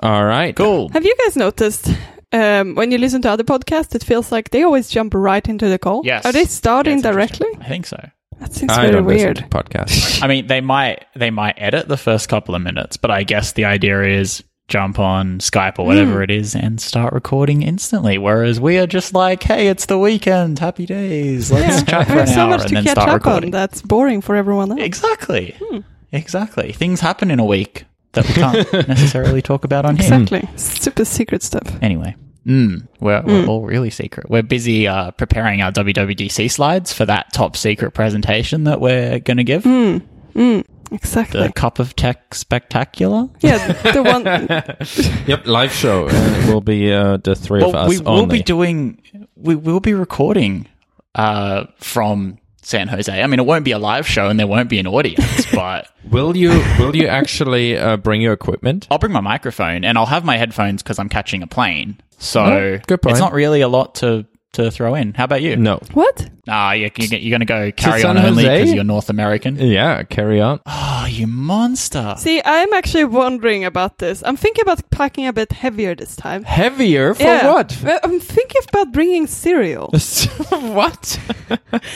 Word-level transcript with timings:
All 0.00 0.24
right. 0.24 0.54
Cool. 0.54 0.88
Have 0.90 1.04
you 1.04 1.14
guys 1.24 1.36
noticed 1.36 1.88
um, 2.32 2.74
when 2.74 2.90
you 2.90 2.98
listen 2.98 3.22
to 3.22 3.30
other 3.30 3.44
podcasts, 3.44 3.94
it 3.94 4.04
feels 4.04 4.30
like 4.32 4.50
they 4.50 4.62
always 4.62 4.88
jump 4.88 5.14
right 5.14 5.46
into 5.48 5.68
the 5.68 5.78
call? 5.78 6.02
Yes. 6.04 6.24
Are 6.26 6.32
they 6.32 6.44
starting 6.44 6.98
Yeah, 6.98 7.12
directly? 7.12 7.48
I 7.60 7.68
think 7.68 7.86
so. 7.86 8.10
That 8.40 8.52
seems 8.52 8.70
I 8.72 8.82
very 8.82 8.92
don't 8.92 9.06
weird. 9.06 9.36
listen 9.38 9.48
to 9.50 9.56
podcasts. 9.56 10.22
I 10.22 10.26
mean, 10.26 10.46
they 10.46 10.60
might 10.60 11.06
they 11.14 11.30
might 11.30 11.54
edit 11.56 11.88
the 11.88 11.96
first 11.96 12.28
couple 12.28 12.54
of 12.54 12.60
minutes, 12.60 12.98
but 12.98 13.10
I 13.10 13.22
guess 13.22 13.52
the 13.52 13.64
idea 13.64 14.02
is 14.02 14.44
jump 14.68 14.98
on 14.98 15.38
Skype 15.38 15.78
or 15.78 15.82
Hmm. 15.84 15.88
whatever 15.88 16.22
it 16.22 16.30
is 16.30 16.54
and 16.54 16.78
start 16.80 17.14
recording 17.14 17.62
instantly. 17.62 18.18
Whereas 18.18 18.60
we 18.60 18.76
are 18.78 18.86
just 18.86 19.14
like, 19.14 19.42
hey, 19.44 19.68
it's 19.68 19.86
the 19.86 19.96
weekend, 19.96 20.58
happy 20.58 20.84
days, 20.84 21.50
let's 21.50 21.82
chat 21.84 22.08
for 22.08 22.18
an 22.18 22.26
so 22.26 22.40
hour 22.40 22.48
much 22.50 22.60
and 22.62 22.68
to 22.70 22.74
then 22.74 22.84
catch 22.84 22.92
start 22.94 23.08
up 23.08 23.14
recording. 23.14 23.48
on 23.48 23.50
that's 23.52 23.80
boring 23.80 24.20
for 24.20 24.34
everyone 24.36 24.72
else. 24.72 24.80
Exactly, 24.82 25.54
Hmm. 25.58 25.78
exactly. 26.12 26.72
Things 26.72 27.00
happen 27.00 27.30
in 27.30 27.38
a 27.38 27.44
week 27.44 27.84
that 28.16 28.26
we 28.26 28.34
can't 28.34 28.72
necessarily 28.88 29.40
talk 29.40 29.64
about 29.64 29.84
on 29.86 29.96
here. 29.96 30.12
Exactly. 30.12 30.48
Super 30.56 31.04
secret 31.04 31.42
stuff. 31.42 31.80
Anyway. 31.80 32.16
Mm, 32.44 32.86
we're, 33.00 33.22
we're 33.22 33.46
all 33.46 33.62
really 33.62 33.90
secret. 33.90 34.30
We're 34.30 34.44
busy 34.44 34.86
uh, 34.86 35.10
preparing 35.10 35.62
our 35.62 35.72
WWDC 35.72 36.48
slides 36.48 36.92
for 36.92 37.04
that 37.04 37.32
top 37.32 37.56
secret 37.56 37.90
presentation 37.90 38.64
that 38.64 38.80
we're 38.80 39.18
going 39.18 39.38
to 39.38 39.44
give. 39.44 39.64
Hmm. 39.64 40.60
Exactly. 40.92 41.42
The 41.42 41.52
Cup 41.52 41.78
of 41.78 41.96
Tech 41.96 42.34
Spectacular. 42.34 43.28
yeah, 43.40 43.72
the 43.92 44.02
one. 44.02 44.24
yep, 45.26 45.46
live 45.46 45.72
show 45.72 46.08
uh, 46.08 46.44
will 46.46 46.60
be 46.60 46.92
uh, 46.92 47.16
the 47.16 47.34
three 47.34 47.62
of 47.62 47.74
us 47.74 47.88
we 47.88 47.98
will 47.98 48.08
only. 48.10 48.38
be 48.38 48.42
doing. 48.42 49.02
We 49.34 49.56
will 49.56 49.80
be 49.80 49.94
recording 49.94 50.68
uh, 51.14 51.66
from 51.78 52.38
San 52.66 52.88
Jose. 52.88 53.22
I 53.22 53.24
mean, 53.28 53.38
it 53.38 53.46
won't 53.46 53.64
be 53.64 53.70
a 53.70 53.78
live 53.78 54.08
show 54.08 54.28
and 54.28 54.40
there 54.40 54.46
won't 54.48 54.68
be 54.68 54.80
an 54.80 54.88
audience, 54.88 55.46
but 55.54 55.88
will 56.10 56.36
you? 56.36 56.48
Will 56.80 56.96
you 56.96 57.06
actually 57.06 57.78
uh, 57.78 57.96
bring 57.96 58.20
your 58.20 58.32
equipment? 58.32 58.88
I'll 58.90 58.98
bring 58.98 59.12
my 59.12 59.20
microphone 59.20 59.84
and 59.84 59.96
I'll 59.96 60.04
have 60.06 60.24
my 60.24 60.36
headphones 60.36 60.82
because 60.82 60.98
I'm 60.98 61.08
catching 61.08 61.44
a 61.44 61.46
plane. 61.46 62.00
So 62.18 62.42
Oh, 62.42 62.78
good 62.88 63.00
point. 63.02 63.12
it's 63.12 63.20
not 63.20 63.32
really 63.32 63.60
a 63.60 63.68
lot 63.68 63.94
to 63.96 64.26
to 64.56 64.70
throw 64.70 64.94
in. 64.94 65.14
How 65.14 65.24
about 65.24 65.42
you? 65.42 65.56
No. 65.56 65.78
What? 65.92 66.28
Ah, 66.48 66.72
you, 66.72 66.90
you, 66.96 67.08
you're 67.18 67.30
going 67.30 67.40
to 67.40 67.44
go 67.46 67.72
carry 67.72 68.02
San 68.02 68.16
on 68.16 68.24
only 68.24 68.44
because 68.44 68.72
you're 68.72 68.84
North 68.84 69.10
American. 69.10 69.56
Yeah, 69.56 70.02
carry 70.04 70.40
on. 70.40 70.60
Oh, 70.64 71.06
you 71.10 71.26
monster! 71.26 72.14
See, 72.18 72.40
I'm 72.44 72.72
actually 72.72 73.04
wondering 73.04 73.64
about 73.64 73.98
this. 73.98 74.22
I'm 74.24 74.36
thinking 74.36 74.62
about 74.62 74.88
packing 74.90 75.26
a 75.26 75.32
bit 75.32 75.52
heavier 75.52 75.94
this 75.96 76.14
time. 76.14 76.44
Heavier 76.44 77.14
for 77.14 77.22
Yeah. 77.22 77.52
what? 77.52 77.76
I'm 78.04 78.20
thinking 78.20 78.62
about 78.68 78.92
bringing 78.92 79.26
cereal. 79.26 79.90
what? 80.50 81.18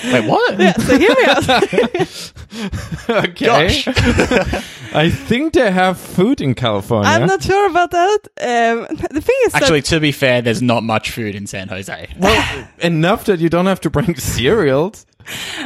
Wait, 0.04 0.28
what? 0.28 0.58
yeah, 0.58 0.72
so 0.72 0.98
hear 0.98 1.10
me 1.10 1.24
out. 1.26 1.48
okay. 3.28 3.46
Gosh. 3.46 3.86
I 4.92 5.08
think 5.08 5.52
they 5.52 5.70
have 5.70 5.98
food 5.98 6.40
in 6.40 6.54
California. 6.54 7.08
I'm 7.08 7.26
not 7.28 7.42
sure 7.42 7.70
about 7.70 7.92
that. 7.92 8.18
Um, 8.40 8.96
the 9.12 9.20
thing 9.20 9.36
is 9.46 9.54
Actually, 9.54 9.82
to 9.82 10.00
be 10.00 10.10
fair, 10.10 10.42
there's 10.42 10.60
not 10.62 10.82
much 10.82 11.12
food 11.12 11.36
in 11.36 11.46
San 11.46 11.68
Jose. 11.68 12.08
well, 12.18 12.49
enough 12.78 13.24
that 13.24 13.40
you 13.40 13.48
don't 13.48 13.66
have 13.66 13.80
to 13.80 13.90
bring 13.90 14.14
cereals. 14.18 15.06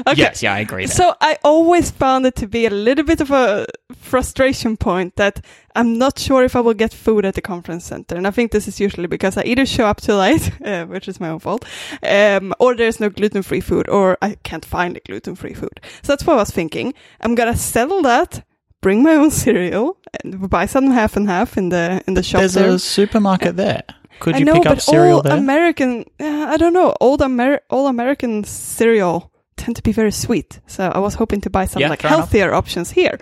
okay. 0.06 0.14
Yes, 0.16 0.42
yeah, 0.42 0.54
I 0.54 0.58
agree. 0.60 0.86
There. 0.86 0.94
So 0.94 1.14
I 1.20 1.38
always 1.44 1.90
found 1.90 2.26
it 2.26 2.34
to 2.36 2.46
be 2.46 2.66
a 2.66 2.70
little 2.70 3.04
bit 3.04 3.20
of 3.20 3.30
a 3.30 3.66
frustration 3.94 4.76
point 4.76 5.16
that 5.16 5.44
I'm 5.76 5.96
not 5.98 6.18
sure 6.18 6.44
if 6.44 6.54
I 6.56 6.60
will 6.60 6.74
get 6.74 6.92
food 6.92 7.24
at 7.24 7.34
the 7.34 7.40
conference 7.40 7.84
center, 7.84 8.16
and 8.16 8.26
I 8.26 8.30
think 8.30 8.50
this 8.50 8.68
is 8.68 8.80
usually 8.80 9.06
because 9.06 9.36
I 9.36 9.42
either 9.44 9.64
show 9.66 9.86
up 9.86 10.00
too 10.00 10.14
late, 10.14 10.50
uh, 10.64 10.84
which 10.86 11.08
is 11.08 11.20
my 11.20 11.28
own 11.28 11.38
fault, 11.38 11.64
um, 12.02 12.52
or 12.58 12.74
there's 12.74 13.00
no 13.00 13.08
gluten-free 13.10 13.60
food, 13.60 13.88
or 13.88 14.18
I 14.20 14.36
can't 14.42 14.64
find 14.64 14.96
the 14.96 15.00
gluten-free 15.00 15.54
food. 15.54 15.80
So 16.02 16.12
that's 16.12 16.26
what 16.26 16.34
I 16.34 16.36
was 16.40 16.50
thinking. 16.50 16.92
I'm 17.20 17.34
gonna 17.34 17.56
settle 17.56 18.02
that, 18.02 18.44
bring 18.80 19.02
my 19.02 19.14
own 19.14 19.30
cereal, 19.30 19.96
and 20.22 20.50
buy 20.50 20.66
some 20.66 20.90
half 20.90 21.16
and 21.16 21.28
half 21.28 21.56
in 21.56 21.70
the 21.70 22.02
in 22.06 22.14
the 22.14 22.22
shop 22.22 22.40
There's 22.40 22.54
there. 22.54 22.70
a 22.70 22.78
supermarket 22.78 23.56
there. 23.56 23.82
Could 24.20 24.36
I 24.36 24.38
you 24.38 24.44
know, 24.44 24.54
pick 24.54 24.66
up 24.66 24.76
but 24.76 24.82
cereal 24.82 25.16
all 25.16 25.22
there? 25.22 25.36
American, 25.36 26.04
uh, 26.20 26.24
I 26.48 26.56
don't 26.56 26.72
know, 26.72 26.94
old 27.00 27.20
Amer- 27.22 27.60
all 27.70 27.86
American 27.88 28.44
cereal 28.44 29.30
tend 29.56 29.76
to 29.76 29.82
be 29.82 29.92
very 29.92 30.10
sweet. 30.12 30.60
So 30.66 30.88
I 30.88 30.98
was 30.98 31.14
hoping 31.14 31.40
to 31.42 31.50
buy 31.50 31.66
some 31.66 31.80
Yeah, 31.80 31.88
like 31.90 32.02
fair 32.02 32.08
enough. 32.10 32.20
healthier 32.20 32.52
options 32.54 32.90
here, 32.90 33.18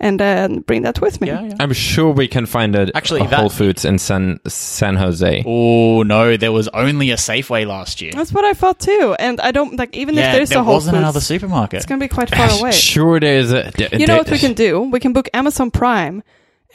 and 0.00 0.18
then 0.18 0.60
bring 0.60 0.82
that 0.82 1.00
with 1.00 1.20
me. 1.20 1.28
yeah, 1.28 1.42
yeah. 1.42 1.54
I'm 1.60 1.72
sure 1.72 2.10
we 2.12 2.28
can 2.28 2.46
find 2.46 2.74
a, 2.74 2.90
Actually, 2.96 3.20
a 3.22 3.28
that- 3.28 3.40
Whole 3.40 3.48
Foods 3.50 3.84
in 3.84 3.98
San 3.98 4.38
San 4.48 4.96
Jose. 4.96 5.42
Oh 5.46 6.02
no, 6.02 6.36
there 6.36 6.52
was 6.52 6.68
only 6.68 7.10
a 7.10 7.16
Safeway 7.16 7.66
last 7.66 8.00
year. 8.02 8.12
That's 8.12 8.32
what 8.32 8.44
I 8.44 8.54
thought 8.54 8.80
too. 8.80 9.14
And 9.18 9.40
I 9.40 9.50
don't 9.52 9.76
like 9.78 9.96
even 9.96 10.14
yeah, 10.14 10.30
if 10.30 10.36
there's 10.36 10.48
there 10.50 10.58
a 10.60 10.64
Whole 10.64 10.74
wasn't 10.74 10.94
Foods, 10.94 11.02
another 11.02 11.20
supermarket. 11.20 11.76
it's 11.78 11.86
gonna 11.86 12.00
be 12.00 12.08
quite 12.08 12.30
far 12.30 12.50
away. 12.60 12.72
Sure, 12.72 13.20
there's 13.20 13.52
a. 13.52 13.70
You 13.92 14.06
know 14.06 14.16
what 14.18 14.30
we 14.30 14.38
can 14.38 14.54
do? 14.54 14.80
We 14.82 15.00
can 15.00 15.12
book 15.12 15.28
Amazon 15.32 15.70
Prime 15.70 16.22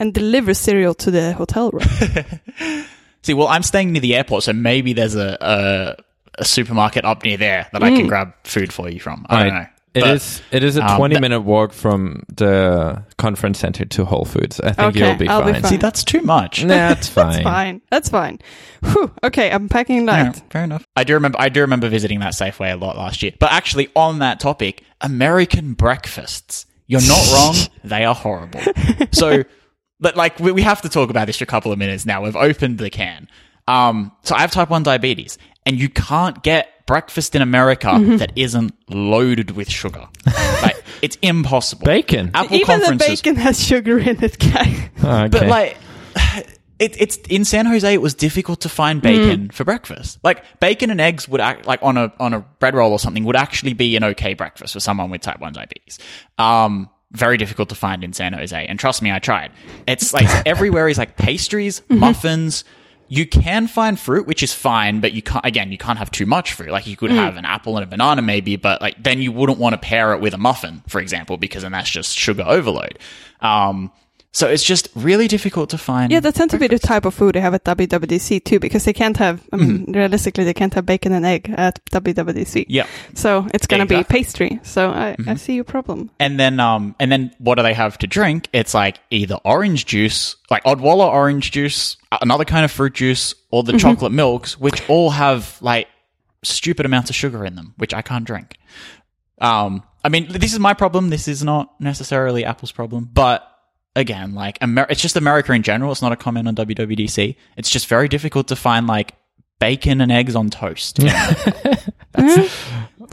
and 0.00 0.12
deliver 0.14 0.54
cereal 0.54 0.94
to 0.94 1.10
the 1.10 1.32
hotel 1.34 1.70
room. 1.70 1.86
See, 3.24 3.34
well, 3.34 3.48
I'm 3.48 3.62
staying 3.62 3.92
near 3.92 4.00
the 4.02 4.14
airport, 4.14 4.44
so 4.44 4.52
maybe 4.52 4.92
there's 4.92 5.16
a 5.16 5.36
a, 5.40 5.96
a 6.38 6.44
supermarket 6.44 7.04
up 7.04 7.24
near 7.24 7.36
there 7.36 7.66
that 7.72 7.82
I 7.82 7.90
Mm. 7.90 7.96
can 7.96 8.06
grab 8.06 8.32
food 8.44 8.72
for 8.72 8.88
you 8.88 9.00
from. 9.00 9.26
I 9.28 9.44
don't 9.44 9.54
know. 9.54 9.66
It 9.94 10.00
But- 10.00 10.10
is. 10.16 10.42
It 10.50 10.64
is 10.64 10.76
a 10.76 10.84
um, 10.84 10.96
20 10.98 11.14
that- 11.14 11.20
minute 11.20 11.40
walk 11.42 11.72
from 11.72 12.24
the 12.28 13.04
conference 13.16 13.60
center 13.60 13.84
to 13.84 14.04
Whole 14.04 14.24
Foods. 14.24 14.60
I 14.60 14.72
think 14.72 14.88
Okay, 14.96 14.98
you'll 15.08 15.16
be 15.16 15.28
I'll 15.28 15.42
be 15.44 15.52
fine. 15.52 15.62
fine. 15.62 15.70
See, 15.70 15.76
that's 15.76 16.02
too 16.02 16.20
much. 16.22 16.62
Nah, 16.64 16.68
That's 16.68 17.08
fine. 17.20 17.30
That's 17.32 17.42
fine. 17.44 17.80
That's 17.90 18.08
fine. 18.08 18.38
Whew. 18.82 19.10
Okay, 19.22 19.50
I'm 19.52 19.68
packing 19.68 20.04
Yeah, 20.06 20.24
light. 20.24 20.42
fair 20.50 20.64
enough. 20.64 20.84
I 20.96 21.04
do 21.04 21.14
remember. 21.14 21.40
I 21.40 21.48
do 21.48 21.60
remember 21.60 21.88
visiting 21.88 22.18
that 22.20 22.32
Safeway 22.34 22.72
a 22.72 22.76
lot 22.76 22.96
last 22.98 23.22
year. 23.22 23.32
But 23.38 23.52
actually, 23.52 23.88
on 23.94 24.18
that 24.18 24.40
topic, 24.40 24.82
American 25.00 25.74
breakfasts. 25.74 26.66
You're 26.88 27.00
not 27.00 27.26
wrong. 27.32 27.54
They 27.84 28.04
are 28.04 28.14
horrible. 28.14 28.60
So, 29.12 29.44
but 30.04 30.16
like 30.16 30.38
we, 30.38 30.52
we 30.52 30.60
have 30.62 30.82
to 30.82 30.90
talk 30.90 31.08
about 31.08 31.26
this 31.26 31.38
for 31.38 31.44
a 31.44 31.46
couple 31.46 31.72
of 31.72 31.78
minutes 31.78 32.04
now. 32.04 32.22
We've 32.22 32.36
opened 32.36 32.76
the 32.76 32.90
can. 32.90 33.26
Um, 33.66 34.12
so 34.22 34.34
I 34.34 34.42
have 34.42 34.50
type 34.50 34.68
one 34.68 34.82
diabetes, 34.82 35.38
and 35.64 35.80
you 35.80 35.88
can't 35.88 36.42
get 36.42 36.68
breakfast 36.86 37.34
in 37.34 37.40
America 37.40 37.86
Mm-hmm. 37.86 38.18
that 38.18 38.30
isn't 38.36 38.74
loaded 38.90 39.52
with 39.52 39.70
sugar. 39.70 40.06
like 40.62 40.76
it's 41.00 41.16
impossible. 41.22 41.86
Bacon. 41.86 42.30
Apple 42.34 42.54
Even 42.56 42.80
the 42.80 42.96
bacon 42.96 43.36
has 43.36 43.64
sugar 43.66 43.98
in 43.98 44.22
it, 44.22 44.38
guy. 44.38 44.90
Okay. 45.04 45.28
but 45.28 45.46
like, 45.48 45.76
it, 46.78 47.00
it's 47.00 47.16
in 47.30 47.46
San 47.46 47.64
Jose. 47.64 47.90
It 47.92 48.02
was 48.02 48.12
difficult 48.12 48.60
to 48.60 48.68
find 48.68 49.00
bacon 49.00 49.48
for 49.48 49.64
breakfast. 49.64 50.18
Like 50.22 50.44
bacon 50.60 50.90
and 50.90 51.00
eggs 51.00 51.26
would 51.28 51.40
act 51.40 51.66
like 51.66 51.80
on 51.82 51.96
a 51.96 52.12
on 52.20 52.34
a 52.34 52.40
bread 52.40 52.74
roll 52.74 52.92
or 52.92 52.98
something 52.98 53.24
would 53.24 53.36
actually 53.36 53.72
be 53.72 53.96
an 53.96 54.04
okay 54.04 54.34
breakfast 54.34 54.74
for 54.74 54.80
someone 54.80 55.08
with 55.08 55.22
type 55.22 55.40
one 55.40 55.54
diabetes. 55.54 55.98
Um, 56.36 56.90
very 57.14 57.36
difficult 57.36 57.68
to 57.70 57.74
find 57.74 58.04
in 58.04 58.12
San 58.12 58.32
Jose, 58.32 58.66
and 58.66 58.78
trust 58.78 59.00
me, 59.02 59.10
I 59.10 59.18
tried. 59.18 59.52
It's 59.86 60.12
like 60.12 60.28
everywhere 60.46 60.88
is 60.88 60.98
like 60.98 61.16
pastries, 61.16 61.82
muffins. 61.88 62.64
You 63.08 63.26
can 63.26 63.66
find 63.66 64.00
fruit, 64.00 64.26
which 64.26 64.42
is 64.42 64.52
fine, 64.52 65.00
but 65.00 65.12
you 65.12 65.22
can't. 65.22 65.44
Again, 65.44 65.70
you 65.70 65.78
can't 65.78 65.98
have 65.98 66.10
too 66.10 66.26
much 66.26 66.52
fruit. 66.54 66.70
Like 66.70 66.86
you 66.86 66.96
could 66.96 67.10
have 67.10 67.36
an 67.36 67.44
apple 67.44 67.76
and 67.76 67.84
a 67.84 67.86
banana, 67.86 68.22
maybe, 68.22 68.56
but 68.56 68.80
like 68.80 69.02
then 69.02 69.20
you 69.20 69.30
wouldn't 69.30 69.58
want 69.58 69.74
to 69.74 69.78
pair 69.78 70.12
it 70.14 70.20
with 70.20 70.34
a 70.34 70.38
muffin, 70.38 70.82
for 70.88 71.00
example, 71.00 71.36
because 71.36 71.62
then 71.62 71.72
that's 71.72 71.90
just 71.90 72.16
sugar 72.16 72.44
overload. 72.46 72.98
Um, 73.40 73.92
so 74.34 74.48
it's 74.48 74.64
just 74.64 74.88
really 74.96 75.28
difficult 75.28 75.70
to 75.70 75.78
find. 75.78 76.10
Yeah, 76.10 76.18
that 76.18 76.34
tends 76.34 76.52
to 76.52 76.58
be 76.58 76.66
the 76.66 76.78
type 76.80 77.04
of 77.04 77.14
food 77.14 77.36
they 77.36 77.40
have 77.40 77.54
at 77.54 77.64
WWDC 77.64 78.42
too, 78.44 78.58
because 78.58 78.84
they 78.84 78.92
can't 78.92 79.16
have, 79.16 79.40
I 79.52 79.56
mean, 79.56 79.92
realistically, 79.92 80.42
they 80.42 80.52
can't 80.52 80.74
have 80.74 80.84
bacon 80.84 81.12
and 81.12 81.24
egg 81.24 81.54
at 81.56 81.78
WWDC. 81.92 82.66
Yeah. 82.68 82.86
So 83.14 83.46
it's 83.54 83.68
going 83.68 83.86
to 83.86 83.94
Exactly. 83.94 84.18
be 84.18 84.24
pastry. 84.24 84.60
So 84.64 84.90
I, 84.90 85.14
I 85.24 85.36
see 85.36 85.54
your 85.54 85.62
problem. 85.62 86.10
And 86.18 86.38
then, 86.40 86.58
um, 86.58 86.96
and 86.98 87.12
then 87.12 87.32
what 87.38 87.54
do 87.54 87.62
they 87.62 87.74
have 87.74 87.96
to 87.98 88.08
drink? 88.08 88.48
It's 88.52 88.74
like 88.74 88.98
either 89.10 89.36
orange 89.44 89.86
juice, 89.86 90.34
like 90.50 90.64
Odwalla 90.64 91.06
orange 91.06 91.52
juice, 91.52 91.96
another 92.20 92.44
kind 92.44 92.64
of 92.64 92.72
fruit 92.72 92.94
juice, 92.94 93.36
or 93.52 93.62
the 93.62 93.78
chocolate 93.78 94.10
milks, 94.10 94.58
which 94.58 94.82
all 94.90 95.10
have 95.10 95.56
like 95.62 95.86
stupid 96.42 96.86
amounts 96.86 97.08
of 97.08 97.14
sugar 97.14 97.44
in 97.46 97.54
them, 97.54 97.74
which 97.76 97.94
I 97.94 98.02
can't 98.02 98.24
drink. 98.24 98.58
Um, 99.40 99.84
I 100.04 100.08
mean, 100.08 100.26
this 100.28 100.52
is 100.52 100.58
my 100.58 100.74
problem. 100.74 101.10
This 101.10 101.28
is 101.28 101.44
not 101.44 101.80
necessarily 101.80 102.44
Apple's 102.44 102.72
problem, 102.72 103.08
but 103.12 103.48
again, 103.96 104.34
like 104.34 104.58
Amer- 104.62 104.86
it's 104.88 105.00
just 105.02 105.16
America 105.16 105.52
in 105.52 105.62
general. 105.62 105.92
It's 105.92 106.02
not 106.02 106.12
a 106.12 106.16
comment 106.16 106.48
on 106.48 106.54
WWDC. 106.54 107.36
It's 107.56 107.70
just 107.70 107.86
very 107.86 108.08
difficult 108.08 108.48
to 108.48 108.56
find 108.56 108.86
like 108.86 109.14
bacon 109.58 110.00
and 110.00 110.10
eggs 110.12 110.34
on 110.36 110.50
toast. 110.50 110.96
That's- 112.12 112.50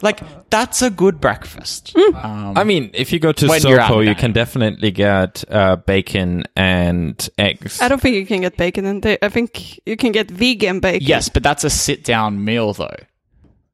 like 0.04 0.22
that's 0.50 0.82
a 0.82 0.90
good 0.90 1.20
breakfast. 1.22 1.96
Um, 1.98 2.58
I 2.58 2.64
mean, 2.64 2.90
if 2.94 3.12
you 3.14 3.20
go 3.20 3.32
to 3.34 3.48
When 3.48 3.62
you're 3.62 3.80
out 3.80 3.92
Sopo, 3.92 3.96
and 3.98 4.06
you 4.06 4.12
about. 4.12 4.20
can 4.22 4.32
definitely 4.32 4.90
get 4.90 5.44
uh, 5.50 5.76
bacon 5.76 6.46
and 6.56 7.30
eggs. 7.38 7.80
I 7.82 7.88
don't 7.88 8.02
think 8.02 8.16
you 8.16 8.26
can 8.26 8.42
get 8.42 8.58
bacon 8.58 8.86
and 8.86 9.04
they, 9.04 9.18
I 9.22 9.30
think 9.30 9.80
you 9.86 9.98
can 9.98 10.12
get 10.12 10.32
vegan 10.32 10.80
bacon. 10.80 11.06
Yes, 11.08 11.30
but 11.30 11.44
that's 11.44 11.64
a 11.66 11.70
sit 11.70 12.04
down 12.04 12.44
meal 12.44 12.74
though. 12.74 12.96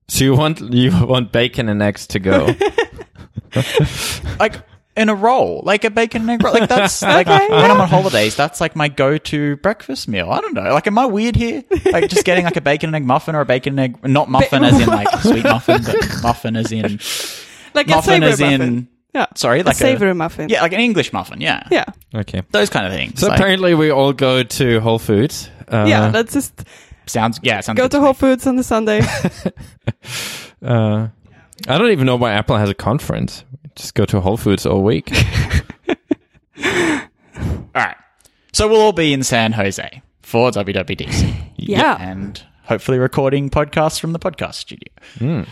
So 0.09 0.23
you 0.25 0.35
want 0.35 0.59
you 0.59 0.91
want 1.05 1.31
bacon 1.31 1.69
and 1.69 1.81
eggs 1.81 2.07
to 2.07 2.19
go? 2.19 2.53
Like 4.39 4.55
in 4.97 5.09
a 5.09 5.15
roll, 5.15 5.61
like 5.63 5.83
a 5.83 5.89
bacon 5.89 6.21
and 6.23 6.31
egg 6.31 6.43
roll. 6.43 6.53
Like 6.53 6.67
that's 6.67 7.01
like 7.03 7.27
Okay, 7.27 7.47
when 7.49 7.71
I'm 7.71 7.79
on 7.79 7.87
holidays, 7.87 8.35
that's 8.35 8.59
like 8.59 8.75
my 8.75 8.89
go 8.89 9.17
to 9.17 9.55
breakfast 9.57 10.07
meal. 10.07 10.29
I 10.31 10.41
don't 10.41 10.53
know. 10.53 10.73
Like 10.73 10.87
am 10.87 10.97
I 10.97 11.05
weird 11.05 11.35
here? 11.35 11.63
Like 11.85 12.09
just 12.09 12.25
getting 12.25 12.45
like 12.45 12.57
a 12.57 12.61
bacon 12.61 12.89
and 12.89 12.95
egg 12.95 13.05
muffin 13.05 13.35
or 13.35 13.41
a 13.41 13.45
bacon 13.45 13.79
and 13.79 13.95
egg 13.95 14.07
not 14.07 14.29
muffin 14.29 14.63
as 14.63 14.79
in 14.79 14.87
like 14.87 15.07
sweet 15.21 15.43
muffin, 15.43 15.81
but 15.85 15.95
muffin 16.23 16.55
as 16.55 16.71
in 16.71 16.99
Like 17.73 17.87
a 17.87 17.91
muffin 17.91 18.21
savory 18.21 18.29
as 18.31 18.41
in 18.41 18.59
muffin. 18.59 18.87
Yeah. 19.13 19.25
Sorry, 19.35 19.61
a 19.61 19.63
like 19.63 19.75
savory 19.75 20.13
muffin. 20.13 20.49
yeah, 20.49 20.61
like 20.61 20.73
an 20.73 20.79
English 20.79 21.13
muffin. 21.13 21.41
Yeah, 21.41 21.63
Yeah. 21.71 21.85
Okay. 22.13 22.43
those 22.51 22.69
kind 22.69 22.85
of 22.85 22.91
things. 22.91 23.19
So 23.19 23.27
Like, 23.27 23.39
apparently 23.39 23.73
we 23.73 23.89
all 23.89 24.13
go 24.13 24.43
to 24.43 24.79
Whole 24.79 24.99
Foods. 24.99 25.49
Uh, 25.67 25.85
yeah, 25.87 26.11
let's 26.13 26.33
just 26.33 26.63
sounds 27.07 27.39
yeah, 27.41 27.61
sounds 27.61 27.77
go 27.77 27.83
good 27.85 27.91
to. 27.91 27.99
Whole 28.01 28.13
Foods 28.13 28.45
on 28.47 28.55
the 28.57 28.63
Sunday. 28.63 28.99
uh, 30.61 31.07
I 31.67 31.77
don't 31.77 31.91
even 31.91 32.05
know 32.05 32.15
why 32.15 32.33
Apple 32.33 32.57
has 32.57 32.69
a 32.69 32.75
conference. 32.75 33.43
Just 33.77 33.93
go 33.93 34.05
to 34.05 34.19
Whole 34.19 34.37
Foods 34.37 34.65
all 34.65 34.81
week. 34.81 35.11
All 36.63 37.83
right, 37.83 37.95
so 38.51 38.67
we'll 38.67 38.81
all 38.81 38.91
be 38.91 39.13
in 39.13 39.21
San 39.23 39.51
Jose 39.51 40.01
for 40.23 40.49
WWDC. 40.49 41.51
yeah. 41.57 41.95
and 41.99 42.43
hopefully 42.63 42.97
recording 42.97 43.51
podcasts 43.51 43.99
from 43.99 44.13
the 44.13 44.19
podcast 44.19 44.55
studio. 44.55 44.91
Hmm. 45.19 45.43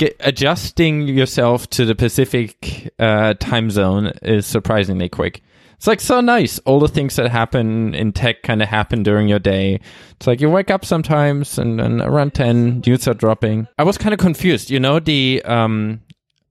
Get, 0.00 0.16
adjusting 0.20 1.02
yourself 1.08 1.68
to 1.70 1.84
the 1.84 1.94
Pacific 1.94 2.90
uh, 2.98 3.34
time 3.34 3.68
zone 3.68 4.12
is 4.22 4.46
surprisingly 4.46 5.10
quick. 5.10 5.42
It's 5.74 5.86
like 5.86 6.00
so 6.00 6.22
nice. 6.22 6.58
All 6.60 6.80
the 6.80 6.88
things 6.88 7.16
that 7.16 7.30
happen 7.30 7.94
in 7.94 8.12
tech 8.12 8.42
kind 8.42 8.62
of 8.62 8.68
happen 8.70 9.02
during 9.02 9.28
your 9.28 9.38
day. 9.38 9.78
It's 10.12 10.26
like 10.26 10.40
you 10.40 10.48
wake 10.48 10.70
up 10.70 10.86
sometimes 10.86 11.58
and, 11.58 12.00
around 12.00 12.32
10, 12.32 12.80
news 12.86 13.06
are 13.08 13.12
dropping. 13.12 13.68
I 13.76 13.82
was 13.82 13.98
kind 13.98 14.14
of 14.14 14.20
confused. 14.20 14.70
You 14.70 14.80
know, 14.80 15.00
the 15.00 15.42
um, 15.44 16.00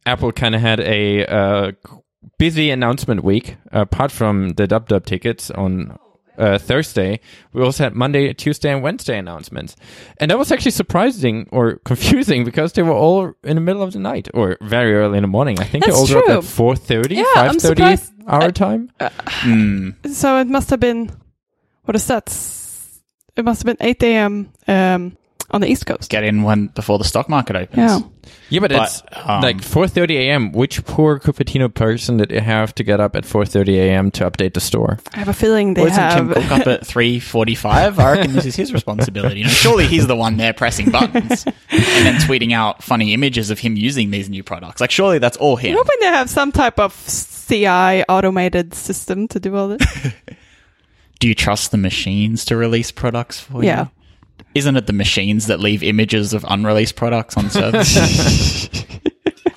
Apple 0.05 0.31
kind 0.31 0.53
of 0.53 0.61
had 0.61 0.79
a 0.81 1.25
uh, 1.25 1.71
busy 2.37 2.69
announcement 2.69 3.23
week 3.23 3.57
apart 3.71 4.11
from 4.11 4.49
the 4.49 4.67
dub 4.67 4.87
dub 4.89 5.07
tickets 5.07 5.49
on 5.49 5.97
uh, 6.39 6.57
Thursday. 6.57 7.19
We 7.53 7.61
also 7.61 7.83
had 7.83 7.93
Monday, 7.93 8.33
Tuesday, 8.33 8.71
and 8.71 8.81
Wednesday 8.81 9.17
announcements, 9.17 9.75
and 10.17 10.31
that 10.31 10.37
was 10.39 10.51
actually 10.51 10.71
surprising 10.71 11.47
or 11.51 11.75
confusing 11.85 12.45
because 12.45 12.73
they 12.73 12.81
were 12.83 12.93
all 12.93 13.33
in 13.43 13.55
the 13.55 13.61
middle 13.61 13.83
of 13.83 13.91
the 13.93 13.99
night 13.99 14.27
or 14.33 14.57
very 14.61 14.95
early 14.95 15.17
in 15.17 15.23
the 15.23 15.27
morning. 15.27 15.59
I 15.59 15.65
think 15.65 15.83
they 15.85 15.91
That's 15.91 15.99
all 15.99 16.07
dropped 16.07 16.29
at 16.29 16.43
four 16.43 16.75
thirty, 16.75 17.15
Yeah, 17.15 17.23
five 17.35 17.51
I'm 17.51 17.59
thirty 17.59 17.81
surprised- 17.81 18.13
our 18.27 18.43
I- 18.43 18.51
time. 18.51 18.91
Hmm. 19.01 19.89
So 20.11 20.37
it 20.37 20.47
must 20.47 20.69
have 20.69 20.79
been, 20.79 21.11
what 21.83 21.95
is 21.95 22.05
that? 22.07 22.27
It 23.35 23.45
must 23.45 23.63
have 23.63 23.77
been 23.77 23.87
8 23.87 24.03
a.m. 24.03 24.51
Um, 24.67 25.17
on 25.51 25.61
the 25.61 25.67
East 25.67 25.85
Coast. 25.85 26.09
Get 26.09 26.23
in 26.23 26.43
when 26.43 26.67
before 26.67 26.97
the 26.97 27.03
stock 27.03 27.29
market 27.29 27.55
opens. 27.55 27.77
Yeah. 27.77 27.99
Yeah, 28.51 28.59
but, 28.61 28.71
But, 28.71 28.83
it's 28.83 29.03
um, 29.13 29.41
like 29.41 29.61
four 29.61 29.87
thirty 29.87 30.17
a.m. 30.17 30.51
Which 30.51 30.83
poor 30.85 31.19
Cupertino 31.19 31.71
person 31.73 32.17
did 32.17 32.31
you 32.31 32.39
have 32.41 32.73
to 32.75 32.83
get 32.83 32.99
up 32.99 33.15
at 33.15 33.25
four 33.25 33.45
thirty 33.45 33.79
a.m. 33.79 34.11
to 34.11 34.29
update 34.29 34.53
the 34.55 34.59
store? 34.59 34.97
I 35.13 35.19
have 35.19 35.27
a 35.27 35.33
feeling 35.33 35.73
they 35.75 35.83
Well, 35.83 35.91
isn't 35.91 36.09
Tim 36.11 36.27
have. 36.29 36.35
Cook 36.43 36.51
up 36.61 36.67
at 36.81 36.85
three 36.85 37.19
forty-five? 37.19 37.97
I 37.99 38.11
reckon 38.13 38.33
this 38.33 38.45
is 38.45 38.55
his 38.55 38.73
responsibility. 38.73 39.39
You 39.39 39.45
know, 39.45 39.51
surely 39.51 39.85
he's 39.87 40.07
the 40.07 40.15
one 40.15 40.37
there 40.37 40.53
pressing 40.53 40.89
buttons 40.91 41.45
and 41.45 42.05
then 42.05 42.15
tweeting 42.21 42.51
out 42.53 42.83
funny 42.83 43.13
images 43.13 43.49
of 43.51 43.59
him 43.59 43.75
using 43.75 44.09
these 44.11 44.29
new 44.29 44.43
products. 44.43 44.81
Like, 44.81 44.91
surely 44.91 45.19
that's 45.19 45.37
all 45.37 45.55
him. 45.55 45.71
I'm 45.71 45.77
hoping 45.77 45.97
they 46.01 46.07
have 46.07 46.29
some 46.29 46.51
type 46.51 46.79
of 46.79 46.93
CI 47.47 48.03
automated 48.09 48.73
system 48.73 49.27
to 49.29 49.39
do 49.39 49.55
all 49.55 49.69
this. 49.69 50.07
Do 51.19 51.27
you 51.27 51.35
trust 51.35 51.71
the 51.71 51.77
machines 51.77 52.45
to 52.45 52.55
release 52.55 52.91
products 52.91 53.39
for 53.39 53.63
Yeah. 53.63 53.81
you? 53.83 53.89
Isn't 54.55 54.75
it 54.77 54.87
the 54.87 54.93
machines 54.93 55.47
that 55.47 55.59
leave 55.59 55.83
images 55.83 56.33
of 56.33 56.45
unreleased 56.47 56.95
products 56.95 57.37
on 57.37 57.49
servers? 57.49 57.95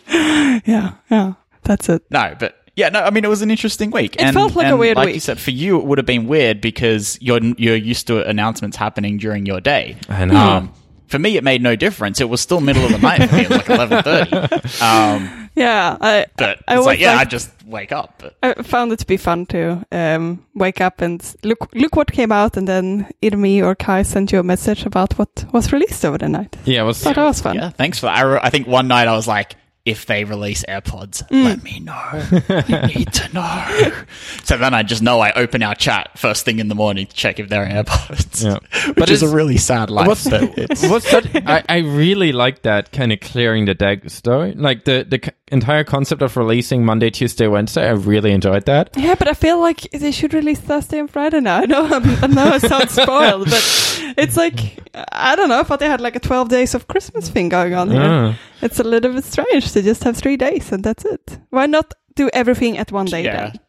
yeah, 0.66 0.92
yeah, 1.10 1.32
that's 1.62 1.88
it. 1.88 2.02
no, 2.10 2.34
but 2.38 2.56
yeah, 2.76 2.88
no. 2.88 3.00
I 3.00 3.10
mean, 3.10 3.24
it 3.24 3.28
was 3.28 3.42
an 3.42 3.50
interesting 3.50 3.90
week. 3.90 4.16
It 4.18 4.32
felt 4.32 4.54
like 4.54 4.70
a 4.70 4.76
weird 4.76 4.96
like 4.96 5.08
you 5.08 5.14
week. 5.14 5.22
said, 5.22 5.38
for 5.38 5.50
you, 5.50 5.78
it 5.78 5.84
would 5.84 5.98
have 5.98 6.06
been 6.06 6.26
weird 6.26 6.60
because 6.60 7.18
you're 7.20 7.40
you're 7.58 7.76
used 7.76 8.06
to 8.06 8.26
announcements 8.26 8.76
happening 8.76 9.18
during 9.18 9.46
your 9.46 9.60
day. 9.60 9.96
I 10.08 10.24
know. 10.24 10.36
Um, 10.36 10.72
for 11.06 11.18
me, 11.18 11.36
it 11.36 11.44
made 11.44 11.60
no 11.62 11.76
difference. 11.76 12.20
It 12.20 12.30
was 12.30 12.40
still 12.40 12.60
middle 12.60 12.84
of 12.84 12.92
the 12.92 12.98
night 12.98 13.28
for 13.28 13.36
me, 13.36 13.46
like 13.46 13.68
eleven 13.68 14.02
thirty. 14.02 14.82
Um, 14.82 15.41
Yeah, 15.54 15.98
I, 16.00 16.26
but 16.36 16.60
I 16.66 16.72
it's 16.74 16.78
was 16.78 16.86
like, 16.86 16.98
yeah, 17.00 17.16
I 17.16 17.24
just 17.24 17.50
wake 17.66 17.92
up. 17.92 18.14
But 18.18 18.36
I 18.42 18.62
found 18.62 18.90
it 18.92 18.98
to 19.00 19.06
be 19.06 19.16
fun 19.18 19.44
to 19.46 19.84
um, 19.92 20.44
wake 20.54 20.80
up 20.80 21.00
and 21.02 21.22
look 21.44 21.68
look 21.74 21.94
what 21.94 22.10
came 22.10 22.32
out, 22.32 22.56
and 22.56 22.66
then 22.66 23.10
either 23.20 23.36
me 23.36 23.62
or 23.62 23.74
Kai 23.74 24.02
sent 24.02 24.32
you 24.32 24.38
a 24.38 24.42
message 24.42 24.86
about 24.86 25.18
what 25.18 25.44
was 25.52 25.72
released 25.72 26.04
over 26.04 26.16
the 26.18 26.28
night. 26.28 26.56
Yeah, 26.64 26.82
it 26.82 26.84
was. 26.84 27.02
Thought 27.02 27.16
that 27.16 27.24
was 27.24 27.40
fun. 27.42 27.56
yeah, 27.56 27.68
thanks 27.70 27.98
for 27.98 28.06
that. 28.06 28.16
I, 28.16 28.22
re- 28.22 28.40
I 28.42 28.50
think 28.50 28.66
one 28.66 28.88
night 28.88 29.08
I 29.08 29.12
was 29.14 29.28
like, 29.28 29.56
if 29.84 30.06
they 30.06 30.22
release 30.24 30.64
AirPods, 30.68 31.26
Mm. 31.28 31.44
let 31.44 31.62
me 31.64 31.80
know. 31.80 32.22
you 32.68 32.94
need 32.94 33.12
to 33.12 33.32
know. 33.34 33.92
So 34.44 34.56
then 34.58 34.74
I 34.74 34.82
just 34.82 35.02
know 35.02 35.20
I 35.20 35.32
open 35.32 35.62
our 35.62 35.74
chat 35.74 36.18
first 36.18 36.44
thing 36.44 36.58
in 36.58 36.68
the 36.68 36.74
morning 36.74 37.06
to 37.06 37.14
check 37.14 37.38
if 37.38 37.48
they're 37.48 37.66
AirPods. 37.66 38.44
Yeah. 38.44 38.58
Which 38.88 38.96
But 38.96 39.10
is 39.10 39.22
a 39.22 39.28
really 39.34 39.56
sad 39.56 39.88
life. 39.90 40.06
What's, 40.08 40.28
but 40.28 40.42
it's, 40.58 40.82
what's 40.88 41.10
that? 41.10 41.26
I, 41.48 41.64
I 41.68 41.78
really 41.78 42.32
like 42.32 42.62
that 42.62 42.92
kind 42.92 43.12
of 43.12 43.20
clearing 43.20 43.64
the 43.66 43.74
deck 43.74 44.02
though. 44.24 44.52
Like 44.56 44.84
the 44.84 45.06
the 45.08 45.20
c- 45.24 45.30
entire 45.50 45.84
concept 45.84 46.22
of 46.22 46.36
releasing 46.36 46.84
Monday, 46.84 47.10
Tuesday, 47.10 47.46
Wednesday. 47.46 47.86
I 47.86 47.92
really 47.92 48.32
enjoyed 48.32 48.66
that. 48.66 48.90
Yeah, 48.96 49.14
but 49.14 49.28
I 49.28 49.34
feel 49.34 49.60
like 49.60 49.80
they 49.92 50.10
should 50.12 50.34
release 50.34 50.58
Thursday 50.60 50.98
and 50.98 51.10
Friday 51.10 51.40
now. 51.40 51.58
I 51.58 51.66
know, 51.66 51.86
I'm, 51.86 52.24
I 52.24 52.26
know, 52.26 52.54
it 52.54 52.62
sounds 52.62 52.92
spoiled, 52.92 53.48
but 53.48 53.91
it's 54.16 54.36
like 54.36 54.78
I 55.12 55.36
don't 55.36 55.48
know. 55.48 55.60
I 55.60 55.62
thought 55.62 55.80
they 55.80 55.88
had 55.88 56.00
like 56.00 56.16
a 56.16 56.20
12 56.20 56.48
days 56.48 56.74
of 56.74 56.86
Christmas 56.88 57.28
thing 57.30 57.48
going 57.48 57.74
on 57.74 57.90
here. 57.90 58.00
Ah. 58.02 58.38
It's 58.60 58.78
a 58.80 58.84
little 58.84 59.12
bit 59.12 59.24
strange 59.24 59.72
to 59.72 59.82
just 59.82 60.04
have 60.04 60.16
three 60.16 60.36
days 60.36 60.72
and 60.72 60.84
that's 60.84 61.04
it. 61.04 61.38
Why 61.50 61.66
not 61.66 61.94
do 62.14 62.28
everything 62.32 62.78
at 62.78 62.92
one 62.92 63.06
day 63.06 63.24
Yeah. 63.24 63.36
then? 63.50 63.60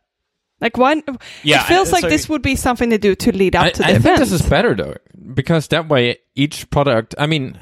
Like 0.61 0.77
why? 0.77 1.01
Yeah, 1.43 1.61
it 1.61 1.67
feels 1.67 1.89
uh, 1.89 1.93
like 1.93 2.01
so- 2.03 2.09
this 2.09 2.29
would 2.29 2.41
be 2.41 2.55
something 2.55 2.89
to 2.91 2.97
do 2.97 3.15
to 3.15 3.31
lead 3.35 3.55
up 3.55 3.65
I, 3.65 3.69
to 3.71 3.77
the 3.79 3.85
I 3.87 3.89
event. 3.91 4.03
think 4.03 4.19
this 4.19 4.31
is 4.31 4.41
better 4.49 4.73
though, 4.75 4.95
because 5.33 5.67
that 5.69 5.89
way 5.89 6.17
each 6.35 6.69
product. 6.69 7.15
I 7.17 7.25
mean, 7.27 7.57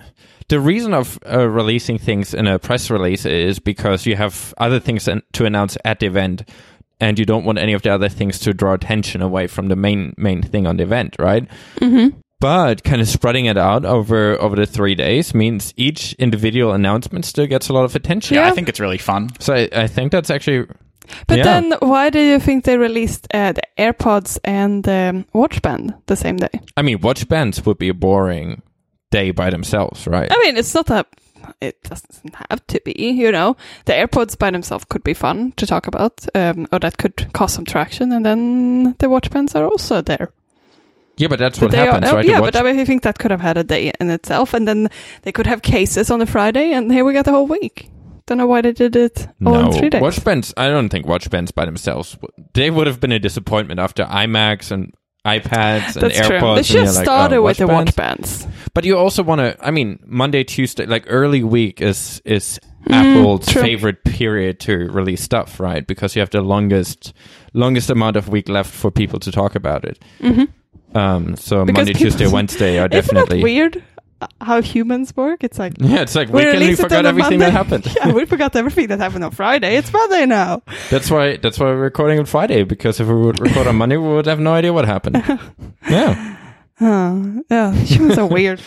the 0.50 0.60
reason 0.60 0.94
of 0.94 1.18
uh, 1.26 1.48
releasing 1.50 1.98
things 1.98 2.34
in 2.34 2.46
a 2.46 2.60
press 2.60 2.92
release 2.92 3.26
is 3.26 3.58
because 3.60 4.06
you 4.06 4.16
have 4.18 4.54
other 4.60 4.80
things 4.80 5.06
to 5.34 5.46
announce 5.46 5.78
at 5.84 6.00
the 6.00 6.06
event, 6.06 6.48
and 7.00 7.18
you 7.18 7.26
don't 7.26 7.44
want 7.46 7.58
any 7.58 7.74
of 7.74 7.82
the 7.82 7.90
other 7.90 8.10
things 8.10 8.38
to 8.40 8.54
draw 8.54 8.74
attention 8.74 9.22
away 9.24 9.48
from 9.48 9.70
the 9.70 9.76
main 9.76 10.14
main 10.18 10.44
thing 10.44 10.68
on 10.68 10.78
the 10.78 10.84
event, 10.84 11.16
right? 11.18 11.48
Mhm. 11.80 12.14
But 12.42 12.84
kind 12.84 13.02
of 13.02 13.08
spreading 13.08 13.46
it 13.46 13.58
out 13.58 13.86
over 13.86 14.38
over 14.42 14.56
the 14.58 14.66
three 14.66 14.96
days 14.96 15.34
means 15.34 15.74
each 15.78 16.14
individual 16.20 16.74
announcement 16.74 17.24
still 17.26 17.48
gets 17.48 17.70
a 17.70 17.74
lot 17.74 17.86
of 17.86 17.96
attention. 17.96 18.36
yeah, 18.36 18.48
I 18.48 18.52
think 18.52 18.68
it's 18.68 18.80
really 18.80 18.98
fun. 18.98 19.30
So 19.40 19.54
I, 19.54 19.70
I 19.84 19.88
think 19.88 20.12
that's 20.12 20.30
actually 20.30 20.66
But 21.28 21.38
Yeah. 21.38 21.44
then 21.44 21.74
why 21.80 22.10
do 22.10 22.20
you 22.20 22.40
think 22.40 22.64
they 22.64 22.78
released 22.78 23.28
uh, 23.34 23.52
the 23.54 23.62
AirPods 23.78 24.40
and 24.44 24.84
the 24.84 25.24
Watch 25.34 25.62
Band 25.62 25.94
the 26.08 26.16
same 26.16 26.38
day? 26.38 26.60
I 26.76 26.82
mean, 26.82 27.00
watch 27.02 27.28
bands 27.28 27.66
would 27.66 27.78
be 27.78 27.90
a 27.90 27.94
boring 27.94 28.62
day 29.12 29.32
by 29.32 29.50
themselves, 29.52 30.08
right? 30.08 30.32
I 30.32 30.38
mean, 30.44 30.58
it's 30.58 30.74
not 30.76 30.86
that 30.88 31.08
It 31.60 31.76
doesn't 31.84 32.36
have 32.50 32.62
to 32.68 32.80
be, 32.86 32.94
you 32.98 33.32
know. 33.32 33.56
The 33.86 33.94
AirPods 33.94 34.38
by 34.38 34.52
themselves 34.52 34.86
could 34.90 35.04
be 35.04 35.14
fun 35.16 35.52
to 35.58 35.66
talk 35.66 35.88
about, 35.88 36.26
um, 36.36 36.68
or 36.72 36.80
that 36.80 36.98
could 36.98 37.34
cause 37.34 37.54
some 37.54 37.66
traction, 37.66 38.12
and 38.14 38.24
then 38.26 38.96
the 39.00 39.10
watch 39.10 39.30
bands 39.32 39.56
are 39.56 39.66
also 39.66 40.02
there. 40.02 40.30
Yeah, 41.22 41.28
but 41.28 41.40
that's 41.40 41.62
what 41.62 41.72
they 41.72 41.80
are- 41.80 41.92
happens, 41.94 42.12
oh, 42.12 42.16
right? 42.16 42.26
Yeah, 42.26 42.40
watch- 42.40 42.54
but 42.54 42.66
I 42.66 42.86
think 42.86 43.04
that 43.04 43.20
could 43.20 43.32
have 43.32 43.42
had 43.42 43.58
a 43.58 43.64
day 43.64 43.92
in 44.00 44.10
itself, 44.10 44.54
and 44.54 44.68
then 44.68 44.90
they 45.24 45.32
could 45.32 45.48
have 45.48 45.62
cases 45.62 46.10
on 46.12 46.22
a 46.22 46.26
Friday, 46.26 46.74
and 46.74 46.92
here 46.92 47.06
we 47.06 47.14
got 47.14 47.26
the 47.26 47.32
whole 47.32 47.48
week. 47.48 47.90
Don't 48.28 48.38
know 48.38 48.48
why 48.48 48.62
they 48.62 48.72
did 48.72 48.96
it 48.96 49.28
all 49.46 49.60
in 49.68 49.72
three 49.74 49.90
days. 49.90 50.02
watch 50.02 50.24
bands. 50.24 50.54
I 50.56 50.68
don't 50.70 50.90
think 50.90 51.06
watch 51.06 51.30
bands 51.30 51.52
by 51.52 51.66
themselves. 51.66 52.18
They 52.54 52.70
would 52.70 52.88
have 52.88 53.00
been 53.00 53.12
a 53.12 53.20
disappointment 53.20 53.80
after 53.80 54.04
iMacs 54.06 54.72
and 54.72 54.94
iPads 55.26 55.96
and 55.96 56.04
That's 56.04 56.20
AirPods. 56.20 56.40
true. 56.40 56.56
They 56.56 56.64
should 56.64 56.96
like, 56.96 57.06
started 57.06 57.38
oh, 57.38 57.42
with 57.44 57.58
the 57.58 57.68
watch 57.68 57.96
bands. 57.96 58.48
But 58.74 58.86
you 58.86 58.98
also 58.98 59.22
want 59.24 59.40
to. 59.40 59.56
I 59.66 59.72
mean, 59.72 60.00
Monday, 60.06 60.44
Tuesday, 60.44 60.86
like 60.86 61.06
early 61.08 61.44
week 61.44 61.82
is 61.82 62.22
is 62.26 62.60
Apple's 62.90 63.46
Mm, 63.46 63.52
true. 63.52 63.62
favorite 63.62 64.04
period 64.06 64.60
to 64.62 64.78
release 64.90 65.22
stuff, 65.22 65.60
right? 65.60 65.86
Because 65.86 66.16
you 66.16 66.22
have 66.22 66.30
the 66.32 66.42
longest 66.42 67.14
longest 67.54 67.90
amount 67.90 68.16
of 68.16 68.30
week 68.30 68.50
left 68.50 68.72
for 68.74 68.90
people 68.92 69.20
to 69.20 69.32
talk 69.32 69.56
about 69.56 69.84
it. 69.86 70.00
hmm 70.22 70.46
Um, 70.94 71.36
so 71.36 71.66
Because 71.66 71.86
Monday, 71.88 71.94
Tuesday, 71.94 72.28
Wednesday 72.32 72.78
are 72.80 72.86
Isn't 72.88 72.92
definitely. 72.92 73.38
that 73.38 73.44
weird? 73.44 73.84
uh, 74.22 74.28
How 74.42 74.62
humans 74.62 75.16
work? 75.16 75.44
It's 75.44 75.58
like 75.58 75.74
Yeah, 75.80 76.02
it's 76.02 76.16
like 76.16 76.30
we 76.30 76.46
weekend. 76.46 76.60
We 76.68 76.76
forgot 76.76 77.00
on 77.00 77.06
a 77.06 77.10
everything 77.10 77.40
that 77.40 77.52
happened. 77.54 77.88
yeah, 77.98 78.12
we 78.12 78.26
forgot 78.26 78.56
everything 78.56 78.88
that 78.88 79.00
happened 79.00 79.24
on 79.24 79.32
Friday. 79.32 79.78
It's 79.78 79.92
Monday 79.92 80.26
now. 80.26 80.62
That's 80.90 81.10
why. 81.10 81.38
That's 81.38 81.58
why 81.60 81.68
we're 81.68 81.78
recording 81.78 82.20
on 82.20 82.26
Friday 82.26 82.64
because 82.64 83.00
if 83.00 83.08
we 83.08 83.16
would 83.16 83.40
record 83.40 83.68
on 83.68 83.76
Monday, 83.78 83.98
we 83.98 84.08
would 84.08 84.26
have 84.28 84.40
no 84.40 84.54
idea 84.54 84.74
what 84.74 84.86
happened. 84.86 85.24
Yeah. 85.90 86.38
Oh, 86.84 87.44
yeah, 87.50 87.72
humans 87.74 88.18
are 88.18 88.26
weird. 88.26 88.60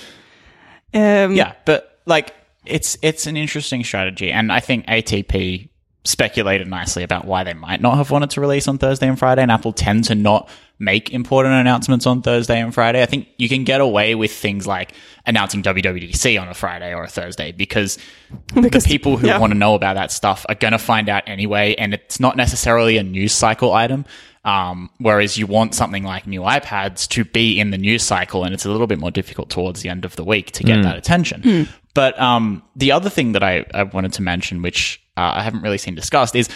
Um, 0.95 1.35
Yeah, 1.35 1.55
but 1.65 2.01
like 2.07 2.33
it's 2.65 2.97
it's 3.03 3.27
an 3.27 3.37
interesting 3.37 3.83
strategy, 3.85 4.31
and 4.31 4.51
I 4.53 4.61
think 4.61 4.87
ATP 4.87 5.69
speculated 6.05 6.69
nicely 6.69 7.03
about 7.03 7.25
why 7.25 7.45
they 7.45 7.55
might 7.55 7.81
not 7.81 7.97
have 7.97 8.11
wanted 8.11 8.31
to 8.31 8.41
release 8.41 8.69
on 8.69 8.79
Thursday 8.79 9.09
and 9.09 9.19
Friday, 9.19 9.43
and 9.43 9.51
Apple 9.51 9.73
tend 9.73 10.05
to 10.05 10.15
not 10.15 10.49
make 10.79 11.11
important 11.13 11.55
announcements 11.55 12.07
on 12.07 12.21
Thursday 12.21 12.61
and 12.61 12.75
Friday. 12.75 13.03
I 13.03 13.07
think 13.07 13.29
you 13.39 13.49
can 13.49 13.65
get 13.65 13.81
away 13.81 14.15
with 14.15 14.33
things 14.33 14.67
like 14.67 14.93
announcing 15.25 15.63
WWDC 15.63 16.41
on 16.41 16.49
a 16.49 16.55
Friday 16.55 16.93
or 16.93 17.05
a 17.05 17.09
Thursday 17.09 17.53
because, 17.53 17.97
Because- 18.55 18.85
the 18.85 18.89
people 18.89 19.17
who 19.17 19.29
yeah. 19.29 19.39
want 19.39 19.53
to 19.53 19.59
know 19.59 19.75
about 19.75 19.95
that 19.95 20.13
stuff 20.13 20.45
are 20.49 20.55
going 20.55 20.73
to 20.73 20.79
find 20.79 21.09
out 21.09 21.23
anyway, 21.27 21.75
and 21.77 21.95
it's 21.95 22.21
not 22.21 22.37
necessarily 22.37 22.97
a 22.99 23.03
news 23.03 23.33
cycle 23.33 23.73
item. 23.73 24.05
Um, 24.45 24.91
whereas 24.99 25.39
you 25.39 25.47
want 25.47 25.75
something 25.75 26.03
like 26.03 26.27
new 26.27 26.43
iPads 26.43 27.09
to 27.09 27.25
be 27.25 27.59
in 27.59 27.71
the 27.71 27.79
news 27.79 28.03
cycle, 28.03 28.45
and 28.45 28.53
it's 28.53 28.67
a 28.67 28.71
little 28.71 28.87
bit 28.87 28.99
more 28.99 29.11
difficult 29.11 29.49
towards 29.49 29.81
the 29.81 29.89
end 29.89 30.05
of 30.05 30.17
the 30.17 30.25
week 30.25 30.51
to 30.53 30.65
get 30.65 30.83
that 30.83 30.99
attention. 30.99 31.67
But 31.95 32.21
um, 32.21 32.63
the 32.77 32.93
other 32.93 33.09
thing 33.09 33.33
that 33.33 33.43
I, 33.43 33.65
I 33.73 33.85
wanted 33.85 34.13
to 34.15 34.23
mention, 34.23 34.61
which 34.61 35.01
uh, 35.17 35.33
I 35.37 35.43
haven't 35.43 35.63
really 35.63 35.79
seen 35.79 35.95
discussed, 35.95 36.35
is 36.35 36.49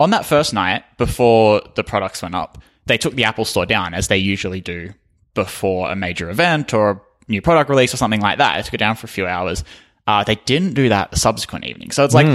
on 0.00 0.10
that 0.10 0.24
first 0.26 0.52
night 0.54 0.84
before 0.98 1.62
the 1.74 1.84
products 1.84 2.22
went 2.22 2.34
up, 2.34 2.58
they 2.86 2.98
took 2.98 3.14
the 3.14 3.24
Apple 3.24 3.44
Store 3.44 3.66
down 3.66 3.94
as 3.94 4.08
they 4.08 4.16
usually 4.18 4.60
do 4.60 4.92
before 5.34 5.90
a 5.90 5.96
major 5.96 6.30
event 6.30 6.72
or 6.72 6.90
a 6.90 7.00
new 7.28 7.42
product 7.42 7.68
release 7.70 7.92
or 7.92 7.96
something 7.96 8.20
like 8.20 8.38
that. 8.38 8.56
They 8.56 8.62
took 8.62 8.74
it 8.74 8.78
down 8.78 8.96
for 8.96 9.06
a 9.06 9.08
few 9.08 9.26
hours. 9.26 9.64
Uh, 10.06 10.22
they 10.24 10.36
didn't 10.36 10.74
do 10.74 10.88
that 10.90 11.10
the 11.10 11.16
subsequent 11.18 11.64
evening. 11.66 11.90
So 11.90 12.04
it's 12.04 12.14
like, 12.14 12.26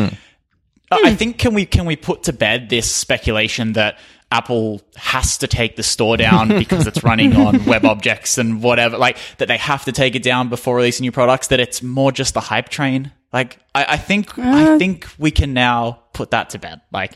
I- 0.91 1.01
I 1.05 1.15
think 1.15 1.37
can 1.37 1.53
we 1.53 1.65
can 1.65 1.85
we 1.85 1.95
put 1.95 2.23
to 2.23 2.33
bed 2.33 2.69
this 2.69 2.93
speculation 2.93 3.73
that 3.73 3.97
Apple 4.29 4.81
has 4.97 5.37
to 5.39 5.47
take 5.47 5.77
the 5.77 5.83
store 5.83 6.17
down 6.17 6.47
because 6.59 6.85
it's 6.87 7.01
running 7.03 7.33
on 7.35 7.63
web 7.65 7.85
objects 7.85 8.37
and 8.37 8.61
whatever, 8.61 8.97
like 8.97 9.17
that 9.37 9.47
they 9.47 9.57
have 9.57 9.85
to 9.85 9.91
take 9.93 10.15
it 10.15 10.23
down 10.23 10.49
before 10.49 10.75
releasing 10.75 11.05
new 11.05 11.11
products. 11.13 11.47
That 11.47 11.59
it's 11.61 11.81
more 11.81 12.11
just 12.11 12.33
the 12.33 12.41
hype 12.41 12.67
train. 12.69 13.11
Like 13.33 13.59
I, 13.73 13.85
I 13.89 13.97
think 13.97 14.37
I 14.37 14.73
uh. 14.73 14.77
think 14.77 15.07
we 15.17 15.31
can 15.31 15.53
now 15.53 16.03
put 16.13 16.31
that 16.31 16.51
to 16.51 16.59
bed. 16.59 16.81
Like 16.91 17.13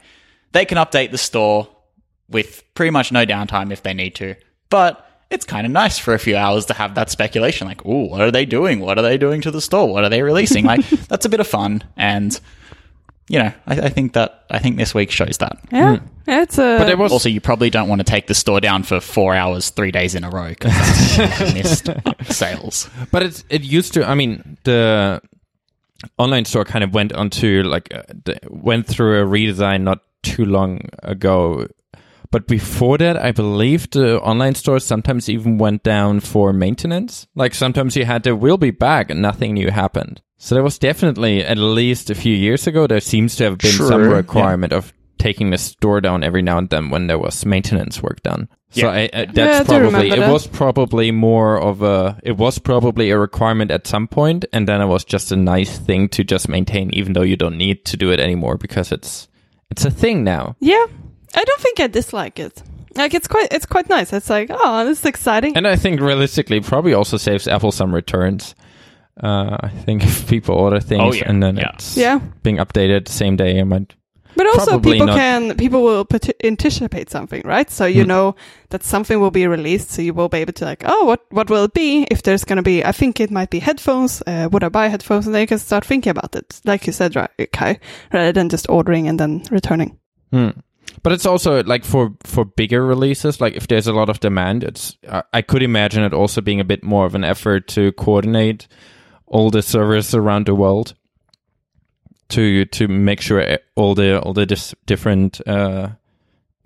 they 0.51 0.65
can 0.65 0.77
update 0.77 1.11
the 1.11 1.17
store 1.17 1.67
with 2.29 2.63
pretty 2.73 2.91
much 2.91 3.11
no 3.11 3.25
downtime 3.25 3.71
if 3.71 3.83
they 3.83 3.93
need 3.93 4.15
to, 4.15 4.35
but. 4.69 5.01
It's 5.31 5.43
kind 5.43 5.65
of 5.65 5.73
nice 5.73 5.97
for 5.97 6.13
a 6.13 6.19
few 6.19 6.37
hours 6.37 6.67
to 6.67 6.75
have 6.75 6.93
that 6.95 7.09
speculation, 7.09 7.67
like, 7.67 7.83
"Ooh, 7.83 8.09
what 8.09 8.21
are 8.21 8.29
they 8.29 8.45
doing? 8.45 8.79
What 8.79 8.99
are 8.99 9.01
they 9.01 9.17
doing 9.17 9.41
to 9.41 9.49
the 9.49 9.59
store? 9.59 9.91
What 9.91 10.03
are 10.03 10.09
they 10.09 10.21
releasing?" 10.21 10.65
Like, 10.65 10.87
that's 11.07 11.25
a 11.25 11.29
bit 11.29 11.39
of 11.39 11.47
fun, 11.47 11.83
and 11.97 12.39
you 13.27 13.39
know, 13.39 13.51
I, 13.65 13.81
I 13.81 13.89
think 13.89 14.13
that 14.13 14.45
I 14.49 14.59
think 14.59 14.77
this 14.77 14.93
week 14.93 15.09
shows 15.09 15.39
that. 15.39 15.57
Yeah, 15.71 15.99
yeah 16.27 16.43
it's 16.43 16.57
a. 16.59 16.77
But 16.77 16.85
there 16.85 16.97
was 16.97 17.11
Also, 17.11 17.27
you 17.27 17.41
probably 17.41 17.71
don't 17.71 17.89
want 17.89 17.99
to 17.99 18.05
take 18.05 18.27
the 18.27 18.35
store 18.35 18.61
down 18.61 18.83
for 18.83 18.99
four 18.99 19.33
hours, 19.33 19.71
three 19.71 19.91
days 19.91 20.13
in 20.13 20.23
a 20.23 20.29
row 20.29 20.49
because 20.49 21.17
missed 21.53 21.89
sales. 22.25 22.87
But 23.11 23.23
it's 23.23 23.43
it 23.49 23.63
used 23.63 23.93
to. 23.95 24.07
I 24.07 24.13
mean, 24.13 24.57
the 24.63 25.21
online 26.17 26.45
store 26.45 26.65
kind 26.65 26.83
of 26.83 26.93
went 26.93 27.13
onto 27.13 27.63
like 27.63 27.93
uh, 27.93 28.03
went 28.49 28.87
through 28.87 29.21
a 29.21 29.25
redesign 29.25 29.81
not 29.81 29.99
too 30.23 30.45
long 30.45 30.81
ago. 31.03 31.67
But 32.31 32.47
before 32.47 32.97
that, 32.97 33.17
I 33.17 33.31
believe 33.31 33.89
the 33.91 34.19
online 34.19 34.55
stores 34.55 34.83
sometimes 34.83 35.29
even 35.29 35.57
went 35.57 35.83
down 35.83 36.19
for 36.19 36.51
maintenance. 36.51 37.27
Like 37.35 37.53
sometimes 37.53 37.95
you 37.95 38.05
had 38.05 38.23
the 38.23 38.35
"we'll 38.35 38.57
be 38.57 38.71
back" 38.71 39.09
and 39.09 39.21
nothing 39.21 39.53
new 39.53 39.71
happened. 39.71 40.21
So 40.37 40.55
there 40.55 40.63
was 40.63 40.77
definitely 40.77 41.43
at 41.45 41.57
least 41.57 42.09
a 42.09 42.15
few 42.15 42.35
years 42.35 42.67
ago 42.67 42.87
there 42.87 42.99
seems 42.99 43.35
to 43.37 43.45
have 43.45 43.57
been 43.57 43.71
some 43.71 44.09
requirement 44.09 44.73
of 44.73 44.91
taking 45.17 45.49
the 45.51 45.57
store 45.57 46.01
down 46.01 46.23
every 46.23 46.41
now 46.41 46.57
and 46.57 46.69
then 46.69 46.89
when 46.89 47.07
there 47.07 47.17
was 47.19 47.45
maintenance 47.45 48.01
work 48.03 48.21
done. 48.23 48.47
So 48.71 48.81
Yeah. 48.81 48.89
I, 48.89 48.97
I, 48.97 48.99
Yeah, 49.01 49.19
I 49.19 49.25
that's 49.33 49.59
do 49.59 49.65
probably 49.65 49.85
remember 49.85 50.15
it 50.15 50.19
that. 50.19 50.31
was 50.31 50.47
probably 50.47 51.11
more 51.11 51.59
of 51.61 51.81
a 51.81 52.19
it 52.23 52.37
was 52.37 52.59
probably 52.59 53.09
a 53.11 53.17
requirement 53.17 53.71
at 53.71 53.87
some 53.87 54.07
point 54.07 54.45
and 54.53 54.67
then 54.67 54.81
it 54.81 54.87
was 54.87 55.05
just 55.05 55.31
a 55.31 55.35
nice 55.35 55.77
thing 55.77 56.09
to 56.09 56.23
just 56.23 56.49
maintain 56.49 56.89
even 56.91 57.13
though 57.13 57.21
you 57.21 57.37
don't 57.37 57.57
need 57.57 57.85
to 57.85 57.97
do 57.97 58.11
it 58.11 58.19
anymore 58.19 58.57
because 58.57 58.91
it's 58.91 59.27
it's 59.71 59.85
a 59.85 59.91
thing 59.91 60.23
now. 60.23 60.55
yeah, 60.59 60.85
I 61.35 61.43
don't 61.43 61.61
think 61.61 61.79
I 61.79 61.87
dislike 61.87 62.39
it. 62.39 62.61
Like 62.95 63.13
it's 63.13 63.27
quite, 63.27 63.51
it's 63.51 63.65
quite 63.65 63.89
nice. 63.89 64.13
It's 64.13 64.29
like, 64.29 64.49
oh, 64.53 64.85
this 64.85 64.99
is 64.99 65.05
exciting. 65.05 65.57
And 65.57 65.67
I 65.67 65.75
think 65.75 65.99
realistically 65.99 66.61
probably 66.61 66.93
also 66.93 67.17
saves 67.17 67.45
Apple 67.47 67.71
some 67.73 67.93
returns. 67.93 68.55
Uh, 69.21 69.57
I 69.59 69.67
think 69.69 70.03
if 70.05 70.27
people 70.29 70.55
order 70.55 70.79
things 70.79 71.01
Oh, 71.03 71.11
yeah. 71.13 71.23
and 71.29 71.41
then 71.43 71.57
Yeah. 71.57 71.71
it's 71.73 71.97
yeah, 71.97 72.19
being 72.43 72.57
updated 72.57 73.05
the 73.05 73.11
same 73.11 73.35
day, 73.35 73.59
I 73.59 73.63
might 73.63 73.93
but 74.35 74.45
also 74.47 74.71
Probably 74.71 74.91
people 74.93 75.07
not. 75.07 75.17
can, 75.17 75.55
people 75.57 75.83
will 75.83 76.05
anticipate 76.43 77.09
something, 77.09 77.41
right? 77.45 77.69
So 77.69 77.85
you 77.85 78.01
Hmm. 78.03 78.07
know 78.09 78.35
that 78.69 78.83
something 78.83 79.19
will 79.19 79.31
be 79.31 79.47
released, 79.47 79.91
so 79.91 80.01
you 80.01 80.13
will 80.13 80.29
be 80.29 80.39
able 80.39 80.53
to 80.53 80.65
like, 80.65 80.83
oh, 80.85 81.05
what, 81.05 81.21
what 81.31 81.49
will 81.49 81.63
it 81.65 81.73
be? 81.73 82.05
If 82.11 82.21
there's 82.23 82.43
going 82.43 82.57
to 82.57 82.63
be, 82.63 82.83
I 82.83 82.91
think 82.91 83.19
it 83.19 83.31
might 83.31 83.49
be 83.49 83.59
headphones. 83.59 84.21
Uh, 84.27 84.49
would 84.51 84.63
I 84.63 84.69
buy 84.69 84.87
headphones? 84.89 85.25
And 85.25 85.33
then 85.35 85.41
you 85.41 85.47
can 85.47 85.59
start 85.59 85.85
thinking 85.85 86.11
about 86.11 86.35
it, 86.35 86.61
like 86.65 86.85
you 86.87 86.93
said, 86.93 87.15
right, 87.15 87.51
Kai, 87.51 87.79
rather 88.13 88.31
than 88.31 88.49
just 88.49 88.67
ordering 88.69 89.07
and 89.07 89.19
then 89.19 89.43
returning. 89.51 89.97
Hmm. 90.31 90.49
But 91.03 91.11
it's 91.13 91.25
also 91.25 91.63
like 91.63 91.85
for 91.85 92.13
for 92.23 92.45
bigger 92.45 92.83
releases, 92.85 93.39
like 93.41 93.55
if 93.55 93.67
there's 93.67 93.87
a 93.87 93.93
lot 93.93 94.09
of 94.09 94.19
demand, 94.19 94.63
it's 94.63 94.97
I 95.09 95.23
I 95.33 95.41
could 95.43 95.61
imagine 95.61 96.03
it 96.03 96.13
also 96.13 96.41
being 96.41 96.59
a 96.59 96.63
bit 96.65 96.83
more 96.83 97.05
of 97.05 97.15
an 97.15 97.23
effort 97.23 97.67
to 97.75 97.91
coordinate 97.91 98.67
all 99.27 99.49
the 99.51 99.61
servers 99.61 100.15
around 100.15 100.45
the 100.47 100.55
world 100.55 100.95
to 102.29 102.65
to 102.65 102.87
make 102.87 103.21
sure 103.21 103.57
all 103.75 103.95
the 103.95 104.19
all 104.21 104.33
the 104.33 104.45
dis- 104.45 104.75
different 104.85 105.41
uh, 105.47 105.89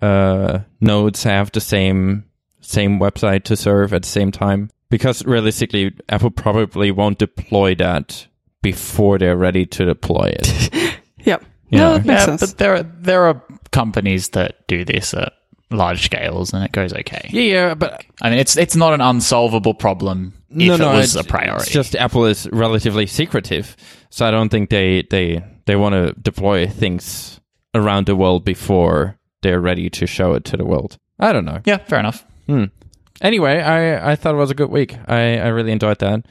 uh, 0.00 0.60
nodes 0.80 1.22
have 1.24 1.52
the 1.52 1.60
same 1.60 2.24
same 2.60 2.98
website 2.98 3.44
to 3.44 3.56
serve 3.56 3.92
at 3.92 4.02
the 4.02 4.08
same 4.08 4.30
time. 4.30 4.70
Because 4.88 5.24
realistically, 5.24 5.94
Apple 6.08 6.30
probably 6.30 6.90
won't 6.90 7.18
deploy 7.18 7.74
that 7.76 8.26
before 8.62 9.18
they're 9.18 9.36
ready 9.36 9.66
to 9.66 9.84
deploy 9.84 10.34
it. 10.38 10.70
Yeah. 11.22 11.36
Yeah. 11.68 11.80
No, 11.80 11.92
that 11.98 12.06
makes 12.06 12.20
yeah, 12.20 12.24
sense. 12.24 12.40
but 12.40 12.58
there 12.58 12.74
are 12.76 12.82
there 12.82 13.24
are 13.26 13.42
companies 13.72 14.30
that 14.30 14.66
do 14.68 14.86
this 14.86 15.12
at 15.12 15.34
large 15.70 16.04
scales, 16.04 16.54
and 16.54 16.64
it 16.64 16.72
goes 16.72 16.94
okay. 16.94 17.28
yeah, 17.30 17.42
yeah, 17.42 17.74
but 17.74 18.04
I 18.22 18.30
mean, 18.30 18.38
it's 18.38 18.56
it's 18.56 18.74
not 18.74 18.94
an 18.94 19.02
unsolvable 19.02 19.74
problem 19.74 20.32
if 20.50 20.80
it 20.80 20.84
was 20.84 21.16
a 21.16 21.24
priority. 21.24 21.64
It's 21.64 21.70
just 21.70 21.94
Apple 21.94 22.24
is 22.24 22.48
relatively 22.52 23.06
secretive, 23.06 23.76
so 24.10 24.26
I 24.26 24.30
don't 24.30 24.48
think 24.50 24.70
they 24.70 25.02
they 25.10 25.42
they 25.66 25.76
want 25.76 25.94
to 25.94 26.12
deploy 26.20 26.66
things 26.66 27.40
around 27.74 28.06
the 28.06 28.16
world 28.16 28.44
before 28.44 29.16
they're 29.42 29.60
ready 29.60 29.88
to 29.90 30.06
show 30.06 30.34
it 30.34 30.44
to 30.46 30.56
the 30.56 30.64
world. 30.64 30.98
I 31.18 31.32
don't 31.32 31.44
know. 31.44 31.60
yeah, 31.64 31.78
fair 31.78 31.98
enough. 32.00 32.24
Hmm. 32.46 32.64
Anyway, 33.20 33.60
I 33.60 34.12
I 34.12 34.16
thought 34.16 34.34
it 34.34 34.38
was 34.38 34.50
a 34.50 34.54
good 34.54 34.70
week. 34.70 34.96
I 35.06 35.38
I 35.38 35.48
really 35.48 35.72
enjoyed 35.72 35.98
that. 36.00 36.24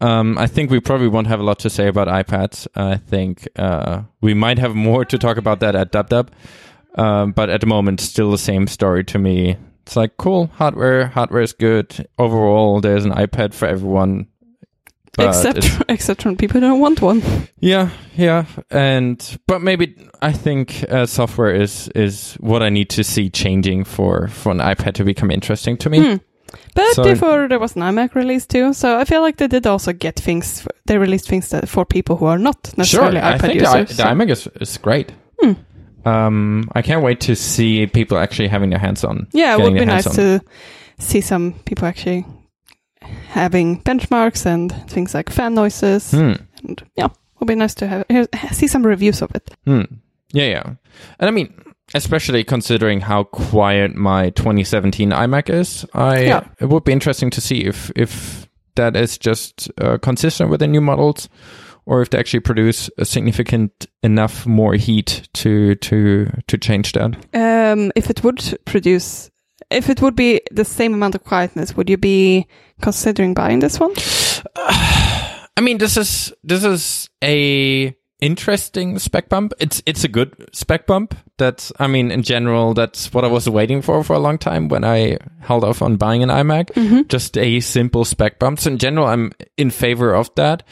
Um, 0.00 0.36
I 0.36 0.46
think 0.46 0.70
we 0.70 0.80
probably 0.80 1.08
won't 1.08 1.26
have 1.26 1.40
a 1.40 1.42
lot 1.42 1.58
to 1.60 1.70
say 1.70 1.88
about 1.88 2.06
iPads. 2.08 2.66
I 2.74 2.96
think 2.96 3.48
uh, 3.56 4.02
we 4.20 4.34
might 4.34 4.58
have 4.58 4.74
more 4.74 5.04
to 5.06 5.18
talk 5.18 5.38
about 5.38 5.60
that 5.60 5.74
at 5.74 5.90
DubDub. 5.90 6.28
Um, 6.96 7.32
but 7.32 7.50
at 7.50 7.60
the 7.60 7.66
moment, 7.66 8.00
still 8.00 8.30
the 8.30 8.38
same 8.38 8.66
story 8.66 9.04
to 9.04 9.18
me. 9.18 9.56
It's 9.86 9.96
like 9.96 10.16
cool 10.16 10.48
hardware. 10.54 11.06
Hardware 11.06 11.42
is 11.42 11.52
good 11.52 12.06
overall. 12.18 12.80
There's 12.80 13.04
an 13.04 13.12
iPad 13.12 13.54
for 13.54 13.66
everyone. 13.68 14.26
But 15.16 15.28
except, 15.28 15.82
except 15.88 16.24
when 16.24 16.36
people 16.36 16.60
don't 16.60 16.80
want 16.80 17.00
one. 17.02 17.22
yeah, 17.60 17.88
yeah, 18.16 18.44
and 18.70 19.38
but 19.46 19.62
maybe 19.62 19.94
I 20.22 20.32
think 20.32 20.84
uh, 20.90 21.06
software 21.06 21.54
is 21.54 21.88
is 21.94 22.34
what 22.40 22.62
I 22.62 22.68
need 22.70 22.88
to 22.90 23.02
see 23.04 23.30
changing 23.30 23.84
for 23.84 24.28
for 24.28 24.52
an 24.52 24.58
iPad 24.58 24.94
to 24.94 25.04
become 25.04 25.30
interesting 25.30 25.76
to 25.78 25.90
me. 25.90 25.98
Hmm. 26.00 26.16
But 26.74 26.94
So- 26.94 27.02
before 27.04 27.48
there 27.48 27.58
was 27.58 27.76
an 27.76 27.82
iMac 27.82 28.14
release 28.14 28.46
too, 28.46 28.72
so 28.72 28.98
I 29.00 29.04
feel 29.04 29.20
like 29.22 29.36
they 29.36 29.48
did 29.48 29.66
also 29.66 29.92
get 29.92 30.16
things. 30.20 30.66
they 30.86 30.98
released 30.98 31.28
things 31.28 31.48
that 31.48 31.68
for 31.68 31.84
people 31.84 32.16
who 32.16 32.26
are 32.26 32.38
not 32.38 32.56
Sure, 32.66 32.74
necessarily 32.78 33.18
I 33.20 33.32
iPad 33.32 33.40
think 33.40 33.58
the, 33.60 33.64
users. 33.66 33.88
the 33.96 34.02
so- 34.02 34.04
iMac 34.04 34.30
is, 34.30 34.48
is 34.60 34.78
great. 34.78 35.12
Hmm. 35.40 35.52
Um, 36.04 36.68
I 36.72 36.82
can't 36.82 37.02
wait 37.02 37.20
to 37.22 37.34
see 37.34 37.86
people 37.86 38.16
actually 38.16 38.48
having 38.48 38.70
their 38.70 38.78
hands 38.78 39.04
on. 39.04 39.26
yeah, 39.32 39.56
it 39.56 39.62
would 39.62 39.74
be 39.74 39.84
nice 39.84 40.06
on. 40.06 40.14
to 40.14 40.40
see 40.98 41.20
some 41.20 41.52
people 41.64 41.88
actually 41.88 42.24
having 43.28 43.82
benchmarks 43.82 44.46
and 44.46 44.72
things 44.90 45.14
like 45.14 45.30
fan 45.30 45.54
noises. 45.54 46.10
Hmm. 46.12 46.32
And 46.64 46.82
yeah, 46.96 47.06
it 47.06 47.40
would 47.40 47.48
be 47.48 47.54
nice 47.54 47.74
to 47.76 47.86
have 47.86 48.04
see 48.52 48.66
some 48.68 48.84
reviews 48.86 49.22
of 49.22 49.34
it. 49.34 49.50
Hmm. 49.66 49.82
Yeah, 50.32 50.46
yeah. 50.46 50.62
And 51.18 51.28
I 51.28 51.30
mean, 51.30 51.52
especially 51.94 52.44
considering 52.44 53.00
how 53.00 53.24
quiet 53.24 53.94
my 53.94 54.30
2017 54.30 55.10
iMac 55.10 55.48
is, 55.50 55.84
I 55.94 56.24
Yeah. 56.24 56.44
it 56.60 56.68
would 56.68 56.84
be 56.84 56.92
interesting 56.92 57.30
to 57.30 57.40
see 57.40 57.64
if 57.64 57.90
if 57.96 58.48
that 58.74 58.96
is 58.96 59.18
just 59.18 59.70
uh, 59.80 59.96
consistent 59.98 60.50
with 60.50 60.60
the 60.60 60.66
new 60.66 60.80
models, 60.82 61.28
or 61.86 62.02
if 62.02 62.10
they 62.10 62.18
actually 62.18 62.40
produce 62.40 62.90
a 62.98 63.04
significant 63.04 63.86
enough 64.02 64.46
more 64.46 64.74
heat 64.74 65.28
to 65.34 65.74
to 65.76 66.26
to 66.48 66.58
change 66.58 66.92
that. 66.92 67.14
Um, 67.32 67.92
if 67.96 68.10
it 68.10 68.22
would 68.22 68.58
produce, 68.64 69.30
if 69.70 69.88
it 69.88 70.00
would 70.00 70.16
be 70.16 70.40
the 70.50 70.64
same 70.64 70.94
amount 70.94 71.14
of 71.14 71.24
quietness, 71.24 71.76
would 71.76 71.90
you 71.90 71.96
be 71.96 72.46
considering 72.80 73.34
buying 73.34 73.60
this 73.60 73.80
one? 73.80 73.92
I 74.56 75.60
mean, 75.62 75.78
this 75.78 75.96
is 75.96 76.32
this 76.44 76.64
is 76.64 77.08
a 77.24 77.96
interesting 78.20 78.98
spec 78.98 79.28
bump. 79.28 79.52
It's 79.58 79.82
it's 79.86 80.04
a 80.04 80.08
good 80.08 80.48
spec 80.52 80.86
bump. 80.86 81.14
That's 81.38 81.72
I 81.78 81.86
mean, 81.86 82.10
in 82.10 82.22
general, 82.22 82.74
that's 82.74 83.12
what 83.12 83.24
I 83.24 83.28
was 83.28 83.48
waiting 83.48 83.82
for 83.82 84.02
for 84.04 84.14
a 84.14 84.18
long 84.18 84.38
time 84.38 84.68
when 84.68 84.84
I 84.84 85.18
held 85.40 85.64
off 85.64 85.82
on 85.82 85.96
buying 85.96 86.22
an 86.22 86.28
iMac. 86.28 86.72
Mm-hmm. 86.72 87.02
Just 87.08 87.36
a 87.38 87.60
simple 87.60 88.04
spec 88.04 88.38
bump. 88.38 88.60
So 88.60 88.70
in 88.70 88.78
general, 88.78 89.06
I'm 89.06 89.32
in 89.56 89.70
favor 89.70 90.14
of 90.14 90.34
that. 90.36 90.62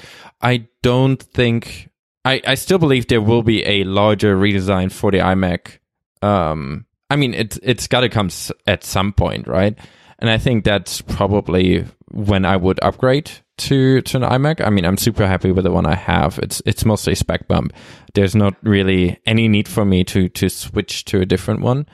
I 0.42 0.68
don't 0.82 1.22
think 1.22 1.88
I, 2.24 2.40
I 2.46 2.54
still 2.54 2.78
believe 2.78 3.08
there 3.08 3.20
will 3.20 3.42
be 3.42 3.64
a 3.64 3.84
larger 3.84 4.36
redesign 4.36 4.92
for 4.92 5.10
the 5.10 5.18
iMac. 5.18 5.78
Um, 6.22 6.86
I 7.10 7.16
mean, 7.16 7.34
it's 7.34 7.58
it's 7.62 7.86
got 7.86 8.00
to 8.00 8.08
come 8.08 8.30
at 8.66 8.84
some 8.84 9.12
point, 9.12 9.46
right? 9.46 9.76
And 10.18 10.30
I 10.30 10.38
think 10.38 10.64
that's 10.64 11.00
probably 11.02 11.84
when 12.10 12.44
I 12.44 12.56
would 12.56 12.78
upgrade 12.82 13.30
to 13.58 14.00
to 14.00 14.16
an 14.16 14.22
iMac. 14.22 14.64
I 14.64 14.70
mean, 14.70 14.84
I'm 14.84 14.96
super 14.96 15.26
happy 15.26 15.52
with 15.52 15.64
the 15.64 15.70
one 15.70 15.86
I 15.86 15.94
have. 15.94 16.38
It's 16.38 16.62
it's 16.64 16.84
mostly 16.84 17.14
spec 17.14 17.46
bump. 17.48 17.72
There's 18.14 18.34
not 18.34 18.54
really 18.62 19.18
any 19.26 19.48
need 19.48 19.68
for 19.68 19.84
me 19.84 20.04
to 20.04 20.28
to 20.28 20.48
switch 20.48 21.04
to 21.06 21.20
a 21.20 21.26
different 21.26 21.60
one. 21.60 21.86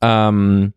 Um, 0.00 0.74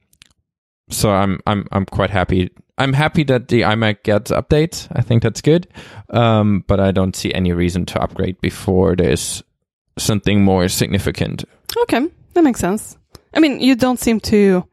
so 0.90 1.12
I'm 1.12 1.40
I'm 1.46 1.68
I'm 1.72 1.86
quite 1.86 2.10
happy. 2.10 2.52
I'm 2.78 2.94
happy 2.94 3.24
that 3.26 3.48
the 3.48 3.62
iMac 3.62 4.04
gets 4.04 4.32
updates. 4.32 4.88
I 4.92 5.02
think 5.02 5.24
that's 5.24 5.42
good. 5.42 5.68
Um, 6.10 6.66
but 6.68 6.80
I 6.80 6.92
don't 6.92 7.16
see 7.16 7.34
any 7.34 7.54
reason 7.54 7.86
to 7.88 8.02
upgrade 8.02 8.40
before 8.42 8.96
there's 8.96 9.44
something 9.98 10.44
more 10.44 10.68
significant. 10.68 11.46
Okay, 11.84 12.08
that 12.34 12.44
makes 12.44 12.60
sense. 12.60 12.98
I 13.36 13.40
mean, 13.40 13.60
you 13.60 13.76
don't 13.76 14.00
seem 14.00 14.20
to 14.22 14.64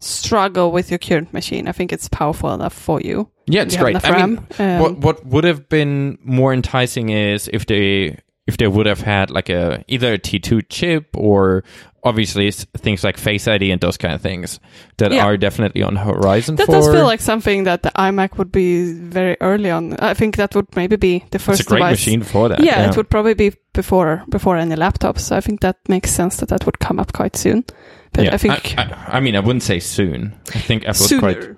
struggle 0.00 0.72
with 0.72 0.90
your 0.90 0.98
current 0.98 1.32
machine. 1.32 1.68
I 1.68 1.72
think 1.72 1.92
it's 1.92 2.08
powerful 2.08 2.52
enough 2.52 2.72
for 2.74 3.00
you. 3.00 3.28
Yeah, 3.46 3.62
it's 3.62 3.74
You 3.74 3.80
great. 3.80 4.04
I 4.04 4.26
mean, 4.26 4.38
Um, 4.58 4.80
what 4.80 4.98
what 4.98 5.26
would 5.26 5.44
have 5.44 5.68
been 5.68 6.18
more 6.24 6.52
enticing 6.52 7.10
is 7.10 7.48
if 7.52 7.66
they 7.66 8.18
if 8.46 8.56
they 8.56 8.66
would 8.66 8.86
have 8.86 9.00
had 9.00 9.30
like 9.30 9.48
a 9.48 9.84
either 9.88 10.14
a 10.14 10.18
T2 10.18 10.62
chip 10.68 11.06
or 11.16 11.62
obviously 12.04 12.50
things 12.50 13.04
like 13.04 13.16
Face 13.16 13.46
ID 13.46 13.70
and 13.70 13.80
those 13.80 13.96
kind 13.96 14.12
of 14.14 14.20
things 14.20 14.58
that 14.96 15.12
Yeah. 15.12 15.24
are 15.24 15.36
definitely 15.36 15.82
on 15.84 15.94
horizon 15.94 16.56
That 16.56 16.66
for. 16.66 16.72
does 16.72 16.88
feel 16.88 17.04
like 17.04 17.20
something 17.20 17.62
that 17.64 17.84
the 17.84 17.90
iMac 17.90 18.38
would 18.38 18.50
be 18.50 18.92
very 18.92 19.36
early 19.40 19.70
on. 19.70 19.94
I 20.00 20.12
think 20.14 20.36
that 20.36 20.54
would 20.56 20.74
maybe 20.74 20.96
be 20.96 21.24
the 21.30 21.38
first 21.38 21.60
it's 21.60 21.68
a 21.68 21.70
great 21.70 21.78
device. 21.78 21.92
machine 21.92 22.22
for 22.24 22.48
that. 22.48 22.64
Yeah, 22.64 22.88
it 22.90 22.96
would 22.96 23.08
probably 23.08 23.34
be 23.34 23.52
before 23.72 24.24
before 24.28 24.56
any 24.56 24.74
laptops. 24.74 25.20
So 25.20 25.36
I 25.36 25.40
think 25.40 25.60
that 25.60 25.76
makes 25.88 26.10
sense 26.10 26.38
that 26.38 26.48
that 26.48 26.66
would 26.66 26.80
come 26.80 26.98
up 26.98 27.12
quite 27.12 27.36
soon. 27.36 27.64
But 28.12 28.24
yeah. 28.24 28.34
I 28.34 28.36
think 28.38 28.74
I, 28.76 28.82
I, 28.82 29.16
I 29.18 29.20
mean, 29.20 29.36
I 29.36 29.40
wouldn't 29.40 29.62
say 29.62 29.78
soon. 29.78 30.34
I 30.54 30.58
think 30.58 30.82
Apple's 30.82 31.08
sooner. 31.08 31.20
quite. 31.34 31.56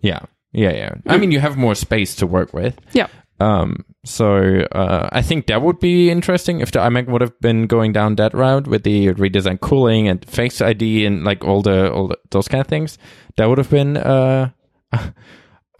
Yeah, 0.00 0.20
yeah, 0.52 0.70
yeah. 0.72 0.94
I 1.06 1.18
mean, 1.18 1.32
you 1.32 1.40
have 1.40 1.56
more 1.56 1.74
space 1.74 2.14
to 2.16 2.26
work 2.28 2.54
with. 2.54 2.78
Yeah. 2.92 3.08
Um. 3.40 3.84
So 4.04 4.66
uh, 4.72 5.08
I 5.12 5.22
think 5.22 5.46
that 5.46 5.62
would 5.62 5.78
be 5.78 6.10
interesting 6.10 6.60
if 6.60 6.72
the 6.72 6.80
iMac 6.80 7.06
would 7.06 7.20
have 7.20 7.38
been 7.40 7.68
going 7.68 7.92
down 7.92 8.16
that 8.16 8.34
route 8.34 8.66
with 8.66 8.82
the 8.82 9.08
redesigned 9.14 9.60
cooling 9.60 10.08
and 10.08 10.24
Face 10.24 10.60
ID 10.60 11.06
and 11.06 11.22
like 11.22 11.44
all 11.44 11.62
the 11.62 11.92
all 11.92 12.08
the, 12.08 12.18
those 12.30 12.48
kind 12.48 12.60
of 12.60 12.66
things. 12.66 12.98
That 13.36 13.48
would 13.48 13.58
have 13.58 13.70
been. 13.70 13.96
Uh, 13.96 14.50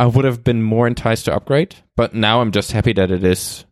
I 0.00 0.06
would 0.06 0.24
have 0.24 0.42
been 0.42 0.62
more 0.64 0.88
enticed 0.88 1.26
to 1.26 1.34
upgrade. 1.34 1.76
But 1.96 2.12
now 2.12 2.40
I'm 2.40 2.50
just 2.50 2.72
happy 2.72 2.92
that 2.94 3.10
it 3.12 3.22
is 3.22 3.64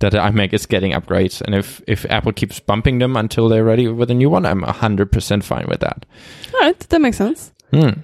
that 0.00 0.12
the 0.12 0.18
iMac 0.18 0.52
is 0.52 0.66
getting 0.66 0.92
upgrades, 0.92 1.40
and 1.40 1.54
if 1.54 1.82
if 1.86 2.04
Apple 2.10 2.32
keeps 2.32 2.60
bumping 2.60 2.98
them 2.98 3.16
until 3.16 3.48
they're 3.48 3.64
ready 3.64 3.88
with 3.88 4.10
a 4.10 4.14
new 4.14 4.30
one, 4.30 4.46
I'm 4.46 4.62
hundred 4.62 5.10
percent 5.10 5.44
fine 5.44 5.66
with 5.68 5.80
that. 5.80 6.04
All 6.54 6.60
right, 6.60 6.78
that 6.78 7.00
makes 7.00 7.16
sense. 7.16 7.52
Hmm. 7.72 8.00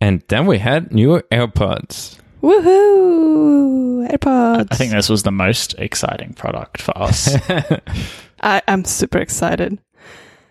And 0.00 0.22
then 0.28 0.46
we 0.46 0.58
had 0.58 0.92
new 0.92 1.20
AirPods. 1.32 2.18
Woohoo! 2.42 4.08
AirPods. 4.08 4.68
I 4.70 4.76
think 4.76 4.92
this 4.92 5.08
was 5.08 5.22
the 5.22 5.32
most 5.32 5.74
exciting 5.78 6.34
product 6.34 6.80
for 6.82 6.96
us. 6.96 7.34
I 8.40 8.62
am 8.68 8.84
super 8.84 9.18
excited. 9.18 9.78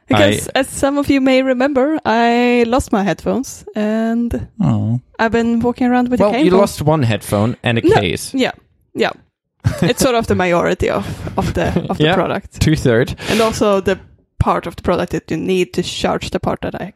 Because, 0.07 0.47
as 0.49 0.67
some 0.69 0.99
of 0.99 1.09
you 1.09 1.19
may 1.19 1.41
remember, 1.41 1.97
I 2.05 2.63
lost 2.67 2.91
my 2.91 3.01
headphones 3.01 3.65
and 3.75 4.47
oh. 4.61 5.01
I've 5.17 5.31
been 5.31 5.59
walking 5.61 5.87
around 5.87 6.09
with 6.09 6.19
a 6.19 6.23
well, 6.23 6.31
cable. 6.31 6.45
you 6.45 6.51
lost 6.51 6.81
one 6.83 7.01
headphone 7.01 7.57
and 7.63 7.79
a 7.79 7.81
No. 7.81 7.95
case. 7.95 8.31
Yeah, 8.33 8.51
yeah. 8.93 9.09
it's 9.81 10.01
sort 10.03 10.13
of 10.13 10.27
the 10.27 10.35
majority 10.35 10.91
of, 10.91 11.05
of 11.39 11.55
the 11.55 11.87
of 11.89 11.97
the 11.97 12.03
Yeah. 12.03 12.13
product, 12.13 12.61
Two 12.61 12.75
third. 12.75 13.15
and 13.29 13.41
also 13.41 13.81
the 13.81 13.99
part 14.37 14.67
of 14.67 14.75
the 14.75 14.83
product 14.83 15.11
that 15.13 15.31
you 15.31 15.37
need 15.37 15.73
to 15.73 15.81
charge 15.81 16.29
the 16.29 16.39
part 16.39 16.61
that 16.61 16.75
I 16.79 16.93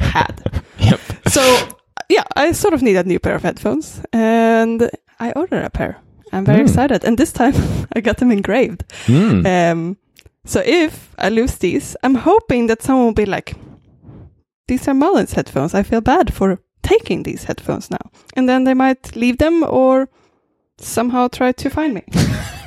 had. 0.00 0.62
Yep. 0.78 1.00
So 1.28 1.68
yeah, 2.08 2.24
I 2.36 2.52
sort 2.52 2.74
of 2.74 2.82
need 2.82 2.96
a 2.96 3.04
new 3.04 3.18
pair 3.18 3.34
of 3.34 3.42
headphones, 3.42 4.00
and 4.12 4.90
I 5.20 5.32
ordered 5.32 5.64
a 5.64 5.70
pair. 5.70 5.96
I'm 6.32 6.44
very 6.44 6.60
Mm. 6.60 6.68
excited, 6.68 7.04
and 7.04 7.16
this 7.18 7.32
time 7.32 7.54
I 7.96 8.00
got 8.00 8.16
them 8.18 8.30
engraved. 8.32 8.84
Hmm. 9.06 9.46
Um, 9.46 9.96
so 10.44 10.60
if 10.64 11.14
I 11.18 11.28
lose 11.30 11.56
these, 11.58 11.96
I'm 12.02 12.14
hoping 12.16 12.68
that 12.68 12.82
someone 12.82 13.06
will 13.06 13.24
be 13.24 13.26
like, 13.26 13.54
"These 14.68 14.88
are 14.88 14.94
Mullins 14.94 15.32
headphones. 15.34 15.74
I 15.74 15.82
feel 15.82 16.00
bad 16.00 16.32
for 16.34 16.58
taking 16.82 17.24
these 17.24 17.44
headphones 17.44 17.90
now," 17.90 18.10
and 18.36 18.48
then 18.48 18.64
they 18.64 18.74
might 18.74 19.16
leave 19.16 19.38
them 19.38 19.62
or 19.64 20.08
somehow 20.78 21.28
try 21.28 21.52
to 21.52 21.70
find 21.70 21.94
me. 21.94 22.02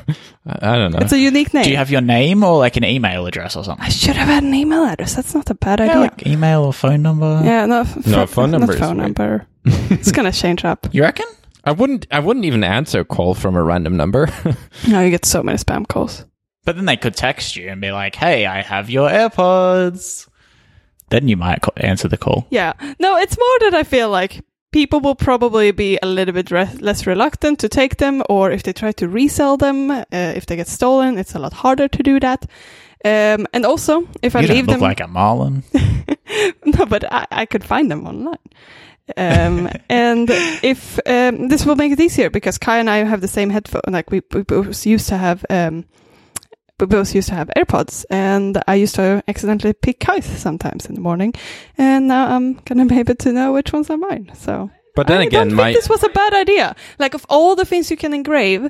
I 0.46 0.74
I 0.74 0.78
don't 0.78 0.92
know. 0.92 1.00
It's 1.00 1.12
a 1.14 1.20
unique 1.20 1.54
name. 1.54 1.64
Do 1.66 1.70
you 1.72 1.78
have 1.78 1.92
your 1.92 2.02
name 2.02 2.44
or 2.44 2.58
like 2.58 2.76
an 2.78 2.84
email 2.84 3.26
address 3.28 3.56
or 3.56 3.64
something? 3.64 3.86
I 3.86 3.90
should 3.90 4.16
have 4.16 4.28
had 4.28 4.44
an 4.44 4.54
email 4.54 4.84
address. 4.84 5.16
That's 5.16 5.34
not 5.36 5.50
a 5.50 5.54
bad 5.56 5.80
Yeah, 5.80 5.86
idea. 5.86 6.00
like 6.00 6.26
email 6.28 6.64
or 6.64 6.74
phone 6.74 7.02
number. 7.02 7.42
Yeah, 7.44 7.66
no, 7.68 7.82
f- 7.82 8.06
No, 8.08 8.24
f- 8.24 8.30
phone 8.32 8.52
not 8.52 8.60
number 8.60 8.74
is 8.74 8.80
phone 8.80 8.98
weird. 8.98 9.18
number. 9.18 9.48
it's 9.66 10.12
gonna 10.12 10.32
change 10.32 10.66
up. 10.66 10.88
You 10.92 11.04
reckon? 11.04 11.28
I 11.64 11.72
wouldn't. 11.74 12.08
I 12.10 12.20
wouldn't 12.20 12.46
even 12.46 12.64
answer 12.64 13.02
a 13.02 13.06
call 13.06 13.36
from 13.36 13.56
a 13.56 13.62
random 13.64 13.96
number. 13.98 14.30
Now 14.88 15.02
you 15.02 15.12
get 15.12 15.26
so 15.26 15.44
many 15.44 15.58
spam 15.60 15.88
calls. 15.88 16.26
But 16.66 16.76
then 16.76 16.86
they 16.86 16.98
could 16.98 17.16
text 17.16 17.56
you 17.56 17.70
and 17.70 17.80
be 17.80 17.92
like, 17.92 18.16
"Hey, 18.16 18.46
I 18.48 18.62
have 18.64 18.90
your 18.90 19.10
AirPods." 19.10 20.28
Then 21.10 21.28
you 21.28 21.38
might 21.38 21.62
co- 21.62 21.74
answer 21.78 22.08
the 22.08 22.18
call. 22.18 22.48
Yeah. 22.50 22.74
No, 23.00 23.18
it's 23.18 23.38
more 23.38 23.60
that 23.70 23.74
I 23.76 23.84
feel 23.84 24.10
like 24.10 24.44
people 24.72 25.00
will 25.00 25.16
probably 25.16 25.72
be 25.72 25.98
a 26.02 26.06
little 26.08 26.34
bit 26.34 26.52
re- 26.52 26.78
less 26.80 27.06
reluctant 27.06 27.60
to 27.60 27.70
take 27.70 27.98
them, 27.98 28.24
or 28.30 28.52
if 28.52 28.64
they 28.64 28.74
try 28.74 28.92
to 28.94 29.08
resell 29.08 29.58
them, 29.58 29.92
uh, 29.92 30.06
if 30.12 30.46
they 30.46 30.56
get 30.56 30.68
stolen, 30.68 31.18
it's 31.18 31.36
a 31.36 31.40
lot 31.40 31.54
harder 31.54 31.88
to 31.88 32.04
do 32.04 32.20
that. 32.20 32.46
Um, 33.04 33.48
and 33.54 33.66
also, 33.66 34.08
if 34.22 34.36
I 34.36 34.42
you 34.42 34.48
don't 34.48 34.56
leave 34.56 34.68
look 34.68 34.76
them, 34.76 34.82
like 34.82 35.00
a 35.00 35.08
Marlin. 35.08 35.64
no, 36.66 36.86
but 36.86 37.12
I, 37.12 37.28
I 37.32 37.46
could 37.46 37.64
find 37.64 37.90
them 37.90 38.06
online. 38.06 38.38
Um, 39.18 39.70
and 39.90 40.30
if 40.30 41.00
um, 41.06 41.48
this 41.48 41.66
will 41.66 41.76
make 41.76 41.92
it 41.92 42.00
easier 42.00 42.30
because 42.30 42.58
Kai 42.58 42.78
and 42.78 42.90
I 42.90 42.98
have 42.98 43.22
the 43.22 43.28
same 43.28 43.50
headphone, 43.50 43.82
like 43.88 44.12
we, 44.12 44.22
we 44.32 44.44
both 44.44 44.86
used 44.86 45.10
to 45.10 45.18
have, 45.18 45.44
um, 45.50 45.86
we 46.82 46.88
both 46.88 47.16
used 47.16 47.30
to 47.30 47.36
have 47.36 47.50
AirPods, 47.56 48.06
and 48.10 48.62
I 48.68 48.76
used 48.76 48.96
to 48.96 49.24
accidentally 49.28 49.74
pick 49.74 50.00
Kai's 50.00 50.26
sometimes 50.26 50.86
in 50.88 50.96
the 50.96 51.02
morning, 51.02 51.34
and 51.78 52.08
now 52.08 52.36
I'm 52.36 52.56
gonna 52.66 52.86
be 52.86 53.00
able 53.00 53.16
to 53.16 53.32
know 53.32 53.54
which 53.54 53.72
ones 53.72 53.90
are 53.90 53.98
mine. 53.98 54.32
So 54.36 54.70
but 54.96 55.08
then 55.08 55.22
I 55.22 55.24
again, 55.26 55.48
don't 55.50 55.56
my 55.56 55.72
think 55.72 55.78
this 55.78 55.90
was 55.90 56.04
a 56.04 56.10
bad 56.10 56.34
idea. 56.34 56.76
Like 57.00 57.14
of 57.14 57.26
all 57.30 57.56
the 57.56 57.66
things 57.66 57.90
you 57.90 57.98
can 57.98 58.14
engrave, 58.14 58.70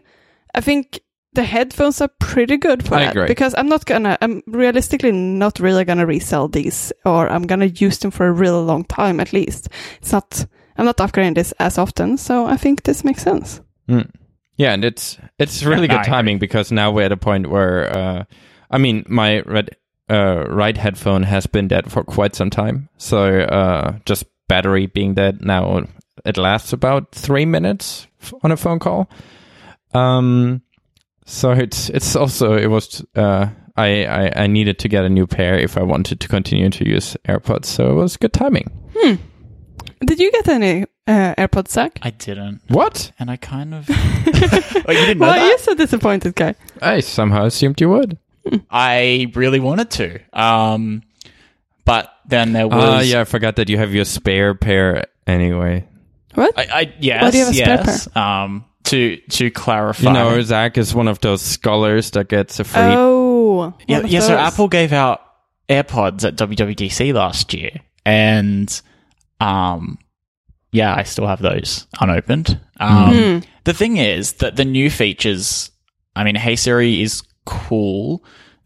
I 0.54 0.62
think 0.62 1.00
the 1.34 1.44
headphones 1.44 2.02
are 2.02 2.10
pretty 2.20 2.58
good 2.58 2.86
for 2.86 2.96
I 2.96 3.06
that 3.06 3.12
agree. 3.12 3.28
because 3.28 3.56
I'm 3.58 3.70
not 3.70 3.86
gonna, 3.86 4.18
I'm 4.22 4.44
realistically 4.48 5.12
not 5.12 5.60
really 5.60 5.86
gonna 5.86 6.06
resell 6.06 6.48
these, 6.48 6.92
or 7.06 7.30
I'm 7.30 7.44
gonna 7.44 7.68
use 7.68 8.00
them 8.00 8.12
for 8.12 8.28
a 8.28 8.32
really 8.32 8.62
long 8.64 8.84
time 8.84 9.20
at 9.20 9.32
least. 9.34 9.70
It's 10.02 10.12
not, 10.12 10.46
I'm 10.78 10.86
not 10.86 10.98
upgrading 10.98 11.36
this 11.36 11.54
as 11.54 11.78
often, 11.78 12.18
so 12.18 12.46
I 12.46 12.58
think 12.58 12.84
this 12.84 13.04
makes 13.04 13.24
sense. 13.24 13.62
Mm. 13.88 14.12
Yeah, 14.58 14.74
and 14.74 14.84
it's 14.86 15.18
it's 15.40 15.64
really 15.66 15.88
Yeah, 15.88 15.94
good 15.94 15.98
I 15.98 16.02
agree. 16.02 16.12
timing 16.12 16.40
because 16.40 16.72
now 16.72 16.92
we're 16.92 17.06
at 17.06 17.12
a 17.12 17.18
point 17.18 17.48
where 17.50 17.96
uh, 17.96 18.24
I 18.70 18.78
mean 18.78 19.06
my 19.08 19.42
red, 19.42 19.70
uh, 20.10 20.46
right 20.50 20.78
headphone 20.78 21.24
has 21.24 21.48
been 21.48 21.68
dead 21.68 21.92
for 21.92 22.04
quite 22.04 22.36
some 22.36 22.50
time. 22.50 22.90
So 22.98 23.40
uh, 23.42 23.98
just 24.06 24.26
battery 24.48 24.86
being 24.88 25.14
dead 25.14 25.42
now, 25.42 25.86
it 26.26 26.38
lasts 26.38 26.74
about 26.74 27.12
three 27.14 27.46
minutes 27.46 28.08
on 28.44 28.52
a 28.52 28.58
phone 28.58 28.80
call. 28.80 29.10
Um, 29.94 30.62
so 31.26 31.52
it's 31.52 31.90
it's 31.90 32.16
also 32.16 32.54
it 32.58 32.68
was 32.68 33.04
uh, 33.16 33.48
I, 33.76 34.06
I 34.06 34.32
I 34.44 34.48
needed 34.48 34.80
to 34.80 34.90
get 34.90 35.06
a 35.06 35.10
new 35.10 35.28
pair 35.28 35.56
if 35.58 35.78
I 35.78 35.84
wanted 35.84 36.20
to 36.20 36.28
continue 36.28 36.70
to 36.70 36.88
use 36.88 37.16
AirPods. 37.28 37.66
So 37.66 37.92
it 37.92 37.96
was 37.96 38.18
good 38.18 38.34
timing. 38.34 38.70
Hmm. 38.98 39.16
Did 40.06 40.20
you 40.20 40.32
get 40.32 40.48
any 40.48 40.86
uh, 41.08 41.36
AirPods, 41.38 41.70
Zach? 41.70 42.00
I 42.02 42.12
didn't, 42.12 42.62
What? 42.68 43.12
and 43.20 43.30
I 43.32 43.36
kind 43.38 43.74
of. 43.74 43.86
oh, 43.90 43.94
you 43.96 44.84
didn't 44.84 45.20
know 45.20 45.28
Why 45.28 45.40
are 45.40 45.46
you 45.46 45.58
that? 45.58 45.64
so 45.64 45.76
disappointed, 45.76 46.36
guy? 46.36 46.56
I 46.82 47.00
somehow 47.02 47.46
assumed 47.46 47.82
you 47.82 47.90
would. 47.90 48.18
I 48.70 49.32
really 49.36 49.60
wanted 49.60 49.92
to, 49.92 50.20
um, 50.34 51.04
but 51.86 52.12
then 52.28 52.54
there 52.54 52.68
was. 52.68 52.76
Ah, 52.84 53.00
yeah, 53.02 53.22
I 53.22 53.24
forgot 53.26 53.56
that 53.58 53.70
you 53.70 53.78
have 53.78 53.94
your 53.94 54.06
spare 54.06 54.56
pair 54.56 55.06
anyway. 55.28 55.88
What? 56.34 56.58
I, 56.58 56.82
I 56.82 56.94
yes, 57.00 57.22
Why 57.22 57.32
do 57.32 57.38
you 57.38 57.46
have 57.46 57.54
a 57.54 57.58
spare 57.58 57.84
yes. 57.86 58.16
Um, 58.16 58.66
to 58.86 59.18
to 59.18 59.52
clarify, 59.52 60.08
You 60.08 60.14
know, 60.14 60.42
Zach 60.42 60.78
is 60.78 60.96
one 60.96 61.08
of 61.08 61.20
those 61.20 61.42
scholars 61.42 62.12
that 62.12 62.30
gets 62.30 62.60
a 62.60 62.64
free. 62.64 62.82
Oh, 62.82 63.74
yeah, 63.88 64.00
of 64.00 64.08
yeah. 64.08 64.22
So. 64.22 64.36
Apple 64.36 64.68
gave 64.68 64.92
out 64.92 65.22
AirPods 65.70 66.26
at 66.26 66.36
WWDC 66.36 67.14
last 67.14 67.54
year, 67.54 67.72
and 68.06 68.82
um, 69.40 70.00
yeah, 70.72 70.96
I 70.96 71.04
still 71.04 71.28
have 71.28 71.42
those 71.42 71.88
unopened. 72.00 72.60
Um, 72.80 73.14
Hmm. 73.14 73.40
The 73.66 73.74
thing 73.74 73.98
is 73.98 74.34
that 74.34 74.56
the 74.56 74.66
new 74.66 74.90
features, 74.90 75.70
I 76.16 76.24
mean, 76.24 76.36
Hey 76.36 76.56
Siri 76.56 77.02
is 77.02 77.22
cool, 77.46 78.24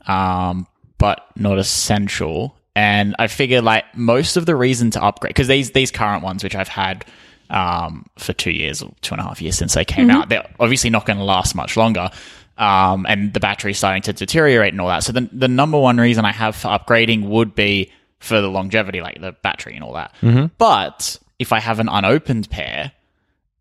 um, 0.07 0.67
but 0.97 1.25
not 1.35 1.57
essential. 1.57 2.57
And 2.75 3.15
I 3.19 3.27
figure 3.27 3.61
like 3.61 3.85
most 3.95 4.37
of 4.37 4.45
the 4.45 4.55
reason 4.55 4.91
to 4.91 5.03
upgrade 5.03 5.29
because 5.29 5.47
these 5.47 5.71
these 5.71 5.91
current 5.91 6.23
ones, 6.23 6.43
which 6.43 6.55
I've 6.55 6.67
had 6.67 7.05
um, 7.49 8.05
for 8.17 8.33
two 8.33 8.51
years 8.51 8.81
or 8.81 8.91
two 9.01 9.13
and 9.13 9.21
a 9.21 9.23
half 9.23 9.41
years 9.41 9.57
since 9.57 9.73
they 9.75 9.85
came 9.85 10.09
out, 10.09 10.29
they're 10.29 10.49
obviously 10.59 10.89
not 10.89 11.05
going 11.05 11.17
to 11.17 11.23
last 11.23 11.55
much 11.55 11.77
longer. 11.77 12.09
um, 12.57 13.05
and 13.09 13.33
the 13.33 13.39
battery's 13.41 13.77
starting 13.77 14.01
to 14.03 14.13
deteriorate 14.13 14.73
and 14.73 14.79
all 14.81 14.87
that. 14.87 15.03
So 15.03 15.11
the 15.13 15.29
the 15.31 15.47
number 15.47 15.77
one 15.79 15.97
reason 15.97 16.25
I 16.25 16.31
have 16.31 16.55
for 16.55 16.67
upgrading 16.69 17.27
would 17.27 17.53
be 17.55 17.91
for 18.19 18.39
the 18.41 18.49
longevity, 18.49 19.01
like 19.01 19.19
the 19.21 19.33
battery 19.33 19.75
and 19.75 19.83
all 19.83 19.93
that. 19.93 20.13
But 20.57 21.17
if 21.39 21.51
I 21.53 21.59
have 21.59 21.79
an 21.79 21.89
unopened 21.89 22.49
pair, 22.49 22.91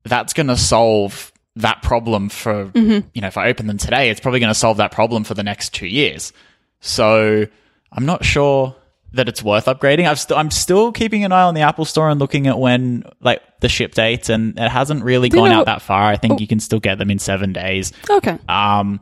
that's 0.05 0.33
going 0.33 0.49
to 0.49 0.57
solve 0.57 1.33
that 1.57 1.83
problem 1.83 2.29
for 2.29 2.71
you 2.75 3.05
know 3.21 3.29
if 3.29 3.37
I 3.37 3.49
open 3.49 3.67
them 3.69 3.79
today, 3.79 4.11
it's 4.11 4.21
probably 4.21 4.41
going 4.41 4.51
to 4.53 4.59
solve 4.59 4.79
that 4.79 4.91
problem 4.93 5.23
for 5.25 5.35
the 5.35 5.43
next 5.45 5.73
two 5.73 5.87
years. 5.87 6.33
So 6.81 7.47
I'm 7.93 8.07
not 8.07 8.25
sure 8.25 8.75
that 9.13 9.29
it's 9.29 9.43
worth 9.43 9.67
upgrading. 9.67 10.09
I've 10.09 10.19
st- 10.19 10.37
I'm 10.37 10.51
still 10.51 10.91
keeping 10.91 11.25
an 11.25 11.31
eye 11.33 11.43
on 11.43 11.55
the 11.55 11.61
Apple 11.61 11.85
Store 11.85 12.11
and 12.11 12.19
looking 12.19 12.47
at 12.49 12.59
when 12.59 13.05
like 13.21 13.41
the 13.61 13.69
ship 13.69 13.95
date, 13.95 14.29
and 14.29 14.59
it 14.59 14.69
hasn't 14.69 15.05
really 15.05 15.29
you 15.29 15.33
gone 15.35 15.51
know- 15.51 15.61
out 15.61 15.67
that 15.67 15.83
far. 15.83 16.03
I 16.03 16.17
think 16.17 16.41
you 16.41 16.47
can 16.49 16.59
still 16.61 16.81
get 16.81 16.99
them 16.99 17.11
in 17.11 17.19
seven 17.21 17.53
days. 17.53 17.93
Okay. 18.11 18.37
Um, 18.49 19.01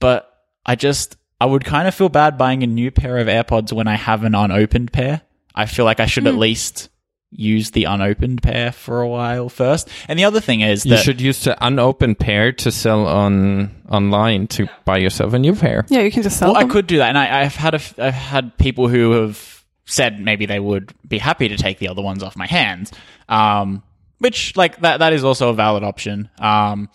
but 0.00 0.28
I 0.64 0.74
just 0.74 1.16
I 1.40 1.46
would 1.46 1.64
kind 1.64 1.86
of 1.86 1.94
feel 1.94 2.08
bad 2.08 2.38
buying 2.38 2.62
a 2.62 2.66
new 2.66 2.90
pair 2.90 3.18
of 3.18 3.26
AirPods 3.26 3.72
when 3.72 3.86
I 3.88 3.96
have 3.96 4.24
an 4.24 4.34
unopened 4.34 4.92
pair. 4.92 5.20
I 5.54 5.66
feel 5.66 5.84
like 5.84 6.00
I 6.00 6.06
should 6.06 6.22
Hmm. 6.24 6.28
at 6.28 6.36
least 6.36 6.88
use 7.32 7.70
the 7.70 7.84
unopened 7.84 8.42
pair 8.42 8.72
for 8.72 9.00
a 9.00 9.08
while 9.08 9.48
first. 9.48 9.88
And 10.08 10.18
the 10.18 10.24
other 10.24 10.40
thing 10.40 10.60
is 10.60 10.84
You 10.84 10.98
should 10.98 11.20
use 11.20 11.44
the 11.44 11.56
unopened 11.64 12.18
pair 12.18 12.52
to 12.52 12.70
sell 12.70 13.06
on 13.06 13.70
online 13.88 14.46
to 14.48 14.68
buy 14.84 14.98
yourself 14.98 15.32
a 15.32 15.38
new 15.38 15.54
pair. 15.54 15.84
Yeah, 15.88 16.00
you 16.00 16.10
can 16.10 16.22
just 16.22 16.38
sell 16.38 16.52
well, 16.52 16.64
I 16.64 16.68
could 16.68 16.86
do 16.86 16.98
that, 16.98 17.08
and 17.08 17.18
I, 17.18 17.42
I've 17.42 17.56
had 17.56 17.74
a 17.74 17.76
f- 17.76 17.98
I've 17.98 18.14
had 18.14 18.56
people 18.58 18.88
who 18.88 19.12
have 19.12 19.64
said 19.84 20.20
maybe 20.20 20.46
they 20.46 20.60
would 20.60 20.92
be 21.06 21.18
happy 21.18 21.48
to 21.48 21.56
take 21.56 21.78
the 21.78 21.88
other 21.88 22.02
ones 22.02 22.22
off 22.22 22.36
my 22.36 22.46
hands, 22.46 22.92
um, 23.28 23.82
which 24.18 24.56
like 24.56 24.80
that 24.80 24.98
that 24.98 25.12
is 25.12 25.24
also 25.24 25.48
a 25.48 25.54
valid 25.54 25.82
option. 25.82 26.28
Um, 26.38 26.88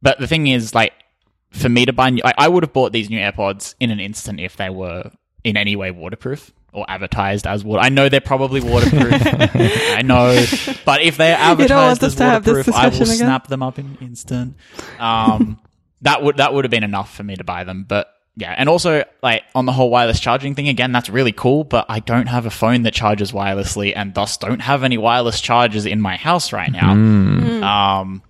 but 0.00 0.18
the 0.18 0.26
thing 0.26 0.46
is, 0.46 0.74
like 0.74 0.92
for 1.50 1.68
me 1.68 1.86
to 1.86 1.92
buy, 1.92 2.10
new, 2.10 2.22
I, 2.24 2.34
I 2.38 2.48
would 2.48 2.62
have 2.62 2.72
bought 2.72 2.92
these 2.92 3.10
new 3.10 3.18
AirPods 3.18 3.74
in 3.80 3.90
an 3.90 4.00
instant 4.00 4.40
if 4.40 4.56
they 4.56 4.70
were 4.70 5.10
in 5.42 5.56
any 5.56 5.76
way 5.76 5.90
waterproof 5.90 6.52
or 6.76 6.84
advertised 6.88 7.46
as 7.46 7.64
water. 7.64 7.82
I 7.82 7.88
know 7.88 8.08
they're 8.08 8.20
probably 8.20 8.60
waterproof. 8.60 9.12
I 9.24 10.02
know, 10.04 10.44
but 10.84 11.00
if 11.02 11.16
they're 11.16 11.38
You 11.38 11.66
don't 11.66 11.70
want 11.70 12.02
advertised 12.02 12.02
as 12.04 12.14
to 12.16 12.24
have 12.24 12.46
waterproof, 12.46 12.76
I 12.76 12.88
will 12.88 12.94
again? 12.96 13.06
snap 13.06 13.46
them 13.48 13.62
up 13.62 13.78
in 13.78 13.86
an 13.86 13.98
instant. 14.00 14.56
Um, 14.98 15.58
that 16.02 16.22
would 16.22 16.36
that 16.36 16.52
would 16.54 16.64
have 16.64 16.70
been 16.70 16.84
enough 16.84 17.14
for 17.14 17.22
me 17.24 17.34
to 17.36 17.44
buy 17.44 17.64
them, 17.64 17.84
but. 17.88 18.12
Yeah, 18.38 18.54
and 18.54 18.68
also 18.68 19.02
like 19.22 19.44
on 19.54 19.64
the 19.64 19.72
whole 19.72 19.88
wireless 19.88 20.20
charging 20.20 20.54
thing 20.54 20.68
again, 20.68 20.92
that's 20.92 21.08
really 21.08 21.32
cool, 21.32 21.64
but 21.64 21.86
I 21.88 22.00
don't 22.00 22.26
have 22.26 22.44
a 22.44 22.50
phone 22.50 22.82
that 22.82 22.92
charges 22.92 23.32
wirelessly 23.32 23.94
and 23.96 24.12
thus 24.12 24.36
don't 24.36 24.60
have 24.60 24.84
any 24.84 24.98
wireless 24.98 25.40
chargers 25.40 25.86
in 25.86 26.02
my 26.02 26.16
house 26.16 26.52
right 26.52 26.70
now. 26.70 26.92
Hmm. 26.92 27.62
Um 27.64 28.22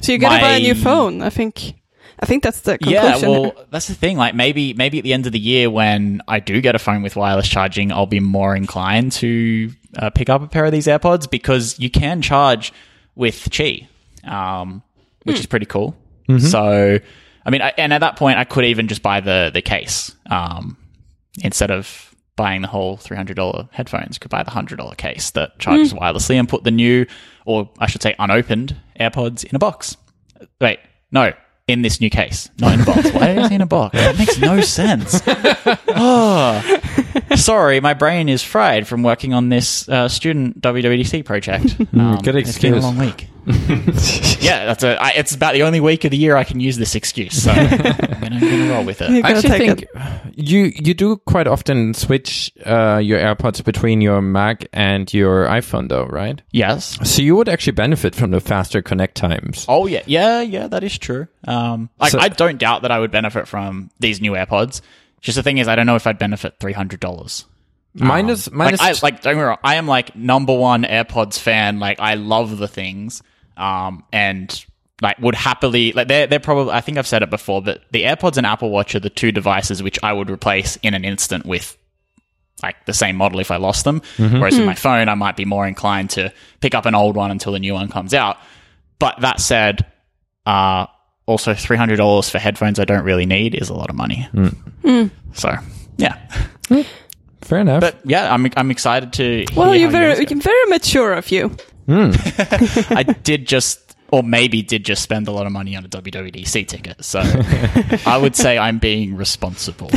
so 0.00 0.12
you 0.12 0.18
gotta 0.18 0.40
buy 0.40 0.52
a 0.52 0.60
new 0.60 0.74
phone. 0.74 1.20
I 1.20 1.28
think. 1.28 1.74
I 2.22 2.26
think 2.26 2.42
that's 2.42 2.60
the 2.60 2.76
conclusion. 2.76 3.02
yeah, 3.02 3.28
well, 3.28 3.54
that's 3.70 3.88
the 3.88 3.94
thing. 3.94 4.16
Like 4.18 4.34
maybe 4.34 4.74
maybe 4.74 4.98
at 4.98 5.04
the 5.04 5.12
end 5.14 5.26
of 5.26 5.32
the 5.32 5.38
year 5.38 5.70
when 5.70 6.20
I 6.28 6.38
do 6.38 6.60
get 6.60 6.74
a 6.74 6.78
phone 6.78 7.02
with 7.02 7.16
wireless 7.16 7.48
charging, 7.48 7.90
I'll 7.92 8.06
be 8.06 8.20
more 8.20 8.54
inclined 8.54 9.12
to 9.12 9.70
uh, 9.96 10.10
pick 10.10 10.28
up 10.28 10.42
a 10.42 10.46
pair 10.46 10.66
of 10.66 10.72
these 10.72 10.86
AirPods 10.86 11.30
because 11.30 11.78
you 11.80 11.90
can 11.90 12.20
charge 12.20 12.72
with 13.14 13.34
Qi, 13.50 13.88
um, 14.24 14.82
which 15.24 15.40
is 15.40 15.46
pretty 15.46 15.66
cool. 15.66 15.96
So, 16.38 16.98
I 17.44 17.50
mean, 17.50 17.60
I, 17.62 17.72
and 17.76 17.92
at 17.92 18.02
that 18.02 18.14
point, 18.16 18.38
I 18.38 18.44
could 18.44 18.64
even 18.66 18.86
just 18.86 19.02
buy 19.02 19.20
the 19.20 19.50
the 19.52 19.62
case 19.62 20.14
um, 20.30 20.76
instead 21.42 21.70
of 21.72 22.14
buying 22.36 22.62
the 22.62 22.68
whole 22.68 22.96
three 22.98 23.16
hundred 23.16 23.34
dollar 23.34 23.68
headphones. 23.72 24.18
Could 24.18 24.30
buy 24.30 24.42
the 24.42 24.50
hundred 24.50 24.76
dollar 24.76 24.94
case 24.94 25.30
that 25.32 25.58
charges 25.58 25.92
wirelessly 25.92 26.36
and 26.36 26.48
put 26.48 26.64
the 26.64 26.70
new, 26.70 27.06
or 27.46 27.68
I 27.78 27.86
should 27.86 28.02
say, 28.02 28.14
unopened 28.18 28.76
AirPods 29.00 29.42
in 29.44 29.56
a 29.56 29.58
box. 29.58 29.96
Wait, 30.60 30.78
no, 31.10 31.32
in 31.70 31.82
this 31.82 32.00
new 32.00 32.10
case, 32.10 32.50
not 32.58 32.74
in 32.74 32.80
a 32.80 32.84
box. 32.84 33.10
Why 33.12 33.30
is 33.30 33.48
say 33.48 33.54
in 33.54 33.60
a 33.60 33.66
box? 33.66 33.96
That 33.96 34.18
makes 34.18 34.38
no 34.38 34.60
sense. 34.60 35.20
oh, 35.88 36.80
sorry, 37.36 37.80
my 37.80 37.94
brain 37.94 38.28
is 38.28 38.42
fried 38.42 38.86
from 38.86 39.02
working 39.02 39.32
on 39.32 39.48
this 39.48 39.88
uh, 39.88 40.08
student 40.08 40.60
WWDC 40.60 41.24
project. 41.24 41.76
Um, 41.94 42.18
good 42.22 42.36
It's 42.36 42.58
been 42.58 42.74
a 42.74 42.80
long 42.80 42.98
week. 42.98 43.29
Yeah, 43.46 44.64
that's 44.66 44.82
a. 44.82 45.00
I, 45.00 45.10
it's 45.10 45.34
about 45.34 45.54
the 45.54 45.62
only 45.62 45.80
week 45.80 46.04
of 46.04 46.10
the 46.10 46.16
year 46.16 46.36
I 46.36 46.44
can 46.44 46.60
use 46.60 46.76
this 46.76 46.94
excuse, 46.94 47.42
so 47.42 47.50
I'm 47.50 48.20
gonna, 48.20 48.72
roll 48.72 48.84
with 48.84 49.00
it. 49.02 49.24
I 49.24 49.30
actually 49.30 49.58
think 49.58 49.82
it. 49.82 49.88
you 50.36 50.72
you 50.74 50.94
do 50.94 51.16
quite 51.16 51.46
often 51.46 51.94
switch 51.94 52.52
uh, 52.64 53.00
your 53.02 53.18
AirPods 53.18 53.64
between 53.64 54.00
your 54.00 54.20
Mac 54.20 54.66
and 54.72 55.12
your 55.12 55.46
iPhone, 55.46 55.88
though, 55.88 56.06
right? 56.06 56.40
Yes. 56.52 56.98
So 57.08 57.22
you 57.22 57.36
would 57.36 57.48
actually 57.48 57.72
benefit 57.72 58.14
from 58.14 58.30
the 58.30 58.40
faster 58.40 58.82
connect 58.82 59.16
times. 59.16 59.64
Oh 59.68 59.86
yeah, 59.86 60.02
yeah, 60.06 60.40
yeah. 60.40 60.68
That 60.68 60.84
is 60.84 60.98
true. 60.98 61.28
Um, 61.46 61.90
like 61.98 62.12
So- 62.12 62.18
I 62.18 62.28
don't 62.28 62.58
doubt 62.58 62.82
that 62.82 62.90
I 62.90 62.98
would 62.98 63.10
benefit 63.10 63.48
from 63.48 63.90
these 63.98 64.20
new 64.20 64.32
AirPods. 64.32 64.80
Just 65.20 65.36
the 65.36 65.42
thing 65.42 65.58
is, 65.58 65.68
I 65.68 65.76
don't 65.76 65.86
know 65.86 65.96
if 65.96 66.06
I'd 66.06 66.18
benefit 66.18 66.58
three 66.60 66.72
hundred 66.72 67.00
dollars. 67.00 67.44
Minus 67.92 68.50
minus 68.52 68.80
like, 68.80 68.96
I, 68.96 69.00
like 69.02 69.22
don't 69.22 69.34
get 69.34 69.38
me 69.40 69.42
wrong, 69.42 69.58
I 69.64 69.74
am 69.74 69.88
like 69.88 70.14
number 70.14 70.56
one 70.56 70.84
AirPods 70.84 71.38
fan. 71.38 71.80
Like 71.80 71.98
I 71.98 72.14
love 72.14 72.56
the 72.58 72.68
things, 72.68 73.22
um, 73.60 74.04
and 74.12 74.64
like 75.02 75.18
would 75.18 75.34
happily 75.34 75.92
like 75.92 76.08
they're 76.08 76.26
they're 76.26 76.40
probably 76.40 76.72
I 76.72 76.80
think 76.80 76.98
I've 76.98 77.06
said 77.06 77.22
it 77.22 77.30
before, 77.30 77.62
but 77.62 77.82
the 77.92 78.04
AirPods 78.04 78.36
and 78.36 78.46
Apple 78.46 78.70
Watch 78.70 78.94
are 78.94 79.00
the 79.00 79.10
two 79.10 79.32
devices 79.32 79.82
which 79.82 79.98
I 80.02 80.12
would 80.12 80.30
replace 80.30 80.76
in 80.76 80.94
an 80.94 81.04
instant 81.04 81.46
with 81.46 81.76
like 82.62 82.84
the 82.86 82.92
same 82.92 83.16
model 83.16 83.40
if 83.40 83.50
I 83.50 83.56
lost 83.56 83.84
them. 83.84 84.02
Whereas 84.18 84.56
with 84.56 84.66
my 84.66 84.74
phone, 84.74 85.08
I 85.08 85.14
might 85.14 85.36
be 85.36 85.44
more 85.44 85.66
inclined 85.66 86.10
to 86.10 86.32
pick 86.60 86.74
up 86.74 86.84
an 86.86 86.94
old 86.94 87.16
one 87.16 87.30
until 87.30 87.52
the 87.52 87.58
new 87.58 87.72
one 87.72 87.88
comes 87.88 88.12
out. 88.12 88.36
But 88.98 89.20
that 89.20 89.40
said, 89.40 89.86
uh, 90.44 90.86
also 91.24 91.54
three 91.54 91.76
hundred 91.76 91.96
dollars 91.96 92.28
for 92.28 92.38
headphones 92.38 92.78
I 92.78 92.84
don't 92.84 93.04
really 93.04 93.26
need 93.26 93.54
is 93.54 93.70
a 93.70 93.74
lot 93.74 93.88
of 93.88 93.96
money. 93.96 94.28
So 95.32 95.54
yeah. 95.96 96.16
fair 97.40 97.60
enough. 97.60 97.80
But 97.80 98.00
yeah, 98.04 98.32
I'm 98.32 98.46
I'm 98.56 98.70
excited 98.70 99.12
to. 99.14 99.46
Well, 99.56 99.72
hear 99.72 99.82
you're 99.82 99.90
how 99.90 99.98
very 99.98 100.26
you're 100.28 100.40
very 100.40 100.66
mature 100.66 101.14
of 101.14 101.30
you. 101.30 101.56
I 101.88 103.02
did 103.22 103.46
just, 103.46 103.96
or 104.12 104.22
maybe 104.22 104.62
did 104.62 104.84
just 104.84 105.02
spend 105.02 105.28
a 105.28 105.32
lot 105.32 105.46
of 105.46 105.52
money 105.52 105.76
on 105.76 105.84
a 105.84 105.88
WWDC 105.88 106.66
ticket. 106.68 107.04
So 107.04 107.20
I 108.06 108.18
would 108.20 108.34
say 108.36 108.58
I'm 108.58 108.78
being 108.78 109.16
responsible 109.16 109.88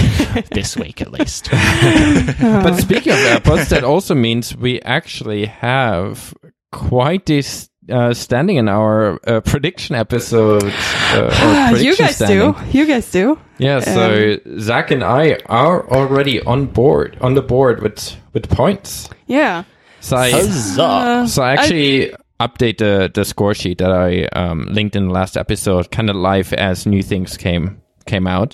this 0.51 0.75
week 0.77 1.01
at 1.01 1.11
least. 1.11 1.49
But 1.51 2.75
speaking 2.77 3.11
of 3.13 3.19
AirPods, 3.19 3.69
that 3.69 3.83
also 3.83 4.15
means 4.15 4.55
we 4.55 4.81
actually 4.81 5.45
have 5.47 6.33
quite 6.71 7.25
this 7.25 7.69
uh, 7.91 8.13
standing 8.13 8.55
in 8.55 8.69
our 8.69 9.19
uh, 9.27 9.41
prediction 9.41 9.95
episode. 9.95 10.63
Uh, 10.63 11.25
or 11.25 11.29
Ah, 11.33 11.71
you 11.75 11.95
guys 11.97 12.15
standing. 12.15 12.53
do. 12.53 12.77
You 12.77 12.85
guys 12.87 13.11
do. 13.11 13.37
Yeah, 13.57 13.81
so 13.81 14.37
Zach 14.59 14.89
and 14.91 15.03
I 15.03 15.37
are 15.47 15.87
already 15.91 16.41
on 16.41 16.65
board 16.67 17.17
on 17.21 17.33
the 17.35 17.41
board 17.41 17.81
with 17.81 18.15
with 18.31 18.49
points. 18.49 19.09
Yeah. 19.27 19.63
So 20.03 20.17
I, 20.17 20.31
Huzzah. 20.31 21.27
So 21.29 21.41
I 21.41 21.53
actually 21.53 22.13
update 22.37 22.77
the 22.77 23.09
the 23.13 23.23
score 23.23 23.53
sheet 23.53 23.77
that 23.77 23.91
I 23.91 24.25
um, 24.37 24.65
linked 24.69 24.97
in 24.97 25.07
the 25.07 25.13
last 25.13 25.37
episode, 25.37 25.91
kind 25.91 26.09
of 26.09 26.17
live 26.17 26.51
as 26.53 26.85
new 26.85 27.01
things 27.01 27.37
came 27.37 27.81
came 28.05 28.27
out. 28.27 28.53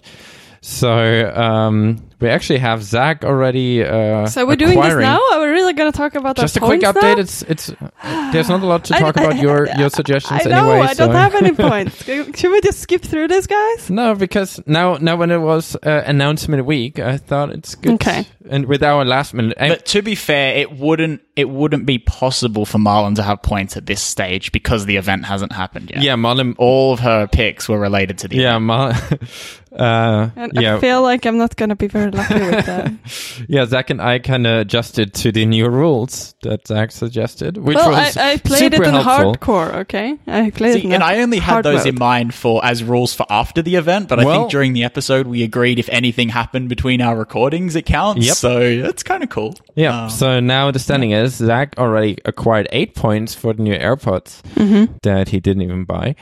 So 0.62 1.34
um, 1.36 2.04
we 2.20 2.28
actually 2.28 2.60
have 2.60 2.84
Zach 2.84 3.24
already. 3.24 3.82
Uh, 3.84 4.28
so 4.28 4.46
we're 4.46 4.58
doing 4.58 4.80
this 4.80 4.96
now. 4.96 5.20
Are 5.32 5.40
we 5.40 5.48
really 5.48 5.72
going 5.74 5.90
to 5.92 5.98
talk 5.98 6.16
about 6.16 6.36
that? 6.36 6.42
Just 6.42 6.58
a 6.58 6.60
quick 6.60 6.82
update. 6.82 7.02
now? 7.02 7.18
It's 7.18 7.42
it's 7.44 7.70
uh, 7.70 8.32
there's 8.34 8.50
not 8.50 8.62
a 8.62 8.66
lot 8.66 8.84
to 8.86 8.94
talk 8.94 9.18
I- 9.18 9.24
about 9.24 9.38
your 9.38 9.70
I- 9.70 9.78
your 9.80 9.90
suggestions 9.90 10.46
I 10.46 10.50
know. 10.50 10.70
anyway. 10.72 10.88
I 10.88 10.94
don't 10.96 11.12
so- 11.12 11.18
have 11.18 11.36
any 11.36 11.52
points. 11.56 12.04
Should 12.04 12.52
we 12.52 12.60
just 12.62 12.80
skip 12.82 13.02
through 13.04 13.30
this, 13.30 13.48
guys? 13.48 13.90
No, 13.90 14.16
because 14.16 14.60
now 14.66 14.98
now 14.98 15.16
when 15.16 15.32
it 15.32 15.40
was 15.40 15.76
uh, 15.78 16.04
announcement 16.06 16.66
week, 16.66 17.00
I 17.00 17.18
thought 17.18 17.52
it's 17.52 17.76
good. 17.76 17.94
Okay. 17.94 18.26
And 18.50 18.66
with 18.66 18.84
our 18.84 19.06
last 19.06 19.34
minute, 19.34 19.58
I- 19.60 19.70
But 19.70 19.86
to 19.88 20.02
be 20.02 20.16
fair, 20.16 20.58
it 20.58 20.74
wouldn't 20.74 21.22
it 21.38 21.50
wouldn't 21.50 21.86
be 21.86 22.00
possible 22.00 22.66
for 22.66 22.80
Marlon 22.80 23.16
to 23.16 23.24
have 23.24 23.42
points 23.42 23.78
at 23.78 23.86
this 23.86 24.02
stage 24.02 24.52
because 24.52 24.86
the 24.86 24.98
event 24.98 25.24
hasn't 25.24 25.54
happened 25.54 25.90
yet. 25.90 26.04
yeah, 26.04 26.16
Marlon. 26.16 26.54
All 26.58 26.92
of 26.92 27.00
her 27.00 27.28
picks 27.28 27.70
were 27.70 27.80
related 27.80 28.18
to 28.20 28.28
the 28.28 28.36
Yeah, 28.38 28.58
event. 28.58 29.22
Mar- 29.72 29.82
uh, 29.82 30.30
And 30.36 30.52
yeah, 30.56 30.76
I 30.76 30.80
feel 30.80 31.02
like 31.02 31.26
I'm 31.26 31.38
not 31.38 31.56
going 31.56 31.70
to 31.70 31.76
be 31.76 31.88
very 31.88 32.12
lucky 32.12 32.34
with 32.36 32.66
that. 32.66 32.92
yeah. 33.48 33.66
Zach 33.66 33.90
and 33.90 34.02
I 34.02 34.20
kind 34.20 34.48
of 34.48 34.60
adjusted 34.62 35.14
to 35.16 35.32
the 35.32 35.46
new 35.46 35.68
rules 35.70 36.36
that 36.44 36.68
Zach 36.68 36.92
suggested, 36.92 37.58
which 37.58 37.76
well, 37.76 37.90
was 37.92 38.18
I, 38.18 38.32
I 38.32 38.38
played 38.38 38.74
it 38.74 38.82
in 38.82 38.94
helpful. 38.94 39.36
hardcore. 39.36 39.74
Okay, 39.82 40.18
I 40.28 40.50
played 40.52 40.78
it. 40.78 40.82
See, 40.82 40.86
in 40.88 40.94
and 40.94 41.04
I 41.04 41.22
only 41.22 41.40
had 41.40 41.64
those 41.64 41.80
mode. 41.86 41.88
in 41.88 41.96
mind 42.00 42.34
for 42.34 42.64
as 42.66 42.84
rules 42.84 43.14
for 43.14 43.26
after 43.30 43.62
the 43.62 43.76
event, 43.76 44.10
but 44.10 44.20
I 44.20 44.24
think 44.24 44.50
during 44.52 44.74
the 44.74 44.84
episode 44.84 45.28
we 45.28 45.44
agreed 45.44 45.80
if 45.80 45.90
anything 45.90 46.30
happened 46.30 46.70
between 46.70 47.02
our 47.02 47.16
recordings, 47.18 47.76
it 47.76 47.86
counts. 47.86 48.26
Yep. 48.26 48.36
So 48.36 48.82
that's 48.82 49.04
kind 49.04 49.24
of 49.24 49.30
cool. 49.30 49.56
Yeah. 49.76 50.04
Um, 50.06 50.10
so 50.10 50.40
now 50.40 50.72
the 50.72 50.80
standing 50.80 51.12
is 51.12 51.36
Zach 51.36 51.76
already 51.78 52.18
acquired 52.26 52.68
eight 52.72 52.96
points 52.96 53.36
for 53.36 53.54
the 53.54 53.62
new 53.64 53.76
AirPods 53.78 54.42
Mm-hmm. 54.56 54.94
that 55.04 55.30
he 55.30 55.40
didn't 55.40 55.62
even 55.64 55.86
buy. 55.86 56.16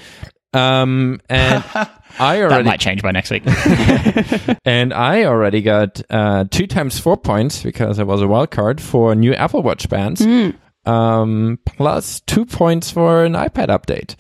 Um, 0.58 1.20
and 1.30 1.64
I 2.20 2.42
already 2.42 2.64
that 2.64 2.66
might 2.66 2.80
change 2.80 3.02
by 3.02 3.12
next 3.12 3.30
week. 3.32 3.44
and 4.66 4.94
I 4.94 5.26
already 5.26 5.62
got 5.62 6.02
uh, 6.10 6.46
two 6.50 6.68
times 6.68 7.00
four 7.00 7.18
points 7.18 7.64
because 7.64 8.00
I 8.00 8.04
was 8.04 8.22
a 8.22 8.28
wild 8.28 8.52
card 8.52 8.82
for 8.82 9.14
new 9.16 9.34
Apple 9.34 9.62
Watch 9.62 9.88
bands. 9.90 10.22
Mm. 10.22 10.56
um, 10.86 11.60
plus 11.66 12.22
two 12.22 12.46
points 12.46 12.90
for 12.92 13.24
an 13.24 13.34
iPad 13.34 13.68
update. 13.68 14.16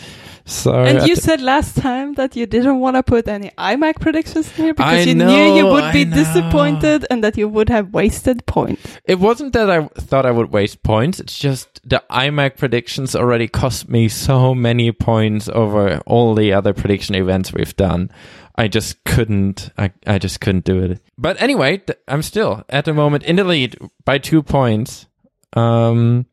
So 0.50 0.72
And 0.74 1.06
you 1.06 1.18
said 1.18 1.42
last 1.42 1.76
time 1.76 2.14
that 2.14 2.38
you 2.38 2.46
didn't 2.46 2.80
want 2.80 2.96
to 2.96 3.04
put 3.04 3.28
any 3.28 3.52
iMac 3.58 4.00
predictions 4.00 4.50
here 4.50 4.74
because 4.74 5.06
I 5.06 5.10
you 5.10 5.14
knew 5.14 5.56
you 5.56 5.64
know, 5.64 5.74
would 5.74 5.92
be 5.92 6.06
know. 6.06 6.16
disappointed 6.16 7.06
and 7.10 7.22
that 7.22 7.38
you 7.38 7.50
would 7.50 7.68
have 7.68 7.94
wasted 7.94 8.46
points. 8.46 8.98
it 9.04 9.20
wasn't 9.20 9.52
that 9.52 9.70
I 9.70 9.88
thought 10.00 10.26
I 10.26 10.32
would 10.32 10.50
waste 10.54 10.84
points. 10.84 11.20
It's 11.20 11.38
just 11.38 11.82
the 11.84 12.02
iMac 12.10 12.56
predictions 12.56 13.14
already 13.14 13.50
cost 13.50 13.90
me 13.90 14.08
so 14.08 14.56
many 14.56 14.94
points 14.94 15.50
over 15.50 16.02
all 16.06 16.34
the 16.34 16.54
other 16.54 16.74
prediction 16.74 17.14
events 17.16 17.52
we've 17.52 17.76
done. 17.76 18.10
I 18.56 18.70
just 18.70 19.04
couldn't. 19.04 19.70
I, 19.78 19.92
I 20.08 20.18
just 20.18 20.40
couldn't 20.40 20.64
do 20.64 20.82
it. 20.82 21.02
But 21.18 21.42
anyway, 21.42 21.78
th- 21.80 22.00
I'm 22.08 22.22
still 22.22 22.64
at 22.70 22.86
the 22.86 22.94
moment 22.94 23.24
in 23.26 23.36
the 23.36 23.44
lead 23.44 23.76
by 24.06 24.18
two 24.18 24.42
points. 24.42 25.08
Um, 25.54 26.26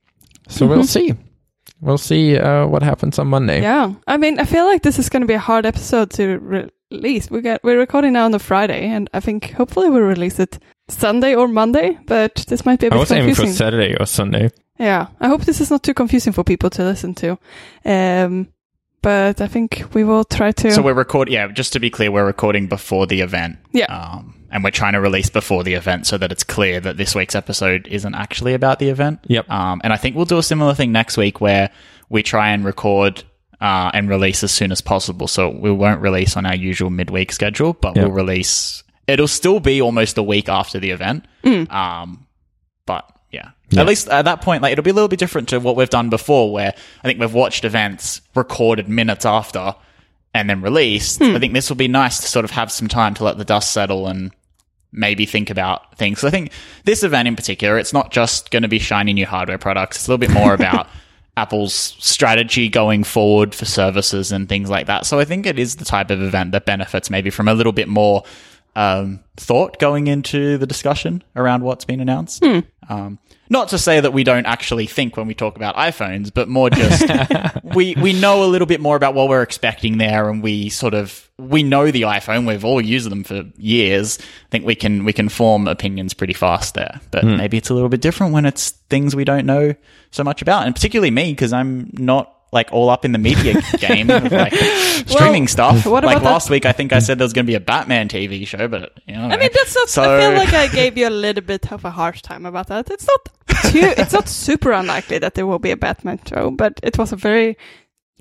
so 0.48 0.66
we'll 0.68 0.85
see. 0.85 1.14
We'll 1.84 1.98
see 1.98 2.38
uh, 2.38 2.66
what 2.66 2.82
happens 2.82 3.18
on 3.18 3.26
Monday. 3.26 3.60
Yeah. 3.60 3.92
I 4.06 4.16
mean, 4.16 4.40
I 4.40 4.46
feel 4.46 4.64
like 4.64 4.82
this 4.82 4.98
is 4.98 5.10
going 5.10 5.20
to 5.20 5.26
be 5.26 5.34
a 5.34 5.38
hard 5.38 5.66
episode 5.66 6.10
to 6.12 6.38
re- 6.38 6.70
release. 6.90 7.30
We 7.30 7.42
get, 7.42 7.62
we're 7.62 7.78
recording 7.78 8.14
now 8.14 8.24
on 8.24 8.30
the 8.30 8.38
Friday, 8.38 8.86
and 8.86 9.10
I 9.12 9.20
think 9.20 9.52
hopefully 9.52 9.90
we'll 9.90 10.00
release 10.00 10.38
it 10.38 10.58
Sunday 10.88 11.34
or 11.34 11.46
Monday, 11.46 11.98
but 12.06 12.46
this 12.48 12.64
might 12.64 12.80
be 12.80 12.86
a 12.86 12.90
bit 12.90 12.96
I 12.96 13.00
was 13.00 13.12
aiming 13.12 13.34
for 13.34 13.42
confusing. 13.42 13.56
Saturday 13.56 13.96
or 14.00 14.06
Sunday. 14.06 14.50
Yeah. 14.78 15.08
I 15.20 15.28
hope 15.28 15.44
this 15.44 15.60
is 15.60 15.70
not 15.70 15.82
too 15.82 15.92
confusing 15.92 16.32
for 16.32 16.42
people 16.42 16.70
to 16.70 16.84
listen 16.84 17.14
to. 17.16 17.38
Um, 17.84 18.48
but 19.02 19.42
I 19.42 19.46
think 19.46 19.84
we 19.92 20.04
will 20.04 20.24
try 20.24 20.52
to. 20.52 20.72
So 20.72 20.80
we're 20.80 20.94
recording. 20.94 21.34
Yeah, 21.34 21.48
just 21.48 21.74
to 21.74 21.80
be 21.80 21.90
clear, 21.90 22.10
we're 22.10 22.24
recording 22.24 22.66
before 22.66 23.06
the 23.06 23.20
event. 23.20 23.58
Yeah. 23.72 23.84
Um, 23.86 24.33
and 24.54 24.62
we're 24.64 24.70
trying 24.70 24.92
to 24.94 25.00
release 25.00 25.28
before 25.28 25.64
the 25.64 25.74
event 25.74 26.06
so 26.06 26.16
that 26.16 26.30
it's 26.32 26.44
clear 26.44 26.78
that 26.80 26.96
this 26.96 27.14
week's 27.14 27.34
episode 27.34 27.86
isn't 27.88 28.14
actually 28.14 28.54
about 28.54 28.78
the 28.78 28.88
event. 28.88 29.18
Yep. 29.26 29.50
Um, 29.50 29.80
and 29.84 29.92
I 29.92 29.96
think 29.96 30.14
we'll 30.16 30.24
do 30.24 30.38
a 30.38 30.42
similar 30.42 30.74
thing 30.74 30.92
next 30.92 31.16
week 31.16 31.40
where 31.40 31.70
we 32.08 32.22
try 32.22 32.50
and 32.50 32.64
record 32.64 33.24
uh, 33.60 33.90
and 33.92 34.08
release 34.08 34.44
as 34.44 34.52
soon 34.52 34.70
as 34.72 34.80
possible. 34.80 35.26
So 35.26 35.48
we 35.50 35.72
won't 35.72 36.00
release 36.00 36.36
on 36.36 36.46
our 36.46 36.54
usual 36.54 36.88
midweek 36.90 37.32
schedule, 37.32 37.72
but 37.72 37.96
Yep. 37.96 38.04
we'll 38.06 38.14
release. 38.14 38.84
It'll 39.08 39.26
still 39.28 39.58
be 39.58 39.82
almost 39.82 40.16
a 40.18 40.22
week 40.22 40.48
after 40.48 40.78
the 40.78 40.90
event. 40.90 41.26
Um, 41.44 42.26
but 42.86 43.10
yeah. 43.32 43.50
Yeah. 43.70 43.80
At 43.80 43.86
least 43.88 44.08
at 44.08 44.26
that 44.26 44.40
point, 44.40 44.62
like 44.62 44.70
it'll 44.72 44.84
be 44.84 44.90
a 44.90 44.94
little 44.94 45.08
bit 45.08 45.18
different 45.18 45.48
to 45.48 45.58
what 45.58 45.74
we've 45.74 45.90
done 45.90 46.10
before, 46.10 46.52
where 46.52 46.72
I 47.02 47.08
think 47.08 47.18
we've 47.18 47.34
watched 47.34 47.64
events 47.64 48.20
recorded 48.36 48.88
minutes 48.88 49.26
after 49.26 49.74
and 50.32 50.48
then 50.48 50.60
released. 50.62 51.20
I 51.20 51.38
think 51.40 51.54
this 51.54 51.68
will 51.70 51.76
be 51.76 51.88
nice 51.88 52.20
to 52.20 52.26
sort 52.28 52.44
of 52.44 52.52
have 52.52 52.70
some 52.70 52.86
time 52.88 53.14
to 53.14 53.24
let 53.24 53.36
the 53.38 53.44
dust 53.44 53.72
settle 53.72 54.06
and 54.06 54.32
maybe 54.94 55.26
think 55.26 55.50
about 55.50 55.96
things. 55.96 56.20
So 56.20 56.28
I 56.28 56.30
think 56.30 56.52
this 56.85 57.02
event 57.02 57.28
in 57.28 57.37
particular, 57.37 57.78
it's 57.78 57.92
not 57.92 58.11
just 58.11 58.50
going 58.50 58.62
to 58.62 58.68
be 58.68 58.78
shiny 58.78 59.12
new 59.12 59.26
hardware 59.26 59.59
products. 59.59 59.96
It's 59.96 60.09
a 60.09 60.11
little 60.11 60.18
bit 60.18 60.30
more 60.30 60.54
about 60.61 60.88
Apple's 61.37 61.74
strategy 61.98 62.68
going 62.68 63.04
forward 63.04 63.54
for 63.54 63.64
services 63.64 64.30
and 64.30 64.48
things 64.48 64.70
like 64.70 64.87
that. 64.87 65.04
So 65.04 65.18
I 65.18 65.24
think 65.24 65.46
it 65.46 65.59
is 65.59 65.76
the 65.76 65.85
type 65.85 66.11
of 66.11 66.22
event 66.22 66.52
that 66.52 66.64
benefits 66.64 67.11
maybe 67.11 67.30
from 67.30 67.48
a 67.48 67.54
little 67.54 67.72
bit 67.72 67.88
more 67.88 68.22
um, 68.76 69.20
thought 69.37 69.78
going 69.78 70.07
into 70.07 70.59
the 70.59 70.66
discussion 70.66 71.22
around 71.37 71.62
what's 71.64 71.85
been 71.85 72.00
announced. 72.00 72.42
Um, 72.88 73.18
not 73.54 73.68
to 73.68 73.78
say 73.78 74.00
that 74.00 74.12
we 74.12 74.24
don't 74.24 74.46
actually 74.46 74.86
think 74.86 75.16
when 75.16 75.28
we 75.28 75.34
talk 75.34 75.54
about 75.54 75.76
iPhones, 75.76 76.34
but 76.34 76.48
more 76.48 76.68
just 76.68 77.06
we 77.74 77.94
we 77.94 78.12
know 78.12 78.44
a 78.44 78.48
little 78.50 78.66
bit 78.66 78.80
more 78.80 78.96
about 78.96 79.14
what 79.14 79.28
we're 79.28 79.42
expecting 79.42 79.96
there, 79.96 80.28
and 80.28 80.42
we 80.42 80.68
sort 80.68 80.92
of 80.92 81.30
we 81.38 81.62
know 81.62 81.90
the 81.92 82.02
iPhone. 82.02 82.46
We've 82.48 82.64
all 82.64 82.80
used 82.80 83.08
them 83.08 83.22
for 83.22 83.44
years. 83.56 84.18
I 84.18 84.50
think 84.50 84.66
we 84.66 84.74
can 84.74 85.04
we 85.04 85.12
can 85.12 85.28
form 85.28 85.68
opinions 85.68 86.14
pretty 86.14 86.34
fast 86.34 86.74
there. 86.74 87.00
But 87.12 87.22
hmm. 87.22 87.36
maybe 87.36 87.56
it's 87.56 87.70
a 87.70 87.74
little 87.74 87.88
bit 87.88 88.00
different 88.00 88.32
when 88.32 88.44
it's 88.44 88.72
things 88.90 89.14
we 89.14 89.24
don't 89.24 89.46
know 89.46 89.74
so 90.10 90.24
much 90.24 90.42
about, 90.42 90.66
and 90.66 90.74
particularly 90.74 91.12
me 91.12 91.32
because 91.32 91.52
I'm 91.52 91.90
not 91.92 92.33
like 92.54 92.72
all 92.72 92.88
up 92.88 93.04
in 93.04 93.12
the 93.12 93.18
media 93.18 93.60
game 93.78 94.08
of 94.10 94.32
like 94.32 94.54
streaming 94.54 95.48
stuff. 95.48 95.84
what 95.84 96.04
like 96.04 96.16
about 96.16 96.24
that- 96.24 96.32
last 96.32 96.48
week, 96.50 96.64
I 96.64 96.72
think 96.72 96.92
I 96.92 97.00
said 97.00 97.18
there 97.18 97.24
was 97.26 97.32
going 97.34 97.44
to 97.44 97.50
be 97.50 97.56
a 97.56 97.60
Batman 97.60 98.08
TV 98.08 98.46
show, 98.46 98.68
but 98.68 98.92
you 99.06 99.14
know, 99.14 99.24
I 99.24 99.36
mean, 99.36 99.50
that's 99.52 99.74
not. 99.96 100.06
I 100.08 100.20
feel 100.20 100.32
like 100.38 100.54
I 100.54 100.68
gave 100.68 100.96
you 100.96 101.08
a 101.08 101.10
little 101.10 101.42
bit 101.44 101.70
of 101.72 101.84
a 101.84 101.90
harsh 101.90 102.22
time 102.22 102.46
about 102.46 102.68
that. 102.68 102.90
It's 102.90 103.06
not 103.06 103.70
too. 103.72 103.80
it's 103.82 104.12
not 104.14 104.28
super 104.28 104.72
unlikely 104.72 105.18
that 105.18 105.34
there 105.34 105.46
will 105.46 105.58
be 105.58 105.70
a 105.72 105.76
Batman 105.76 106.20
show, 106.26 106.50
but 106.50 106.80
it 106.82 106.96
was 106.96 107.12
a 107.12 107.16
very 107.16 107.58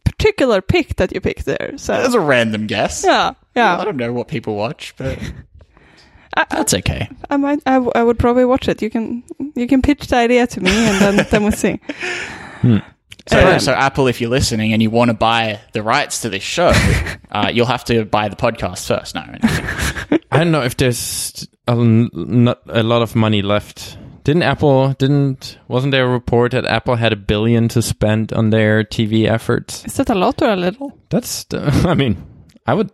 particular 0.03 0.61
pick 0.61 0.95
that 0.97 1.13
you 1.13 1.21
picked 1.21 1.45
there. 1.45 1.73
So 1.77 1.93
That's 1.93 2.13
a 2.13 2.19
random 2.19 2.67
guess. 2.67 3.03
yeah, 3.05 3.33
Yeah. 3.55 3.77
I 3.79 3.85
don't 3.85 3.97
know 3.97 4.11
what 4.13 4.27
people 4.27 4.55
watch, 4.55 4.93
but 4.97 5.17
I, 6.35 6.41
I, 6.41 6.45
that's 6.49 6.73
okay. 6.73 7.07
I 7.29 7.37
might. 7.37 7.59
I, 7.65 7.73
w- 7.73 7.91
I 7.93 8.03
would 8.03 8.17
probably 8.19 8.45
watch 8.45 8.67
it. 8.67 8.81
You 8.81 8.89
can. 8.89 9.23
You 9.55 9.67
can 9.67 9.81
pitch 9.83 10.07
the 10.07 10.15
idea 10.15 10.47
to 10.47 10.61
me, 10.61 10.71
and 10.71 10.99
then 11.17 11.27
then 11.29 11.43
we'll 11.43 11.51
see. 11.51 11.79
Hmm. 12.61 12.77
So, 13.27 13.39
Um, 13.53 13.59
so 13.59 13.71
Apple, 13.73 14.07
if 14.07 14.19
you're 14.19 14.29
listening 14.29 14.73
and 14.73 14.81
you 14.81 14.89
want 14.89 15.09
to 15.09 15.13
buy 15.13 15.59
the 15.71 15.81
rights 15.81 16.21
to 16.21 16.29
this 16.29 16.43
show, 16.43 16.71
uh, 17.31 17.49
you'll 17.53 17.65
have 17.67 17.85
to 17.85 18.03
buy 18.05 18.27
the 18.27 18.35
podcast 18.35 18.85
first. 18.87 19.15
No, 19.15 19.21
I 20.31 20.37
don't 20.39 20.51
know 20.51 20.61
if 20.63 20.75
there's 20.75 21.47
a, 21.67 21.71
l- 21.71 22.09
not 22.13 22.61
a 22.67 22.83
lot 22.83 23.01
of 23.01 23.15
money 23.15 23.41
left. 23.41 23.97
Didn't 24.25 24.43
Apple? 24.43 24.93
Didn't 24.93 25.57
wasn't 25.67 25.91
there 25.91 26.05
a 26.05 26.09
report 26.09 26.51
that 26.51 26.65
Apple 26.65 26.95
had 26.95 27.11
a 27.13 27.17
billion 27.17 27.67
to 27.69 27.81
spend 27.81 28.31
on 28.33 28.49
their 28.51 28.83
TV 28.83 29.25
efforts? 29.27 29.83
Is 29.85 29.95
that 29.95 30.09
a 30.09 30.15
lot 30.15 30.41
or 30.41 30.49
a 30.49 30.55
little? 30.55 30.97
That's. 31.09 31.43
The, 31.45 31.61
I 31.87 31.93
mean, 31.93 32.17
I 32.65 32.73
would. 32.73 32.89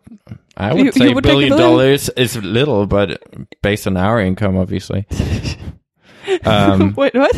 I 0.58 0.74
would 0.74 0.86
You- 0.86 0.92
say 0.92 1.10
you 1.10 1.16
would 1.16 1.24
take 1.24 1.32
a 1.32 1.34
billion 1.34 1.50
billion? 1.50 1.70
dollars 1.70 2.10
is 2.10 2.36
little, 2.38 2.86
but 2.88 3.22
based 3.62 3.88
on 3.88 3.96
our 3.98 4.20
income, 4.20 4.58
obviously. 4.58 5.06
Um, 6.46 6.94
Wait, 6.96 7.14
what? 7.16 7.36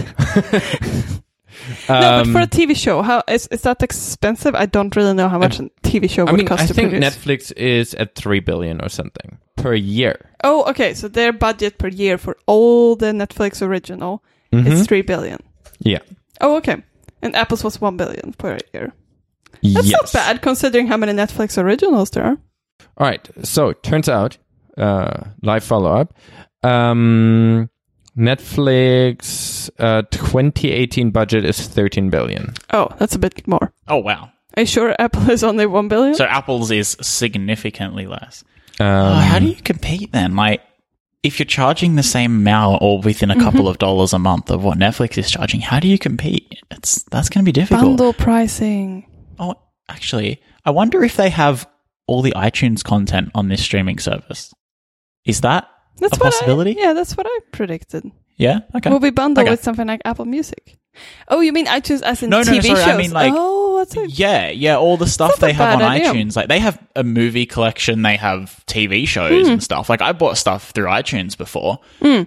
No, 1.70 1.76
but 1.88 2.28
um, 2.28 2.34
for 2.34 2.40
a 2.40 2.48
TV 2.48 2.76
show, 2.76 3.02
how 3.02 3.24
is 3.28 3.48
is 3.48 3.62
that 3.62 3.84
expensive? 3.84 4.56
I 4.56 4.66
don't 4.66 4.96
really 4.96 5.14
know 5.14 5.30
how 5.30 5.38
much 5.40 5.60
a 5.60 5.70
TV 5.84 6.10
show 6.10 6.26
would 6.26 6.34
I 6.34 6.38
mean, 6.38 6.48
cost 6.48 6.64
I 6.64 6.68
to 6.68 6.74
think 6.74 6.92
produce. 6.92 7.16
Netflix 7.16 7.54
is 7.58 7.94
at 7.96 8.16
three 8.16 8.40
billion 8.40 8.82
or 8.82 8.90
something 8.90 9.38
per 9.56 9.74
year. 9.74 10.30
Oh, 10.44 10.70
okay. 10.70 10.94
So 10.94 11.08
their 11.08 11.34
budget 11.34 11.78
per 11.78 11.88
year 11.88 12.18
for 12.18 12.38
all 12.48 12.96
the 12.96 13.08
Netflix 13.08 13.62
original 13.62 14.24
is 14.52 14.86
three 14.86 15.02
billion. 15.02 15.40
Yeah. 15.80 16.00
Oh, 16.42 16.58
okay. 16.58 16.84
And 17.22 17.36
Apple's 17.36 17.64
was 17.64 17.80
one 17.80 17.98
billion 17.98 18.34
per 18.38 18.58
year. 18.74 18.94
That's 19.64 19.88
yes. 19.88 19.92
not 19.92 20.14
bad 20.14 20.42
considering 20.42 20.88
how 20.88 20.98
many 20.98 21.14
Netflix 21.14 21.62
originals 21.62 22.10
there 22.12 22.24
are. 22.24 22.38
All 22.98 23.08
right. 23.08 23.30
So 23.44 23.74
turns 23.74 24.10
out, 24.10 24.38
uh, 24.78 25.24
live 25.44 25.64
follow 25.64 25.92
up. 25.92 26.14
Um, 26.64 27.70
Netflix 28.18 29.70
uh, 29.80 30.04
2018 30.12 31.12
budget 31.12 31.46
is 31.46 31.68
13 31.68 32.10
billion. 32.10 32.54
Oh, 32.74 32.90
that's 32.98 33.16
a 33.16 33.20
bit 33.20 33.48
more. 33.48 33.72
oh 33.88 33.98
wow. 33.98 34.32
Are 34.58 34.62
you 34.64 34.66
sure 34.68 34.94
Apple 35.00 35.30
is 35.30 35.44
only 35.46 35.66
one 35.66 35.88
billion? 35.88 36.14
So 36.16 36.26
Apple's 36.26 36.72
is 36.72 36.98
significantly 37.02 38.06
less. 38.06 38.44
Um, 38.80 38.88
Oh, 38.88 39.14
how 39.14 39.40
do 39.40 39.46
you 39.48 39.56
compete 39.56 40.12
then? 40.12 40.36
Like, 40.36 40.62
if 41.24 41.40
you're 41.40 41.46
charging 41.46 41.96
the 41.96 42.04
same 42.04 42.36
amount 42.38 42.82
or 42.82 43.00
within 43.00 43.32
a 43.32 43.40
couple 43.40 43.70
of 43.70 43.78
dollars 43.78 44.12
a 44.12 44.20
month 44.20 44.50
of 44.52 44.64
what 44.64 44.78
Netflix 44.78 45.18
is 45.18 45.32
charging, 45.32 45.62
how 45.62 45.80
do 45.80 45.88
you 45.88 45.98
compete? 45.98 46.54
It's 46.72 47.04
that's 47.04 47.30
going 47.30 47.46
to 47.46 47.48
be 47.48 47.54
difficult. 47.54 47.84
Bundle 47.84 48.12
pricing. 48.14 49.06
Oh, 49.40 49.56
actually, 49.88 50.42
I 50.66 50.72
wonder 50.72 51.02
if 51.04 51.16
they 51.16 51.30
have 51.30 51.66
all 52.08 52.22
the 52.22 52.34
iTunes 52.36 52.84
content 52.84 53.30
on 53.36 53.48
this 53.48 53.62
streaming 53.64 54.00
service. 54.00 54.54
Is 55.26 55.42
that 55.42 55.70
That's 55.98 56.18
a 56.18 56.20
what 56.20 56.32
possibility? 56.34 56.78
I, 56.80 56.84
yeah, 56.84 56.94
that's 56.94 57.16
what 57.16 57.26
I 57.30 57.40
predicted. 57.52 58.10
yeah? 58.38 58.60
Okay. 58.76 58.90
Will 58.90 59.00
be 59.00 59.10
bundled 59.12 59.46
Okay. 59.46 59.52
with 59.52 59.64
something 59.64 59.88
like 59.88 60.02
Apple 60.06 60.26
Music. 60.26 60.78
Oh, 61.30 61.40
you 61.42 61.54
mean 61.54 61.68
iTunes 61.68 62.02
as 62.02 62.22
in 62.24 62.30
No, 62.30 62.42
no, 62.42 62.52
TV 62.52 62.56
no, 62.56 62.62
sorry, 62.76 62.82
I 62.82 62.86
shows? 62.86 62.98
mean, 62.98 63.12
like- 63.12 63.34
oh, 63.36 63.78
that's 63.80 63.96
a, 63.96 64.08
Yeah, 64.10 64.50
yeah, 64.50 64.76
all 64.78 64.98
the 64.98 65.08
stuff 65.08 65.38
they 65.38 65.54
have 65.54 65.76
on 65.80 65.82
idea. 65.84 66.12
iTunes. 66.12 66.36
Like 66.36 66.48
they 66.50 66.60
have 66.60 66.78
a 66.96 67.04
movie 67.04 67.46
collection, 67.46 68.02
they 68.02 68.18
have 68.18 68.64
TV 68.68 69.08
shows 69.08 69.48
Hmm. 69.48 69.54
and 69.54 69.64
stuff. 69.64 69.90
Like 69.90 70.02
I 70.02 70.12
bought 70.12 70.38
stuff 70.38 70.72
through 70.72 70.88
iTunes 70.88 71.38
before. 71.38 71.80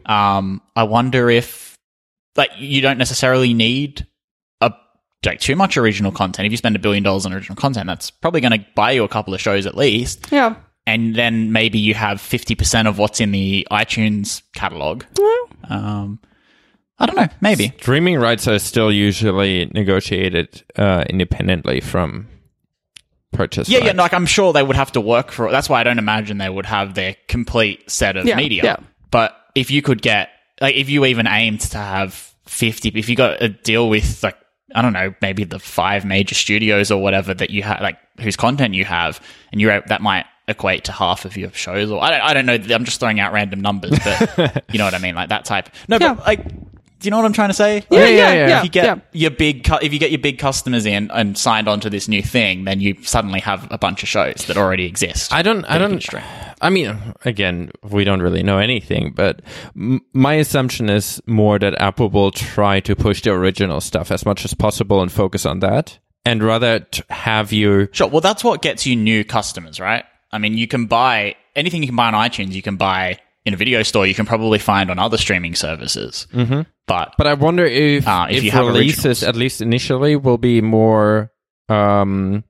Um, 0.07 0.63
I 0.77 0.85
wonder 0.85 1.29
if 1.31 1.77
like 2.37 2.51
you 2.59 2.81
don't 2.81 2.99
necessarily 2.99 3.53
need 3.55 4.07
a 4.61 4.73
like 5.27 5.41
too 5.41 5.57
much 5.57 5.77
original 5.77 6.11
content. 6.11 6.47
If 6.47 6.53
you 6.53 6.57
spend 6.57 6.75
a 6.75 6.79
billion 6.81 7.03
dollars 7.03 7.27
on 7.27 7.33
original 7.35 7.57
content, 7.57 7.87
that's 7.87 8.11
probably 8.11 8.41
going 8.41 8.59
to 8.59 8.65
buy 8.75 8.93
you 8.93 9.05
a 9.05 9.09
couple 9.09 9.35
of 9.35 9.41
shows 9.41 9.67
at 9.67 9.77
least. 9.77 10.29
yeah. 10.33 10.55
And 10.87 11.15
then 11.15 11.51
maybe 11.53 11.79
you 11.79 11.95
have 11.95 12.21
fifty 12.21 12.55
percent 12.55 12.89
of 12.89 12.99
what's 12.99 13.21
in 13.21 13.33
the 13.33 13.67
iTunes 13.71 14.43
catalog. 14.55 15.05
Um, 15.69 16.19
I 16.99 17.07
don't 17.07 17.17
know, 17.17 17.29
maybe. 17.41 17.73
streaming 17.79 18.19
rights 18.19 18.47
are 18.47 18.59
still 18.59 18.93
usually 18.93 19.67
negotiated 19.75 20.63
uh, 20.77 21.05
independently 21.09 21.81
from 21.81 22.29
purchase. 23.33 23.69
Yeah, 23.69 23.79
yeah, 23.79 23.87
rights. 23.87 23.99
like 23.99 24.15
I'm 24.15 24.27
sure 24.27 24.53
they 24.53 24.63
would 24.63 24.77
have 24.77 24.93
to 24.93 25.01
work 25.01 25.33
for 25.33 25.49
it. 25.49 25.53
That's 25.53 25.69
why 25.69 25.81
I 25.81 25.85
don't 25.85 25.99
imagine 25.99 26.39
they 26.39 26.49
would 26.51 26.67
have 26.67 26.95
their 26.95 27.17
complete 27.29 27.91
set 27.91 28.17
of 28.17 28.27
Yeah, 28.27 28.37
media. 28.37 28.63
yeah. 28.65 28.77
But 29.11 29.35
if 29.55 29.71
you 29.71 29.83
could 29.83 30.03
get, 30.03 30.29
like, 30.61 30.75
if 30.77 30.89
you 30.91 31.05
even 31.05 31.27
aimed 31.27 31.61
to 31.63 31.79
have 31.79 32.15
50, 32.47 32.91
if 32.91 33.09
you 33.09 33.17
got 33.17 33.43
a 33.43 33.49
deal 33.49 33.89
with, 33.89 34.23
like, 34.23 34.37
I 34.75 34.83
don't 34.83 34.93
know, 34.93 35.15
maybe 35.23 35.45
the 35.45 35.59
five 35.59 36.05
major 36.05 36.35
studios 36.35 36.91
or 36.91 37.01
whatever 37.03 37.33
that 37.35 37.51
you 37.51 37.63
have, 37.63 37.81
like, 37.81 37.97
whose 38.21 38.37
content 38.37 38.75
you 38.75 38.85
have, 38.85 39.21
and 39.53 39.61
you're, 39.61 39.81
that 39.89 40.01
might 40.01 40.27
equate 40.49 40.85
to 40.85 40.93
half 40.93 41.25
of 41.25 41.37
your 41.37 41.51
shows, 41.53 41.91
or 41.91 42.03
I 42.03 42.11
don't, 42.11 42.21
I 42.21 42.35
don't 42.35 42.47
know. 42.69 42.75
I'm 42.75 42.85
just 42.85 43.01
throwing 43.01 43.21
out 43.21 43.33
random 43.33 43.61
numbers, 43.61 43.99
but 44.05 44.65
you 44.73 44.79
know 44.79 44.85
what 44.85 44.95
I 44.95 44.99
mean? 44.99 45.15
Like 45.15 45.29
that 45.31 45.45
type. 45.45 45.69
No, 45.89 45.99
Yeah. 46.01 46.15
but 46.15 46.27
like, 46.27 46.45
Do 46.49 47.07
you 47.09 47.11
know 47.11 47.17
what 47.19 47.27
I'm 47.27 47.33
trying 47.35 47.51
to 47.51 47.55
say? 47.55 47.85
Yeah, 47.91 48.01
Yeah, 48.01 48.07
yeah, 48.07 48.09
yeah, 48.09 48.33
yeah. 48.35 48.49
yeah. 48.49 48.59
if 48.59 48.65
you 48.65 48.71
get 48.71 48.85
yeah. 48.85 48.97
your 49.13 49.31
big 49.31 49.65
cu- 49.65 49.79
if 49.83 49.93
you 49.93 49.99
get 49.99 50.11
your 50.11 50.21
big 50.21 50.39
customers 50.39 50.87
in 50.87 51.11
and 51.11 51.37
signed 51.37 51.69
onto 51.69 51.91
this 51.91 52.09
new 52.09 52.23
thing, 52.23 52.65
then 52.65 52.81
you 52.81 52.97
suddenly 53.03 53.41
have 53.41 53.67
a 53.71 53.79
bunch 53.79 54.03
of 54.03 54.09
shows 54.09 54.47
that 54.47 54.57
already 54.57 54.85
exist. 54.87 55.33
I 55.33 55.43
don't. 55.43 55.65
I 55.67 55.79
that 55.79 55.91
you 55.91 55.99
can 55.99 56.21
don't. 56.21 56.25
I 56.63 56.71
mean, 56.71 56.97
again, 57.27 57.71
we 57.83 58.05
don't 58.05 58.23
really 58.23 58.43
know 58.43 58.59
anything, 58.59 59.13
but 59.15 59.43
m- 59.77 60.01
my 60.15 60.35
assumption 60.35 60.89
is 60.89 61.21
more 61.27 61.59
that 61.59 61.79
Apple 61.81 62.09
will 62.09 62.31
try 62.31 62.81
to 62.81 62.95
push 62.97 63.21
the 63.23 63.33
original 63.33 63.81
stuff 63.83 64.11
as 64.11 64.25
much 64.25 64.45
as 64.47 64.55
possible 64.55 65.03
and 65.03 65.13
focus 65.13 65.45
on 65.45 65.61
that, 65.61 65.99
and 66.25 66.43
rather 66.43 66.81
t- 66.81 67.03
have 67.11 67.53
you. 67.53 67.89
Sure. 67.93 68.09
Well, 68.09 68.23
that's 68.23 68.43
what 68.45 68.63
gets 68.63 68.87
you 68.87 68.97
new 68.97 69.25
customers, 69.25 69.79
right? 69.79 70.05
I 70.35 70.39
mean, 70.39 70.59
you 70.59 70.67
can 70.67 70.87
buy 70.87 71.37
anything 71.55 71.83
you 71.83 71.89
can 71.89 71.97
buy 71.97 72.09
on 72.09 72.15
iTunes. 72.15 72.53
You 72.53 72.63
can 72.63 72.77
buy 72.77 73.19
in 73.47 73.55
a 73.55 73.57
video 73.57 73.83
store. 73.85 74.07
You 74.07 74.15
can 74.15 74.27
probably 74.27 74.59
find 74.59 74.91
on 74.91 74.99
other 74.99 75.17
streaming 75.17 75.55
services. 75.55 76.27
Mm-hmm. 76.33 76.63
But 76.87 77.15
But 77.17 77.27
I 77.27 77.35
wonder 77.35 77.65
if 77.65 78.05
Ah, 78.07 78.27
if 78.29 78.39
if, 78.39 78.45
you 78.45 78.51
have 78.51 78.67
releases, 78.67 79.05
originals. 79.23 79.23
at 79.23 79.37
least 79.37 79.61
initially, 79.61 80.17
will 80.17 80.39
be 80.39 80.61
more 80.61 81.31
um 81.69 82.45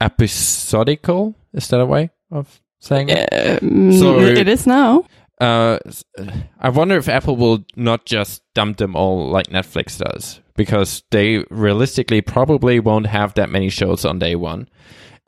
episodical. 0.00 1.34
Is 1.52 1.68
that 1.68 1.80
a 1.80 1.86
way 1.86 2.10
of 2.30 2.60
saying 2.80 3.08
it? 3.10 3.28
Um, 3.62 3.92
So- 3.92 4.20
it 4.20 4.48
is 4.48 4.66
now. 4.66 5.04
uh, 5.40 5.78
s- 5.86 6.04
I 6.60 6.68
wonder 6.70 6.96
if 6.96 7.08
Apple 7.08 7.36
will 7.36 7.64
not 7.76 8.06
just 8.06 8.42
dump 8.54 8.76
them 8.78 8.94
all 8.96 9.28
like 9.30 9.48
Netflix 9.48 9.98
does, 9.98 10.40
because 10.56 11.02
they 11.10 11.44
realistically 11.50 12.20
probably 12.22 12.80
won't 12.80 13.06
have 13.08 13.34
that 13.34 13.50
many 13.50 13.68
shows 13.68 14.04
on 14.04 14.18
day 14.18 14.34
one. 14.36 14.68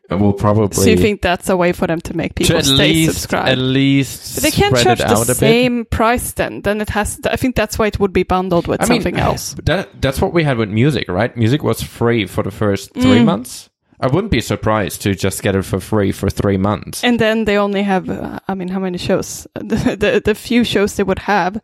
And 0.09 0.21
will 0.21 0.33
probably 0.33 0.75
So 0.85 0.89
you 0.89 0.97
think 0.97 1.21
that's 1.21 1.49
a 1.49 1.57
way 1.57 1.73
for 1.73 1.87
them 1.89 2.01
to 2.03 2.17
make 2.17 2.35
to 2.37 2.43
people 2.45 2.59
at 2.59 2.65
stay 2.65 2.77
least 2.93 3.13
subscribed? 3.13 3.49
at 3.49 3.59
least 3.59 4.37
But 4.37 4.43
they 4.45 4.51
can't 4.53 4.77
charge 4.77 4.99
the 5.01 5.25
bit. 5.27 5.37
same 5.37 5.85
price 5.85 6.33
then. 6.33 6.63
Then 6.63 6.81
it 6.81 6.91
has. 6.91 7.19
I 7.25 7.35
think 7.37 7.57
that's 7.57 7.77
why 7.79 7.89
it 7.89 7.99
would 7.99 8.13
be 8.13 8.23
bundled 8.23 8.69
with 8.69 8.81
I 8.83 8.87
mean, 8.87 9.01
something 9.03 9.19
else. 9.21 9.55
That 9.65 10.01
that's 10.01 10.21
what 10.21 10.33
we 10.33 10.45
had 10.45 10.59
with 10.59 10.69
music, 10.71 11.09
right? 11.09 11.37
Music 11.37 11.63
was 11.65 11.83
free 11.83 12.27
for 12.27 12.43
the 12.45 12.53
first 12.53 12.93
three 12.95 13.19
Mm. 13.21 13.25
months. 13.25 13.69
I 13.99 14.07
wouldn't 14.09 14.31
be 14.31 14.43
surprised 14.43 15.01
to 15.03 15.15
just 15.15 15.43
get 15.43 15.57
it 15.57 15.65
for 15.65 15.81
free 15.81 16.13
for 16.13 16.29
three 16.31 16.59
months. 16.59 17.03
And 17.03 17.19
then 17.19 17.45
they 17.47 17.57
only 17.59 17.83
have. 17.83 18.09
Uh, 18.11 18.39
I 18.47 18.55
mean, 18.55 18.69
how 18.69 18.79
many 18.79 18.99
shows? 18.99 19.47
The, 19.55 19.97
the 19.99 20.23
the 20.25 20.35
few 20.35 20.63
shows 20.65 20.95
they 20.97 21.03
would 21.03 21.21
have 21.21 21.59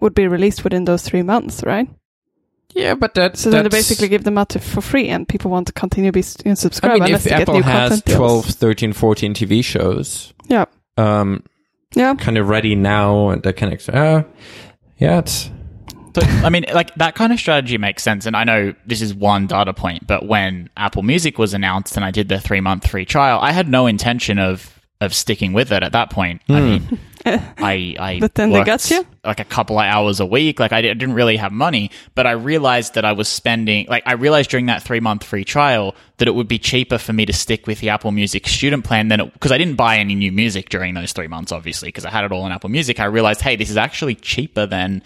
would 0.00 0.12
be 0.14 0.26
released 0.28 0.62
within 0.64 0.84
those 0.84 1.02
three 1.08 1.22
months, 1.22 1.62
right? 1.64 1.88
Yeah, 2.78 2.94
but 2.94 3.12
that's 3.14 3.40
So 3.40 3.50
then 3.50 3.64
they 3.64 3.68
basically 3.68 4.08
give 4.08 4.24
them 4.24 4.38
out 4.38 4.50
to, 4.50 4.58
for 4.60 4.80
free, 4.80 5.08
and 5.08 5.28
people 5.28 5.50
want 5.50 5.66
to 5.66 5.72
continue 5.72 6.08
to 6.08 6.12
be 6.12 6.20
s- 6.20 6.36
I 6.46 6.54
subscribed 6.54 7.02
mean, 7.04 7.14
if 7.14 7.24
they 7.24 7.30
Apple 7.32 7.54
new 7.54 7.62
has 7.62 7.88
content. 7.90 8.04
deals. 8.06 8.18
12, 8.18 8.44
13, 8.46 8.92
14 8.92 9.34
TV 9.34 9.64
shows, 9.64 10.32
Yeah, 10.48 10.64
um, 10.96 11.42
yeah. 11.94 12.14
kind 12.14 12.38
of 12.38 12.48
ready 12.48 12.74
now, 12.74 13.30
and 13.30 13.42
that 13.42 13.56
kind 13.56 13.72
of, 13.72 13.88
uh, 13.88 14.22
yeah, 14.98 15.18
it's 15.18 15.50
So, 16.14 16.22
I 16.44 16.50
mean, 16.50 16.64
like 16.72 16.94
that 16.96 17.14
kind 17.14 17.32
of 17.32 17.38
strategy 17.38 17.78
makes 17.78 18.02
sense. 18.02 18.26
And 18.26 18.34
I 18.36 18.42
know 18.44 18.74
this 18.86 19.00
is 19.02 19.14
one 19.14 19.46
data 19.46 19.72
point, 19.72 20.06
but 20.06 20.26
when 20.26 20.68
Apple 20.76 21.02
Music 21.02 21.38
was 21.38 21.54
announced 21.54 21.96
and 21.96 22.04
I 22.04 22.10
did 22.10 22.28
the 22.28 22.40
three 22.40 22.60
month 22.60 22.88
free 22.88 23.04
trial, 23.04 23.38
I 23.40 23.52
had 23.52 23.68
no 23.68 23.86
intention 23.86 24.38
of 24.38 24.74
of 25.00 25.14
sticking 25.14 25.52
with 25.52 25.70
it 25.70 25.82
at 25.84 25.92
that 25.92 26.10
point. 26.10 26.40
I 26.48 26.60
mean, 26.60 26.98
I, 27.58 27.96
I 27.98 28.18
But 28.20 28.34
then 28.34 28.50
they 28.50 28.64
got 28.64 28.90
you? 28.90 29.06
like 29.24 29.40
a 29.40 29.44
couple 29.44 29.78
of 29.78 29.84
hours 29.84 30.20
a 30.20 30.26
week. 30.26 30.58
Like 30.58 30.72
I 30.72 30.80
didn't 30.80 31.12
really 31.12 31.36
have 31.36 31.52
money, 31.52 31.90
but 32.14 32.26
I 32.26 32.32
realized 32.32 32.94
that 32.94 33.04
I 33.04 33.12
was 33.12 33.28
spending. 33.28 33.86
Like 33.88 34.02
I 34.06 34.12
realized 34.12 34.50
during 34.50 34.66
that 34.66 34.82
three 34.82 35.00
month 35.00 35.24
free 35.24 35.44
trial 35.44 35.94
that 36.16 36.28
it 36.28 36.34
would 36.34 36.48
be 36.48 36.58
cheaper 36.58 36.98
for 36.98 37.12
me 37.12 37.26
to 37.26 37.32
stick 37.32 37.66
with 37.66 37.80
the 37.80 37.90
Apple 37.90 38.10
Music 38.10 38.46
student 38.48 38.84
plan 38.84 39.08
than 39.08 39.20
it 39.20 39.32
because 39.32 39.52
I 39.52 39.58
didn't 39.58 39.76
buy 39.76 39.98
any 39.98 40.14
new 40.14 40.32
music 40.32 40.68
during 40.68 40.94
those 40.94 41.12
three 41.12 41.28
months, 41.28 41.52
obviously, 41.52 41.88
because 41.88 42.04
I 42.04 42.10
had 42.10 42.24
it 42.24 42.32
all 42.32 42.46
in 42.46 42.52
Apple 42.52 42.70
Music. 42.70 43.00
I 43.00 43.04
realized, 43.04 43.40
hey, 43.40 43.56
this 43.56 43.70
is 43.70 43.76
actually 43.76 44.14
cheaper 44.14 44.66
than 44.66 45.02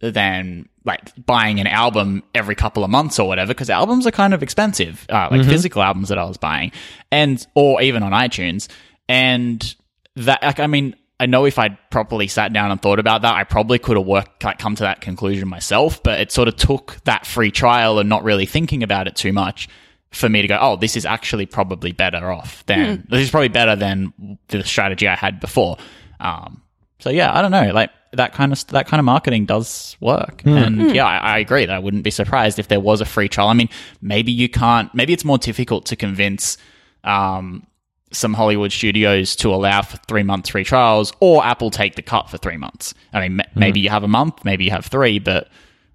than 0.00 0.68
like 0.84 1.12
buying 1.26 1.58
an 1.60 1.66
album 1.66 2.22
every 2.34 2.54
couple 2.54 2.84
of 2.84 2.90
months 2.90 3.18
or 3.18 3.26
whatever 3.26 3.48
because 3.48 3.68
albums 3.68 4.06
are 4.06 4.10
kind 4.10 4.32
of 4.32 4.42
expensive 4.42 5.04
uh, 5.10 5.28
like 5.30 5.44
physical 5.44 5.82
albums 5.82 6.08
that 6.08 6.18
i 6.18 6.24
was 6.24 6.36
buying 6.36 6.70
and 7.10 7.46
or 7.54 7.82
even 7.82 8.02
on 8.02 8.12
itunes 8.12 8.68
and 9.08 9.74
that 10.14 10.40
like 10.42 10.60
i 10.60 10.66
mean 10.68 10.94
i 11.20 11.26
know 11.26 11.44
if 11.44 11.58
i'd 11.58 11.76
properly 11.90 12.28
sat 12.28 12.52
down 12.52 12.70
and 12.70 12.80
thought 12.80 12.98
about 12.98 13.22
that 13.22 13.34
i 13.34 13.44
probably 13.44 13.78
could 13.78 13.96
have 13.96 14.06
worked 14.06 14.44
like 14.44 14.58
come 14.58 14.74
to 14.74 14.82
that 14.82 15.00
conclusion 15.00 15.48
myself 15.48 16.02
but 16.02 16.20
it 16.20 16.32
sort 16.32 16.48
of 16.48 16.56
took 16.56 16.96
that 17.04 17.26
free 17.26 17.50
trial 17.50 17.98
and 17.98 18.08
not 18.08 18.22
really 18.24 18.46
thinking 18.46 18.82
about 18.82 19.06
it 19.06 19.16
too 19.16 19.32
much 19.32 19.68
for 20.10 20.28
me 20.28 20.40
to 20.42 20.48
go 20.48 20.58
oh 20.60 20.76
this 20.76 20.96
is 20.96 21.04
actually 21.04 21.46
probably 21.46 21.92
better 21.92 22.30
off 22.30 22.64
than 22.66 23.06
this 23.10 23.20
is 23.20 23.30
probably 23.30 23.48
better 23.48 23.76
than 23.76 24.38
the 24.48 24.62
strategy 24.64 25.06
i 25.06 25.14
had 25.14 25.38
before 25.40 25.76
um 26.20 26.62
so 27.00 27.10
yeah, 27.10 27.36
I 27.36 27.42
don't 27.42 27.50
know. 27.52 27.70
Like 27.72 27.90
that 28.12 28.32
kind 28.32 28.52
of 28.52 28.66
that 28.68 28.86
kind 28.88 28.98
of 28.98 29.04
marketing 29.04 29.46
does 29.46 29.96
work, 30.00 30.42
and 30.44 30.94
yeah, 30.94 31.06
I, 31.06 31.16
I 31.18 31.38
agree. 31.38 31.64
That 31.66 31.76
I 31.76 31.78
wouldn't 31.78 32.02
be 32.02 32.10
surprised 32.10 32.58
if 32.58 32.68
there 32.68 32.80
was 32.80 33.00
a 33.00 33.04
free 33.04 33.28
trial. 33.28 33.48
I 33.48 33.54
mean, 33.54 33.68
maybe 34.02 34.32
you 34.32 34.48
can't. 34.48 34.92
Maybe 34.94 35.12
it's 35.12 35.24
more 35.24 35.38
difficult 35.38 35.86
to 35.86 35.96
convince 35.96 36.58
um, 37.04 37.66
some 38.10 38.34
Hollywood 38.34 38.72
studios 38.72 39.36
to 39.36 39.52
allow 39.54 39.82
for 39.82 39.96
three 40.08 40.22
months 40.22 40.48
free 40.48 40.64
trials, 40.64 41.12
or 41.20 41.44
Apple 41.44 41.70
take 41.70 41.94
the 41.96 42.02
cut 42.02 42.30
for 42.30 42.38
three 42.38 42.56
months. 42.56 42.94
I 43.12 43.20
mean, 43.28 43.40
m- 43.40 43.46
maybe 43.54 43.80
you 43.80 43.90
have 43.90 44.02
a 44.04 44.08
month, 44.08 44.44
maybe 44.44 44.64
you 44.64 44.70
have 44.70 44.86
three, 44.86 45.18
but 45.18 45.48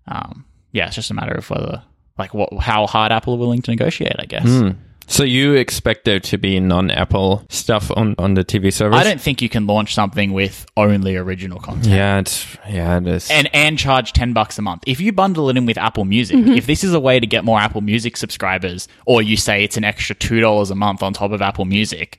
um, 0.08 0.46
yeah, 0.72 0.88
it's 0.88 0.96
just 0.96 1.12
a 1.12 1.14
matter 1.14 1.34
of 1.34 1.50
whether 1.50 1.84
like 2.18 2.34
what 2.34 2.54
how 2.60 2.86
hard 2.88 3.12
Apple 3.12 3.34
are 3.34 3.38
willing 3.38 3.62
to 3.64 3.72
negotiate. 3.72 4.16
I 4.20 4.26
guess. 4.26 4.46
So 5.08 5.24
you 5.24 5.54
expect 5.54 6.06
there 6.06 6.20
to 6.20 6.38
be 6.38 6.60
non-Apple 6.60 7.46
stuff 7.50 7.92
on 7.96 8.16
on 8.18 8.34
the 8.34 8.44
TV 8.44 8.72
service? 8.72 9.00
I 9.00 9.04
don't 9.04 9.22
think 9.22 9.42
you 9.42 9.50
can 9.50 9.66
launch 9.68 9.94
something 9.94 10.34
with 10.34 10.66
only 10.78 11.16
original 11.18 11.60
content. 11.60 11.88
Yeah, 11.88 12.20
it's 12.20 12.58
yeah, 12.70 12.98
it 12.98 13.08
is. 13.08 13.30
and 13.30 13.50
and 13.54 13.78
charge 13.78 14.14
10 14.14 14.34
bucks 14.34 14.58
a 14.58 14.62
month. 14.62 14.84
If 14.88 15.00
you 15.02 15.12
bundle 15.12 15.50
it 15.50 15.58
in 15.58 15.66
with 15.66 15.78
Apple 15.78 16.06
Music, 16.06 16.38
Mm-hmm. 16.38 16.54
if 16.54 16.66
this 16.66 16.84
is 16.84 16.94
a 16.94 17.00
way 17.00 17.20
to 17.20 17.28
get 17.28 17.44
more 17.44 17.60
Apple 17.60 17.82
Music 17.82 18.18
subscribers 18.18 18.88
or 19.06 19.22
you 19.22 19.38
say 19.38 19.64
it's 19.64 19.78
an 19.78 19.84
extra 19.84 20.16
$2 20.16 20.72
a 20.72 20.76
month 20.76 21.04
on 21.04 21.14
top 21.14 21.32
of 21.32 21.42
Apple 21.42 21.66
Music, 21.66 22.18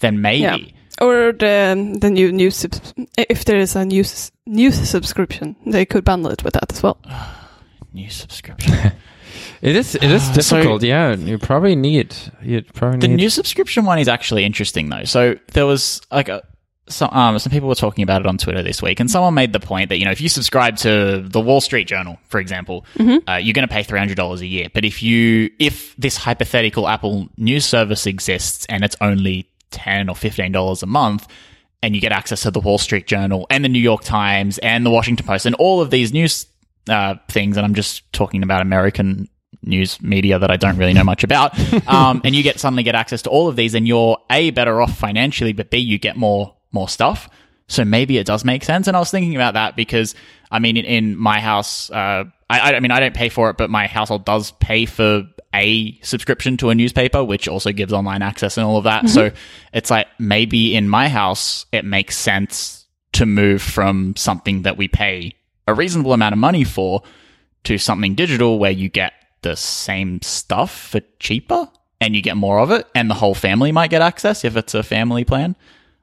then 0.00 0.20
maybe. 0.20 0.40
Yeah. 0.40 1.04
Or 1.04 1.32
the 1.32 1.96
the 2.00 2.08
new 2.10 2.30
news 2.30 2.54
subs- 2.56 2.94
if 3.16 3.44
there 3.46 3.56
is 3.58 3.74
a 3.74 3.84
new 3.84 4.04
news 4.46 4.88
subscription, 4.88 5.56
they 5.66 5.84
could 5.84 6.04
bundle 6.04 6.30
it 6.30 6.44
with 6.44 6.52
that 6.54 6.70
as 6.72 6.82
well. 6.82 6.98
New 7.92 8.10
subscription. 8.10 8.74
it 9.62 9.76
is 9.76 9.94
it 9.94 10.04
is 10.04 10.22
So- 10.26 10.56
difficult. 10.56 10.82
yeah, 10.82 11.14
you 11.14 11.38
probably 11.38 11.76
need 11.76 12.14
you 12.42 12.62
probably 12.74 13.00
the 13.00 13.08
need. 13.08 13.16
new 13.16 13.30
subscription 13.30 13.84
one 13.84 13.98
is 13.98 14.08
actually 14.08 14.44
interesting 14.44 14.88
though. 14.90 15.04
So 15.04 15.36
there 15.52 15.66
was 15.66 16.00
like 16.12 16.28
a 16.28 16.42
some, 16.86 17.08
um, 17.12 17.38
some 17.38 17.50
people 17.50 17.66
were 17.70 17.74
talking 17.74 18.02
about 18.02 18.20
it 18.20 18.26
on 18.26 18.36
Twitter 18.36 18.62
this 18.62 18.82
week, 18.82 19.00
and 19.00 19.10
someone 19.10 19.32
made 19.32 19.54
the 19.54 19.60
point 19.60 19.88
that 19.88 19.96
you 19.96 20.04
know 20.04 20.10
if 20.10 20.20
you 20.20 20.28
subscribe 20.28 20.76
to 20.78 21.22
the 21.26 21.40
Wall 21.40 21.62
Street 21.62 21.86
Journal, 21.88 22.18
for 22.28 22.38
example, 22.40 22.84
uh, 23.00 23.36
you're 23.36 23.54
going 23.54 23.66
to 23.66 23.72
pay 23.72 23.82
three 23.82 23.98
hundred 23.98 24.16
dollars 24.18 24.42
a 24.42 24.46
year. 24.46 24.68
But 24.72 24.84
if 24.84 25.02
you 25.02 25.50
if 25.58 25.96
this 25.96 26.18
hypothetical 26.18 26.86
Apple 26.86 27.28
news 27.38 27.64
service 27.64 28.06
exists 28.06 28.66
and 28.68 28.84
it's 28.84 28.96
only 29.00 29.48
ten 29.70 30.10
or 30.10 30.14
fifteen 30.14 30.52
dollars 30.52 30.82
a 30.82 30.86
month, 30.86 31.26
and 31.82 31.94
you 31.94 32.02
get 32.02 32.12
access 32.12 32.42
to 32.42 32.50
the 32.50 32.60
Wall 32.60 32.76
Street 32.76 33.06
Journal 33.06 33.46
and 33.48 33.64
the 33.64 33.70
New 33.70 33.78
York 33.80 34.04
Times 34.04 34.58
and 34.58 34.84
the 34.84 34.90
Washington 34.90 35.26
Post 35.26 35.46
and 35.46 35.54
all 35.54 35.80
of 35.80 35.88
these 35.90 36.12
news 36.12 36.44
uh, 36.88 37.16
things, 37.28 37.56
and 37.56 37.64
I'm 37.64 37.74
just 37.74 38.10
talking 38.12 38.42
about 38.42 38.62
American 38.62 39.28
news 39.62 40.00
media 40.02 40.38
that 40.38 40.50
I 40.50 40.56
don't 40.56 40.76
really 40.76 40.92
know 40.92 41.04
much 41.04 41.24
about, 41.24 41.58
um, 41.88 42.20
and 42.24 42.34
you 42.34 42.42
get 42.42 42.60
suddenly 42.60 42.82
get 42.82 42.94
access 42.94 43.22
to 43.22 43.30
all 43.30 43.48
of 43.48 43.56
these, 43.56 43.74
and 43.74 43.86
you're 43.86 44.18
a 44.30 44.50
better 44.50 44.80
off 44.80 44.96
financially, 44.96 45.52
but 45.52 45.70
b 45.70 45.78
you 45.78 45.98
get 45.98 46.16
more 46.16 46.54
more 46.72 46.88
stuff. 46.88 47.28
So 47.66 47.84
maybe 47.84 48.18
it 48.18 48.26
does 48.26 48.44
make 48.44 48.62
sense. 48.62 48.88
And 48.88 48.96
I 48.96 49.00
was 49.00 49.10
thinking 49.10 49.34
about 49.36 49.54
that 49.54 49.74
because 49.74 50.14
I 50.50 50.58
mean, 50.58 50.76
in, 50.76 50.84
in 50.84 51.16
my 51.16 51.40
house, 51.40 51.90
uh, 51.90 52.24
I, 52.50 52.74
I 52.74 52.80
mean, 52.80 52.90
I 52.90 53.00
don't 53.00 53.14
pay 53.14 53.28
for 53.28 53.50
it, 53.50 53.56
but 53.56 53.70
my 53.70 53.86
household 53.86 54.24
does 54.24 54.52
pay 54.52 54.86
for 54.86 55.24
a 55.54 55.98
subscription 56.02 56.56
to 56.58 56.70
a 56.70 56.74
newspaper, 56.74 57.24
which 57.24 57.48
also 57.48 57.72
gives 57.72 57.92
online 57.92 58.22
access 58.22 58.56
and 58.56 58.66
all 58.66 58.76
of 58.76 58.84
that. 58.84 59.08
So 59.08 59.30
it's 59.72 59.90
like 59.90 60.08
maybe 60.18 60.74
in 60.74 60.88
my 60.88 61.08
house, 61.08 61.66
it 61.72 61.84
makes 61.84 62.16
sense 62.18 62.86
to 63.12 63.26
move 63.26 63.62
from 63.62 64.14
something 64.16 64.62
that 64.62 64.76
we 64.76 64.88
pay 64.88 65.34
a 65.66 65.74
reasonable 65.74 66.12
amount 66.12 66.32
of 66.32 66.38
money 66.38 66.64
for 66.64 67.02
to 67.64 67.78
something 67.78 68.14
digital 68.14 68.58
where 68.58 68.70
you 68.70 68.88
get 68.88 69.12
the 69.42 69.56
same 69.56 70.20
stuff 70.22 70.74
for 70.74 71.00
cheaper 71.18 71.68
and 72.00 72.14
you 72.14 72.22
get 72.22 72.36
more 72.36 72.58
of 72.58 72.70
it 72.70 72.86
and 72.94 73.08
the 73.08 73.14
whole 73.14 73.34
family 73.34 73.72
might 73.72 73.90
get 73.90 74.02
access 74.02 74.44
if 74.44 74.56
it's 74.56 74.74
a 74.74 74.82
family 74.82 75.24
plan. 75.24 75.56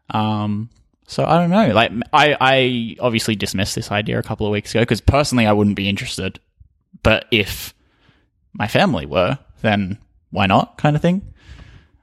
Um, 0.10 0.70
so 1.08 1.26
I 1.26 1.38
don't 1.38 1.50
know. 1.50 1.74
Like 1.74 1.92
I, 2.14 2.38
I 2.40 2.96
obviously 3.00 3.36
dismissed 3.36 3.76
this 3.76 3.92
idea 3.92 4.18
a 4.18 4.24
couple 4.24 4.46
of 4.48 4.52
weeks 4.52 4.72
ago 4.72 4.82
because 4.82 5.02
personally 5.02 5.46
I 5.46 5.54
wouldn't 5.54 5.76
be 5.76 5.90
interested. 5.90 6.40
But 7.04 7.26
if 7.32 7.74
my 8.54 8.68
family 8.68 9.06
were, 9.06 9.38
then 9.62 9.98
why 10.32 10.46
not? 10.46 10.78
Kind 10.78 10.96
of 10.96 11.02
thing. 11.02 11.22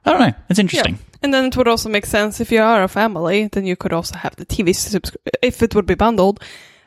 I 0.04 0.12
don't 0.12 0.20
know. 0.20 0.34
It's 0.48 0.58
interesting. 0.58 0.98
And 1.22 1.34
then 1.34 1.46
it 1.46 1.56
would 1.56 1.68
also 1.68 1.88
make 1.88 2.06
sense 2.06 2.40
if 2.40 2.52
you 2.52 2.60
are 2.60 2.82
a 2.82 2.88
family, 2.88 3.48
then 3.48 3.66
you 3.66 3.76
could 3.76 3.92
also 3.92 4.16
have 4.16 4.36
the 4.36 4.46
TV 4.46 4.74
subscription 4.74 5.32
if 5.42 5.62
it 5.62 5.74
would 5.74 5.86
be 5.86 5.94
bundled. 5.94 6.40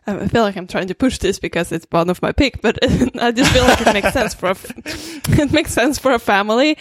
Um, 0.08 0.20
I 0.20 0.28
feel 0.28 0.42
like 0.42 0.56
I'm 0.58 0.68
trying 0.68 0.88
to 0.88 0.96
push 0.96 1.20
this 1.20 1.38
because 1.40 1.72
it's 1.72 1.86
one 1.92 2.10
of 2.10 2.22
my 2.22 2.32
pick, 2.32 2.62
but 2.62 2.78
I 3.22 3.32
just 3.32 3.52
feel 3.52 3.64
like 3.64 3.82
it 3.82 3.94
makes 3.94 4.14
sense 4.14 4.34
for 4.34 4.48
a 4.48 4.52
f- 4.52 4.72
it 5.40 5.52
makes 5.52 5.72
sense 5.74 6.00
for 6.00 6.12
a 6.12 6.20
family 6.20 6.78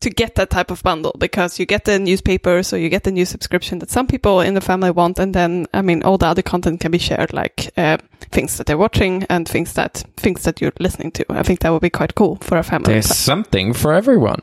to 0.00 0.08
get 0.08 0.36
that 0.36 0.48
type 0.50 0.70
of 0.70 0.82
bundle 0.82 1.14
because 1.18 1.58
you 1.58 1.66
get 1.66 1.84
the 1.84 1.98
newspaper, 1.98 2.62
or 2.72 2.76
you 2.78 2.88
get 2.88 3.02
the 3.02 3.10
new 3.10 3.26
subscription 3.26 3.80
that 3.80 3.90
some 3.90 4.06
people 4.06 4.40
in 4.40 4.54
the 4.54 4.60
family 4.60 4.90
want, 4.90 5.18
and 5.18 5.34
then 5.34 5.66
I 5.74 5.82
mean 5.82 6.02
all 6.04 6.16
the 6.16 6.26
other 6.26 6.42
content 6.42 6.80
can 6.80 6.90
be 6.92 6.98
shared, 6.98 7.32
like 7.32 7.70
uh, 7.76 7.98
things 8.30 8.56
that 8.56 8.66
they're 8.66 8.78
watching 8.78 9.24
and 9.28 9.48
things 9.48 9.72
that 9.74 10.04
things 10.16 10.44
that 10.44 10.60
you're 10.60 10.72
listening 10.78 11.10
to. 11.12 11.24
I 11.28 11.42
think 11.42 11.60
that 11.60 11.70
would 11.72 11.82
be 11.82 11.90
quite 11.90 12.14
cool 12.14 12.36
for 12.36 12.56
a 12.56 12.62
family. 12.62 12.92
There's 12.94 13.14
something 13.14 13.72
for 13.74 13.92
everyone. 13.92 14.42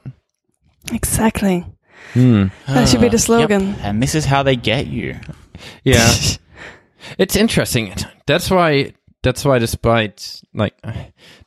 Exactly. 0.91 1.65
Hmm. 2.13 2.47
That 2.67 2.87
should 2.87 3.01
be 3.01 3.07
the 3.09 3.13
Yep. 3.17 3.21
slogan. 3.21 3.75
And 3.81 4.01
this 4.03 4.15
is 4.15 4.25
how 4.25 4.43
they 4.43 4.55
get 4.57 4.87
you. 4.87 5.15
Yeah. 5.83 6.13
It's 7.17 7.35
interesting. 7.37 7.93
That's 8.27 8.49
why. 8.51 8.93
That's 9.23 9.43
why, 9.43 9.57
despite 9.59 10.41
like 10.53 10.75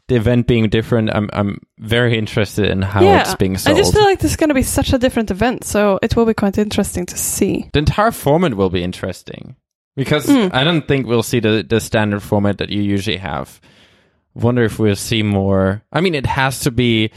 the 0.09 0.17
event 0.17 0.47
being 0.49 0.69
different, 0.69 1.09
I'm 1.15 1.31
I'm 1.33 1.61
very 1.79 2.19
interested 2.19 2.69
in 2.69 2.83
how 2.83 3.01
it's 3.21 3.35
being 3.37 3.53
I 3.55 3.75
just 3.75 3.95
feel 3.95 4.03
like 4.03 4.19
this 4.19 4.33
is 4.33 4.37
going 4.37 4.49
to 4.49 4.55
be 4.55 4.65
such 4.65 4.93
a 4.93 4.99
different 4.99 5.31
event, 5.31 5.65
so 5.65 5.99
it 6.03 6.17
will 6.17 6.27
be 6.27 6.35
quite 6.35 6.59
interesting 6.59 7.07
to 7.07 7.17
see. 7.17 7.71
the 7.73 7.79
entire 7.79 8.11
format 8.11 8.55
will 8.55 8.71
be 8.71 8.83
interesting 8.83 9.55
because 9.97 10.27
Mm. 10.27 10.53
I 10.53 10.65
don't 10.65 10.87
think 10.87 11.07
we'll 11.07 11.23
see 11.23 11.41
the 11.41 11.65
the 11.67 11.81
standard 11.81 12.23
format 12.23 12.59
that 12.59 12.71
you 12.71 12.83
usually 12.83 13.19
have. 13.19 13.61
Wonder 14.35 14.65
if 14.65 14.79
we'll 14.79 14.97
see 14.97 15.23
more. 15.23 15.83
I 15.93 16.01
mean, 16.01 16.15
it 16.15 16.27
has 16.27 16.61
to 16.61 16.71
be 16.71 17.11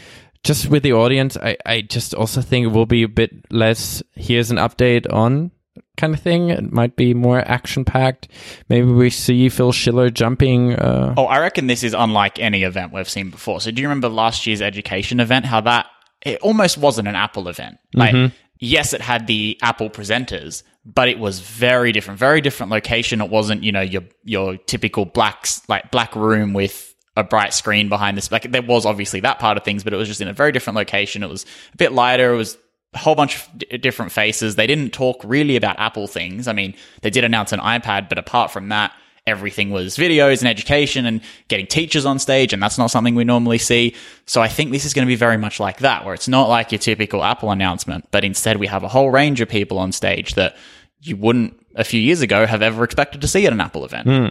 just 0.43 0.69
with 0.69 0.83
the 0.83 0.93
audience. 0.93 1.35
I 1.35 1.57
I 1.65 1.81
just 1.81 2.13
also 2.13 2.41
think 2.41 2.65
it 2.65 2.71
will 2.71 2.85
be 2.85 3.03
a 3.03 3.09
bit 3.09 3.31
less. 3.51 4.03
Here's 4.15 4.51
an 4.51 4.57
update 4.57 5.11
on 5.11 5.51
kind 5.97 6.13
of 6.13 6.19
thing. 6.19 6.49
It 6.49 6.71
might 6.71 6.95
be 6.95 7.13
more 7.13 7.39
action 7.39 7.85
packed. 7.85 8.27
Maybe 8.69 8.87
we 8.87 9.09
see 9.09 9.49
Phil 9.49 9.71
Schiller 9.71 10.09
jumping. 10.09 10.73
Uh, 10.73 11.13
Oh, 11.17 11.25
I 11.25 11.39
reckon 11.39 11.67
this 11.67 11.83
is 11.83 11.93
unlike 11.93 12.39
any 12.39 12.63
event 12.63 12.93
we've 12.93 13.09
seen 13.09 13.29
before. 13.29 13.61
So 13.61 13.71
do 13.71 13.81
you 13.81 13.87
remember 13.87 14.09
last 14.09 14.45
year's 14.47 14.61
education 14.61 15.19
event? 15.19 15.45
How 15.45 15.61
that 15.61 15.87
it 16.21 16.39
almost 16.41 16.77
wasn't 16.77 17.07
an 17.07 17.15
Apple 17.15 17.47
event. 17.47 17.77
Like 17.93 18.31
yes, 18.59 18.93
it 18.93 19.01
had 19.01 19.27
the 19.27 19.57
Apple 19.61 19.89
presenters, 19.89 20.63
but 20.85 21.09
it 21.09 21.19
was 21.19 21.39
very 21.41 21.91
different, 21.91 22.19
very 22.19 22.41
different 22.41 22.71
location. 22.71 23.21
It 23.21 23.29
wasn't, 23.29 23.63
you 23.63 23.71
know, 23.71 23.81
your 23.81 24.03
your 24.23 24.57
typical 24.57 25.05
black 25.05 25.47
like 25.67 25.91
black 25.91 26.15
room 26.15 26.53
with 26.53 26.89
a 27.15 27.23
bright 27.23 27.53
screen 27.53 27.89
behind 27.89 28.17
this. 28.17 28.31
Like 28.31 28.51
there 28.51 28.63
was 28.63 28.85
obviously 28.87 29.19
that 29.19 29.37
part 29.37 29.57
of 29.57 29.63
things, 29.63 29.83
but 29.83 29.93
it 29.93 29.97
was 29.97 30.07
just 30.07 30.21
in 30.21 30.27
a 30.27 30.33
very 30.33 30.51
different 30.51 30.77
location. 30.77 31.21
It 31.21 31.29
was 31.29 31.45
a 31.73 31.77
bit 31.77 31.91
lighter. 31.91 32.33
It 32.33 32.37
was 32.37 32.57
a 32.93 32.97
whole 32.97 33.15
bunch 33.15 33.35
of 33.35 33.49
d- 33.57 33.77
different 33.77 34.11
faces. 34.11 34.55
They 34.55 34.67
didn't 34.67 34.91
talk 34.91 35.21
really 35.23 35.55
about 35.55 35.79
Apple 35.79 36.07
things. 36.07 36.47
I 36.47 36.53
mean, 36.53 36.75
they 37.01 37.09
did 37.09 37.23
announce 37.23 37.51
an 37.51 37.59
iPad, 37.59 38.09
but 38.09 38.17
apart 38.17 38.51
from 38.51 38.69
that, 38.69 38.93
everything 39.25 39.71
was 39.71 39.95
videos 39.95 40.39
and 40.39 40.47
education 40.49 41.05
and 41.05 41.21
getting 41.47 41.65
teachers 41.65 42.05
on 42.05 42.19
stage, 42.19 42.53
and 42.53 42.61
that's 42.61 42.77
not 42.77 42.91
something 42.91 43.15
we 43.15 43.23
normally 43.23 43.57
see. 43.57 43.95
So 44.25 44.41
I 44.41 44.47
think 44.47 44.71
this 44.71 44.85
is 44.85 44.93
going 44.93 45.05
to 45.05 45.11
be 45.11 45.15
very 45.15 45.37
much 45.37 45.59
like 45.59 45.79
that, 45.79 46.05
where 46.05 46.13
it's 46.13 46.27
not 46.27 46.49
like 46.49 46.71
your 46.71 46.79
typical 46.79 47.23
Apple 47.23 47.51
announcement, 47.51 48.07
but 48.11 48.23
instead 48.23 48.57
we 48.57 48.67
have 48.67 48.83
a 48.83 48.89
whole 48.89 49.09
range 49.09 49.41
of 49.41 49.49
people 49.49 49.79
on 49.79 49.91
stage 49.91 50.35
that 50.35 50.55
you 51.01 51.15
wouldn't 51.15 51.59
a 51.75 51.83
few 51.83 51.99
years 51.99 52.21
ago 52.21 52.45
have 52.45 52.61
ever 52.61 52.83
expected 52.83 53.21
to 53.21 53.27
see 53.27 53.45
at 53.45 53.53
an 53.53 53.61
Apple 53.61 53.85
event. 53.85 54.07
Hmm. 54.07 54.27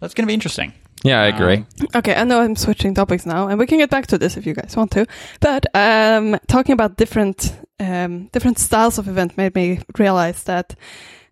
That's 0.00 0.14
going 0.14 0.24
to 0.24 0.28
be 0.28 0.34
interesting. 0.34 0.72
Yeah, 1.04 1.20
I 1.22 1.26
agree. 1.26 1.64
Okay, 1.94 2.14
I 2.14 2.24
know 2.24 2.40
I'm 2.40 2.56
switching 2.56 2.94
topics 2.94 3.26
now, 3.26 3.48
and 3.48 3.58
we 3.58 3.66
can 3.66 3.78
get 3.78 3.90
back 3.90 4.06
to 4.08 4.18
this 4.18 4.36
if 4.36 4.46
you 4.46 4.54
guys 4.54 4.76
want 4.76 4.90
to. 4.92 5.06
But 5.40 5.66
um, 5.74 6.38
talking 6.48 6.72
about 6.72 6.96
different 6.96 7.54
um, 7.80 8.28
different 8.32 8.58
styles 8.58 8.98
of 8.98 9.08
event 9.08 9.36
made 9.36 9.54
me 9.54 9.80
realize 9.98 10.44
that 10.44 10.74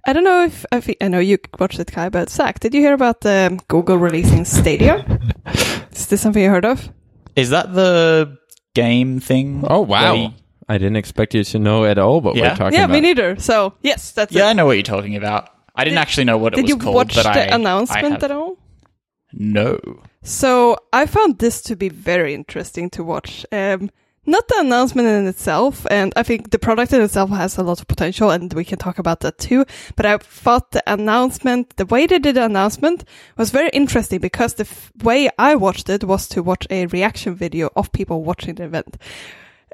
I 0.06 0.12
don't 0.12 0.24
know 0.24 0.44
if 0.44 0.64
I, 0.72 0.82
I 1.00 1.08
know 1.08 1.20
you 1.20 1.38
watched 1.58 1.78
it, 1.78 1.92
Kai, 1.92 2.08
but 2.08 2.30
Zach, 2.30 2.58
did 2.60 2.74
you 2.74 2.80
hear 2.80 2.94
about 2.94 3.24
um, 3.26 3.58
Google 3.68 3.98
releasing 3.98 4.44
Stadia? 4.44 5.04
Is 5.92 6.06
this 6.08 6.20
something 6.20 6.42
you 6.42 6.50
heard 6.50 6.64
of? 6.64 6.88
Is 7.36 7.50
that 7.50 7.72
the 7.72 8.38
game 8.74 9.20
thing? 9.20 9.64
oh 9.68 9.80
wow! 9.82 10.14
you- 10.14 10.34
I 10.68 10.78
didn't 10.78 10.96
expect 10.96 11.34
you 11.34 11.42
to 11.42 11.58
know 11.58 11.84
at 11.84 11.98
all 11.98 12.20
what 12.20 12.36
Yeah? 12.36 12.50
we're 12.50 12.56
talking 12.56 12.78
yeah, 12.78 12.84
about. 12.84 12.94
Yeah, 12.94 13.00
me 13.00 13.08
neither. 13.08 13.36
So 13.40 13.74
yes, 13.82 14.12
that's 14.12 14.32
yeah, 14.32 14.46
I 14.46 14.52
know 14.52 14.66
what 14.66 14.72
you're 14.76 14.82
talking 14.84 15.16
about. 15.16 15.48
I 15.74 15.84
didn't 15.84 15.98
actually 15.98 16.24
know 16.24 16.38
what 16.38 16.52
it 16.52 16.62
was 16.62 16.62
called. 16.62 16.66
Did 16.66 16.76
you 16.78 16.82
called, 16.84 16.94
watch 16.94 17.14
the 17.14 17.28
I, 17.28 17.32
I 17.42 17.54
announcement 17.56 18.12
have- 18.14 18.22
at 18.24 18.30
all? 18.30 18.56
No. 19.32 19.78
So 20.22 20.76
I 20.92 21.06
found 21.06 21.38
this 21.38 21.62
to 21.62 21.76
be 21.76 21.88
very 21.88 22.34
interesting 22.34 22.90
to 22.90 23.04
watch. 23.04 23.46
Um, 23.52 23.90
not 24.26 24.46
the 24.48 24.60
announcement 24.60 25.08
in 25.08 25.26
itself, 25.26 25.86
and 25.90 26.12
I 26.14 26.22
think 26.22 26.50
the 26.50 26.58
product 26.58 26.92
in 26.92 27.00
itself 27.00 27.30
has 27.30 27.56
a 27.56 27.62
lot 27.62 27.80
of 27.80 27.88
potential, 27.88 28.30
and 28.30 28.52
we 28.52 28.64
can 28.64 28.78
talk 28.78 28.98
about 28.98 29.20
that 29.20 29.38
too. 29.38 29.64
But 29.96 30.06
I 30.06 30.18
thought 30.18 30.72
the 30.72 30.82
announcement, 30.86 31.76
the 31.76 31.86
way 31.86 32.06
they 32.06 32.18
did 32.18 32.36
the 32.36 32.44
announcement, 32.44 33.04
was 33.36 33.50
very 33.50 33.70
interesting 33.70 34.20
because 34.20 34.54
the 34.54 34.64
f- 34.64 34.92
way 35.02 35.30
I 35.38 35.54
watched 35.54 35.88
it 35.88 36.04
was 36.04 36.28
to 36.28 36.42
watch 36.42 36.66
a 36.70 36.86
reaction 36.86 37.34
video 37.34 37.70
of 37.74 37.92
people 37.92 38.22
watching 38.22 38.56
the 38.56 38.64
event. 38.64 38.98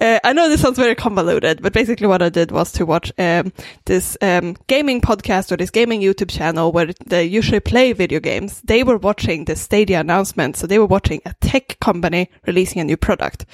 Uh, 0.00 0.18
I 0.22 0.32
know 0.32 0.48
this 0.48 0.60
sounds 0.60 0.78
very 0.78 0.94
convoluted, 0.94 1.62
but 1.62 1.72
basically 1.72 2.06
what 2.06 2.22
I 2.22 2.28
did 2.28 2.50
was 2.50 2.70
to 2.72 2.84
watch 2.84 3.12
um, 3.18 3.52
this 3.86 4.16
um, 4.20 4.56
gaming 4.66 5.00
podcast 5.00 5.50
or 5.50 5.56
this 5.56 5.70
gaming 5.70 6.02
YouTube 6.02 6.30
channel 6.30 6.70
where 6.70 6.92
they 7.06 7.24
usually 7.24 7.60
play 7.60 7.92
video 7.92 8.20
games. 8.20 8.60
They 8.62 8.82
were 8.82 8.98
watching 8.98 9.46
the 9.46 9.56
Stadia 9.56 10.00
announcement, 10.00 10.56
so 10.56 10.66
they 10.66 10.78
were 10.78 10.86
watching 10.86 11.22
a 11.24 11.34
tech 11.40 11.78
company 11.80 12.30
releasing 12.46 12.80
a 12.80 12.84
new 12.84 12.96
product. 12.96 13.46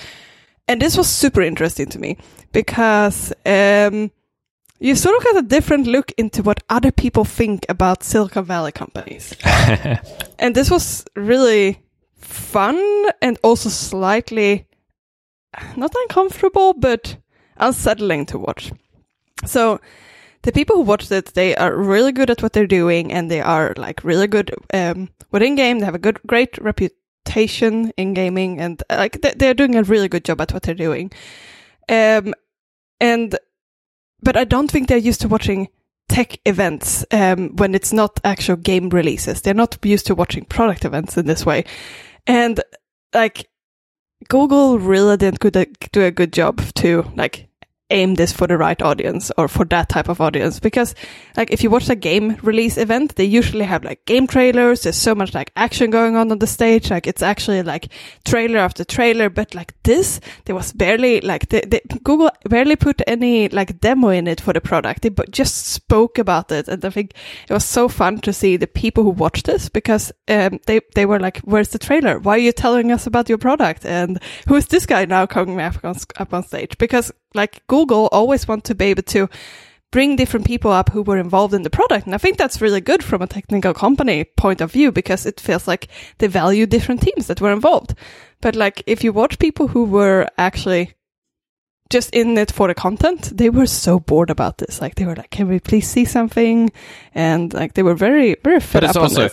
And 0.66 0.80
this 0.80 0.97
was 0.97 1.09
super 1.09 1.43
interesting 1.43 1.86
to 1.90 1.99
me 1.99 2.16
because 2.53 3.32
um, 3.47 4.11
you 4.80 4.97
sort 4.97 5.16
of 5.16 5.24
got 5.24 5.45
a 5.45 5.47
different 5.47 5.86
look 5.86 6.12
into 6.18 6.43
what 6.43 6.62
other 6.68 6.90
people 6.90 7.24
think 7.24 7.64
about 7.68 8.03
Silicon 8.03 8.45
Valley 8.45 8.72
companies. 8.72 9.34
and 10.38 10.55
this 10.55 10.70
was 10.70 11.05
really 11.14 11.80
fun 12.16 12.80
and 13.20 13.38
also 13.43 13.68
slightly 13.68 14.66
not 15.76 15.94
uncomfortable, 16.03 16.74
but 16.74 17.16
unsettling 17.57 18.26
to 18.26 18.38
watch. 18.38 18.72
So 19.44 19.80
the 20.42 20.53
people 20.53 20.76
who 20.76 20.82
watched 20.82 21.12
it, 21.12 21.34
they 21.34 21.55
are 21.57 21.76
really 21.76 22.12
good 22.12 22.30
at 22.30 22.42
what 22.42 22.53
they're 22.53 22.66
doing, 22.66 23.12
and 23.12 23.30
they 23.30 23.40
are 23.40 23.74
like 23.76 24.05
really 24.05 24.26
good 24.26 24.55
um, 24.72 25.09
within 25.30 25.55
game. 25.57 25.78
They 25.78 25.84
have 25.84 25.94
a 25.94 25.98
good, 25.98 26.20
great 26.26 26.59
reputation 26.59 27.92
in 27.96 28.14
gaming, 28.14 28.61
and 28.61 28.82
uh, 28.90 28.96
like 28.96 29.20
they- 29.22 29.34
they're 29.36 29.55
doing 29.55 29.76
a 29.76 29.82
really 29.82 30.09
good 30.09 30.24
job 30.24 30.40
at 30.40 30.53
what 30.53 30.62
they're 30.62 30.74
doing. 30.74 31.11
Um, 31.88 32.34
and 33.00 33.36
but 34.22 34.36
I 34.36 34.44
don't 34.44 34.70
think 34.70 34.88
they're 34.88 34.96
used 34.98 35.20
to 35.22 35.28
watching 35.28 35.68
tech 36.09 36.38
events 36.44 37.05
um, 37.11 37.57
when 37.57 37.74
it's 37.74 37.92
not 37.92 38.20
actual 38.24 38.57
game 38.57 38.88
releases. 38.90 39.40
They're 39.42 39.55
not 39.55 39.78
used 39.84 40.07
to 40.07 40.14
watching 40.14 40.44
product 40.44 40.84
events 40.84 41.16
in 41.16 41.26
this 41.26 41.44
way, 41.46 41.64
and 42.26 42.61
like 43.14 43.48
Google 44.28 44.78
really 44.78 45.16
didn't 45.16 45.40
do 45.92 46.02
a 46.02 46.10
good 46.10 46.32
job 46.32 46.60
to 46.74 47.04
like 47.16 47.48
aim 47.93 48.14
this 48.14 48.32
for 48.32 48.47
the 48.47 48.57
right 48.57 48.80
audience 48.82 49.30
or 49.38 49.49
for 49.49 49.64
that 49.66 49.88
type 49.88 50.09
of 50.09 50.20
audience. 50.20 50.59
Because 50.59 50.95
like 51.36 51.51
if 51.53 51.62
you 51.62 51.70
watch 51.70 51.88
a 51.88 51.95
game 51.95 52.36
release 52.43 52.76
event 52.76 53.14
they 53.16 53.24
usually 53.24 53.64
have 53.64 53.84
like 53.84 54.05
game 54.07 54.26
trailers. 54.26 54.82
There's 54.82 54.97
so 54.97 55.14
much 55.14 55.34
like 55.34 55.53
action 55.57 55.90
going 55.90 56.16
on 56.16 56.32
on 56.32 56.38
the 56.38 56.47
stage. 56.47 56.90
Like 56.90 57.07
it's 57.07 57.22
actually 57.22 57.62
like 57.62 57.88
trailer 58.24 58.59
after 58.59 58.84
trailer. 58.84 59.30
But 59.30 59.55
like 59.55 59.74
this 59.82 60.20
there 60.47 60.57
was 60.57 60.72
barely 60.72 61.20
like 61.20 61.49
the, 61.51 61.61
the 61.61 61.99
google 62.03 62.30
barely 62.49 62.76
put 62.76 63.03
any 63.07 63.49
like 63.49 63.80
demo 63.80 64.09
in 64.09 64.26
it 64.26 64.40
for 64.40 64.53
the 64.53 64.61
product. 64.61 65.03
They 65.03 65.11
just 65.30 65.66
spoke 65.66 66.18
about 66.18 66.51
it. 66.51 66.68
And 66.68 66.84
i 66.84 66.90
think 66.90 67.14
it 67.49 67.53
was 67.53 67.64
so 67.64 67.88
fun 67.88 68.18
to 68.20 68.32
see 68.32 68.57
the 68.57 68.66
people 68.66 69.05
who 69.05 69.11
watched 69.11 69.47
this 69.47 69.68
because 69.68 70.12
um, 70.28 70.59
they 70.66 70.80
they 70.95 71.07
were 71.07 71.20
like 71.20 71.38
where's 71.40 71.68
the 71.68 71.78
trailer? 71.78 72.18
Why 72.18 72.36
are 72.36 72.38
you 72.38 72.53
telling 72.53 72.90
us 72.93 73.07
about 73.07 73.28
your 73.28 73.38
product? 73.38 73.84
And 73.84 74.20
who 74.49 74.57
is 74.57 74.66
this 74.66 74.86
guy 74.86 75.05
now 75.05 75.26
coming 75.26 75.61
up 75.61 75.84
on, 75.84 75.97
up 76.16 76.34
on 76.34 76.43
stage? 76.43 76.78
Because 76.78 77.12
like 77.34 77.66
Google 77.66 78.08
always 78.12 78.46
want 78.46 78.64
to 78.64 78.74
be 78.74 78.86
able 78.86 79.02
to 79.04 79.28
bring 79.92 80.16
different 80.16 80.46
people 80.46 80.72
up 80.72 80.90
who 80.90 81.02
were 81.02 81.18
involved 81.18 81.54
in 81.54 81.62
the 81.62 81.70
product. 81.70 82.06
And 82.06 82.14
I 82.14 82.18
think 82.18 82.38
that's 82.38 82.60
really 82.60 82.80
good 82.80 83.04
from 83.04 83.22
a 83.22 83.26
technical 83.26 83.74
company 83.74 84.24
point 84.24 84.60
of 84.60 84.72
view 84.72 84.90
because 84.90 85.26
it 85.26 85.38
feels 85.38 85.68
like 85.68 85.88
they 86.18 86.26
value 86.26 86.66
different 86.66 87.02
teams 87.02 87.26
that 87.26 87.40
were 87.40 87.52
involved. 87.52 87.94
But 88.40 88.56
like 88.56 88.82
if 88.86 89.04
you 89.04 89.12
watch 89.12 89.38
people 89.38 89.68
who 89.68 89.84
were 89.84 90.26
actually 90.38 90.94
just 91.90 92.14
in 92.14 92.38
it 92.38 92.50
for 92.50 92.68
the 92.68 92.74
content, 92.74 93.36
they 93.36 93.50
were 93.50 93.66
so 93.66 94.00
bored 94.00 94.30
about 94.30 94.56
this. 94.58 94.80
Like 94.80 94.94
they 94.94 95.04
were 95.04 95.14
like, 95.14 95.30
"Can 95.30 95.46
we 95.46 95.60
please 95.60 95.86
see 95.86 96.06
something?" 96.06 96.72
And 97.14 97.52
like 97.52 97.74
they 97.74 97.82
were 97.82 97.94
very, 97.94 98.36
very 98.42 98.60
fed 98.60 98.80
but 98.80 98.84
it's 98.84 98.96
up 98.96 99.02
also. 99.02 99.28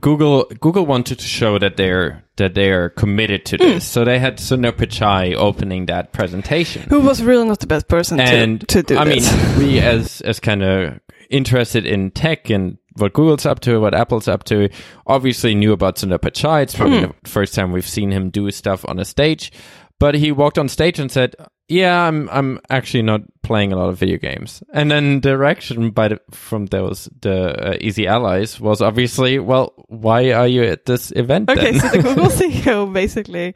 Google. 0.00 0.44
Google 0.60 0.86
wanted 0.86 1.20
to 1.20 1.26
show 1.26 1.58
that 1.58 1.76
they're 1.76 2.24
that 2.40 2.54
they're 2.54 2.90
committed 2.90 3.46
to 3.46 3.56
this, 3.56 3.86
so 3.86 4.04
they 4.04 4.18
had 4.18 4.36
Sundar 4.38 4.72
Pichai 4.72 5.34
opening 5.34 5.86
that 5.86 6.12
presentation. 6.12 6.82
Who 6.90 7.00
was 7.00 7.22
really 7.22 7.46
not 7.46 7.60
the 7.60 7.66
best 7.68 7.86
person 7.88 8.18
and 8.20 8.60
to, 8.62 8.66
to 8.66 8.82
do 8.82 8.98
I 8.98 9.04
this. 9.04 9.32
mean, 9.32 9.58
we 9.58 9.78
as 9.78 10.20
as 10.22 10.40
kind 10.40 10.62
of 10.62 10.98
interested 11.30 11.86
in 11.86 12.10
tech 12.10 12.50
and 12.50 12.76
what 12.96 13.12
Google's 13.12 13.46
up 13.46 13.60
to, 13.60 13.78
what 13.80 13.94
Apple's 13.94 14.26
up 14.26 14.42
to, 14.44 14.68
obviously 15.06 15.54
knew 15.54 15.72
about 15.72 15.96
Sundar 15.96 16.18
Pichai. 16.18 16.62
It's 16.64 16.74
probably 16.74 17.04
Hmm. 17.04 17.12
the 17.22 17.30
first 17.30 17.54
time 17.54 17.70
we've 17.72 17.86
seen 17.88 18.10
him 18.10 18.30
do 18.30 18.50
stuff 18.50 18.84
on 18.88 18.98
a 18.98 19.04
stage. 19.04 19.52
But 20.00 20.16
he 20.16 20.32
walked 20.32 20.58
on 20.58 20.68
stage 20.68 20.98
and 20.98 21.10
said, 21.12 21.36
"Yeah, 21.70 22.06
I'm 22.06 22.28
I'm 22.30 22.60
actually 22.68 23.02
not 23.02 23.22
playing 23.42 23.72
a 23.72 23.76
lot 23.76 23.88
of 23.88 23.98
video 23.98 24.18
games." 24.18 24.62
And 24.72 24.90
then 24.90 25.20
the 25.20 25.38
reaction 25.38 25.90
by 25.90 26.08
the, 26.08 26.20
from 26.30 26.66
those 26.66 27.08
the 27.20 27.70
uh, 27.70 27.76
Easy 27.80 28.06
Allies 28.06 28.60
was 28.60 28.82
obviously, 28.82 29.38
"Well, 29.38 29.72
why 29.88 30.32
are 30.32 30.48
you 30.48 30.64
at 30.64 30.86
this 30.86 31.12
event?" 31.14 31.50
Okay, 31.50 31.78
so 31.78 31.88
the 31.88 32.02
Google 32.02 32.26
CEO 32.28 32.92
basically 32.92 33.54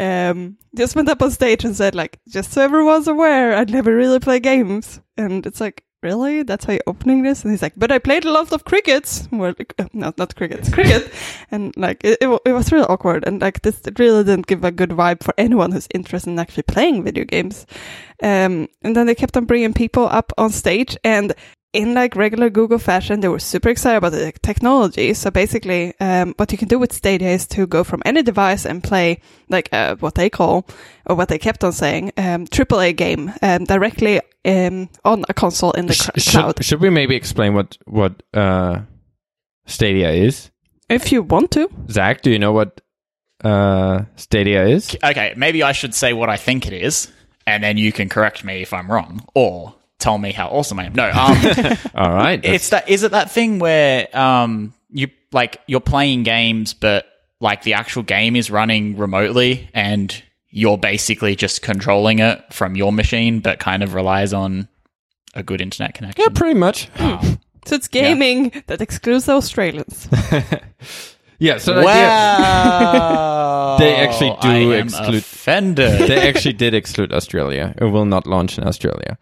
um, 0.00 0.56
just 0.74 0.96
went 0.96 1.10
up 1.10 1.20
on 1.22 1.30
stage 1.30 1.64
and 1.64 1.76
said 1.76 1.94
like, 1.94 2.18
just 2.26 2.52
so 2.52 2.62
everyone's 2.62 3.06
aware, 3.06 3.54
I'd 3.54 3.70
never 3.70 3.94
really 3.94 4.18
play 4.18 4.40
games. 4.40 5.00
And 5.16 5.46
it's 5.46 5.60
like, 5.60 5.84
really? 6.02 6.42
That's 6.42 6.64
how 6.64 6.72
you're 6.72 6.82
opening 6.86 7.22
this? 7.22 7.42
And 7.42 7.52
he's 7.52 7.62
like, 7.62 7.74
but 7.76 7.92
I 7.92 7.98
played 7.98 8.24
a 8.24 8.30
lot 8.30 8.52
of 8.52 8.64
crickets. 8.64 9.28
Well, 9.30 9.54
uh, 9.78 9.84
no, 9.92 10.12
not 10.16 10.34
crickets, 10.34 10.68
cricket. 10.72 11.12
And 11.50 11.74
like, 11.76 12.02
it, 12.04 12.18
it, 12.20 12.40
it 12.44 12.52
was 12.52 12.72
really 12.72 12.86
awkward. 12.86 13.24
And 13.26 13.40
like, 13.40 13.62
this 13.62 13.80
really 13.98 14.24
didn't 14.24 14.46
give 14.46 14.64
a 14.64 14.70
good 14.70 14.90
vibe 14.90 15.22
for 15.22 15.34
anyone 15.38 15.72
who's 15.72 15.88
interested 15.94 16.30
in 16.30 16.38
actually 16.38 16.64
playing 16.64 17.04
video 17.04 17.24
games. 17.24 17.66
Um, 18.22 18.68
and 18.82 18.94
then 18.96 19.06
they 19.06 19.14
kept 19.14 19.36
on 19.36 19.44
bringing 19.46 19.72
people 19.72 20.06
up 20.06 20.32
on 20.36 20.50
stage 20.50 20.96
and 21.04 21.34
in 21.72 21.94
like 21.94 22.16
regular 22.16 22.50
Google 22.50 22.78
fashion, 22.78 23.20
they 23.20 23.28
were 23.28 23.38
super 23.38 23.68
excited 23.68 23.98
about 23.98 24.12
the 24.12 24.32
technology. 24.42 25.14
So 25.14 25.30
basically, 25.30 25.94
um, 26.00 26.34
what 26.36 26.50
you 26.52 26.58
can 26.58 26.68
do 26.68 26.78
with 26.78 26.92
Stadia 26.92 27.28
is 27.30 27.46
to 27.48 27.66
go 27.66 27.84
from 27.84 28.02
any 28.04 28.22
device 28.22 28.66
and 28.66 28.82
play 28.82 29.20
like 29.48 29.68
uh, 29.72 29.96
what 29.96 30.14
they 30.16 30.28
call, 30.30 30.66
or 31.06 31.14
what 31.16 31.28
they 31.28 31.38
kept 31.38 31.62
on 31.62 31.72
saying, 31.72 32.12
um, 32.16 32.46
AAA 32.46 32.96
game 32.96 33.32
um, 33.42 33.64
directly 33.64 34.20
um, 34.44 34.88
on 35.04 35.24
a 35.28 35.34
console 35.34 35.72
in 35.72 35.86
the 35.86 35.94
Sh- 35.94 36.06
cr- 36.06 36.20
should, 36.20 36.32
cloud. 36.32 36.64
should 36.64 36.80
we 36.80 36.90
maybe 36.90 37.14
explain 37.14 37.54
what 37.54 37.78
what 37.86 38.22
uh, 38.34 38.80
Stadia 39.66 40.10
is? 40.10 40.50
If 40.88 41.12
you 41.12 41.22
want 41.22 41.52
to. 41.52 41.70
Zach, 41.88 42.22
do 42.22 42.30
you 42.32 42.38
know 42.40 42.52
what 42.52 42.80
uh, 43.44 44.04
Stadia 44.16 44.66
is? 44.66 44.96
Okay, 45.04 45.34
maybe 45.36 45.62
I 45.62 45.70
should 45.70 45.94
say 45.94 46.12
what 46.14 46.28
I 46.28 46.36
think 46.36 46.66
it 46.66 46.72
is, 46.72 47.06
and 47.46 47.62
then 47.62 47.76
you 47.76 47.92
can 47.92 48.08
correct 48.08 48.42
me 48.42 48.62
if 48.62 48.72
I'm 48.72 48.90
wrong, 48.90 49.24
or 49.36 49.76
tell 50.00 50.18
me 50.18 50.32
how 50.32 50.48
awesome 50.48 50.78
I 50.80 50.86
am. 50.86 50.94
No, 50.94 51.08
um, 51.08 51.14
All 51.94 52.12
right, 52.12 52.36
that's- 52.42 52.54
it's 52.54 52.68
that. 52.70 52.88
Is 52.88 53.02
it 53.02 53.12
that 53.12 53.30
thing 53.30 53.58
where 53.58 54.08
um, 54.16 54.72
you 54.90 55.08
like 55.32 55.60
you're 55.66 55.80
playing 55.80 56.22
games, 56.24 56.74
but 56.74 57.06
like 57.40 57.62
the 57.62 57.74
actual 57.74 58.02
game 58.02 58.34
is 58.36 58.50
running 58.50 58.96
remotely, 58.96 59.68
and 59.74 60.22
you're 60.50 60.78
basically 60.78 61.36
just 61.36 61.62
controlling 61.62 62.18
it 62.18 62.42
from 62.52 62.74
your 62.76 62.92
machine, 62.92 63.40
but 63.40 63.58
kind 63.60 63.82
of 63.82 63.94
relies 63.94 64.32
on 64.32 64.66
a 65.34 65.42
good 65.44 65.60
internet 65.60 65.94
connection. 65.94 66.22
yeah, 66.22 66.28
pretty 66.34 66.58
much. 66.58 66.88
So 67.66 67.76
it's 67.76 67.88
gaming 67.88 68.52
that 68.68 68.80
excludes 68.80 69.26
the 69.26 69.32
Australians. 69.32 70.08
Yeah, 71.38 71.56
so 71.58 71.72
the 71.72 71.80
idea, 71.80 71.90
Wow, 71.90 73.76
They 73.78 73.94
actually 73.96 74.36
do 74.42 74.48
I 74.48 74.56
am 74.78 74.86
exclude- 74.88 75.14
offended. 75.14 76.00
they 76.08 76.28
actually 76.28 76.52
did 76.52 76.74
exclude 76.74 77.12
Australia. 77.14 77.74
It 77.78 77.84
will 77.84 78.04
not 78.04 78.26
launch 78.26 78.58
in 78.58 78.64
Australia. 78.66 79.16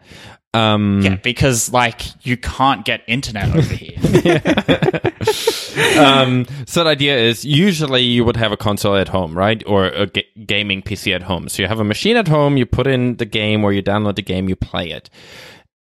Um, 0.53 1.01
yeah, 1.03 1.15
because 1.17 1.71
like 1.71 2.01
you 2.25 2.35
can't 2.35 2.83
get 2.83 3.03
internet 3.07 3.55
over 3.55 3.73
here. 3.73 3.97
um, 5.99 6.47
so 6.65 6.83
the 6.83 6.89
idea 6.89 7.17
is 7.17 7.45
usually 7.45 8.01
you 8.01 8.25
would 8.25 8.35
have 8.35 8.51
a 8.51 8.57
console 8.57 8.95
at 8.95 9.09
home, 9.09 9.37
right? 9.37 9.61
Or 9.67 9.85
a 9.85 10.07
gaming 10.07 10.81
PC 10.81 11.13
at 11.13 11.21
home. 11.21 11.49
So 11.49 11.61
you 11.61 11.67
have 11.67 11.79
a 11.79 11.83
machine 11.83 12.17
at 12.17 12.27
home, 12.27 12.57
you 12.57 12.65
put 12.65 12.87
in 12.87 13.17
the 13.17 13.25
game 13.25 13.63
or 13.63 13.73
you 13.73 13.83
download 13.83 14.15
the 14.15 14.23
game, 14.23 14.49
you 14.49 14.55
play 14.55 14.89
it. 14.89 15.11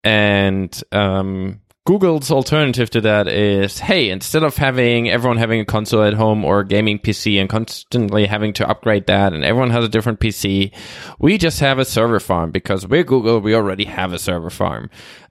And 0.03 0.83
um, 0.91 1.61
Google's 1.87 2.33
alternative 2.33 2.91
to 2.91 3.01
that 3.03 3.29
is 3.29 3.79
hey, 3.79 4.11
instead 4.11 4.43
of 4.43 4.57
having 4.57 5.09
everyone 5.09 5.39
having 5.39 5.61
a 5.61 5.65
console 5.65 6.03
at 6.03 6.15
home 6.15 6.45
or 6.45 6.61
a 6.61 6.67
gaming 6.67 6.99
PC 6.99 7.41
and 7.41 7.49
constantly 7.49 8.27
having 8.27 8.53
to 8.55 8.69
upgrade 8.69 9.07
that 9.07 9.33
and 9.33 9.45
everyone 9.45 9.71
has 9.71 9.85
a 9.85 9.89
different 9.89 10.19
PC, 10.19 10.75
we 11.21 11.39
just 11.39 11.61
have 11.61 11.79
a 11.79 11.85
server 11.85 12.19
farm 12.19 12.51
because 12.51 12.87
we're 12.87 13.05
Google, 13.05 13.41
we 13.41 13.55
already 13.55 13.85
have 13.85 14.13
a 14.13 14.19
server 14.19 14.51
farm. 14.51 14.91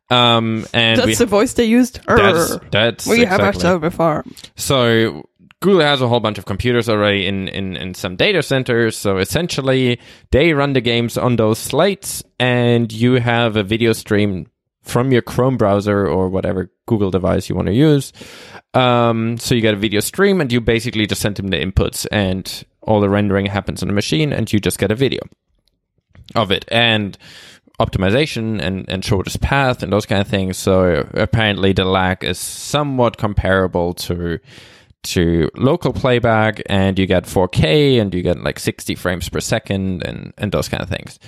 Um, 0.10 0.66
and 0.74 0.98
That's 0.98 1.08
we, 1.08 1.16
the 1.16 1.26
voice 1.26 1.54
they 1.54 1.66
used. 1.66 2.00
that's, 2.08 2.58
that's 2.72 3.06
we 3.06 3.26
have 3.26 3.42
our 3.42 3.50
exactly. 3.50 3.62
server 3.62 3.90
farm. 3.90 4.34
So 4.56 5.28
Google 5.62 5.82
has 5.82 6.02
a 6.02 6.08
whole 6.08 6.22
bunch 6.22 6.38
of 6.38 6.46
computers 6.46 6.88
already 6.88 7.28
in, 7.28 7.50
in, 7.50 7.76
in 7.76 7.94
some 7.96 8.16
data 8.16 8.42
centers. 8.44 8.96
So 8.96 9.18
essentially, 9.18 10.00
they 10.32 10.54
run 10.54 10.72
the 10.72 10.82
games 10.82 11.18
on 11.18 11.36
those 11.36 11.60
slates, 11.60 12.24
and 12.40 12.92
you 12.94 13.16
have 13.16 13.56
a 13.58 13.64
video 13.64 13.92
stream 13.94 14.48
from 14.86 15.12
your 15.12 15.22
Chrome 15.22 15.58
browser 15.58 16.08
or 16.08 16.30
whatever 16.30 16.72
Google 16.86 17.12
device 17.12 17.50
you 17.50 17.56
want 17.56 17.68
to 17.68 17.74
use. 17.74 18.14
Um, 18.74 19.38
so 19.38 19.56
you 19.56 19.62
get 19.62 19.74
a 19.74 19.78
video 19.78 20.00
stream, 20.00 20.40
and 20.40 20.52
you 20.52 20.62
basically 20.62 21.08
just 21.08 21.22
send 21.22 21.36
them 21.36 21.50
the 21.50 21.58
inputs, 21.58 22.08
and 22.12 22.64
all 22.82 23.02
the 23.02 23.10
rendering 23.10 23.48
happens 23.48 23.82
on 23.82 23.88
the 23.88 23.94
machine, 23.94 24.32
and 24.32 24.52
you 24.52 24.60
just 24.60 24.80
get 24.80 24.92
a 24.92 24.96
video 24.96 25.22
of 26.36 26.52
it. 26.52 26.66
And 26.70 27.18
optimization 27.80 28.62
and, 28.62 28.86
and 28.90 29.04
shortest 29.04 29.42
path 29.42 29.84
and 29.84 29.92
those 29.92 30.06
kind 30.06 30.22
of 30.22 30.28
things. 30.28 30.58
So 30.58 31.08
apparently 31.14 31.74
the 31.74 31.84
lag 31.84 32.24
is 32.24 32.40
somewhat 32.40 33.18
comparable 33.18 33.94
to 33.96 34.40
to 35.04 35.52
local 35.56 35.94
playback 35.94 36.64
and 36.66 36.98
you 36.98 37.06
get 37.06 37.26
4K 37.26 38.02
and 38.02 38.12
you 38.14 38.24
get 38.24 38.42
like 38.42 38.58
60 38.58 38.96
frames 38.96 39.30
per 39.30 39.40
second 39.40 40.04
and, 40.04 40.34
and 40.38 40.52
those 40.52 40.68
kind 40.68 40.82
of 40.82 40.90
things. 40.90 41.20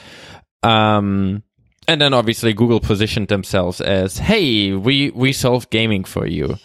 Um, 0.63 1.43
and 1.87 2.01
then 2.01 2.13
obviously 2.13 2.53
Google 2.53 2.79
positioned 2.79 3.27
themselves 3.29 3.81
as, 3.81 4.17
hey, 4.17 4.73
we, 4.73 5.09
we 5.11 5.33
solve 5.33 5.69
gaming 5.69 6.03
for 6.03 6.25
you. 6.27 6.57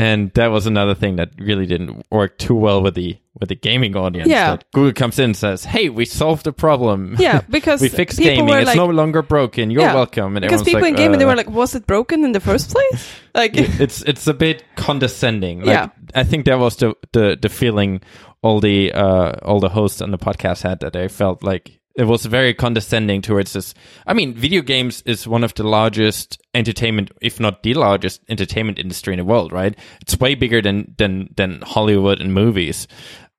And 0.00 0.30
that 0.34 0.46
was 0.48 0.66
another 0.66 0.94
thing 0.94 1.16
that 1.16 1.30
really 1.40 1.66
didn't 1.66 2.06
work 2.08 2.38
too 2.38 2.54
well 2.54 2.80
with 2.82 2.94
the 2.94 3.18
with 3.40 3.48
the 3.48 3.56
gaming 3.56 3.96
audience. 3.96 4.28
Yeah. 4.28 4.50
That 4.56 4.70
Google 4.72 4.92
comes 4.92 5.18
in 5.18 5.24
and 5.26 5.36
says, 5.36 5.64
"Hey, 5.64 5.88
we 5.88 6.04
solved 6.04 6.44
the 6.44 6.52
problem. 6.52 7.16
Yeah, 7.18 7.40
because 7.50 7.80
we 7.80 7.88
fixed 7.88 8.16
gaming. 8.18 8.54
It's 8.54 8.66
like, 8.66 8.76
no 8.76 8.86
longer 8.86 9.22
broken. 9.22 9.72
You're 9.72 9.82
Yeah, 9.82 9.94
welcome." 9.94 10.36
And 10.36 10.42
because 10.44 10.62
people 10.62 10.82
like, 10.82 10.90
in 10.90 10.96
gaming 10.96 11.18
they 11.18 11.24
"Uh." 11.24 11.28
were 11.28 11.34
like, 11.34 11.50
was 11.50 11.74
it 11.74 11.84
broken 11.88 12.24
in 12.24 12.30
the 12.30 12.38
first 12.40 12.70
place? 12.70 13.10
Like, 13.34 13.56
it's 13.56 14.02
it's 14.02 14.26
a 14.28 14.34
bit 14.34 14.64
condescending. 14.76 15.60
Like, 15.60 15.68
Yeah. 15.68 15.88
I 16.14 16.22
think 16.24 16.46
that 16.46 16.58
was 16.60 16.76
the 16.76 16.94
the 17.12 17.36
the 17.40 17.48
feeling 17.48 18.00
all 18.42 18.60
the 18.60 18.92
uh 18.92 19.32
all 19.42 19.58
the 19.60 19.68
hosts 19.68 20.00
on 20.00 20.12
the 20.12 20.18
podcast 20.18 20.62
had 20.62 20.78
that 20.80 20.92
they 20.92 21.08
felt 21.08 21.42
like 21.42 21.77
it 21.98 22.06
was 22.06 22.24
very 22.24 22.54
condescending 22.54 23.20
towards 23.20 23.52
this. 23.52 23.74
I 24.06 24.14
mean, 24.14 24.32
video 24.32 24.62
games 24.62 25.02
is 25.04 25.26
one 25.26 25.42
of 25.42 25.52
the 25.54 25.64
largest 25.64 26.40
entertainment, 26.54 27.10
if 27.20 27.40
not 27.40 27.64
the 27.64 27.74
largest 27.74 28.22
entertainment 28.28 28.78
industry 28.78 29.14
in 29.14 29.18
the 29.18 29.24
world, 29.24 29.52
right? 29.52 29.76
It's 30.00 30.18
way 30.18 30.36
bigger 30.36 30.62
than 30.62 30.94
than 30.96 31.34
than 31.36 31.60
Hollywood 31.62 32.20
and 32.20 32.32
movies, 32.32 32.86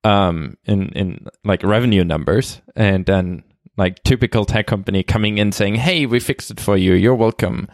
um, 0.04 0.58
in 0.66 0.90
in 0.90 1.26
like 1.42 1.62
revenue 1.62 2.04
numbers, 2.04 2.60
and 2.76 3.06
then 3.06 3.44
like 3.78 4.02
typical 4.04 4.44
tech 4.44 4.66
company 4.66 5.02
coming 5.02 5.38
in 5.38 5.52
saying, 5.52 5.76
"Hey, 5.76 6.04
we 6.04 6.20
fixed 6.20 6.50
it 6.50 6.60
for 6.60 6.76
you. 6.76 6.92
You're 6.92 7.14
welcome." 7.14 7.66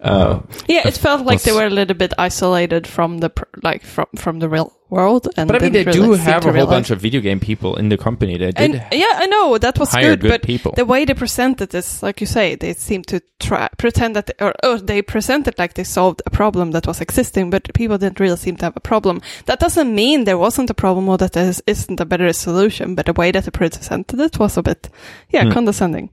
Uh, 0.00 0.40
yeah, 0.68 0.86
it 0.86 0.96
felt 0.96 1.26
like 1.26 1.42
they 1.42 1.52
were 1.52 1.66
a 1.66 1.70
little 1.70 1.96
bit 1.96 2.14
isolated 2.16 2.86
from 2.86 3.18
the 3.18 3.30
pr- 3.30 3.44
like 3.64 3.82
from 3.82 4.06
from 4.14 4.38
the 4.38 4.48
real 4.48 4.77
world. 4.90 5.28
And 5.36 5.48
But 5.48 5.56
I 5.62 5.66
mean, 5.66 5.72
they 5.72 5.84
didn't 5.84 5.94
do 5.94 6.02
really 6.02 6.18
have 6.18 6.42
a 6.42 6.44
whole 6.46 6.52
realize- 6.54 6.70
bunch 6.76 6.90
of 6.90 7.00
video 7.00 7.20
game 7.20 7.40
people 7.40 7.76
in 7.76 7.88
the 7.88 7.96
company. 7.98 8.38
They 8.38 8.46
did 8.52 8.58
And 8.58 8.74
yeah, 8.92 9.12
I 9.16 9.26
know 9.26 9.58
that 9.58 9.78
was 9.78 9.92
hire 9.92 10.10
good, 10.10 10.20
good 10.22 10.28
but 10.30 10.42
people. 10.42 10.72
the 10.76 10.84
way 10.84 11.04
they 11.04 11.14
presented 11.14 11.70
this, 11.70 12.02
like 12.02 12.20
you 12.20 12.26
say, 12.26 12.54
they 12.56 12.72
seem 12.74 13.02
to 13.04 13.20
try 13.40 13.68
pretend 13.78 14.16
that, 14.16 14.26
they, 14.26 14.44
or, 14.44 14.54
or 14.64 14.78
they 14.78 15.02
presented 15.02 15.58
like 15.58 15.74
they 15.74 15.84
solved 15.84 16.22
a 16.26 16.30
problem 16.30 16.70
that 16.72 16.86
was 16.86 17.00
existing, 17.00 17.50
but 17.50 17.72
people 17.74 17.98
didn't 17.98 18.18
really 18.20 18.36
seem 18.36 18.56
to 18.56 18.64
have 18.64 18.76
a 18.76 18.80
problem. 18.80 19.20
That 19.46 19.60
doesn't 19.60 19.94
mean 19.94 20.24
there 20.24 20.38
wasn't 20.38 20.70
a 20.70 20.74
problem 20.74 21.08
or 21.08 21.18
that 21.18 21.32
there 21.32 21.52
isn't 21.66 22.00
a 22.00 22.04
better 22.06 22.32
solution, 22.32 22.94
but 22.94 23.06
the 23.06 23.12
way 23.12 23.30
that 23.30 23.44
they 23.44 23.50
presented 23.50 24.18
it 24.20 24.38
was 24.38 24.56
a 24.56 24.62
bit, 24.62 24.88
yeah, 25.30 25.44
Hmm. 25.44 25.52
condescending. 25.52 26.10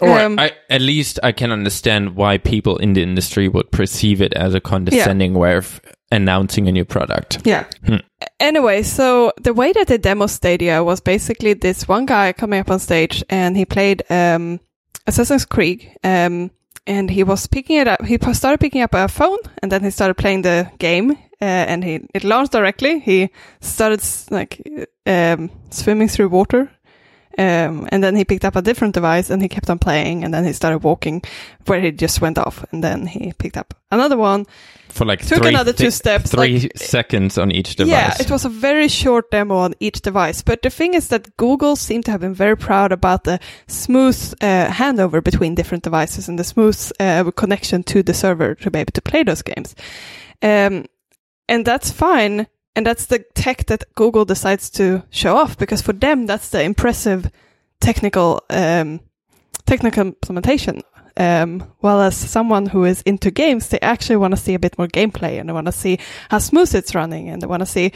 Or 0.00 0.18
Um, 0.20 0.38
I, 0.38 0.52
at 0.68 0.80
least 0.82 1.18
I 1.22 1.32
can 1.32 1.50
understand 1.52 2.16
why 2.16 2.38
people 2.38 2.76
in 2.76 2.92
the 2.92 3.02
industry 3.02 3.48
would 3.48 3.70
perceive 3.70 4.20
it 4.20 4.34
as 4.34 4.52
a 4.54 4.60
condescending 4.60 5.32
way 5.34 5.56
of 5.56 5.80
announcing 6.10 6.68
a 6.68 6.72
new 6.72 6.84
product. 6.84 7.40
Yeah. 7.44 7.64
Anyway, 8.40 8.82
so 8.82 9.32
the 9.40 9.54
way 9.54 9.72
that 9.72 9.88
they 9.88 9.98
demo 9.98 10.26
Stadia 10.26 10.82
was 10.82 11.00
basically 11.00 11.54
this 11.54 11.88
one 11.88 12.06
guy 12.06 12.32
coming 12.32 12.60
up 12.60 12.70
on 12.70 12.78
stage 12.78 13.24
and 13.28 13.56
he 13.56 13.64
played 13.64 14.02
um, 14.10 14.60
Assassin's 15.06 15.44
Creed. 15.44 15.90
Um, 16.04 16.50
and 16.86 17.10
he 17.10 17.24
was 17.24 17.46
picking 17.46 17.78
it 17.78 17.88
up. 17.88 18.04
He 18.04 18.18
started 18.32 18.60
picking 18.60 18.82
up 18.82 18.94
a 18.94 19.08
phone, 19.08 19.38
and 19.62 19.72
then 19.72 19.82
he 19.82 19.90
started 19.90 20.14
playing 20.14 20.42
the 20.42 20.70
game. 20.78 21.12
Uh, 21.38 21.44
and 21.44 21.84
he 21.84 22.00
it 22.14 22.24
launched 22.24 22.52
directly. 22.52 23.00
He 23.00 23.30
started 23.60 24.02
like 24.30 24.62
um, 25.04 25.50
swimming 25.70 26.08
through 26.08 26.28
water, 26.28 26.70
um, 27.38 27.86
and 27.92 28.02
then 28.02 28.16
he 28.16 28.24
picked 28.24 28.44
up 28.44 28.56
a 28.56 28.62
different 28.62 28.94
device 28.94 29.30
and 29.30 29.42
he 29.42 29.48
kept 29.48 29.68
on 29.68 29.78
playing. 29.78 30.24
And 30.24 30.32
then 30.32 30.44
he 30.44 30.52
started 30.52 30.78
walking, 30.78 31.22
where 31.66 31.80
he 31.80 31.90
just 31.92 32.20
went 32.20 32.38
off. 32.38 32.64
And 32.72 32.82
then 32.82 33.06
he 33.06 33.32
picked 33.34 33.56
up 33.56 33.74
another 33.90 34.16
one, 34.16 34.46
For 34.88 35.04
like 35.04 35.20
Took 35.26 35.38
three, 35.42 35.48
another 35.50 35.72
two 35.74 35.90
steps, 35.90 36.30
three 36.30 36.60
like- 36.60 36.78
seconds 36.78 37.36
on 37.36 37.50
each 37.52 37.76
device. 37.76 37.90
Yeah, 37.90 38.14
it 38.18 38.30
was 38.30 38.44
a 38.44 38.48
very 38.48 38.88
short 38.88 39.30
demo 39.30 39.56
on 39.56 39.74
each 39.80 40.00
device. 40.00 40.42
But 40.42 40.62
the 40.62 40.70
thing 40.70 40.94
is 40.94 41.08
that 41.08 41.36
Google 41.36 41.76
seemed 41.76 42.06
to 42.06 42.10
have 42.10 42.20
been 42.22 42.34
very 42.34 42.56
proud 42.56 42.90
about 42.92 43.24
the 43.24 43.38
smooth 43.66 44.34
uh, 44.40 44.68
handover 44.68 45.22
between 45.22 45.54
different 45.54 45.84
devices 45.84 46.28
and 46.28 46.38
the 46.38 46.44
smooth 46.44 46.90
uh, 46.98 47.30
connection 47.32 47.82
to 47.84 48.02
the 48.02 48.14
server 48.14 48.54
to 48.54 48.70
be 48.70 48.78
able 48.78 48.92
to 48.92 49.02
play 49.02 49.22
those 49.24 49.42
games. 49.42 49.74
Um, 50.42 50.86
and 51.48 51.64
that's 51.66 51.90
fine. 51.90 52.46
And 52.76 52.86
that's 52.86 53.06
the 53.06 53.20
tech 53.34 53.66
that 53.66 53.84
Google 53.94 54.26
decides 54.26 54.68
to 54.70 55.02
show 55.10 55.36
off 55.36 55.56
because 55.56 55.80
for 55.80 55.94
them, 55.94 56.26
that's 56.26 56.50
the 56.50 56.62
impressive 56.62 57.30
technical, 57.80 58.42
um, 58.50 59.00
technical 59.64 60.02
implementation. 60.02 60.82
Um, 61.18 61.60
while 61.80 62.00
as 62.02 62.14
someone 62.14 62.66
who 62.66 62.84
is 62.84 63.00
into 63.02 63.30
games, 63.30 63.68
they 63.68 63.80
actually 63.80 64.16
want 64.16 64.32
to 64.32 64.36
see 64.36 64.52
a 64.52 64.58
bit 64.58 64.76
more 64.76 64.86
gameplay 64.86 65.40
and 65.40 65.48
they 65.48 65.52
want 65.54 65.66
to 65.66 65.72
see 65.72 65.98
how 66.28 66.38
smooth 66.38 66.74
it's 66.74 66.94
running 66.94 67.30
and 67.30 67.40
they 67.40 67.46
want 67.46 67.60
to 67.60 67.66
see, 67.66 67.92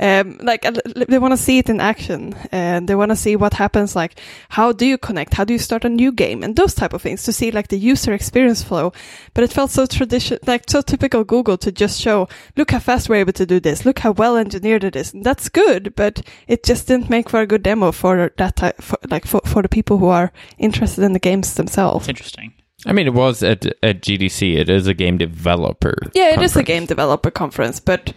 um, 0.00 0.38
like, 0.42 0.62
they 0.62 1.20
want 1.20 1.32
to 1.32 1.36
see 1.36 1.58
it 1.58 1.68
in 1.68 1.80
action 1.80 2.34
and 2.50 2.88
they 2.88 2.96
want 2.96 3.12
to 3.12 3.16
see 3.16 3.36
what 3.36 3.54
happens. 3.54 3.94
Like, 3.94 4.18
how 4.48 4.72
do 4.72 4.86
you 4.86 4.98
connect? 4.98 5.34
How 5.34 5.44
do 5.44 5.52
you 5.52 5.60
start 5.60 5.84
a 5.84 5.88
new 5.88 6.10
game? 6.10 6.42
And 6.42 6.56
those 6.56 6.74
type 6.74 6.92
of 6.92 7.02
things 7.02 7.22
to 7.24 7.32
see 7.32 7.52
like 7.52 7.68
the 7.68 7.78
user 7.78 8.12
experience 8.12 8.64
flow. 8.64 8.92
But 9.34 9.44
it 9.44 9.52
felt 9.52 9.70
so 9.70 9.86
tradition, 9.86 10.38
like 10.44 10.68
so 10.68 10.82
typical 10.82 11.22
Google 11.22 11.58
to 11.58 11.70
just 11.70 12.00
show, 12.00 12.28
look 12.56 12.72
how 12.72 12.80
fast 12.80 13.08
we're 13.08 13.16
able 13.16 13.34
to 13.34 13.46
do 13.46 13.60
this. 13.60 13.86
Look 13.86 14.00
how 14.00 14.10
well 14.10 14.36
engineered 14.36 14.82
it 14.82 14.96
is. 14.96 15.14
And 15.14 15.22
that's 15.22 15.48
good, 15.48 15.94
but 15.94 16.26
it 16.48 16.64
just 16.64 16.88
didn't 16.88 17.08
make 17.08 17.30
for 17.30 17.40
a 17.40 17.46
good 17.46 17.62
demo 17.62 17.92
for 17.92 18.32
that 18.36 18.56
type, 18.56 18.82
for, 18.82 18.98
like 19.08 19.26
for, 19.26 19.42
for 19.44 19.62
the 19.62 19.68
people 19.68 19.98
who 19.98 20.08
are 20.08 20.32
interested 20.58 21.04
in 21.04 21.12
the 21.12 21.20
games 21.20 21.54
themselves. 21.54 22.08
It's 22.08 22.18
interesting. 22.18 22.52
I 22.86 22.92
mean, 22.92 23.06
it 23.06 23.14
was 23.14 23.42
at 23.42 23.64
at 23.82 24.02
GDC. 24.02 24.56
It 24.56 24.68
is 24.68 24.86
a 24.86 24.94
game 24.94 25.18
developer. 25.18 25.96
Yeah, 26.14 26.34
it 26.34 26.42
is 26.42 26.52
a 26.52 26.60
conference. 26.60 26.66
game 26.66 26.86
developer 26.86 27.30
conference, 27.30 27.80
but 27.80 28.12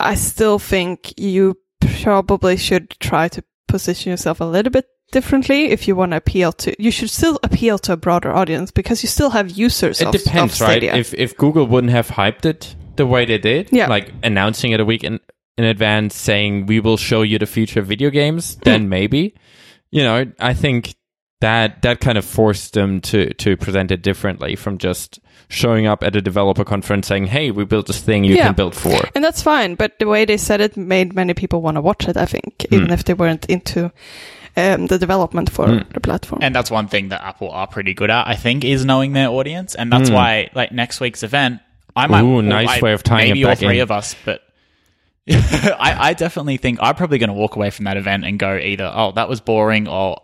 I 0.00 0.14
still 0.14 0.58
think 0.58 1.12
you 1.18 1.56
probably 2.02 2.56
should 2.56 2.90
try 3.00 3.28
to 3.28 3.42
position 3.66 4.10
yourself 4.10 4.40
a 4.40 4.44
little 4.44 4.70
bit 4.70 4.86
differently 5.10 5.66
if 5.70 5.88
you 5.88 5.96
want 5.96 6.12
to 6.12 6.16
appeal 6.16 6.52
to. 6.52 6.74
You 6.82 6.90
should 6.90 7.10
still 7.10 7.38
appeal 7.42 7.78
to 7.80 7.92
a 7.94 7.96
broader 7.96 8.30
audience 8.32 8.70
because 8.70 9.02
you 9.02 9.08
still 9.08 9.30
have 9.30 9.50
users. 9.50 10.00
It 10.00 10.06
of, 10.08 10.12
depends, 10.12 10.60
of 10.60 10.68
right? 10.68 10.82
If 10.82 11.14
if 11.14 11.36
Google 11.36 11.66
wouldn't 11.66 11.92
have 11.92 12.08
hyped 12.08 12.44
it 12.46 12.74
the 12.96 13.06
way 13.06 13.24
they 13.24 13.38
did, 13.38 13.68
Yeah. 13.72 13.88
like 13.88 14.12
announcing 14.22 14.72
it 14.72 14.80
a 14.80 14.84
week 14.84 15.04
in, 15.04 15.20
in 15.56 15.64
advance, 15.64 16.14
saying 16.16 16.66
we 16.66 16.80
will 16.80 16.96
show 16.96 17.22
you 17.22 17.38
the 17.38 17.46
future 17.46 17.80
of 17.80 17.86
video 17.86 18.10
games, 18.10 18.54
Hmm. 18.54 18.60
then 18.64 18.88
maybe, 18.88 19.34
you 19.90 20.02
know, 20.02 20.26
I 20.40 20.54
think 20.54 20.94
that 21.40 21.82
that 21.82 22.00
kind 22.00 22.18
of 22.18 22.24
forced 22.24 22.72
them 22.74 23.00
to 23.02 23.32
to 23.34 23.56
present 23.56 23.90
it 23.90 24.02
differently 24.02 24.56
from 24.56 24.78
just 24.78 25.20
showing 25.48 25.86
up 25.86 26.02
at 26.02 26.14
a 26.16 26.20
developer 26.20 26.64
conference 26.64 27.06
saying, 27.06 27.26
"Hey, 27.26 27.50
we 27.50 27.64
built 27.64 27.86
this 27.86 28.00
thing 28.00 28.24
you 28.24 28.34
Yeah. 28.34 28.46
can 28.46 28.54
build 28.54 28.74
for." 28.74 29.00
and 29.14 29.24
that's 29.24 29.40
fine, 29.42 29.74
but 29.76 29.98
the 29.98 30.06
way 30.06 30.24
they 30.24 30.36
said 30.36 30.60
it 30.60 30.76
made 30.76 31.14
many 31.14 31.34
people 31.34 31.62
want 31.62 31.76
to 31.76 31.80
watch 31.80 32.08
it. 32.08 32.16
I 32.16 32.26
think, 32.26 32.66
even 32.70 32.90
if 32.90 33.04
they 33.04 33.14
weren't 33.14 33.46
into 33.46 33.90
um, 34.56 34.88
the 34.88 34.98
development 34.98 35.50
for 35.50 35.68
Hmm. 35.68 35.92
the 35.92 36.00
platform. 36.00 36.40
And 36.42 36.52
that's 36.54 36.70
one 36.70 36.88
thing 36.88 37.10
that 37.10 37.22
Apple 37.22 37.50
are 37.50 37.68
pretty 37.68 37.94
good 37.94 38.10
at, 38.10 38.26
I 38.26 38.34
think, 38.34 38.64
is 38.64 38.84
knowing 38.84 39.12
their 39.12 39.28
audience. 39.28 39.76
And 39.76 39.92
that's 39.92 40.10
why, 40.10 40.50
like, 40.52 40.72
next 40.72 40.98
week's 41.00 41.22
event, 41.22 41.60
I 41.94 42.08
might. 42.08 42.22
Hmm. 42.22 42.26
Ooh, 42.26 42.42
nice 42.42 42.68
I- 42.68 42.80
way 42.80 42.92
of 42.92 43.04
tying 43.04 43.28
maybe 43.28 43.42
it 43.42 43.44
all 43.48 43.54
three 43.54 43.76
in. 43.78 43.82
of 43.82 43.90
us, 43.92 44.16
but. 44.24 44.42
I, 45.30 46.08
I 46.08 46.14
definitely 46.14 46.56
think 46.56 46.78
I'm 46.82 46.94
probably 46.94 47.18
going 47.18 47.28
to 47.28 47.34
walk 47.34 47.54
away 47.56 47.70
from 47.70 47.84
that 47.84 47.96
event 47.98 48.24
and 48.24 48.38
go 48.38 48.56
either, 48.56 48.90
oh, 48.92 49.12
that 49.12 49.28
was 49.28 49.40
boring, 49.40 49.86
or 49.86 50.20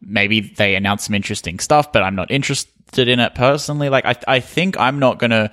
maybe 0.00 0.40
they 0.40 0.74
announced 0.74 1.06
some 1.06 1.14
interesting 1.14 1.58
stuff, 1.58 1.92
but 1.92 2.02
I'm 2.02 2.14
not 2.14 2.30
interested 2.30 3.08
in 3.08 3.20
it 3.20 3.34
personally. 3.34 3.88
Like, 3.88 4.04
I, 4.04 4.16
I 4.26 4.40
think 4.40 4.78
I'm 4.78 4.98
not 4.98 5.18
going 5.18 5.30
to 5.30 5.50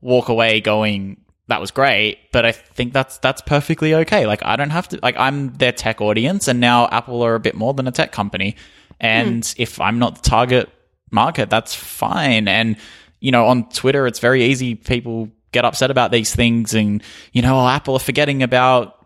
walk 0.00 0.28
away 0.28 0.60
going, 0.60 1.18
that 1.48 1.60
was 1.60 1.70
great, 1.70 2.30
but 2.30 2.44
I 2.44 2.52
think 2.52 2.92
that's 2.92 3.18
that's 3.18 3.40
perfectly 3.40 3.94
okay. 3.94 4.26
Like 4.26 4.44
I 4.44 4.56
don't 4.56 4.70
have 4.70 4.86
to 4.88 5.00
like 5.02 5.16
I'm 5.16 5.54
their 5.54 5.72
tech 5.72 6.00
audience 6.00 6.46
and 6.46 6.60
now 6.60 6.88
Apple 6.88 7.22
are 7.24 7.34
a 7.34 7.40
bit 7.40 7.54
more 7.54 7.72
than 7.72 7.88
a 7.88 7.90
tech 7.90 8.12
company. 8.12 8.54
And 9.00 9.44
hmm. 9.44 9.62
if 9.62 9.80
I'm 9.80 9.98
not 9.98 10.22
the 10.22 10.28
target 10.28 10.68
market, 11.10 11.48
that's 11.48 11.74
fine. 11.74 12.48
And 12.48 12.76
you 13.20 13.32
know, 13.32 13.46
on 13.46 13.68
Twitter 13.70 14.06
it's 14.06 14.18
very 14.18 14.44
easy 14.44 14.74
people 14.74 15.30
get 15.50 15.64
upset 15.64 15.90
about 15.90 16.12
these 16.12 16.34
things 16.34 16.74
and 16.74 17.02
you 17.32 17.40
know, 17.40 17.58
oh, 17.58 17.66
Apple 17.66 17.94
are 17.94 18.00
forgetting 18.00 18.42
about 18.42 18.97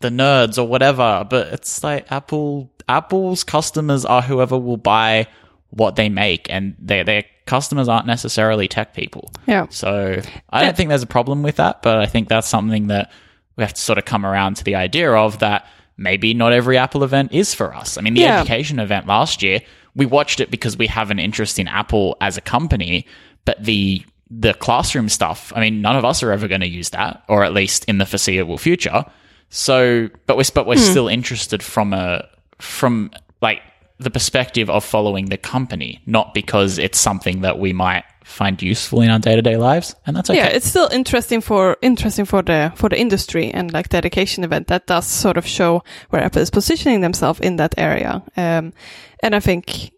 the 0.00 0.08
nerds 0.10 0.58
or 0.58 0.64
whatever, 0.66 1.26
but 1.28 1.48
it's 1.48 1.82
like 1.82 2.10
Apple 2.12 2.70
Apple's 2.88 3.44
customers 3.44 4.04
are 4.04 4.22
whoever 4.22 4.58
will 4.58 4.76
buy 4.76 5.26
what 5.70 5.96
they 5.96 6.08
make 6.08 6.48
and 6.50 6.76
their 6.78 7.04
their 7.04 7.24
customers 7.46 7.88
aren't 7.88 8.06
necessarily 8.06 8.68
tech 8.68 8.94
people. 8.94 9.30
yeah. 9.46 9.66
So 9.70 10.20
I 10.50 10.62
don't 10.64 10.76
think 10.76 10.88
there's 10.88 11.02
a 11.02 11.06
problem 11.06 11.42
with 11.42 11.56
that, 11.56 11.82
but 11.82 11.98
I 11.98 12.06
think 12.06 12.28
that's 12.28 12.48
something 12.48 12.86
that 12.88 13.12
we 13.56 13.64
have 13.64 13.74
to 13.74 13.80
sort 13.80 13.98
of 13.98 14.04
come 14.04 14.24
around 14.24 14.56
to 14.56 14.64
the 14.64 14.74
idea 14.76 15.12
of 15.12 15.38
that 15.40 15.66
maybe 15.96 16.34
not 16.34 16.52
every 16.52 16.76
Apple 16.78 17.04
event 17.04 17.32
is 17.32 17.54
for 17.54 17.74
us. 17.74 17.96
I 17.98 18.00
mean, 18.00 18.14
the 18.14 18.22
Yeah. 18.22 18.38
education 18.40 18.78
event 18.78 19.06
last 19.06 19.42
year, 19.42 19.60
we 19.94 20.06
watched 20.06 20.40
it 20.40 20.50
because 20.50 20.76
we 20.76 20.86
have 20.88 21.10
an 21.10 21.18
interest 21.18 21.58
in 21.58 21.68
Apple 21.68 22.16
as 22.20 22.36
a 22.36 22.40
company, 22.40 23.06
but 23.44 23.62
the 23.62 24.02
the 24.30 24.54
classroom 24.54 25.08
stuff, 25.08 25.52
I 25.54 25.60
mean, 25.60 25.80
none 25.82 25.96
of 25.96 26.04
us 26.04 26.22
are 26.22 26.32
ever 26.32 26.48
going 26.48 26.62
to 26.62 26.68
use 26.68 26.90
that, 26.90 27.22
or 27.28 27.44
at 27.44 27.52
least 27.52 27.84
in 27.84 27.98
the 27.98 28.06
foreseeable 28.06 28.58
future. 28.58 29.04
So, 29.50 30.08
but 30.26 30.36
we're 30.36 30.44
but 30.54 30.66
we're 30.66 30.76
still 30.76 31.08
interested 31.08 31.62
from 31.62 31.92
a 31.92 32.28
from 32.58 33.10
like 33.40 33.62
the 33.98 34.10
perspective 34.10 34.68
of 34.68 34.84
following 34.84 35.26
the 35.26 35.36
company, 35.36 36.02
not 36.06 36.34
because 36.34 36.78
it's 36.78 36.98
something 36.98 37.42
that 37.42 37.58
we 37.58 37.72
might 37.72 38.04
find 38.24 38.60
useful 38.62 39.00
in 39.02 39.10
our 39.10 39.18
day 39.18 39.36
to 39.36 39.42
day 39.42 39.56
lives, 39.56 39.94
and 40.06 40.16
that's 40.16 40.30
okay. 40.30 40.38
Yeah, 40.38 40.46
it's 40.46 40.66
still 40.66 40.88
interesting 40.90 41.40
for 41.40 41.76
interesting 41.82 42.24
for 42.24 42.42
the 42.42 42.72
for 42.74 42.88
the 42.88 42.98
industry 42.98 43.50
and 43.50 43.72
like 43.72 43.90
the 43.90 43.96
education 43.96 44.44
event 44.44 44.66
that 44.68 44.86
does 44.86 45.06
sort 45.06 45.36
of 45.36 45.46
show 45.46 45.82
where 46.10 46.22
Apple 46.22 46.42
is 46.42 46.50
positioning 46.50 47.00
themselves 47.00 47.40
in 47.40 47.56
that 47.56 47.74
area. 47.78 48.22
Um, 48.36 48.72
and 49.22 49.34
I 49.34 49.40
think 49.40 49.92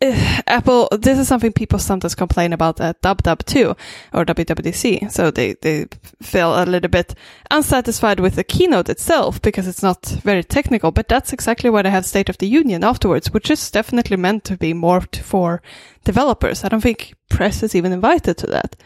Apple, 0.46 0.88
this 0.92 1.18
is 1.18 1.28
something 1.28 1.52
people 1.52 1.78
sometimes 1.78 2.14
complain 2.14 2.54
about 2.54 2.80
at 2.80 3.02
DubDub 3.02 3.44
too, 3.44 3.76
or 4.14 4.24
WWDC. 4.24 5.12
So 5.12 5.30
they, 5.30 5.54
they 5.60 5.86
feel 6.22 6.62
a 6.62 6.64
little 6.64 6.88
bit 6.88 7.14
unsatisfied 7.50 8.18
with 8.18 8.36
the 8.36 8.44
keynote 8.44 8.88
itself 8.88 9.42
because 9.42 9.68
it's 9.68 9.82
not 9.82 10.06
very 10.06 10.42
technical, 10.42 10.90
but 10.90 11.08
that's 11.08 11.34
exactly 11.34 11.68
why 11.68 11.82
they 11.82 11.90
have 11.90 12.06
State 12.06 12.30
of 12.30 12.38
the 12.38 12.48
Union 12.48 12.82
afterwards, 12.82 13.30
which 13.30 13.50
is 13.50 13.70
definitely 13.70 14.16
meant 14.16 14.44
to 14.44 14.56
be 14.56 14.72
more 14.72 15.02
for 15.02 15.60
developers. 16.04 16.64
I 16.64 16.68
don't 16.68 16.80
think 16.80 17.14
press 17.28 17.62
is 17.62 17.74
even 17.74 17.92
invited 17.92 18.38
to 18.38 18.46
that. 18.46 18.76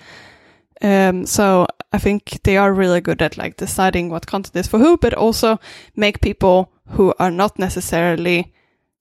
Um, 0.82 1.26
so 1.26 1.68
I 1.92 1.98
think 1.98 2.42
they 2.42 2.56
are 2.56 2.74
really 2.74 3.00
good 3.00 3.22
at 3.22 3.38
like 3.38 3.56
deciding 3.56 4.10
what 4.10 4.26
content 4.26 4.56
is 4.56 4.66
for 4.66 4.80
who, 4.80 4.96
but 4.96 5.14
also 5.14 5.60
make 5.94 6.20
people 6.20 6.72
who 6.88 7.14
are 7.20 7.30
not 7.30 7.56
necessarily 7.56 8.52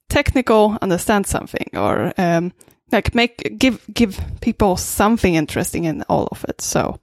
technical 0.10 0.78
understand 0.82 1.26
something 1.28 1.68
or 1.74 2.14
um, 2.18 2.54
like 2.92 3.16
make 3.16 3.58
give 3.58 3.86
give 3.94 4.22
people 4.42 4.78
something 4.78 5.36
interesting 5.36 5.86
in 5.86 6.04
all 6.10 6.28
of 6.32 6.46
it. 6.48 6.62
So 6.62 7.00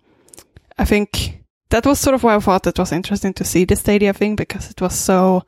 I 0.78 0.84
think 0.84 1.40
that 1.70 1.86
was 1.86 1.98
sort 1.98 2.14
of 2.14 2.22
why 2.22 2.36
I 2.36 2.40
thought 2.40 2.66
it 2.66 2.78
was 2.78 2.92
interesting 2.92 3.34
to 3.34 3.44
see 3.44 3.64
the 3.64 3.76
Stadia 3.76 4.12
thing 4.12 4.36
because 4.36 4.70
it 4.70 4.80
was 4.80 4.94
so. 4.94 5.44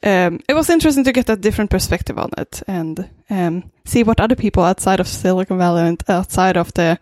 Um, 0.00 0.38
it 0.48 0.54
was 0.54 0.70
interesting 0.70 1.02
to 1.04 1.12
get 1.12 1.28
a 1.28 1.34
different 1.34 1.70
perspective 1.70 2.18
on 2.18 2.30
it 2.38 2.62
and 2.68 3.10
um, 3.30 3.72
see 3.84 4.04
what 4.04 4.20
other 4.20 4.36
people 4.36 4.62
outside 4.62 5.00
of 5.00 5.08
Silicon 5.08 5.58
Valley 5.58 5.82
and 5.82 6.00
outside 6.08 6.56
of 6.56 6.72
the 6.74 7.00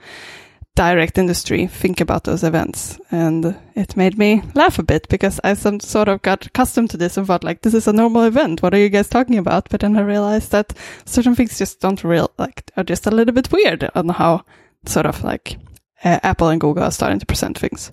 direct 0.76 1.18
industry 1.18 1.66
think 1.66 2.00
about 2.00 2.24
those 2.24 2.44
events. 2.44 3.00
And 3.10 3.58
it 3.74 3.96
made 3.96 4.16
me 4.16 4.42
laugh 4.54 4.78
a 4.78 4.84
bit 4.84 5.08
because 5.08 5.40
I 5.42 5.54
some 5.54 5.80
sort 5.80 6.08
of 6.08 6.22
got 6.22 6.46
accustomed 6.46 6.90
to 6.90 6.96
this 6.96 7.16
and 7.16 7.26
thought 7.26 7.42
like, 7.42 7.62
this 7.62 7.74
is 7.74 7.88
a 7.88 7.92
normal 7.92 8.22
event. 8.22 8.62
What 8.62 8.74
are 8.74 8.78
you 8.78 8.88
guys 8.88 9.08
talking 9.08 9.38
about? 9.38 9.68
But 9.68 9.80
then 9.80 9.96
I 9.96 10.02
realized 10.02 10.52
that 10.52 10.72
certain 11.04 11.34
things 11.34 11.58
just 11.58 11.80
don't 11.80 12.04
real, 12.04 12.30
like, 12.38 12.70
are 12.76 12.84
just 12.84 13.06
a 13.06 13.10
little 13.10 13.34
bit 13.34 13.50
weird 13.50 13.90
on 13.94 14.10
how 14.10 14.44
sort 14.84 15.06
of 15.06 15.24
like 15.24 15.56
uh, 16.04 16.20
Apple 16.22 16.48
and 16.48 16.60
Google 16.60 16.84
are 16.84 16.92
starting 16.92 17.18
to 17.18 17.26
present 17.26 17.58
things. 17.58 17.90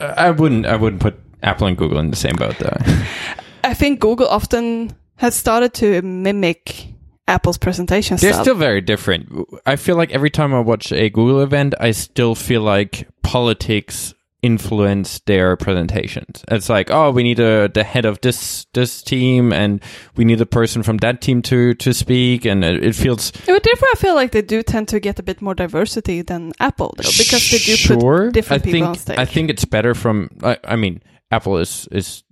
I 0.00 0.30
wouldn't. 0.30 0.64
I 0.64 0.76
wouldn't 0.76 1.02
put 1.02 1.20
Apple 1.42 1.66
and 1.66 1.76
Google 1.76 1.98
in 1.98 2.10
the 2.10 2.16
same 2.16 2.36
boat, 2.36 2.56
though. 2.58 2.78
I 3.64 3.74
think 3.74 4.00
Google 4.00 4.28
often 4.28 4.96
has 5.16 5.34
started 5.34 5.74
to 5.74 6.00
mimic 6.02 6.94
Apple's 7.28 7.58
presentation 7.58 8.16
They're 8.18 8.32
style. 8.32 8.44
still 8.44 8.54
very 8.54 8.80
different. 8.80 9.28
I 9.66 9.76
feel 9.76 9.96
like 9.96 10.12
every 10.12 10.30
time 10.30 10.54
I 10.54 10.60
watch 10.60 10.92
a 10.92 11.10
Google 11.10 11.40
event, 11.42 11.74
I 11.80 11.90
still 11.90 12.34
feel 12.34 12.62
like 12.62 13.08
politics 13.22 14.14
influence 14.42 15.18
their 15.26 15.56
presentations. 15.56 16.44
It's 16.48 16.68
like, 16.68 16.90
oh, 16.90 17.10
we 17.10 17.24
need 17.24 17.40
a 17.40 17.68
the 17.68 17.82
head 17.82 18.04
of 18.04 18.20
this 18.20 18.66
this 18.74 19.02
team, 19.02 19.52
and 19.52 19.82
we 20.14 20.24
need 20.24 20.40
a 20.40 20.46
person 20.46 20.82
from 20.84 20.98
that 20.98 21.20
team 21.20 21.42
to 21.42 21.74
to 21.74 21.92
speak, 21.92 22.44
and 22.44 22.64
it, 22.64 22.84
it 22.84 22.94
feels 22.94 23.32
But 23.32 23.62
therefore, 23.64 23.88
I 23.92 23.96
feel 23.96 24.14
like 24.14 24.30
they 24.30 24.42
do 24.42 24.62
tend 24.62 24.88
to 24.88 25.00
get 25.00 25.18
a 25.18 25.22
bit 25.22 25.42
more 25.42 25.54
diversity 25.54 26.22
than 26.22 26.52
Apple, 26.60 26.94
though, 26.96 27.10
because 27.18 27.50
they 27.50 27.58
do 27.58 27.76
sure. 27.76 28.26
put 28.26 28.34
different 28.34 28.62
I 28.62 28.64
people 28.64 28.72
think, 28.72 28.86
on 28.86 28.94
stage. 28.94 29.18
I 29.18 29.24
think 29.24 29.50
it's 29.50 29.64
better 29.64 29.94
from. 29.94 30.30
I, 30.42 30.58
I 30.64 30.76
mean, 30.76 31.02
Apple 31.30 31.58
is 31.58 31.88
is 31.90 32.22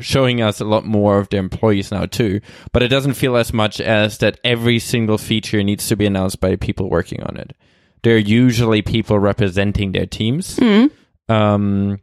showing 0.00 0.42
us 0.42 0.60
a 0.60 0.64
lot 0.64 0.84
more 0.84 1.18
of 1.18 1.28
their 1.30 1.40
employees 1.40 1.90
now 1.90 2.06
too, 2.06 2.40
but 2.72 2.82
it 2.82 2.88
doesn't 2.88 3.14
feel 3.14 3.36
as 3.36 3.52
much 3.52 3.80
as 3.80 4.18
that 4.18 4.38
every 4.44 4.78
single 4.78 5.18
feature 5.18 5.62
needs 5.62 5.88
to 5.88 5.96
be 5.96 6.06
announced 6.06 6.40
by 6.40 6.56
people 6.56 6.88
working 6.90 7.22
on 7.22 7.36
it. 7.36 7.54
They're 8.02 8.18
usually 8.18 8.82
people 8.82 9.18
representing 9.18 9.92
their 9.92 10.06
teams. 10.06 10.56
Hmm. 10.58 10.86
Um, 11.28 12.00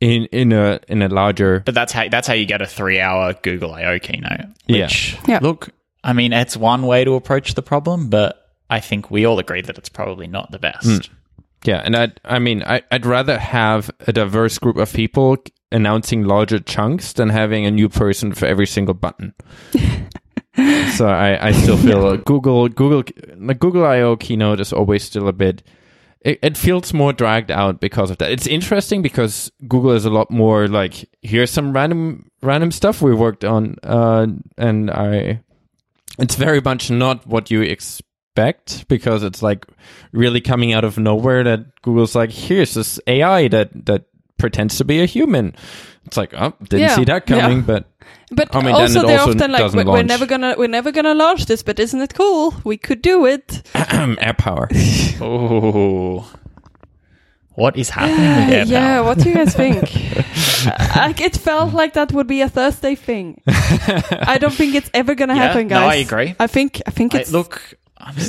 in 0.00 0.26
in 0.26 0.52
a 0.52 0.80
in 0.88 1.00
a 1.02 1.08
larger 1.08 1.60
But 1.64 1.74
that's 1.74 1.92
how 1.92 2.08
that's 2.08 2.26
how 2.26 2.34
you 2.34 2.44
get 2.44 2.60
a 2.60 2.66
three 2.66 2.98
hour 3.00 3.34
Google 3.42 3.72
I/O 3.72 3.98
keynote. 4.00 4.40
Yeah. 4.66 4.84
Which, 4.86 5.16
Yeah. 5.28 5.38
look, 5.42 5.68
I 6.02 6.12
mean, 6.12 6.32
it's 6.32 6.56
one 6.56 6.82
way 6.86 7.04
to 7.04 7.14
approach 7.14 7.54
the 7.54 7.62
problem, 7.62 8.08
but 8.10 8.36
I 8.68 8.80
think 8.80 9.10
we 9.10 9.24
all 9.24 9.38
agree 9.38 9.62
that 9.62 9.78
it's 9.78 9.88
probably 9.88 10.26
not 10.26 10.50
the 10.50 10.58
best. 10.58 11.08
Yeah, 11.64 11.80
and 11.84 11.96
I 11.96 12.12
I 12.24 12.40
mean 12.40 12.62
I 12.64 12.82
I'd 12.90 13.06
rather 13.06 13.38
have 13.38 13.90
a 14.06 14.12
diverse 14.12 14.58
group 14.58 14.76
of 14.76 14.92
people 14.92 15.36
announcing 15.72 16.24
larger 16.24 16.60
chunks 16.60 17.12
than 17.12 17.30
having 17.30 17.66
a 17.66 17.70
new 17.70 17.88
person 17.88 18.32
for 18.32 18.46
every 18.46 18.66
single 18.66 18.94
button. 18.94 19.34
so 20.96 21.08
I, 21.08 21.48
I 21.48 21.52
still 21.52 21.76
feel 21.76 22.16
Google 22.18 22.68
Google 22.68 23.02
the 23.02 23.54
Google 23.54 23.86
I/O 23.86 24.16
keynote 24.16 24.60
is 24.60 24.72
always 24.72 25.02
still 25.02 25.28
a 25.28 25.32
bit. 25.32 25.62
It, 26.20 26.38
it 26.42 26.56
feels 26.56 26.92
more 26.92 27.12
dragged 27.12 27.50
out 27.50 27.80
because 27.80 28.10
of 28.10 28.18
that. 28.18 28.30
It's 28.30 28.46
interesting 28.46 29.02
because 29.02 29.50
Google 29.66 29.92
is 29.92 30.04
a 30.04 30.10
lot 30.10 30.30
more 30.30 30.68
like 30.68 31.08
here's 31.22 31.50
some 31.50 31.72
random 31.72 32.30
random 32.42 32.70
stuff 32.70 33.02
we 33.02 33.14
worked 33.14 33.44
on, 33.44 33.76
uh, 33.82 34.26
and 34.58 34.90
I. 34.90 35.40
It's 36.18 36.34
very 36.34 36.60
much 36.60 36.90
not 36.90 37.26
what 37.26 37.50
you 37.50 37.62
expect 37.62 38.86
because 38.88 39.22
it's 39.22 39.42
like 39.42 39.66
really 40.12 40.42
coming 40.42 40.74
out 40.74 40.84
of 40.84 40.98
nowhere 40.98 41.42
that 41.42 41.80
Google's 41.80 42.14
like 42.14 42.30
here's 42.30 42.74
this 42.74 43.00
AI 43.06 43.48
that 43.48 43.86
that 43.86 44.04
pretends 44.42 44.76
to 44.78 44.84
be 44.84 45.00
a 45.00 45.06
human. 45.06 45.54
It's 46.06 46.16
like 46.18 46.34
oh 46.34 46.52
didn't 46.68 46.80
Yeah, 46.80 46.96
see 46.96 47.04
that 47.06 47.26
coming, 47.26 47.58
yeah. 47.58 47.64
but 47.72 47.82
But 48.34 48.54
I 48.56 48.60
mean, 48.62 48.74
also 48.74 49.06
they're 49.06 49.20
also 49.20 49.32
often 49.38 49.52
like 49.52 49.72
we're, 49.72 49.84
we're 49.84 49.92
launch. 50.02 50.08
never 50.08 50.26
gonna 50.26 50.54
we're 50.58 50.68
never 50.78 50.90
gonna 50.92 51.14
launch 51.14 51.46
this, 51.46 51.62
but 51.62 51.78
isn't 51.78 52.00
it 52.02 52.12
cool? 52.14 52.54
We 52.64 52.76
could 52.76 53.00
do 53.02 53.24
it. 53.26 53.46
AirPower. 53.74 54.66
Oh. 55.22 56.26
What 57.54 57.76
is 57.76 57.90
happening 57.96 58.46
with 58.46 58.54
Air 58.54 58.64
yeah, 58.64 58.96
Power? 58.96 59.04
what 59.06 59.18
do 59.18 59.28
you 59.28 59.34
guys 59.36 59.54
think? 59.54 59.84
Like 60.96 61.20
it 61.20 61.36
felt 61.36 61.74
like 61.74 61.92
that 61.94 62.12
would 62.12 62.26
be 62.28 62.40
a 62.40 62.48
Thursday 62.48 62.94
thing. 62.94 63.40
I 64.32 64.38
don't 64.40 64.54
think 64.54 64.74
it's 64.76 64.90
ever 64.94 65.14
gonna 65.16 65.34
Yeah, 65.34 65.46
happen, 65.48 65.66
no, 65.66 65.74
guys. 65.74 65.90
I 65.92 65.94
agree. 65.96 66.34
I 66.38 66.46
think 66.46 66.80
I 66.86 66.90
think 66.92 67.14
I- 67.14 67.18
it's 67.18 67.32
look, 67.32 67.60
I'm 67.60 67.81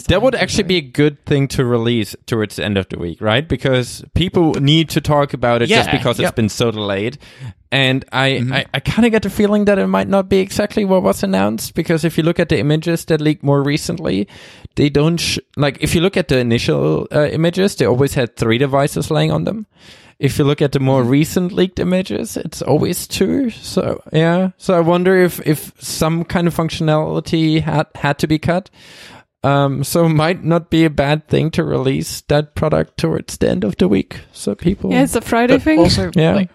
That 0.08 0.22
would 0.22 0.36
actually 0.36 0.64
be 0.66 0.78
a 0.78 0.82
good 0.82 1.26
thing 1.26 1.48
to 1.50 1.66
release 1.66 2.16
towards 2.26 2.56
the 2.58 2.64
end 2.66 2.78
of 2.78 2.88
the 2.90 3.00
week, 3.00 3.20
right? 3.22 3.48
Because 3.48 4.04
people 4.14 4.54
need 4.54 4.90
to 4.90 5.02
talk 5.02 5.34
about 5.34 5.62
it 5.62 5.68
just 5.68 5.88
Yeah, 5.90 5.98
because 5.98 6.20
it's 6.20 6.32
been 6.32 6.50
so 6.50 6.72
delayed. 6.72 7.18
And 7.72 8.06
I, 8.12 8.30
Mm-hmm. 8.34 8.54
I, 8.54 8.66
I 8.76 8.80
kind 8.80 9.06
of 9.06 9.12
get 9.12 9.24
the 9.24 9.32
feeling 9.32 9.66
that 9.66 9.80
it 9.80 9.88
might 9.88 10.08
not 10.08 10.30
be 10.30 10.38
exactly 10.38 10.86
what 10.86 11.02
was 11.02 11.24
announced 11.24 11.74
because 11.74 12.06
if 12.06 12.18
you 12.18 12.24
look 12.24 12.40
at 12.40 12.50
the 12.50 12.60
images 12.60 13.06
that 13.06 13.20
leaked 13.20 13.42
more 13.44 13.64
recently, 13.64 14.28
they 14.76 14.90
don't, 14.90 15.18
sh- 15.18 15.40
like, 15.58 15.78
if 15.82 15.96
you 15.96 16.02
look 16.02 16.16
at 16.18 16.28
the 16.28 16.38
initial 16.38 17.08
uh, 17.12 17.26
images, 17.32 17.76
they 17.76 17.86
always 17.86 18.14
had 18.14 18.36
three 18.36 18.60
devices 18.60 19.10
laying 19.10 19.32
on 19.32 19.46
them. 19.46 19.66
If 20.20 20.38
you 20.38 20.46
look 20.46 20.62
at 20.62 20.72
the 20.72 20.80
more 20.80 21.02
Mm-hmm. 21.02 21.10
recent 21.10 21.52
leaked 21.52 21.80
images, 21.80 22.38
it's 22.38 22.62
always 22.62 23.08
two. 23.08 23.50
So 23.50 24.02
yeah. 24.14 24.52
So 24.58 24.76
I 24.78 24.80
wonder 24.80 25.18
if 25.18 25.40
if 25.46 25.74
some 25.82 26.24
kind 26.24 26.48
of 26.48 26.56
functionality 26.56 27.60
had 27.62 27.88
had 27.96 28.20
to 28.20 28.28
be 28.28 28.38
cut. 28.38 28.70
Um, 29.44 29.84
so 29.84 30.06
it 30.06 30.10
might 30.10 30.44
not 30.44 30.70
be 30.70 30.86
a 30.86 30.90
bad 30.90 31.28
thing 31.28 31.52
to 31.52 31.64
release 31.64 32.22
that 32.30 32.56
product 32.56 32.98
towards 32.98 33.38
the 33.38 33.50
end 33.50 33.64
of 33.64 33.76
the 33.78 33.88
week. 33.90 34.22
So 34.32 34.56
people, 34.56 34.92
yeah, 34.92 35.04
it's 35.04 35.16
a 35.16 35.22
Friday 35.22 35.56
but 35.56 35.64
thing. 35.64 35.80
also, 35.80 36.12
Yeah. 36.16 36.36
like, 36.36 36.50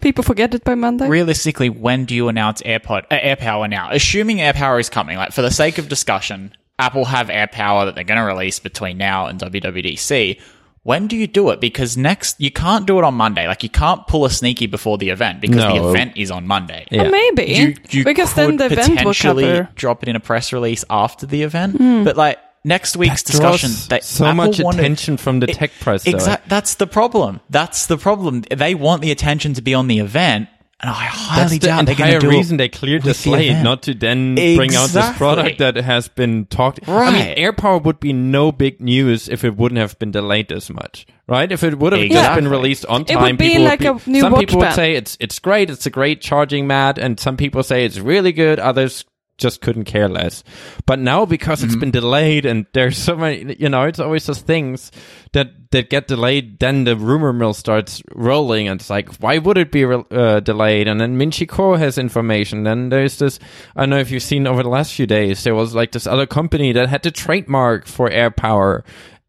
People 0.00 0.22
forget 0.22 0.54
it 0.54 0.64
by 0.64 0.74
Monday. 0.74 1.08
realistically, 1.08 1.70
when 1.70 2.04
do 2.04 2.14
you 2.14 2.28
announce 2.28 2.60
AirPod, 2.60 3.04
uh, 3.10 3.18
AirPower 3.18 3.70
now? 3.70 3.88
Assuming 3.90 4.36
AirPower 4.36 4.78
is 4.78 4.90
coming, 4.90 5.16
like 5.16 5.32
for 5.32 5.40
the 5.40 5.50
sake 5.50 5.78
of 5.78 5.88
discussion, 5.88 6.52
Apple 6.78 7.06
have 7.06 7.28
AirPower 7.28 7.86
that 7.86 7.94
they're 7.94 8.04
going 8.04 8.18
to 8.20 8.26
release 8.26 8.58
between 8.58 8.98
now 8.98 9.26
and 9.26 9.40
WWDC. 9.40 10.38
When 10.84 11.06
do 11.08 11.16
you 11.16 11.26
do 11.26 11.50
it? 11.50 11.60
Because 11.60 11.96
next, 11.96 12.38
you 12.40 12.50
can't 12.50 12.86
do 12.86 12.98
it 12.98 13.04
on 13.04 13.14
Monday. 13.14 13.48
Like 13.48 13.62
you 13.62 13.70
can't 13.70 14.06
pull 14.06 14.24
a 14.26 14.30
sneaky 14.30 14.66
before 14.66 14.98
the 14.98 15.08
event 15.10 15.40
because 15.40 15.62
the 15.64 15.88
event 15.88 16.12
is 16.16 16.30
on 16.30 16.46
Monday. 16.46 16.86
Yeah. 16.90 17.04
Uh, 17.04 17.10
maybe 17.10 17.44
You, 17.52 17.74
you 17.90 18.04
because 18.04 18.32
could 18.34 18.40
then 18.50 18.56
the 18.58 18.66
event 18.66 18.88
will 18.90 18.96
potentially 18.96 19.44
cover. 19.44 19.68
drop 19.74 20.02
it 20.02 20.08
in 20.10 20.14
a 20.16 20.20
press 20.20 20.52
release 20.52 20.84
after 20.90 21.24
the 21.26 21.42
event, 21.42 21.78
but 22.04 22.16
like 22.16 22.38
next 22.64 22.96
week's 22.96 23.22
That 23.22 23.32
discussion, 23.32 23.70
they, 23.88 24.00
so 24.00 24.26
Apple 24.26 24.34
much 24.46 24.60
wanted- 24.60 24.80
attention 24.80 25.16
from 25.16 25.40
the 25.40 25.46
tech 25.48 25.70
press. 25.80 26.04
though. 26.04 26.10
Exact. 26.12 26.48
That's 26.50 26.74
the 26.76 26.86
problem. 26.86 27.40
That's 27.50 27.86
the 27.86 27.96
problem. 27.98 28.42
They 28.54 28.74
want 28.74 29.00
the 29.02 29.10
attention 29.10 29.54
to 29.54 29.62
be 29.62 29.72
on 29.74 29.86
the 29.86 29.98
event, 30.00 30.48
and 30.80 30.90
I 30.90 30.94
highly 30.94 31.40
That's 31.40 31.52
the 31.52 31.58
doubt 31.60 31.86
they're 31.86 31.94
going 31.94 32.14
entire 32.14 32.20
do 32.20 32.30
reason 32.30 32.56
they 32.56 32.68
cleared 32.68 33.02
the 33.02 33.08
with 33.08 33.16
the 33.18 33.22
slate, 33.22 33.62
not 33.62 33.82
to 33.84 33.94
then 33.94 34.34
bring 34.34 34.74
out 34.74 34.90
this 34.90 35.16
product 35.16 35.58
that 35.58 35.76
has 35.76 36.08
been 36.08 36.46
talked. 36.46 36.80
I 36.88 36.92
Right. 36.92 37.12
mean, 37.12 37.36
AirPower 37.36 37.82
would 37.82 38.00
be 38.00 38.12
no 38.12 38.52
big 38.52 38.80
news 38.80 39.28
if 39.28 39.44
it 39.44 39.56
wouldn't 39.56 39.78
have 39.78 39.98
been 39.98 40.10
delayed 40.10 40.48
this 40.48 40.70
much, 40.70 41.06
right? 41.28 41.50
If 41.50 41.62
it 41.62 41.78
would 41.78 41.92
have 41.92 42.08
just 42.08 42.34
been 42.34 42.48
released 42.48 42.86
on 42.86 43.04
time, 43.04 43.16
It 43.16 43.20
would 43.20 43.38
be 43.38 43.48
people 43.50 43.64
like 43.64 43.80
would 43.80 44.06
a 44.06 44.10
new 44.10 44.20
some 44.20 44.34
people 44.34 44.58
would 44.60 44.72
say 44.74 44.94
it's 44.94 45.16
it's 45.20 45.38
great, 45.38 45.70
it's 45.70 45.86
a 45.86 45.90
great 45.90 46.20
charging 46.20 46.66
mat, 46.66 46.98
and 46.98 47.18
some 47.18 47.36
people 47.36 47.62
say 47.62 47.84
it's 47.84 47.98
really 47.98 48.32
good. 48.32 48.58
Others 48.58 49.04
just 49.38 49.60
couldn't 49.60 49.84
care 49.84 50.08
less. 50.08 50.44
But 50.86 50.98
now 50.98 51.24
because 51.26 51.54
Mm-hmm. 51.60 51.66
it's 51.70 51.76
been 51.80 51.90
delayed 51.90 52.46
and 52.46 52.66
there's 52.72 52.98
so 52.98 53.16
many, 53.16 53.56
you 53.58 53.68
know, 53.68 53.84
it's 53.84 54.00
always 54.00 54.26
those 54.26 54.40
things 54.40 54.90
that 55.32 55.70
that 55.70 55.90
get 55.90 56.06
delayed. 56.08 56.58
Then 56.58 56.84
the 56.84 56.96
rumor 56.96 57.32
mill 57.32 57.54
starts 57.54 58.02
rolling, 58.14 58.68
and 58.68 58.80
it's 58.80 58.90
like, 58.90 59.14
why 59.16 59.38
would 59.38 59.58
it 59.58 59.72
be 59.72 59.84
uh, 59.84 60.40
delayed? 60.40 60.86
And 60.88 61.00
then 61.00 61.16
Ming-Chi 61.18 61.46
Kuo 61.46 61.78
has 61.78 61.98
information. 61.98 62.64
Then 62.64 62.90
there's 62.90 63.18
this. 63.18 63.38
I 63.74 63.80
don't 63.82 63.90
know 63.90 63.98
if 63.98 64.10
you've 64.10 64.22
seen 64.22 64.46
over 64.46 64.62
the 64.62 64.68
last 64.68 64.92
few 64.94 65.06
days. 65.06 65.42
There 65.42 65.54
was 65.54 65.74
like 65.74 65.92
this 65.92 66.06
other 66.06 66.26
company 66.26 66.72
that 66.72 66.88
had 66.88 67.02
the 67.02 67.10
trademark 67.10 67.86
for 67.86 68.08
AirPower, 68.10 68.82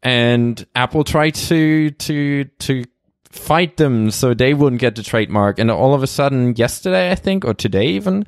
and 0.03 0.65
Apple 0.75 1.03
tried 1.03 1.35
to 1.35 1.91
to 1.91 2.43
to 2.43 2.83
fight 3.35 3.77
them 3.77 4.09
so 4.11 4.33
they 4.33 4.53
wouldn't 4.53 4.79
get 4.79 4.95
the 4.95 5.03
trademark. 5.03 5.59
And 5.59 5.69
all 5.69 5.93
of 5.93 6.01
a 6.01 6.07
sudden, 6.07 6.55
yesterday, 6.55 7.11
I 7.11 7.15
think, 7.15 7.45
or 7.45 7.53
today 7.53 7.87
even, 7.87 8.25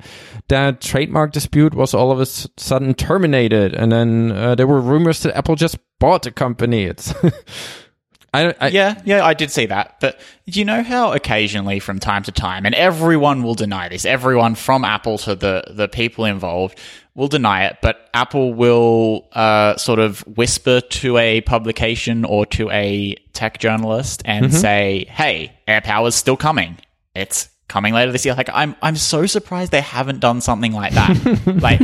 that 0.48 0.80
trademark 0.80 1.32
dispute 1.32 1.74
was 1.74 1.94
all 1.94 2.12
of 2.12 2.20
a 2.20 2.26
sudden 2.26 2.94
terminated. 2.94 3.74
And 3.74 3.90
then 3.90 4.32
uh, 4.32 4.54
there 4.54 4.66
were 4.66 4.80
rumors 4.80 5.22
that 5.22 5.36
Apple 5.36 5.56
just 5.56 5.78
bought 5.98 6.22
the 6.22 6.30
company. 6.30 6.84
It's. 6.84 7.12
I, 8.34 8.54
I, 8.60 8.68
Yeah, 8.68 9.00
yeah, 9.06 9.24
I 9.24 9.32
did 9.32 9.50
see 9.50 9.66
that. 9.66 9.96
But 10.00 10.20
you 10.44 10.64
know 10.64 10.82
how 10.82 11.12
occasionally, 11.12 11.80
from 11.80 11.98
time 11.98 12.22
to 12.24 12.32
time, 12.32 12.66
and 12.66 12.74
everyone 12.74 13.42
will 13.42 13.54
deny 13.54 13.88
this, 13.88 14.04
everyone 14.04 14.54
from 14.54 14.84
Apple 14.84 15.16
to 15.18 15.34
the, 15.34 15.64
the 15.70 15.88
people 15.88 16.26
involved 16.26 16.78
will 17.18 17.28
deny 17.28 17.64
it, 17.64 17.78
but 17.82 18.08
Apple 18.14 18.54
will 18.54 19.26
uh, 19.32 19.76
sort 19.76 19.98
of 19.98 20.20
whisper 20.20 20.80
to 20.80 21.18
a 21.18 21.40
publication 21.40 22.24
or 22.24 22.46
to 22.46 22.70
a 22.70 23.16
tech 23.32 23.58
journalist 23.58 24.22
and 24.24 24.54
say, 24.54 25.04
hey, 25.10 25.52
air 25.66 25.80
AirPower's 25.80 26.14
still 26.14 26.36
coming. 26.36 26.78
It's 27.16 27.48
coming 27.66 27.92
later 27.92 28.12
this 28.12 28.24
year. 28.24 28.36
Like, 28.36 28.50
I'm, 28.54 28.76
I'm 28.82 28.94
so 28.94 29.26
surprised 29.26 29.72
they 29.72 29.80
haven't 29.80 30.20
done 30.20 30.40
something 30.40 30.72
like 30.72 30.92
that. 30.92 31.56
like, 31.60 31.80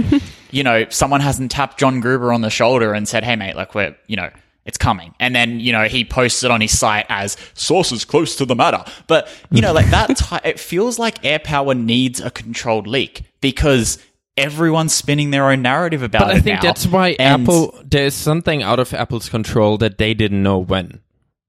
you 0.52 0.62
know, 0.62 0.86
someone 0.90 1.20
hasn't 1.20 1.50
tapped 1.50 1.80
John 1.80 1.98
Gruber 1.98 2.32
on 2.32 2.40
the 2.40 2.48
shoulder 2.48 2.94
and 2.94 3.08
said, 3.08 3.24
hey, 3.24 3.34
mate, 3.34 3.56
like, 3.56 3.74
we're, 3.74 3.96
you 4.06 4.14
know, 4.14 4.30
it's 4.64 4.78
coming. 4.78 5.16
And 5.18 5.34
then, 5.34 5.58
you 5.58 5.72
know, 5.72 5.84
he 5.84 6.04
posts 6.04 6.44
it 6.44 6.52
on 6.52 6.60
his 6.60 6.78
site 6.78 7.06
as 7.08 7.36
sources 7.54 8.04
close 8.04 8.36
to 8.36 8.46
the 8.46 8.54
matter. 8.54 8.84
But, 9.08 9.28
you 9.50 9.60
know, 9.60 9.72
like 9.72 9.90
that, 9.90 10.16
ty- 10.16 10.42
it 10.44 10.60
feels 10.60 10.96
like 10.96 11.20
AirPower 11.22 11.76
needs 11.76 12.20
a 12.20 12.30
controlled 12.30 12.86
leak 12.86 13.22
because 13.40 13.98
everyone's 14.36 14.92
spinning 14.92 15.30
their 15.30 15.50
own 15.50 15.62
narrative 15.62 16.02
about 16.02 16.22
but 16.22 16.30
it 16.30 16.36
I 16.36 16.40
think 16.40 16.56
now. 16.56 16.62
that's 16.62 16.86
why 16.86 17.10
And- 17.18 17.42
Apple, 17.42 17.78
there's 17.84 18.14
something 18.14 18.62
out 18.62 18.78
of 18.78 18.92
Apple's 18.94 19.28
control 19.28 19.78
that 19.78 19.98
they 19.98 20.14
didn't 20.14 20.42
know 20.42 20.58
when. 20.58 21.00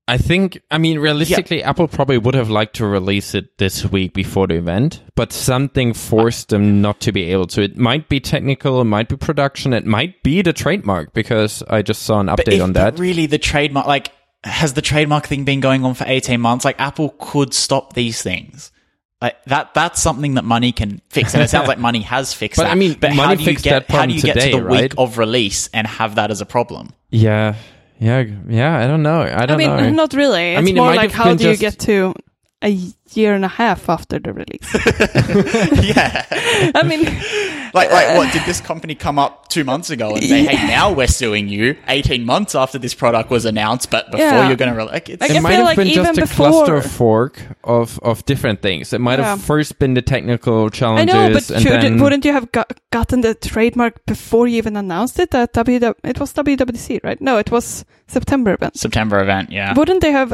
I 0.07 0.19
think, 0.19 0.61
I 0.69 0.77
mean, 0.77 0.99
realistically, 0.99 1.63
Apple 1.63 1.87
probably 1.87 2.19
would 2.19 2.35
have 2.35 2.51
liked 2.51 2.75
to 2.75 2.85
release 2.85 3.33
it 3.33 3.57
this 3.57 3.85
week 3.85 4.13
before 4.13 4.45
the 4.45 4.53
event, 4.53 5.01
but 5.15 5.33
something 5.33 5.95
forced 5.95 6.49
them 6.49 6.79
not 6.79 6.99
to 7.01 7.11
be 7.11 7.23
able 7.31 7.47
to. 7.47 7.63
It 7.63 7.75
might 7.75 8.07
be 8.07 8.19
technical, 8.19 8.79
it 8.81 8.83
might 8.85 9.09
be 9.09 9.17
production, 9.17 9.73
it 9.73 9.83
might 9.87 10.21
be 10.21 10.43
the 10.43 10.53
trademark 10.53 11.11
because 11.15 11.63
I 11.67 11.81
just 11.81 12.03
saw 12.03 12.19
an 12.19 12.27
update 12.27 12.49
if- 12.53 12.61
on 12.61 12.73
but 12.73 12.97
that. 12.97 12.99
really, 12.99 13.25
the 13.25 13.39
trademark, 13.39 13.87
like, 13.87 14.11
has 14.43 14.73
the 14.73 14.83
trademark 14.83 15.25
thing 15.25 15.43
been 15.43 15.59
going 15.59 15.83
on 15.83 15.95
for 15.95 16.03
18 16.07 16.39
months? 16.39 16.65
Like, 16.65 16.79
Apple 16.79 17.15
could 17.17 17.55
stop 17.55 17.93
these 17.93 18.21
things. 18.21 18.71
Like 19.25 19.43
that, 19.45 19.73
that's 19.73 19.99
something 19.99 20.35
that 20.35 20.43
money 20.43 20.71
can 20.71 21.01
fix, 21.09 21.33
and 21.33 21.41
it 21.41 21.49
sounds 21.49 21.67
like 21.67 21.79
money 21.79 22.01
has 22.01 22.31
fixed. 22.41 22.57
But, 22.57 22.65
that. 22.65 22.71
I 22.71 22.75
mean, 22.75 22.95
but 22.99 23.09
how 23.09 23.25
money 23.29 23.43
do 23.43 23.51
you 23.53 23.57
get 23.57 23.89
how 23.89 24.05
do 24.05 24.13
you 24.13 24.21
get 24.21 24.39
to 24.39 24.51
the 24.51 24.63
right? 24.63 24.83
week 24.83 24.93
of 24.99 25.17
release 25.17 25.67
and 25.73 25.87
have 25.87 26.13
that 26.15 26.29
as 26.29 26.41
a 26.41 26.45
problem? 26.45 26.89
Yeah, 27.09 27.55
yeah, 27.99 28.23
yeah. 28.47 28.77
I 28.77 28.85
don't 28.85 29.01
know. 29.01 29.21
I 29.21 29.41
I 29.41 29.45
don't 29.47 29.57
mean, 29.57 29.75
know. 29.75 29.89
not 29.89 30.13
really. 30.13 30.53
It's 30.53 30.59
I 30.59 30.61
mean, 30.61 30.75
more 30.75 30.89
might 30.89 30.97
like 30.97 31.11
how 31.11 31.23
been 31.23 31.37
do 31.37 31.49
you 31.49 31.57
get 31.57 31.79
to 31.79 32.13
a 32.63 32.69
year 33.11 33.33
and 33.35 33.45
a 33.45 33.49
half 33.49 33.89
after 33.89 34.17
the 34.19 34.33
release? 34.33 34.73
yeah, 35.95 36.25
I 36.73 36.83
mean, 36.83 37.03
like 37.73 37.91
like 37.91 38.15
what 38.17 38.31
did 38.33 38.41
uh, 38.43 38.45
this 38.45 38.61
company 38.61 38.95
come 38.95 39.19
up 39.19 39.47
two 39.49 39.63
months 39.63 39.89
ago 39.89 40.13
and 40.15 40.23
say, 40.23 40.45
"Hey, 40.45 40.67
now 40.67 40.91
we're 40.91 41.07
suing 41.07 41.47
you"? 41.47 41.75
18 41.87 42.25
months 42.25 42.55
after 42.55 42.79
this 42.79 42.93
product 42.93 43.29
was 43.29 43.45
announced, 43.45 43.91
but 43.91 44.05
before 44.11 44.25
Yeah. 44.25 44.47
you're 44.47 44.57
going 44.57 44.73
to 44.73 44.85
like, 44.85 45.09
it's, 45.09 45.21
Like, 45.21 45.31
it 45.31 45.37
I 45.37 45.39
might 45.41 45.53
have 45.53 45.65
like 45.65 45.77
been 45.77 45.87
just 45.89 46.11
even 46.13 46.23
a 46.23 46.27
cluster 46.27 46.75
before- 46.77 46.89
fork 47.29 47.41
of 47.63 47.99
of 48.01 48.25
different 48.25 48.61
things. 48.61 48.93
It 48.93 49.01
might 49.01 49.19
Yeah. 49.19 49.25
have 49.35 49.41
first 49.41 49.77
been 49.79 49.93
the 49.93 50.01
technical 50.01 50.69
challenges. 50.69 51.13
I 51.15 51.27
know, 51.27 51.33
but 51.33 51.49
and 51.51 51.61
should, 51.61 51.81
then 51.81 52.01
wouldn't 52.01 52.25
you 52.25 52.33
have 52.33 52.51
got, 52.51 52.71
gotten 52.91 53.21
the 53.21 53.35
trademark 53.35 54.05
before 54.05 54.47
you 54.47 54.57
even 54.57 54.75
announced 54.77 55.19
it 55.19 55.35
uh, 55.35 55.39
at 55.43 55.53
WW? 55.53 55.93
It 56.03 56.19
was 56.19 56.33
WWDC, 56.33 57.03
right? 57.03 57.19
No, 57.21 57.37
it 57.37 57.51
was 57.51 57.85
September 58.07 58.53
event. 58.53 58.77
September 58.77 59.19
event. 59.21 59.51
Yeah, 59.51 59.73
Wouldn't 59.75 60.01
they 60.01 60.11
have 60.11 60.33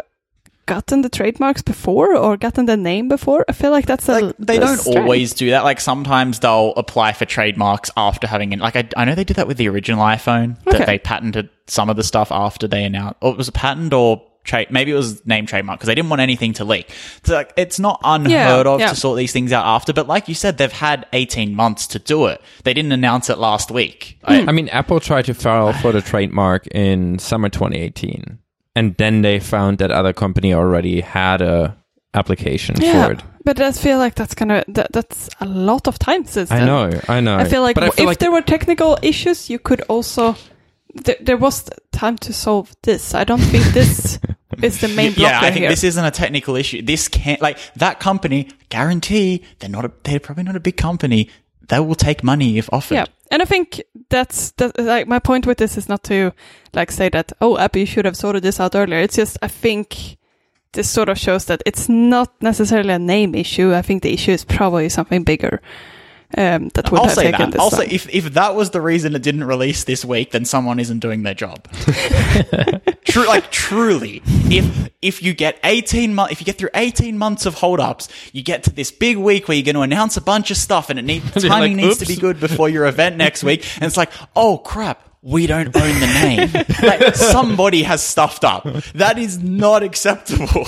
gotten 0.76 1.02
the 1.02 1.10
trademarks 1.10 1.62
before 1.62 2.16
or 2.16 2.38
gotten 2.38 2.66
the 2.66 2.78
name 2.78 3.08
before? 3.10 3.44
I 3.50 3.54
feel 3.54 3.72
like 3.72 3.86
that's 3.86 4.08
a 4.10 4.14
like 4.20 4.36
they 4.40 4.58
a 4.58 4.60
don't 4.62 4.78
strength. 4.78 4.98
always 5.00 5.34
do 5.34 5.50
that. 5.52 5.64
Like 5.64 5.80
sometimes 5.82 6.40
they'll 6.40 6.74
apply 6.78 7.14
for 7.14 7.26
trademarks 7.26 7.90
after 7.98 8.26
having 8.28 8.54
it. 8.54 8.60
like 8.60 8.76
I, 8.76 8.88
I 8.96 9.06
know 9.06 9.16
they 9.16 9.24
did 9.26 9.36
that 9.38 9.48
with 9.48 9.58
the 9.58 9.68
original 9.70 10.04
iPhone 10.04 10.58
Okay. 10.68 10.78
that 10.78 10.88
they 10.88 10.98
patented 11.00 11.50
some 11.68 11.90
of 11.90 11.96
the 11.98 12.04
stuff 12.04 12.32
after 12.32 12.68
they 12.68 12.84
announced. 12.86 13.18
Or 13.22 13.32
it 13.32 13.38
was 13.38 13.48
a 13.48 13.52
patent 13.52 13.94
or 13.94 14.22
trade. 14.44 14.72
Maybe 14.72 14.92
it 14.92 14.96
was 14.96 15.24
name 15.26 15.46
trademark 15.46 15.78
because 15.80 15.88
they 15.88 15.94
didn't 15.96 16.10
want 16.10 16.22
anything 16.22 16.54
to 16.54 16.66
leak. 16.66 16.90
So 17.24 17.36
like, 17.36 17.54
it's 17.58 17.80
not 17.80 18.00
unheard 18.04 18.66
Yeah, 18.66 18.72
of 18.74 18.80
yeah. 18.80 18.90
to 18.90 18.96
sort 18.96 19.18
these 19.18 19.32
things 19.34 19.52
out 19.54 19.66
after. 19.66 19.94
But 19.94 20.08
like 20.08 20.28
you 20.28 20.34
said, 20.36 20.58
they've 20.58 20.72
had 20.72 21.06
18 21.14 21.54
months 21.54 21.86
to 21.88 22.00
do 22.00 22.26
it. 22.28 22.42
They 22.64 22.74
didn't 22.74 22.92
announce 22.92 23.30
it 23.30 23.38
last 23.38 23.70
week. 23.72 24.18
Hmm. 24.26 24.32
I- 24.34 24.46
I 24.48 24.52
mean, 24.52 24.68
Apple 24.70 25.00
tried 25.00 25.26
to 25.26 25.34
file 25.34 25.74
for 25.74 25.92
the 25.92 26.02
trademark 26.02 26.66
in 26.68 27.20
summer 27.20 27.50
2018, 27.50 28.40
and 28.76 28.96
then 28.98 29.22
they 29.22 29.40
found 29.40 29.78
that 29.80 29.92
other 29.92 30.14
company 30.14 30.54
already 30.54 31.02
had 31.02 31.42
a 31.42 31.76
application 32.14 32.76
Yeah, 32.80 33.06
for 33.06 33.12
it. 33.14 33.24
but 33.46 33.60
I 33.62 33.72
feel 33.72 33.98
like 33.98 34.16
that's 34.16 34.36
gonna 34.36 34.64
that, 34.68 34.92
that's 34.92 35.30
a 35.40 35.46
lot 35.46 35.88
of 35.88 35.98
time 36.00 36.26
since 36.26 36.52
I 36.52 36.66
know, 36.66 36.90
I 37.08 37.22
know. 37.22 37.38
I 37.38 37.46
feel 37.46 37.62
like 37.62 37.76
but 37.76 37.84
I 37.84 37.88
w- 37.88 37.96
feel 37.96 38.04
if 38.04 38.08
like 38.08 38.20
there 38.20 38.32
were 38.32 38.42
technical 38.42 38.98
issues, 39.02 39.50
you 39.50 39.60
could 39.60 39.82
also. 39.90 40.36
There, 40.94 41.16
there 41.22 41.38
was 41.38 41.70
time 41.94 42.18
to 42.18 42.34
solve 42.34 42.76
this. 42.84 43.14
I 43.14 43.24
don't 43.24 43.40
think 43.40 43.64
this 43.74 44.20
is 44.62 44.82
the 44.82 44.90
main 44.90 45.14
blocker 45.14 45.32
yeah, 45.32 45.40
I 45.40 45.52
think 45.52 45.62
here. 45.62 45.70
this 45.70 45.86
isn't 45.86 46.04
a 46.04 46.12
technical 46.12 46.58
issue. 46.58 46.82
This 46.82 47.08
can't 47.08 47.42
like 47.42 47.58
that 47.78 48.02
company. 48.02 48.50
Guarantee 48.68 49.44
they're 49.60 49.70
not. 49.70 49.86
A, 49.86 49.92
they're 50.04 50.20
probably 50.20 50.44
not 50.44 50.58
a 50.58 50.60
big 50.60 50.76
company. 50.76 51.30
They 51.72 51.80
will 51.80 51.96
take 51.96 52.22
money 52.22 52.58
if 52.58 52.70
offered. 52.74 52.96
yeah, 52.96 53.06
and 53.32 53.42
I 53.42 53.46
think 53.46 53.82
that's 54.10 54.52
that. 54.58 54.78
Like 54.78 55.08
my 55.08 55.20
point 55.20 55.48
with 55.48 55.58
this 55.58 55.78
is 55.78 55.88
not 55.88 56.04
to 56.04 56.34
like 56.74 56.92
say 56.92 57.08
that 57.10 57.32
oh 57.40 57.58
Apple 57.58 57.80
you 57.80 57.86
should 57.86 58.04
have 58.04 58.18
sorted 58.18 58.44
this 58.44 58.60
out 58.60 58.76
earlier. 58.76 59.00
It's 59.00 59.16
just 59.16 59.38
I 59.42 59.48
think 59.48 60.18
this 60.74 60.90
sort 60.90 61.08
of 61.08 61.18
shows 61.18 61.46
that 61.46 61.64
it's 61.66 61.88
not 61.88 62.30
necessarily 62.42 62.94
a 62.94 63.00
name 63.00 63.34
issue. 63.36 63.74
I 63.74 63.82
think 63.82 64.04
the 64.04 64.14
issue 64.14 64.32
is 64.32 64.44
probably 64.44 64.90
something 64.90 65.24
bigger. 65.24 65.62
Um, 66.38 66.70
that 66.70 66.90
would 66.92 67.00
I'll 67.00 67.06
have 67.08 67.16
say 67.16 67.24
taken 67.32 67.50
that. 67.50 67.52
this 67.52 67.62
I'll 67.62 67.72
say 67.72 67.88
if, 67.88 68.08
if 68.14 68.34
that 68.34 68.56
was 68.56 68.70
the 68.70 68.82
reason 68.82 69.16
it 69.16 69.22
didn't 69.22 69.44
release 69.44 69.84
this 69.84 70.06
week, 70.06 70.32
then 70.32 70.46
someone 70.46 70.80
isn't 70.80 71.00
doing 71.00 71.24
their 71.24 71.34
job. 71.34 71.68
True, 73.06 73.28
like 73.28 73.52
truly, 73.52 74.22
if 74.26 74.90
if 75.02 75.22
you 75.22 75.34
get 75.34 75.60
eighteen 75.64 76.16
months, 76.16 76.32
if 76.32 76.40
you 76.40 76.46
get 76.46 76.58
through 76.58 76.70
eighteen 76.76 77.18
months 77.18 77.46
of 77.46 77.56
holdups, 77.56 78.08
you 78.32 78.44
get 78.44 78.64
to 78.64 78.70
this 78.70 78.92
big 78.92 79.18
week 79.18 79.48
where 79.48 79.58
you're 79.58 79.66
going 79.66 79.76
to 79.76 79.82
announce 79.82 80.16
a 80.18 80.22
bunch 80.22 80.52
of 80.52 80.58
stuff, 80.58 80.90
and 80.90 80.98
it 80.98 81.04
needs 81.04 81.30
timing 81.44 81.78
like, 81.78 81.86
needs 81.86 81.98
to 81.98 82.06
be 82.06 82.16
good 82.16 82.40
before 82.40 82.70
your 82.70 82.86
event 82.86 83.18
next 83.18 83.44
week, 83.44 83.66
and 83.76 83.86
it's 83.86 83.98
like, 83.98 84.12
oh 84.36 84.58
crap. 84.58 85.11
We 85.24 85.46
don't 85.46 85.76
own 85.76 86.00
the 86.00 86.08
name. 86.08 86.52
like, 86.84 87.16
somebody 87.16 87.84
has 87.84 88.02
stuffed 88.02 88.44
up. 88.44 88.64
That 88.94 89.20
is 89.20 89.38
not 89.38 89.84
acceptable. 89.84 90.66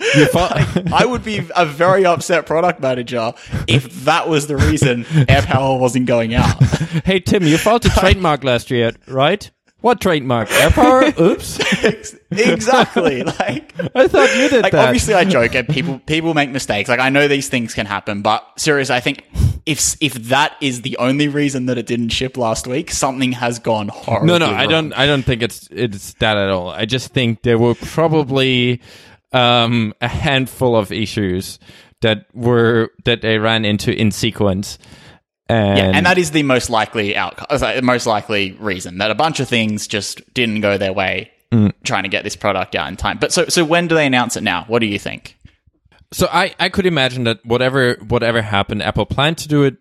I 0.00 1.04
would 1.06 1.22
be 1.22 1.46
a 1.54 1.66
very 1.66 2.06
upset 2.06 2.46
product 2.46 2.80
manager 2.80 3.32
if 3.68 4.04
that 4.04 4.28
was 4.28 4.46
the 4.46 4.56
reason 4.56 5.04
AirPower 5.04 5.78
wasn't 5.78 6.06
going 6.06 6.34
out. 6.34 6.62
hey 7.04 7.20
Tim, 7.20 7.44
you 7.44 7.58
filed 7.58 7.84
a 7.84 7.90
trademark 7.90 8.44
last 8.44 8.70
year, 8.70 8.92
right? 9.06 9.50
What 9.80 10.00
trademark? 10.00 10.48
AirPower? 10.48 11.18
Oops. 11.20 12.18
Exactly. 12.30 13.24
Like, 13.24 13.74
I 13.94 14.08
thought 14.08 14.34
you 14.36 14.48
did 14.48 14.62
like 14.62 14.72
that. 14.72 14.86
obviously 14.86 15.14
I 15.14 15.24
joke 15.24 15.54
and 15.54 15.68
people 15.68 15.98
people 16.00 16.34
make 16.34 16.50
mistakes. 16.50 16.88
Like 16.88 17.00
I 17.00 17.08
know 17.08 17.28
these 17.28 17.48
things 17.48 17.74
can 17.74 17.86
happen, 17.86 18.22
but 18.22 18.46
seriously, 18.58 18.94
I 18.94 19.00
think 19.00 19.24
if 19.66 19.96
if 20.00 20.14
that 20.14 20.56
is 20.60 20.82
the 20.82 20.96
only 20.98 21.28
reason 21.28 21.66
that 21.66 21.78
it 21.78 21.86
didn't 21.86 22.10
ship 22.10 22.36
last 22.36 22.66
week, 22.66 22.90
something 22.90 23.32
has 23.32 23.58
gone 23.58 23.88
horribly 23.88 24.26
No, 24.26 24.38
no, 24.38 24.50
I 24.50 24.66
don't. 24.66 24.92
I 24.92 25.06
don't 25.06 25.22
think 25.22 25.42
it's 25.42 25.68
it's 25.70 26.14
that 26.14 26.36
at 26.36 26.50
all. 26.50 26.68
I 26.70 26.84
just 26.84 27.12
think 27.12 27.42
there 27.42 27.58
were 27.58 27.74
probably 27.74 28.80
um, 29.32 29.94
a 30.00 30.08
handful 30.08 30.76
of 30.76 30.90
issues 30.92 31.58
that 32.00 32.26
were 32.34 32.90
that 33.04 33.22
they 33.22 33.38
ran 33.38 33.64
into 33.64 33.94
in 33.94 34.10
sequence, 34.10 34.78
and, 35.48 35.78
Yeah, 35.78 35.92
and 35.94 36.06
that 36.06 36.18
is 36.18 36.32
the 36.32 36.42
most 36.42 36.68
likely 36.68 37.16
outcome, 37.16 37.46
the 37.50 37.80
most 37.82 38.06
likely 38.06 38.52
reason 38.58 38.98
that 38.98 39.10
a 39.10 39.14
bunch 39.14 39.38
of 39.40 39.48
things 39.48 39.86
just 39.86 40.20
didn't 40.34 40.60
go 40.60 40.76
their 40.78 40.92
way 40.92 41.30
Mm. 41.52 41.70
trying 41.84 42.04
to 42.04 42.08
get 42.08 42.24
this 42.24 42.34
product 42.34 42.74
out 42.74 42.88
in 42.88 42.96
time. 42.96 43.18
But 43.20 43.30
so 43.30 43.44
so 43.48 43.62
when 43.62 43.86
do 43.86 43.94
they 43.94 44.06
announce 44.06 44.38
it 44.38 44.42
now? 44.42 44.64
What 44.68 44.78
do 44.78 44.86
you 44.86 44.98
think? 44.98 45.36
So 46.12 46.28
I 46.30 46.54
I 46.60 46.68
could 46.68 46.86
imagine 46.86 47.24
that 47.24 47.44
whatever 47.44 47.94
whatever 48.06 48.42
happened, 48.42 48.82
Apple 48.82 49.06
planned 49.06 49.38
to 49.38 49.48
do 49.48 49.64
it 49.64 49.76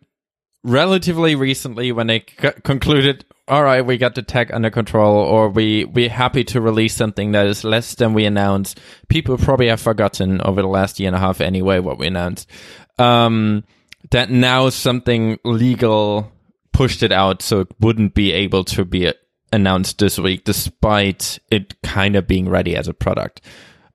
relatively 0.63 1.35
recently 1.35 1.91
when 1.91 2.07
they 2.07 2.19
c- 2.41 2.51
concluded. 2.63 3.25
All 3.47 3.63
right, 3.63 3.85
we 3.85 3.97
got 3.97 4.15
the 4.15 4.21
tech 4.21 4.53
under 4.53 4.69
control, 4.69 5.17
or 5.17 5.49
we 5.49 5.85
we're 5.85 6.09
happy 6.09 6.43
to 6.45 6.61
release 6.61 6.95
something 6.95 7.33
that 7.33 7.47
is 7.47 7.63
less 7.63 7.95
than 7.95 8.13
we 8.13 8.25
announced. 8.25 8.79
People 9.09 9.37
probably 9.37 9.67
have 9.67 9.81
forgotten 9.81 10.41
over 10.41 10.61
the 10.61 10.67
last 10.67 10.99
year 10.99 11.07
and 11.07 11.15
a 11.15 11.19
half 11.19 11.41
anyway 11.41 11.79
what 11.79 11.97
we 11.97 12.07
announced. 12.07 12.49
Um, 12.97 13.63
that 14.11 14.29
now 14.29 14.69
something 14.69 15.37
legal 15.43 16.31
pushed 16.71 17.03
it 17.03 17.11
out 17.11 17.41
so 17.41 17.61
it 17.61 17.67
wouldn't 17.79 18.13
be 18.13 18.31
able 18.31 18.63
to 18.63 18.85
be 18.85 19.11
announced 19.51 19.99
this 19.99 20.17
week, 20.17 20.45
despite 20.45 21.39
it 21.49 21.79
kind 21.81 22.15
of 22.15 22.27
being 22.27 22.47
ready 22.47 22.75
as 22.75 22.87
a 22.87 22.93
product. 22.93 23.41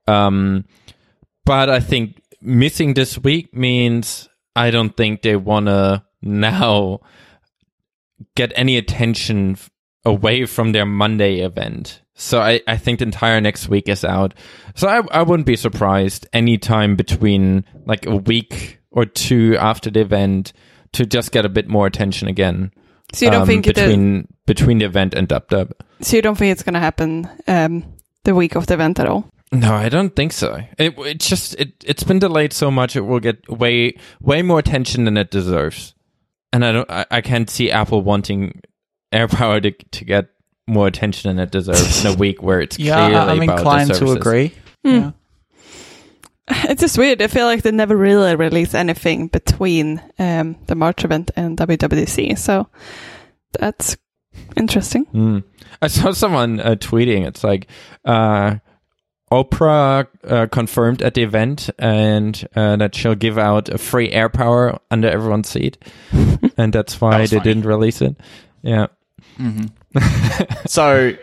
Um, 0.06 0.66
but 1.44 1.70
I 1.70 1.80
think 1.80 2.20
missing 2.46 2.94
this 2.94 3.18
week 3.18 3.54
means 3.54 4.28
I 4.54 4.70
don't 4.70 4.96
think 4.96 5.22
they 5.22 5.36
want 5.36 5.66
to 5.66 6.04
now 6.22 7.00
get 8.34 8.52
any 8.56 8.76
attention 8.76 9.52
f- 9.52 9.70
away 10.04 10.46
from 10.46 10.72
their 10.72 10.86
Monday 10.86 11.40
event. 11.40 12.00
So 12.14 12.40
I, 12.40 12.60
I 12.66 12.78
think 12.78 13.00
the 13.00 13.04
entire 13.04 13.40
next 13.40 13.68
week 13.68 13.88
is 13.88 14.04
out. 14.04 14.32
So 14.74 14.88
I, 14.88 15.02
I 15.10 15.22
wouldn't 15.22 15.46
be 15.46 15.56
surprised 15.56 16.26
anytime 16.32 16.96
between 16.96 17.64
like 17.84 18.06
a 18.06 18.16
week 18.16 18.80
or 18.90 19.04
two 19.04 19.56
after 19.58 19.90
the 19.90 20.00
event 20.00 20.54
to 20.92 21.04
just 21.04 21.32
get 21.32 21.44
a 21.44 21.50
bit 21.50 21.68
more 21.68 21.86
attention 21.86 22.28
again. 22.28 22.72
so 23.12 23.26
you 23.26 23.30
don't 23.30 23.42
um, 23.42 23.46
think 23.46 23.66
it 23.66 23.74
between 23.74 24.28
between 24.46 24.78
the 24.78 24.86
event 24.86 25.12
and 25.12 25.28
dub 25.28 25.46
dub. 25.48 25.72
so 26.00 26.16
you 26.16 26.22
don't 26.22 26.36
think 26.36 26.52
it's 26.52 26.62
gonna 26.62 26.80
happen 26.80 27.28
um, 27.46 27.84
the 28.24 28.34
week 28.34 28.56
of 28.56 28.66
the 28.66 28.74
event 28.74 28.98
at 28.98 29.06
all? 29.06 29.28
No, 29.52 29.74
I 29.74 29.88
don't 29.88 30.14
think 30.16 30.32
so. 30.32 30.60
It 30.78 30.98
it 30.98 31.20
just 31.20 31.54
it 31.54 31.72
it's 31.84 32.02
been 32.02 32.18
delayed 32.18 32.52
so 32.52 32.70
much 32.70 32.96
it 32.96 33.02
will 33.02 33.20
get 33.20 33.48
way 33.48 33.96
way 34.20 34.42
more 34.42 34.58
attention 34.58 35.04
than 35.04 35.16
it 35.16 35.30
deserves. 35.30 35.94
And 36.52 36.64
I 36.64 36.72
don't 36.72 36.90
I, 36.90 37.06
I 37.10 37.20
can't 37.20 37.48
see 37.48 37.70
Apple 37.70 38.02
wanting 38.02 38.60
AirPower 39.12 39.62
to 39.62 39.70
to 39.70 40.04
get 40.04 40.30
more 40.66 40.88
attention 40.88 41.30
than 41.30 41.42
it 41.42 41.52
deserves 41.52 42.04
in 42.04 42.12
a 42.12 42.16
week 42.18 42.42
where 42.42 42.60
it's 42.60 42.76
clearly 42.76 43.12
about 43.12 43.26
the 43.26 43.36
services. 43.36 43.48
Yeah. 43.48 43.52
I'm 43.52 43.58
inclined 43.58 43.94
to 43.94 44.10
agree. 44.12 44.52
Yeah, 44.82 45.10
it's 46.48 46.80
just 46.80 46.98
weird. 46.98 47.22
I 47.22 47.26
feel 47.28 47.46
like 47.46 47.62
they 47.62 47.70
never 47.70 47.96
really 47.96 48.36
release 48.36 48.74
anything 48.74 49.28
between 49.28 50.02
um, 50.18 50.56
the 50.66 50.74
March 50.74 51.04
event 51.04 51.30
and 51.36 51.56
WWDC. 51.56 52.38
So 52.38 52.68
that's 53.58 53.96
interesting. 54.56 55.06
Mm. 55.06 55.44
I 55.82 55.88
saw 55.88 56.12
someone 56.12 56.60
uh, 56.60 56.76
tweeting. 56.76 57.26
It's 57.26 57.42
like 57.42 57.68
uh, 58.04 58.56
Oprah 59.32 60.06
uh, 60.24 60.46
confirmed 60.46 61.02
at 61.02 61.14
the 61.14 61.22
event 61.22 61.68
and 61.78 62.46
uh, 62.54 62.76
that 62.76 62.94
she'll 62.94 63.14
give 63.16 63.38
out 63.38 63.68
a 63.68 63.76
free 63.78 64.10
AirPower 64.12 64.78
under 64.90 65.08
everyone's 65.08 65.48
seat, 65.48 65.78
and 66.56 66.72
that's 66.72 67.00
why 67.00 67.20
was 67.20 67.30
they 67.30 67.38
funny. 67.38 67.50
didn't 67.54 67.66
release 67.66 68.00
it. 68.00 68.16
Yeah. 68.62 68.86
So, 70.66 71.16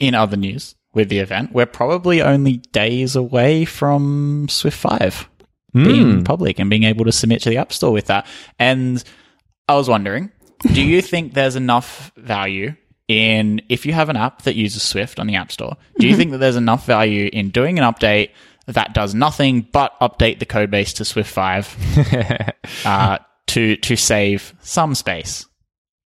in 0.00 0.14
other 0.14 0.36
news 0.36 0.74
with 0.94 1.08
the 1.08 1.18
event, 1.18 1.52
we're 1.52 1.66
probably 1.66 2.20
only 2.22 2.58
days 2.72 3.14
away 3.16 3.64
from 3.64 4.48
Swift 4.48 4.78
5 4.78 5.28
being 5.74 6.20
Mm. 6.20 6.24
public 6.24 6.58
and 6.58 6.68
being 6.70 6.82
able 6.84 7.04
to 7.04 7.12
submit 7.12 7.42
to 7.42 7.50
the 7.50 7.58
App 7.58 7.72
Store 7.72 7.92
with 7.92 8.06
that. 8.06 8.26
And 8.58 9.02
I 9.68 9.74
was 9.76 9.88
wondering, 9.88 10.30
do 10.72 10.82
you 10.82 11.02
think 11.10 11.34
there's 11.34 11.56
enough 11.56 12.10
value 12.16 12.74
in 13.08 13.62
if 13.68 13.86
you 13.86 13.92
have 13.94 14.10
an 14.10 14.16
app 14.16 14.42
that 14.42 14.54
uses 14.54 14.82
Swift 14.82 15.18
on 15.18 15.26
the 15.26 15.34
App 15.34 15.50
Store? 15.50 15.76
Do 15.98 16.06
you 16.06 16.14
think 16.14 16.30
that 16.32 16.38
there's 16.38 16.56
enough 16.56 16.86
value 16.86 17.28
in 17.32 17.50
doing 17.50 17.78
an 17.78 17.84
update 17.84 18.30
that 18.66 18.92
does 18.92 19.14
nothing 19.14 19.62
but 19.72 19.98
update 20.00 20.38
the 20.38 20.46
code 20.46 20.70
base 20.70 20.92
to 20.94 21.04
Swift 21.04 21.30
5 21.30 22.52
uh, 22.84 23.18
to 23.48 23.76
to 23.76 23.96
save 23.96 24.54
some 24.60 24.94
space 24.94 25.46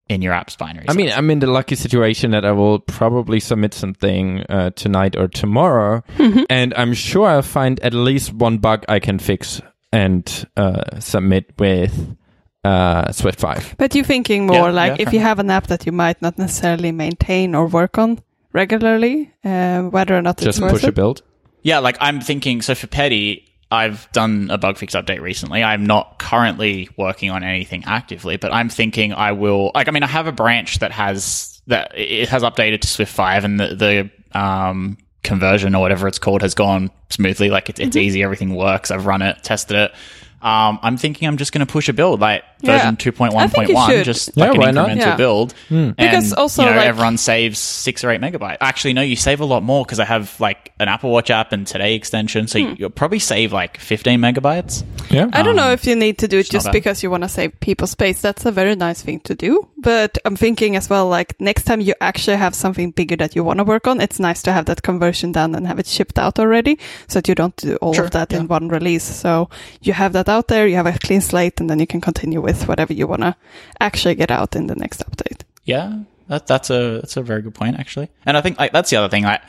in 0.09 0.22
your 0.22 0.32
app's 0.32 0.55
binary? 0.57 0.86
I 0.88 0.94
mean, 0.94 1.11
I'm 1.11 1.28
in 1.30 1.40
the 1.40 1.48
lucky 1.48 1.74
situation 1.74 2.30
that 2.30 2.44
I 2.44 2.53
will 2.53 2.78
probably 2.78 3.40
submit 3.40 3.74
something 3.74 4.40
uh, 4.48 4.70
tonight 4.70 5.16
or 5.16 5.26
tomorrow, 5.26 6.05
and 6.48 6.72
I'm 6.74 6.94
sure 6.94 7.28
I'll 7.28 7.42
find 7.42 7.80
at 7.80 7.94
least 7.94 8.32
one 8.32 8.59
bug 8.59 8.84
I 8.88 9.00
can 9.00 9.18
fix 9.18 9.61
and 9.92 10.48
uh, 10.57 11.00
submit 11.00 11.53
with 11.59 12.16
uh, 12.64 13.10
Swift 13.12 13.40
5. 13.40 13.76
But 13.78 13.94
you're 13.94 14.04
thinking 14.04 14.46
more 14.46 14.56
Yeah, 14.56 14.70
like 14.70 14.98
yeah, 14.98 15.06
if 15.06 15.12
you 15.12 15.20
have 15.20 15.38
an 15.38 15.50
app 15.50 15.66
that 15.68 15.86
you 15.86 15.92
might 15.92 16.20
not 16.22 16.38
necessarily 16.38 16.92
maintain 16.92 17.54
or 17.54 17.66
work 17.66 17.98
on 17.98 18.20
regularly, 18.52 19.32
uh, 19.44 19.82
whether 19.82 20.16
or 20.16 20.22
not 20.22 20.38
Just 20.38 20.58
it's 20.58 20.60
worth 20.60 20.72
push 20.72 20.84
a 20.84 20.92
build. 20.92 21.22
Yeah, 21.62 21.78
like 21.78 21.96
I'm 22.00 22.20
thinking. 22.20 22.62
So 22.62 22.74
for 22.74 22.86
Petty, 22.86 23.48
I've 23.70 24.10
done 24.12 24.50
a 24.50 24.58
bug 24.58 24.76
fix 24.76 24.94
update 24.94 25.20
recently. 25.20 25.62
I'm 25.62 25.86
not 25.86 26.18
currently 26.18 26.88
working 26.96 27.30
on 27.30 27.42
anything 27.42 27.84
actively, 27.84 28.36
but 28.36 28.52
I'm 28.52 28.68
thinking 28.68 29.12
I 29.12 29.32
will. 29.32 29.70
Like, 29.74 29.88
I 29.88 29.92
mean, 29.92 30.02
I 30.02 30.08
have 30.08 30.26
a 30.26 30.32
branch 30.32 30.80
that 30.80 30.92
has 30.92 31.60
that 31.68 31.92
it 31.96 32.28
has 32.28 32.42
updated 32.42 32.80
to 32.80 32.88
Swift 32.88 33.12
five, 33.12 33.44
and 33.44 33.58
the 33.58 34.10
the 34.34 34.38
um, 34.38 34.98
conversion 35.22 35.74
or 35.74 35.80
whatever 35.80 36.08
it's 36.08 36.18
called 36.18 36.42
has 36.42 36.54
gone 36.54 36.90
smoothly. 37.10 37.48
Like 37.48 37.68
it's 37.68 37.80
it's 37.80 37.96
easy, 37.96 38.22
everything 38.22 38.54
works. 38.54 38.90
I've 38.90 39.06
run 39.06 39.22
it, 39.22 39.42
tested 39.42 39.76
it. 39.76 39.92
Um, 40.43 40.78
I'm 40.82 40.97
thinking 40.97 41.28
I'm 41.28 41.36
just 41.36 41.53
going 41.53 41.64
to 41.64 41.72
push 41.72 41.88
a 41.88 41.93
build 41.93 42.20
like 42.20 42.43
version 42.62 42.88
I 42.88 42.93
2.1.1, 42.97 44.05
just 44.05 44.30
Yeah, 44.34 44.47
like 44.51 44.59
why 44.59 44.68
an 44.70 44.74
not? 44.74 44.88
incremental 44.90 44.97
Yeah. 44.99 45.16
build. 45.16 45.53
Hmm. 45.68 45.74
And, 45.74 45.97
Because 45.97 46.32
also, 46.32 46.62
you 46.64 46.70
know, 46.70 46.76
like- 46.76 46.86
everyone 46.86 47.16
saves 47.18 47.59
six 47.59 48.03
or 48.05 48.11
eight 48.11 48.20
megabytes. 48.20 48.59
Actually, 48.61 48.95
no, 48.95 49.03
you 49.03 49.16
save 49.16 49.40
a 49.40 49.45
lot 49.45 49.62
more 49.62 49.84
because 49.84 50.01
I 50.01 50.05
have 50.05 50.38
like 50.40 50.72
an 50.80 50.88
Apple 50.88 51.11
Watch 51.11 51.30
app 51.30 51.53
and 51.53 51.66
Today 51.66 51.95
extension, 51.95 52.47
so 52.49 52.59
you, 52.59 52.74
you'll 52.78 52.90
probably 52.90 53.18
save 53.20 53.53
like 53.53 53.78
15 53.78 54.20
megabytes. 54.20 54.82
Yeah. 55.11 55.28
I 55.32 55.43
don't 55.43 55.57
know 55.57 55.68
um, 55.68 55.72
if 55.72 55.86
you 55.86 55.95
need 55.97 56.18
to 56.18 56.28
do 56.28 56.38
it 56.38 56.51
just 56.51 56.66
bad. 56.66 56.72
because 56.72 57.03
you 57.03 57.11
want 57.11 57.22
to 57.22 57.28
save 57.28 57.59
people 57.61 57.86
space. 57.86 58.20
That's 58.20 58.45
a 58.45 58.51
very 58.53 58.74
nice 58.74 59.01
thing 59.03 59.20
to 59.20 59.34
do. 59.34 59.68
But 59.78 60.18
I'm 60.24 60.36
thinking 60.36 60.76
as 60.76 60.88
well, 60.90 61.09
like 61.09 61.40
next 61.40 61.64
time 61.64 61.80
you 61.80 61.95
actually 62.01 62.36
have 62.36 62.55
something 62.55 62.90
bigger 62.93 63.16
that 63.16 63.34
you 63.36 63.45
want 63.45 63.59
to 63.59 63.64
work 63.64 63.86
on, 63.86 64.01
it's 64.01 64.18
nice 64.20 64.43
to 64.43 64.53
have 64.53 64.66
that 64.66 64.82
conversion 64.82 65.32
done 65.32 65.55
and 65.55 65.66
have 65.66 65.78
it 65.78 65.86
shipped 65.86 66.18
out 66.18 66.38
already 66.38 66.78
so 67.09 67.18
that 67.18 67.28
you 67.28 67.34
don't 67.34 67.57
do 67.57 67.76
all 67.76 67.93
Sure, 67.95 68.05
of 68.05 68.11
that 68.12 68.32
yeah. 68.32 68.40
in 68.40 68.49
one 68.49 68.68
release. 68.68 69.05
So 69.05 69.49
you 69.82 69.93
have 69.93 70.12
that 70.14 70.28
out 70.33 70.49
there, 70.49 70.66
you 70.66 70.76
have 70.76 70.87
a 70.87 70.99
clean 70.99 71.20
slate, 71.20 71.61
and 71.61 71.68
then 71.68 71.78
you 71.78 71.87
can 71.87 72.01
continue 72.01 72.41
with 72.41 72.66
whatever 72.66 72.93
you 72.93 73.07
want 73.07 73.22
to 73.22 73.37
actually 73.80 74.14
get 74.14 74.30
out 74.30 74.57
in 74.57 74.66
the 74.66 74.74
next 74.74 75.05
update. 75.07 75.43
Yeah, 75.64 76.01
that, 76.28 76.47
that's 76.47 76.70
a 76.70 77.01
that's 77.01 77.16
a 77.16 77.22
very 77.22 77.43
good 77.43 77.55
point 77.55 77.78
actually. 77.78 78.09
And 78.26 78.37
I 78.37 78.41
think 78.41 78.59
like 78.59 78.72
that's 78.72 78.91
the 78.91 78.97
other 78.97 79.09
thing. 79.09 79.24
Like 79.24 79.43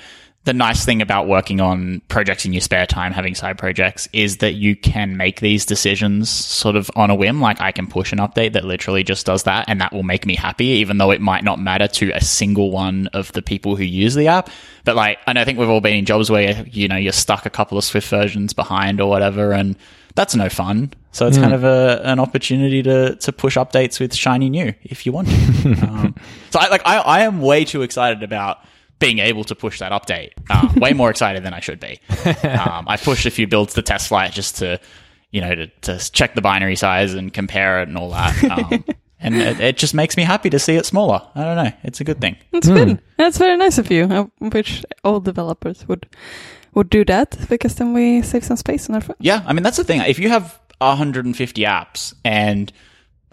the 0.45 0.53
nice 0.53 0.83
thing 0.83 1.01
about 1.01 1.27
working 1.27 1.61
on 1.61 2.01
projects 2.09 2.43
in 2.45 2.51
your 2.51 2.59
spare 2.59 2.85
time, 2.85 3.13
having 3.13 3.33
side 3.33 3.57
projects, 3.57 4.09
is 4.11 4.37
that 4.37 4.53
you 4.53 4.75
can 4.75 5.15
make 5.15 5.39
these 5.39 5.65
decisions 5.65 6.29
sort 6.29 6.75
of 6.75 6.91
on 6.95 7.09
a 7.09 7.15
whim. 7.15 7.39
Like 7.39 7.61
I 7.61 7.71
can 7.71 7.87
push 7.87 8.11
an 8.11 8.19
update 8.19 8.53
that 8.53 8.65
literally 8.65 9.03
just 9.03 9.25
does 9.25 9.43
that, 9.43 9.65
and 9.69 9.79
that 9.79 9.93
will 9.93 10.03
make 10.03 10.25
me 10.25 10.35
happy, 10.35 10.65
even 10.65 10.97
though 10.97 11.11
it 11.11 11.21
might 11.21 11.45
not 11.45 11.59
matter 11.59 11.87
to 11.87 12.11
a 12.11 12.21
single 12.21 12.71
one 12.71 13.07
of 13.13 13.31
the 13.31 13.41
people 13.41 13.77
who 13.77 13.83
use 13.83 14.15
the 14.15 14.27
app. 14.27 14.49
But 14.83 14.97
like, 14.97 15.19
and 15.25 15.39
I 15.39 15.45
think 15.45 15.59
we've 15.59 15.69
all 15.69 15.81
been 15.81 15.95
in 15.95 16.05
jobs 16.05 16.29
where 16.29 16.65
you 16.67 16.89
know 16.89 16.97
you're 16.97 17.13
stuck 17.13 17.45
a 17.45 17.49
couple 17.49 17.77
of 17.77 17.85
Swift 17.85 18.09
versions 18.09 18.51
behind 18.51 18.99
or 18.99 19.09
whatever, 19.09 19.53
and 19.53 19.77
that's 20.15 20.35
no 20.35 20.49
fun. 20.49 20.93
So 21.11 21.27
it's 21.27 21.37
kind 21.37 21.53
of 21.53 21.63
a, 21.63 22.01
an 22.03 22.19
opportunity 22.19 22.81
to, 22.83 23.15
to 23.15 23.31
push 23.31 23.55
updates 23.55 23.99
with 23.99 24.15
shiny 24.15 24.49
new 24.49 24.73
if 24.81 25.05
you 25.05 25.11
want 25.11 25.27
to. 25.27 25.33
um, 25.87 26.15
so 26.49 26.59
I, 26.59 26.69
like 26.69 26.81
I, 26.85 26.97
I 26.97 27.21
am 27.21 27.39
way 27.39 27.65
too 27.65 27.83
excited 27.83 28.23
about 28.23 28.59
being 28.97 29.19
able 29.19 29.43
to 29.43 29.53
push 29.53 29.79
that 29.79 29.91
update. 29.91 30.31
Uh, 30.49 30.69
way 30.77 30.93
more 30.93 31.09
excited 31.11 31.43
than 31.43 31.53
I 31.53 31.59
should 31.59 31.79
be. 31.79 31.99
Um, 32.43 32.85
I 32.87 32.97
pushed 32.97 33.25
a 33.25 33.31
few 33.31 33.47
builds 33.47 33.73
to 33.75 33.83
TestFlight 33.83 34.31
just 34.31 34.57
to, 34.57 34.79
you 35.29 35.41
know, 35.41 35.53
to, 35.53 35.67
to 35.67 36.11
check 36.11 36.33
the 36.33 36.41
binary 36.41 36.75
size 36.75 37.13
and 37.13 37.31
compare 37.31 37.81
it 37.81 37.89
and 37.89 37.97
all 37.97 38.09
that. 38.09 38.43
Um, 38.45 38.83
and 39.19 39.35
it, 39.35 39.59
it 39.59 39.77
just 39.77 39.93
makes 39.93 40.17
me 40.17 40.23
happy 40.23 40.49
to 40.49 40.57
see 40.57 40.75
it 40.75 40.85
smaller. 40.85 41.21
I 41.35 41.43
don't 41.43 41.63
know. 41.63 41.71
It's 41.83 42.01
a 42.01 42.03
good 42.03 42.21
thing. 42.21 42.37
It's 42.53 42.67
good. 42.67 43.01
That's 43.17 43.37
very 43.37 43.57
nice 43.57 43.77
of 43.77 43.91
you. 43.91 44.05
I 44.05 44.27
wish 44.39 44.83
all 45.03 45.19
developers 45.19 45.87
would 45.87 46.07
would 46.75 46.89
do 46.89 47.05
that 47.05 47.37
because 47.49 47.75
then 47.75 47.93
we 47.93 48.21
save 48.21 48.43
some 48.43 48.57
space 48.57 48.89
on 48.89 48.95
our 48.95 49.01
phone. 49.01 49.15
Yeah, 49.19 49.43
I 49.45 49.53
mean 49.53 49.63
that's 49.63 49.77
the 49.77 49.83
thing. 49.83 50.01
If 50.01 50.19
you 50.19 50.29
have 50.29 50.59
150 50.79 51.61
apps 51.63 52.13
and 52.23 52.71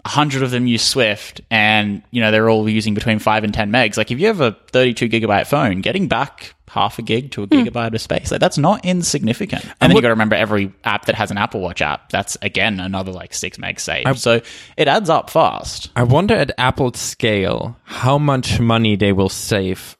100 0.03 0.41
of 0.41 0.49
them 0.49 0.65
use 0.65 0.81
Swift, 0.81 1.41
and 1.51 2.01
you 2.09 2.21
know 2.21 2.31
they're 2.31 2.49
all 2.49 2.67
using 2.67 2.93
between 2.93 3.19
five 3.19 3.43
and 3.43 3.53
10 3.53 3.71
megs, 3.71 3.97
like 3.97 4.09
if 4.09 4.19
you 4.19 4.27
have 4.27 4.41
a 4.41 4.57
32 4.71 5.09
gigabyte 5.09 5.47
phone, 5.47 5.81
getting 5.81 6.07
back 6.07 6.55
half 6.67 6.97
a 6.97 7.01
gig 7.01 7.31
to 7.31 7.43
a 7.43 7.45
hmm. 7.45 7.53
gigabyte 7.53 7.93
of 7.93 8.01
space, 8.01 8.31
like 8.31 8.39
that's 8.39 8.57
not 8.57 8.83
insignificant. 8.83 9.63
And, 9.79 9.91
then 9.91 9.91
you 9.91 10.01
got 10.01 10.07
to 10.07 10.13
remember 10.13 10.35
every 10.35 10.73
app 10.83 11.05
that 11.05 11.15
has 11.15 11.29
an 11.29 11.37
Apple 11.37 11.61
Watch 11.61 11.81
app, 11.83 12.09
that's 12.09 12.35
again 12.41 12.79
another 12.79 13.11
like 13.11 13.33
six 13.33 13.59
meg 13.59 13.79
save. 13.79 14.17
so 14.17 14.41
it 14.75 14.87
adds 14.87 15.09
up 15.09 15.29
fast. 15.29 15.91
I 15.95 16.03
wonder 16.03 16.33
at 16.33 16.51
Apple's 16.57 16.99
scale 16.99 17.77
how 17.83 18.17
much 18.17 18.59
money 18.59 18.95
they 18.95 19.13
will 19.13 19.29
save 19.29 19.97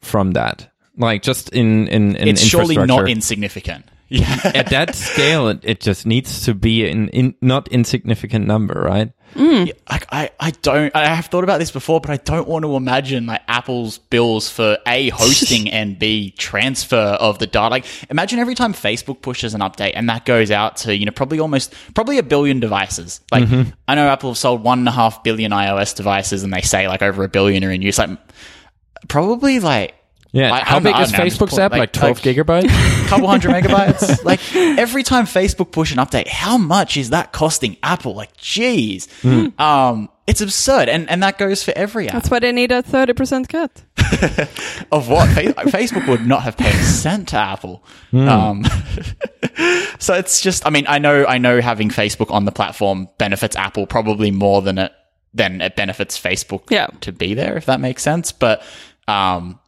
from 0.00 0.32
that. 0.32 0.71
Like 0.96 1.22
just 1.22 1.48
in 1.50 1.88
in, 1.88 2.16
in 2.16 2.28
It's 2.28 2.42
surely 2.42 2.76
not 2.76 3.08
insignificant. 3.08 3.86
Yeah. 4.12 4.52
at 4.54 4.68
that 4.68 4.94
scale, 4.94 5.48
it, 5.48 5.60
it 5.62 5.80
just 5.80 6.04
needs 6.04 6.44
to 6.44 6.52
be 6.52 6.86
an 6.86 7.08
in, 7.08 7.34
not 7.40 7.68
insignificant 7.68 8.46
number, 8.46 8.74
right? 8.74 9.10
Mm. 9.34 9.72
I, 9.86 10.00
I, 10.12 10.30
I 10.38 10.50
don't 10.50 10.94
I 10.94 11.06
have 11.06 11.26
thought 11.26 11.44
about 11.44 11.58
this 11.60 11.70
before, 11.70 11.98
but 11.98 12.10
I 12.10 12.18
don't 12.18 12.46
want 12.46 12.66
to 12.66 12.76
imagine 12.76 13.24
like 13.24 13.40
Apple's 13.48 13.96
bills 13.96 14.50
for 14.50 14.76
A 14.86 15.08
hosting 15.14 15.70
and 15.70 15.98
B 15.98 16.30
transfer 16.32 16.96
of 16.96 17.38
the 17.38 17.46
data. 17.46 17.70
Like 17.70 17.86
imagine 18.10 18.38
every 18.38 18.54
time 18.54 18.74
Facebook 18.74 19.22
pushes 19.22 19.54
an 19.54 19.62
update 19.62 19.92
and 19.94 20.10
that 20.10 20.26
goes 20.26 20.50
out 20.50 20.76
to, 20.78 20.94
you 20.94 21.06
know, 21.06 21.12
probably 21.12 21.40
almost 21.40 21.74
probably 21.94 22.18
a 22.18 22.22
billion 22.22 22.60
devices. 22.60 23.22
Like 23.30 23.44
mm-hmm. 23.44 23.70
I 23.88 23.94
know 23.94 24.08
Apple 24.08 24.30
have 24.30 24.36
sold 24.36 24.62
one 24.62 24.80
and 24.80 24.88
a 24.88 24.92
half 24.92 25.24
billion 25.24 25.52
iOS 25.52 25.96
devices 25.96 26.42
and 26.42 26.52
they 26.52 26.60
say 26.60 26.86
like 26.86 27.00
over 27.00 27.24
a 27.24 27.30
billion 27.30 27.64
are 27.64 27.70
in 27.70 27.80
use. 27.80 27.96
Like 27.96 28.10
probably 29.08 29.58
like 29.58 29.94
Yeah. 30.32 30.52
I- 30.52 30.60
I 30.60 30.64
how 30.64 30.74
don't 30.76 30.84
big 30.84 30.92
know, 30.92 30.98
I 30.98 31.02
is 31.02 31.12
don't 31.12 31.20
I'm 31.20 31.26
Facebook's 31.26 31.58
app? 31.58 31.72
Like, 31.72 31.78
like- 31.80 31.92
12 31.92 32.24
like- 32.26 32.36
gigabytes? 32.36 33.04
A 33.04 33.08
couple 33.08 33.28
hundred 33.28 33.50
megabytes. 33.54 34.24
Like 34.24 34.40
every 34.54 35.02
time 35.02 35.26
Facebook 35.26 35.72
push 35.72 35.92
an 35.92 35.98
update, 35.98 36.26
how 36.28 36.56
much 36.58 36.96
is 36.96 37.10
that 37.10 37.32
costing 37.32 37.76
Apple? 37.82 38.14
Like, 38.14 38.36
geez, 38.36 39.08
um, 39.24 40.08
it's 40.26 40.40
absurd, 40.40 40.88
and 40.88 41.10
and 41.10 41.22
that 41.22 41.36
goes 41.36 41.62
for 41.64 41.72
every 41.76 42.06
app. 42.08 42.14
That's 42.14 42.30
why 42.30 42.38
they 42.38 42.52
need 42.52 42.70
a 42.72 42.80
thirty 42.82 43.12
percent 43.12 43.48
cut. 43.48 43.82
Of 44.92 45.08
what 45.08 45.28
Facebook 45.30 46.06
would 46.06 46.26
not 46.26 46.42
have 46.42 46.56
paid 46.56 46.74
a 46.74 46.82
cent 46.82 47.28
to 47.30 47.36
Apple. 47.38 47.82
Um, 48.12 48.62
so 49.98 50.14
it's 50.14 50.40
just, 50.40 50.66
I 50.66 50.70
mean, 50.70 50.84
I 50.88 50.98
know, 50.98 51.24
I 51.26 51.38
know, 51.38 51.60
having 51.60 51.88
Facebook 51.88 52.30
on 52.30 52.44
the 52.44 52.52
platform 52.52 53.08
benefits 53.18 53.56
Apple 53.56 53.86
probably 53.86 54.30
more 54.30 54.62
than 54.62 54.78
it 54.78 54.92
than 55.34 55.60
it 55.60 55.76
benefits 55.76 56.20
Facebook 56.20 56.64
Yeah. 56.70 56.88
to 57.00 57.10
be 57.12 57.34
there, 57.34 57.56
if 57.56 57.66
that 57.66 57.80
makes 57.80 58.02
sense. 58.02 58.32
But 58.32 58.62
um, 59.08 59.58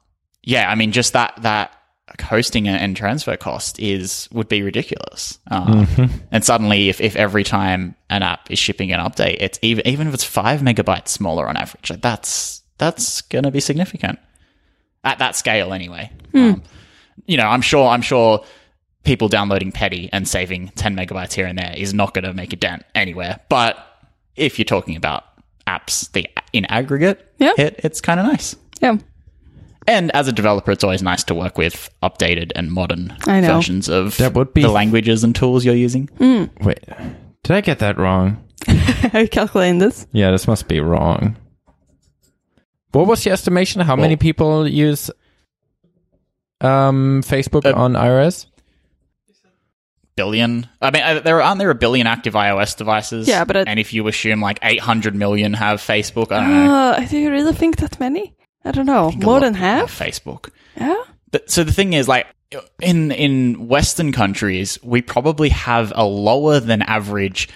yeah, 0.44 0.70
I 0.70 0.74
mean, 0.74 0.92
just 0.92 1.12
that 1.14 1.34
that 1.42 1.72
hosting 2.20 2.68
and- 2.68 2.80
and 2.80 2.96
transfer 2.96 3.36
cost 3.36 3.80
is 3.80 4.28
would 4.30 4.48
be 4.48 4.62
ridiculous. 4.62 5.38
Um, 5.50 5.88
And 6.30 6.44
suddenly, 6.44 6.88
if, 6.90 7.00
if 7.00 7.16
every 7.16 7.44
time 7.44 7.94
an 8.10 8.22
app 8.22 8.50
is 8.50 8.58
shipping 8.58 8.92
an 8.92 9.00
update, 9.00 9.38
it's 9.40 9.58
even 9.62 9.86
even 9.86 10.06
if 10.06 10.14
it's 10.14 10.24
five 10.24 10.60
megabytes 10.60 11.08
smaller 11.08 11.48
on 11.48 11.56
average, 11.56 11.90
like 11.90 12.02
that's 12.02 12.62
that's 12.78 13.22
going 13.22 13.44
to 13.44 13.50
be 13.50 13.60
significant 13.60 14.18
at 15.02 15.18
that 15.18 15.34
scale, 15.36 15.72
anyway. 15.72 16.10
Um, 16.34 16.62
you 17.26 17.36
know, 17.36 17.46
I'm 17.46 17.62
sure 17.62 17.88
I'm 17.88 18.02
sure 18.02 18.44
people 19.04 19.28
downloading 19.28 19.70
Petty 19.72 20.08
and 20.12 20.26
saving 20.26 20.68
10 20.76 20.96
megabytes 20.96 21.32
here 21.34 21.46
and 21.46 21.58
there 21.58 21.74
is 21.76 21.92
not 21.94 22.14
going 22.14 22.24
to 22.24 22.32
make 22.32 22.52
a 22.52 22.56
dent 22.56 22.84
anywhere. 22.94 23.38
But 23.50 23.76
if 24.34 24.58
you're 24.58 24.64
talking 24.64 24.96
about 24.96 25.24
apps, 25.66 26.10
the 26.12 26.26
in 26.54 26.64
aggregate, 26.66 27.24
Yeah. 27.38 27.52
it, 27.58 27.80
it's 27.84 28.00
kind 28.00 28.18
of 28.18 28.24
nice. 28.26 28.56
Yeah. 28.80 28.96
And 29.86 30.10
as 30.12 30.28
a 30.28 30.32
developer, 30.32 30.70
it's 30.72 30.82
always 30.84 31.02
nice 31.02 31.24
to 31.24 31.34
work 31.34 31.58
with 31.58 31.90
updated 32.02 32.52
and 32.56 32.70
modern 32.72 33.16
I 33.26 33.40
know. 33.40 33.56
versions 33.56 33.88
of 33.88 34.16
That 34.16 34.34
would 34.34 34.54
be- 34.54 34.62
the 34.62 34.68
languages 34.70 35.24
and 35.24 35.34
tools 35.34 35.64
you're 35.64 35.74
using. 35.74 36.08
Wait, 36.60 36.80
did 37.42 37.50
I 37.56 37.60
get 37.60 37.80
that 37.80 37.98
wrong? 37.98 38.42
Are 39.12 39.20
you 39.20 39.28
calculating 39.28 39.78
this? 39.78 40.06
Yeah, 40.12 40.30
this 40.30 40.46
must 40.48 40.68
be 40.68 40.80
wrong. 40.80 41.36
What 42.92 43.06
was 43.06 43.22
the 43.24 43.30
estimation? 43.30 43.82
How 43.82 43.96
many 43.96 44.16
people 44.16 44.66
use 44.68 45.10
um, 46.60 47.22
Facebook 47.24 47.66
Uh, 47.66 47.74
on 47.78 47.92
iOS? 47.94 48.46
Billion. 50.16 50.68
I 50.80 50.90
mean, 50.92 51.02
uh, 51.02 51.20
there 51.20 51.42
aren't 51.42 51.58
there 51.58 51.70
a 51.70 51.74
billion 51.74 52.06
active 52.06 52.34
iOS 52.34 52.76
devices? 52.76 53.26
Yeah, 53.26 53.44
but 53.44 53.56
it- 53.56 53.68
and 53.68 53.80
if 53.80 53.92
you 53.92 54.06
assume 54.06 54.40
like 54.40 54.60
800 54.62 55.14
million 55.14 55.52
have 55.54 55.80
Facebook, 55.80 56.30
I 56.30 56.40
don't 56.40 56.50
know. 56.50 56.72
Uh, 56.74 57.06
do 57.06 57.18
you 57.18 57.30
really 57.30 57.52
think 57.52 57.76
that 57.78 57.98
many? 57.98 58.32
I 58.64 58.70
don't 58.70 58.86
know. 58.86 59.08
a 59.08 59.16
More 59.16 59.40
than 59.40 59.50
of 59.50 59.54
people 59.54 59.68
have 59.68 59.90
half? 59.90 59.98
Facebook. 59.98 60.50
Yeah. 60.76 61.02
But, 61.30 61.50
so 61.50 61.64
the 61.64 61.72
thing 61.72 61.92
is, 61.92 62.08
like 62.08 62.26
in 62.80 63.12
in 63.12 63.68
Western 63.68 64.12
countries, 64.12 64.78
we 64.82 65.02
probably 65.02 65.48
have 65.50 65.92
a 65.94 66.04
lower 66.04 66.60
than 66.60 66.82
average 66.82 67.48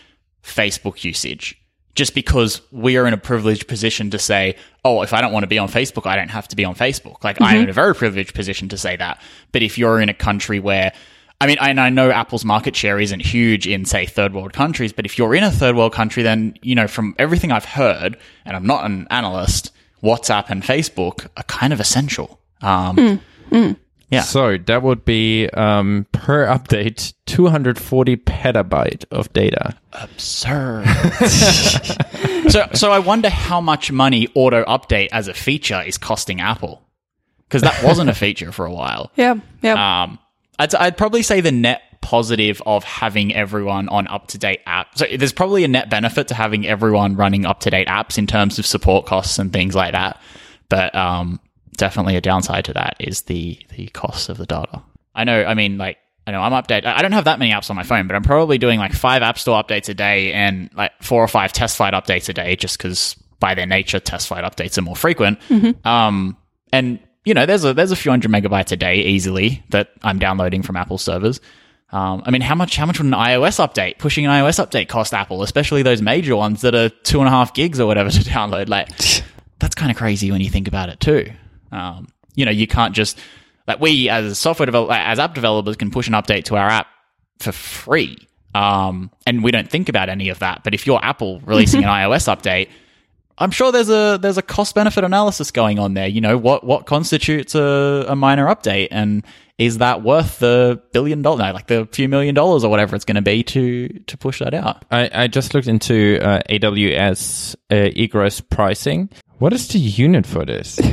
Facebook 0.42 1.04
usage, 1.04 1.61
just 1.94 2.14
because 2.14 2.61
we 2.72 2.96
are 2.96 3.06
in 3.06 3.14
a 3.14 3.18
privileged 3.18 3.68
position 3.68 4.11
to 4.11 4.18
say, 4.18 4.56
"Oh, 4.84 5.02
if 5.02 5.12
I 5.12 5.20
don't 5.20 5.32
want 5.32 5.44
to 5.44 5.48
be 5.48 5.59
on 5.59 5.68
Facebook, 5.68 6.06
I 6.06 6.16
don't 6.16 6.30
have 6.30 6.48
to 6.48 6.56
be 6.56 6.64
on 6.64 6.74
Facebook." 6.74 7.22
Like 7.22 7.40
I'm 7.40 7.54
mm-hmm. 7.54 7.62
in 7.64 7.68
a 7.70 7.72
very 7.72 7.94
privileged 7.94 8.34
position 8.34 8.68
to 8.70 8.76
say 8.76 8.96
that. 8.96 9.22
But 9.52 9.62
if 9.62 9.78
you're 9.78 10.00
in 10.00 10.09
a 10.09 10.14
country 10.14 10.61
where 10.61 10.92
I 11.40 11.46
mean, 11.46 11.59
and 11.61 11.80
I 11.80 11.90
know 11.90 12.11
Apple's 12.11 12.44
market 12.44 12.74
share 12.74 12.98
isn't 12.98 13.20
huge 13.20 13.68
in, 13.68 13.84
say, 13.84 14.06
third 14.06 14.34
world 14.34 14.52
countries, 14.52 14.92
but 14.92 15.04
if 15.04 15.18
you're 15.18 15.36
in 15.36 15.44
a 15.44 15.52
third 15.52 15.76
world 15.76 15.92
country, 15.92 16.24
then, 16.24 16.59
you 16.62 16.74
know, 16.74 16.88
from 16.88 17.14
everything 17.16 17.52
I've 17.52 17.64
heard, 17.64 18.18
and 18.44 18.56
I'm 18.56 18.66
not 18.66 18.84
an 18.84 19.06
analyst, 19.11 19.70
WhatsApp 20.03 20.46
and 20.51 20.62
Facebook 20.62 21.28
are 21.36 21.42
kind 21.44 21.72
of 21.72 21.80
essential. 21.80 22.40
Um, 22.62 23.20
Yeah. 24.11 24.22
So 24.22 24.57
that 24.57 24.82
would 24.82 25.05
be 25.05 25.49
um, 25.51 26.07
per 26.12 26.46
update 26.46 27.12
240 27.26 28.16
petabyte 28.16 29.05
of 29.11 29.30
data. 29.34 29.74
absurd. 29.92 30.86
so, 32.51 32.68
so 32.72 32.90
I 32.90 33.01
wonder 33.01 33.28
how 33.28 33.61
much 33.61 33.92
money 33.92 34.28
auto 34.34 34.64
update 34.64 35.09
as 35.12 35.28
a 35.28 35.34
feature 35.34 35.82
is 35.82 35.99
costing 35.99 36.40
Apple, 36.40 36.82
because 37.49 37.61
that 37.62 37.82
wasn't 37.84 38.09
a 38.09 38.14
feature 38.14 38.51
for 38.53 38.64
a 38.64 38.72
while. 38.72 39.11
Yeah. 39.16 39.34
Yeah. 39.62 40.03
Um, 40.05 40.18
I'd, 40.59 40.74
I'd 40.74 40.96
probably 40.96 41.22
say 41.22 41.40
the 41.42 41.53
net 41.53 41.82
positive 42.09 42.62
of 42.64 42.84
having 42.84 43.34
everyone 43.34 43.86
on 43.90 44.09
up 44.09 44.28
to 44.28 44.38
date 44.38 44.64
apps. 44.66 44.86
So 44.94 45.04
there's 45.14 45.34
probably 45.34 45.62
a 45.64 45.68
net 45.68 45.90
benefit 45.90 46.28
to 46.28 46.34
having 46.34 46.66
everyone 46.66 47.16
running 47.16 47.44
up 47.44 47.61
to 47.61 47.70
date 47.70 47.86
apps 47.86 48.16
in 48.16 48.26
terms 48.26 48.59
of 48.59 48.64
support 48.64 49.04
costs 49.04 49.38
and 49.38 49.52
things 49.52 49.74
like 49.74 49.92
that. 49.92 50.18
But 50.70 50.94
um, 50.94 51.38
definitely 51.76 52.16
a 52.16 52.22
downside 52.22 52.64
to 52.64 52.72
that 52.72 52.96
is 52.98 53.22
the 53.22 53.59
the 53.76 53.88
cost 53.88 54.30
of 54.30 54.38
the 54.38 54.46
data. 54.46 54.82
I 55.14 55.24
know. 55.24 55.44
I 55.44 55.52
mean, 55.52 55.76
like 55.76 55.98
I 56.26 56.30
know 56.30 56.40
I'm 56.40 56.52
update. 56.52 56.86
I 56.86 57.02
don't 57.02 57.12
have 57.12 57.24
that 57.24 57.38
many 57.38 57.50
apps 57.50 57.68
on 57.68 57.76
my 57.76 57.82
phone, 57.82 58.06
but 58.06 58.16
I'm 58.16 58.22
probably 58.22 58.56
doing 58.56 58.78
like 58.78 58.94
five 58.94 59.20
App 59.20 59.38
Store 59.38 59.62
updates 59.62 59.90
a 59.90 59.94
day 59.94 60.32
and 60.32 60.70
like 60.74 60.92
four 61.02 61.22
or 61.22 61.28
five 61.28 61.52
TestFlight 61.52 61.92
updates 61.92 62.30
a 62.30 62.32
day, 62.32 62.56
just 62.56 62.78
because 62.78 63.16
by 63.38 63.54
their 63.54 63.66
nature, 63.66 64.00
TestFlight 64.00 64.44
updates 64.44 64.78
are 64.78 64.82
more 64.82 64.96
frequent. 64.96 65.38
Um, 65.84 66.38
and 66.72 67.00
you 67.26 67.34
know, 67.34 67.44
there's 67.44 67.66
a 67.66 67.74
there's 67.74 67.92
a 67.92 67.96
few 67.96 68.11
hundred 68.11 68.30
megabytes 68.30 68.72
a 68.72 68.76
day 68.76 68.96
easily 68.96 69.62
that 69.68 69.90
I'm 70.02 70.18
downloading 70.18 70.62
from 70.62 70.76
Apple 70.78 70.96
servers. 70.96 71.38
Um, 71.91 72.22
I 72.26 72.30
mean, 72.30 72.43
how 72.43 72.55
much 72.55 72.76
how 72.76 72.84
much 72.84 72.99
would 72.99 73.07
an 73.07 73.12
iOS 73.12 73.66
update, 73.66 73.99
pushing 73.99 74.26
an 74.26 74.30
iOS 74.30 74.64
update, 74.64 74.89
cost 74.89 75.14
Apple, 75.14 75.43
especially 75.43 75.82
those 75.82 76.03
major 76.03 76.36
ones 76.36 76.61
that 76.61 76.74
are 76.74 76.91
two 76.91 77.20
and 77.20 77.28
a 77.28 77.30
half 77.30 77.55
gigs 77.55 77.80
or 77.80 77.86
whatever 77.86 78.11
to 78.11 78.18
download? 78.20 78.68
Like, 78.68 78.89
that's 79.59 79.74
kind 79.74 79.91
of 79.91 79.97
crazy 79.97 80.30
when 80.30 80.41
you 80.41 80.51
think 80.51 80.68
about 80.68 80.91
it 80.91 81.01
too. 81.01 81.30
Um, 81.72 82.09
you 82.34 82.45
know, 82.45 82.51
you 82.51 82.66
can't 82.66 82.95
just 82.95 83.18
like 83.66 83.80
we 83.80 84.09
as 84.11 84.39
software 84.39 84.66
develop 84.66 84.91
as 84.91 85.18
app 85.18 85.34
developers 85.34 85.76
can 85.76 85.91
push 85.91 86.09
an 86.09 86.14
update 86.14 86.45
to 86.45 86.57
our 86.57 86.68
app 86.68 86.89
for 87.39 87.53
free, 87.53 88.18
um, 88.55 89.11
and 89.26 89.43
we 89.43 89.51
don't 89.51 89.70
think 89.70 89.89
about 89.89 90.11
any 90.11 90.28
of 90.28 90.41
that. 90.41 90.64
But 90.64 90.74
if 90.74 90.86
you're 90.86 91.03
Apple 91.03 91.41
releasing 91.45 91.84
an 91.84 91.89
iOS 91.89 92.28
update, 92.28 92.68
I'm 93.39 93.51
sure 93.51 93.72
there's 93.72 93.89
a 93.89 94.18
there's 94.20 94.36
a 94.36 94.43
cost 94.43 94.74
benefit 94.74 95.05
analysis 95.05 95.51
going 95.51 95.78
on 95.78 95.95
there. 95.95 96.07
You 96.07 96.20
know 96.20 96.36
what 96.36 96.64
what 96.64 96.84
constitutes 96.84 97.55
a, 97.55 98.05
a 98.09 98.14
minor 98.16 98.47
update, 98.47 98.89
and 98.91 99.24
is 99.59 99.78
that 99.78 100.02
worth 100.02 100.38
the 100.38 100.80
billion 100.92 101.20
dollar, 101.22 101.46
no, 101.46 101.52
like 101.52 101.66
the 101.66 101.86
few 101.92 102.09
million 102.09 102.34
dollars 102.34 102.62
or 102.64 102.70
whatever 102.70 102.94
it's 102.96 103.04
going 103.04 103.16
to 103.16 103.22
be 103.22 103.42
to 103.42 103.88
to 104.06 104.16
push 104.16 104.38
that 104.38 104.54
out? 104.54 104.84
I, 104.90 105.11
I 105.12 105.26
just 105.26 105.52
looked 105.54 105.66
into 105.66 106.18
uh, 106.22 106.40
AWS 106.48 107.56
uh, 107.70 107.90
egress 107.96 108.40
pricing. 108.40 109.11
What 109.38 109.52
is 109.52 109.68
the 109.68 109.78
unit 109.78 110.26
for 110.26 110.44
this? 110.44 110.78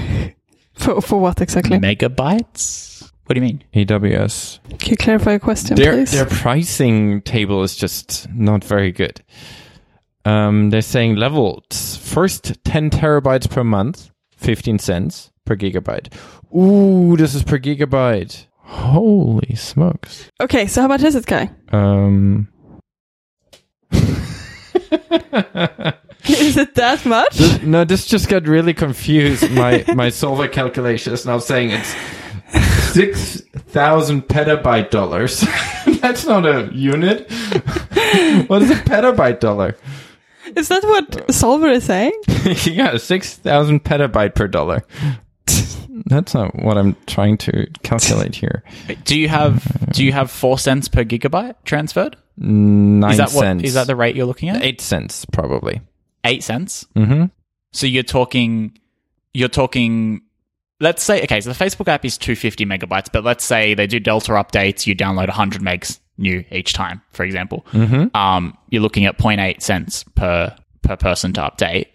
For, 0.75 0.99
for 0.99 1.21
what 1.21 1.39
exactly? 1.39 1.77
Megabytes? 1.79 3.09
What 3.25 3.35
do 3.35 3.39
you 3.39 3.45
mean? 3.47 3.63
AWS. 3.73 4.59
Can 4.77 4.89
you 4.91 4.97
clarify 4.97 5.31
your 5.31 5.39
question, 5.39 5.77
Their 5.77 5.93
please? 5.93 6.11
their 6.11 6.25
pricing 6.25 7.21
table 7.21 7.63
is 7.63 7.77
just 7.77 8.27
not 8.33 8.61
very 8.61 8.91
good. 8.91 9.23
Um, 10.25 10.71
they're 10.71 10.81
saying 10.81 11.15
levels 11.15 11.97
first 12.03 12.61
10 12.65 12.89
terabytes 12.89 13.49
per 13.49 13.63
month, 13.63 14.11
15 14.35 14.77
cents 14.79 15.31
per 15.45 15.55
gigabyte. 15.55 16.13
Ooh, 16.53 17.15
this 17.15 17.35
is 17.35 17.43
per 17.43 17.57
gigabyte. 17.57 18.47
Holy 18.67 19.55
smokes. 19.55 20.29
Okay, 20.41 20.67
so 20.67 20.81
how 20.81 20.87
much 20.87 21.03
is 21.03 21.15
it, 21.15 21.25
Kai? 21.27 21.49
Um, 21.71 22.47
is 23.91 24.01
it 26.57 26.75
that 26.75 27.05
much? 27.05 27.37
this- 27.37 27.61
no, 27.61 27.85
this 27.85 28.05
just 28.05 28.29
got 28.29 28.47
really 28.47 28.73
confused. 28.73 29.49
My 29.51 29.83
my 29.95 30.07
Soulver 30.07 30.51
calculation 30.51 31.13
is 31.13 31.25
now 31.25 31.37
saying 31.37 31.71
it's 31.71 31.95
six 32.91 33.41
thousand 33.69 34.27
petabyte 34.27 34.89
dollars. 34.89 35.41
That's 36.01 36.25
not 36.25 36.45
a 36.45 36.69
unit. 36.73 37.29
what 38.47 38.61
is 38.61 38.71
a 38.71 38.75
petabyte 38.75 39.39
dollar? 39.39 39.75
Is 40.55 40.67
that 40.69 40.83
what 40.83 41.09
Soulver 41.27 41.71
is 41.71 41.83
saying? 41.85 42.13
yeah, 42.65 42.97
six 42.97 43.35
thousand 43.35 43.83
petabyte 43.83 44.35
per 44.35 44.47
dollar. 44.47 44.83
That's 46.07 46.33
not 46.33 46.55
what 46.55 46.77
I'm 46.77 46.95
trying 47.07 47.37
to 47.39 47.67
calculate 47.83 48.35
here. 48.35 48.63
Do 49.05 49.17
you 49.19 49.29
have 49.29 49.91
do 49.93 50.03
you 50.03 50.11
have 50.11 50.29
four 50.29 50.59
cents 50.59 50.87
per 50.87 51.03
gigabyte 51.03 51.55
transferred? 51.63 52.17
Nine 52.37 53.11
Is 53.11 53.17
that 53.17 53.31
what 53.31 53.43
cents. 53.43 53.63
is 53.63 53.73
that 53.75 53.87
the 53.87 53.95
rate 53.95 54.15
you're 54.15 54.25
looking 54.25 54.49
at? 54.49 54.61
eight 54.61 54.81
cents 54.81 55.25
probably? 55.25 55.81
Eight 56.25 56.43
cents. 56.43 56.85
Mm-hmm. 56.95 57.25
So 57.71 57.87
you're 57.87 58.03
talking, 58.03 58.77
you're 59.33 59.47
talking. 59.49 60.21
Let's 60.81 61.01
say 61.03 61.23
okay, 61.23 61.39
so 61.39 61.53
the 61.53 61.63
Facebook 61.65 61.87
app 61.87 62.03
is 62.03 62.17
250 62.17 62.65
megabytes, 62.65 63.09
but 63.11 63.23
let's 63.23 63.45
say 63.45 63.73
they 63.73 63.87
do 63.87 63.99
Delta 63.99 64.33
updates. 64.33 64.85
You 64.85 64.95
download 64.95 65.27
100 65.27 65.61
megs 65.61 65.99
new 66.17 66.43
each 66.51 66.73
time, 66.73 67.01
for 67.11 67.23
example. 67.23 67.65
Mm-hmm. 67.71 68.15
Um, 68.15 68.57
you're 68.69 68.81
looking 68.81 69.05
at 69.05 69.17
0.8 69.17 69.61
cents 69.61 70.03
per 70.15 70.53
per 70.81 70.97
person 70.97 71.31
to 71.33 71.41
update. 71.41 71.87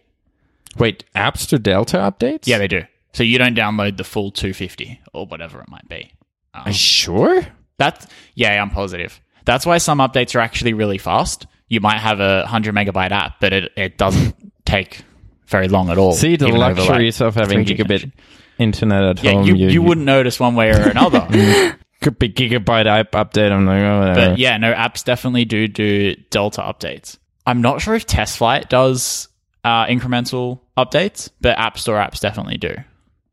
Wait, 0.79 1.05
apps 1.15 1.47
to 1.49 1.59
Delta 1.59 1.99
updates? 1.99 2.47
Yeah, 2.47 2.59
they 2.59 2.69
do. 2.69 2.85
So 3.13 3.23
you 3.25 3.39
don't 3.39 3.57
download 3.57 3.97
the 3.97 4.05
full 4.05 4.31
250 4.31 5.01
or 5.13 5.27
whatever 5.27 5.61
it 5.61 5.69
might 5.69 5.89
be. 5.89 6.13
Um, 6.55 6.63
Are 6.67 6.69
you 6.69 6.75
sure? 6.75 7.47
That's 7.79 8.07
yeah, 8.35 8.61
I'm 8.63 8.71
positive. 8.71 9.21
That's 9.45 9.65
why 9.67 9.79
some 9.79 9.99
updates 9.99 10.35
are 10.35 10.41
actually 10.41 10.75
really 10.75 10.99
fast. 10.99 11.47
You 11.69 11.81
might 11.81 11.99
have 11.99 12.21
a 12.21 12.41
100 12.43 12.75
megabyte 12.75 13.11
app, 13.11 13.41
but 13.41 13.53
it, 13.53 13.73
it 13.77 13.97
doesn't 13.99 14.35
take 14.65 15.03
very 15.47 15.69
long 15.69 15.91
at 15.91 15.99
all. 15.99 16.13
See 16.13 16.37
the 16.37 16.47
over, 16.47 16.59
like, 16.59 16.77
luxuries 16.77 17.21
of 17.21 17.35
having 17.35 17.65
3G 17.65 17.77
gigabit 17.77 17.87
connection. 17.87 18.13
internet 18.59 19.05
at 19.05 19.25
Yeah, 19.25 19.33
home. 19.33 19.45
you, 19.47 19.55
you 19.69 19.83
wouldn't 19.83 20.07
notice 20.07 20.39
one 20.39 20.55
way 20.55 20.71
or 20.71 20.89
another. 20.89 21.27
could 22.01 22.19
be 22.19 22.29
gigabyte 22.29 22.87
app 22.87 23.13
update. 23.13 23.51
I'm 23.51 23.67
like, 23.67 23.83
oh, 23.83 23.99
whatever. 24.01 24.31
but 24.31 24.39
yeah, 24.39 24.57
no, 24.59 24.73
apps 24.73 25.05
definitely 25.05 25.45
do 25.45 25.67
do 25.69 26.15
Delta 26.31 26.61
updates. 26.63 27.19
I'm 27.47 27.63
not 27.63 27.81
sure 27.81 27.95
if 27.95 28.07
TestFlight 28.07 28.69
does 28.69 29.29
uh, 29.65 29.87
incremental 29.87 30.61
updates, 30.77 31.31
but 31.41 31.59
App 31.59 31.79
Store 31.79 31.97
apps 31.99 32.21
definitely 32.21 32.59
do. 32.59 32.75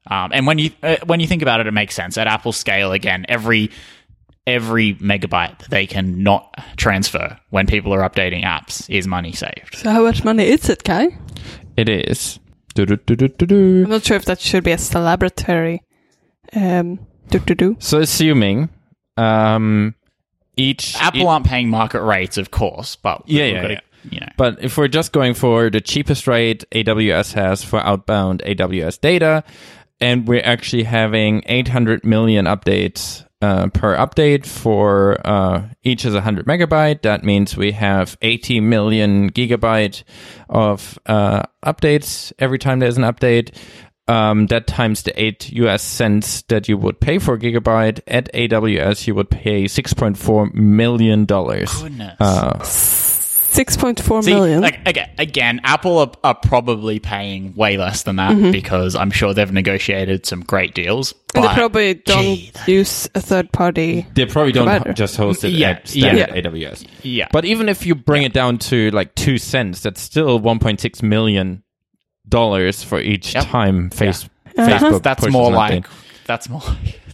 Um, 0.10 0.32
and 0.34 0.48
when 0.48 0.58
you 0.58 0.72
uh, 0.84 0.98
when 1.06 1.20
you 1.20 1.28
think 1.28 1.42
about 1.42 1.60
it, 1.60 1.68
it 1.68 1.72
makes 1.74 1.96
sense. 1.96 2.18
At 2.18 2.28
Apple 2.28 2.52
scale, 2.54 2.92
again, 2.92 3.26
every 3.30 3.72
every 4.46 4.94
megabyte 4.96 5.60
that 5.60 5.70
they 5.70 5.86
can 5.86 6.24
not 6.24 6.54
transfer 6.78 7.38
when 7.50 7.68
people 7.68 7.94
are 7.94 8.08
updating 8.10 8.44
apps 8.46 8.90
is 8.90 9.06
money 9.08 9.34
saved. 9.34 9.76
So 9.76 9.90
how 9.92 10.04
much 10.04 10.24
money 10.24 10.46
is 10.46 10.70
it, 10.70 10.84
Kai? 10.86 11.10
it 11.76 11.90
is. 11.90 12.40
Do-do-do-do-do-do. 12.76 13.84
I'm 13.86 13.90
not 13.90 14.04
sure 14.06 14.16
if 14.18 14.26
that 14.26 14.40
should 14.40 14.64
be 14.64 14.72
a 14.72 14.78
celebratory 14.78 15.80
um. 16.56 17.00
So 17.80 18.00
assuming 18.00 18.70
um, 19.18 19.96
each 20.56 20.96
Apple 20.96 21.22
each- 21.22 21.26
aren't 21.28 21.46
paying 21.46 21.70
market 21.70 22.02
rates, 22.02 22.38
of 22.38 22.52
course, 22.52 22.96
but 22.96 23.24
Yeah, 23.26 23.44
we've 23.46 23.54
yeah, 23.54 23.62
gotta, 23.62 23.74
yeah. 23.74 23.80
you 24.12 24.20
know. 24.22 24.28
But 24.38 24.64
if 24.64 24.78
we're 24.78 24.88
just 24.88 25.12
going 25.12 25.34
for 25.34 25.70
the 25.70 25.82
cheapest 25.82 26.26
rate 26.26 26.64
AWS 26.72 27.34
has 27.34 27.64
for 27.66 27.80
outbound 27.82 28.42
AWS 28.46 29.02
data, 29.02 29.44
and 30.00 30.28
we're 30.28 30.44
actually 30.44 30.84
having 30.84 31.44
800 31.46 32.06
million 32.06 32.46
updates 32.46 33.26
uh, 33.42 33.68
per 33.68 33.96
update 33.96 34.46
for 34.46 35.18
uh, 35.26 35.68
each 35.84 36.06
is 36.06 36.14
100 36.14 36.46
megabyte, 36.46 37.04
that 37.04 37.24
means 37.24 37.56
we 37.56 37.72
have 37.72 38.18
80 38.22 38.62
million 38.62 39.30
gigabyte 39.30 40.04
of 40.50 40.98
uh, 41.06 41.44
updates 41.64 42.34
every 42.40 42.58
time 42.58 42.80
there's 42.80 42.98
an 42.98 43.04
update. 43.04 43.56
Um, 44.10 44.48
that 44.48 44.68
times 44.68 45.04
the 45.04 45.22
eight 45.22 45.52
US 45.52 45.84
cents 45.84 46.44
that 46.44 46.70
you 46.70 46.78
would 46.78 47.02
pay 47.02 47.20
for 47.20 47.34
a 47.34 47.38
gigabyte 47.38 48.00
at 48.08 48.32
AWS, 48.34 49.06
you 49.06 49.14
would 49.16 49.30
pay 49.30 49.66
6.4 49.66 50.54
million 50.54 51.26
dollars. 51.26 51.70
Goodness. 53.58 53.78
Uh, 53.78 53.88
6.4 54.04 54.24
See, 54.24 54.34
million. 54.34 54.62
like 54.62 54.80
again, 54.88 55.10
again, 55.18 55.62
Apple 55.64 55.98
are, 56.00 56.12
are 56.24 56.36
probably 56.36 57.00
paying 57.00 57.54
way 57.56 57.78
less 57.78 58.04
than 58.04 58.16
that 58.18 58.52
because 58.52 58.96
I'm 58.96 59.12
sure 59.12 59.34
they've 59.34 59.52
negotiated 59.52 60.26
some 60.26 60.42
great 60.42 60.74
deals. 60.74 61.14
and 61.36 61.44
they 61.44 61.54
probably 61.54 61.94
don't 61.96 62.24
Gee, 62.24 62.52
use 62.68 63.10
a 63.16 63.22
third 63.22 63.52
party. 63.52 64.06
They 64.14 64.26
probably 64.26 64.52
don't 64.52 64.66
Provider. 64.68 64.94
just 64.94 65.18
host 65.18 65.44
it 65.44 65.50
Yeah, 65.54 65.72
at 65.72 65.88
standard 65.88 66.30
yeah. 66.36 66.42
AWS. 66.42 66.88
yeah, 67.04 67.28
But 67.32 67.46
even 67.46 67.70
if 67.70 67.86
you 67.86 67.96
bring 67.96 68.24
it 68.24 68.34
down 68.34 68.58
to 68.60 68.90
like 68.92 69.14
two 69.16 69.38
cents, 69.38 69.82
that's 69.82 70.02
still 70.02 70.40
1.6 70.40 71.02
million 71.04 71.64
dollars 72.28 72.84
for 72.84 73.00
each 73.00 73.34
Yep. 73.36 73.44
time 73.46 73.90
face, 73.90 74.26
Uh-huh. 74.58 74.68
Facebook. 74.68 75.04
that's 75.04 75.28
more 75.30 75.52
like 75.52 75.86
that's 76.26 76.50
more 76.50 76.62
like 76.62 76.78
it's 76.80 76.92
crazy. 76.92 77.07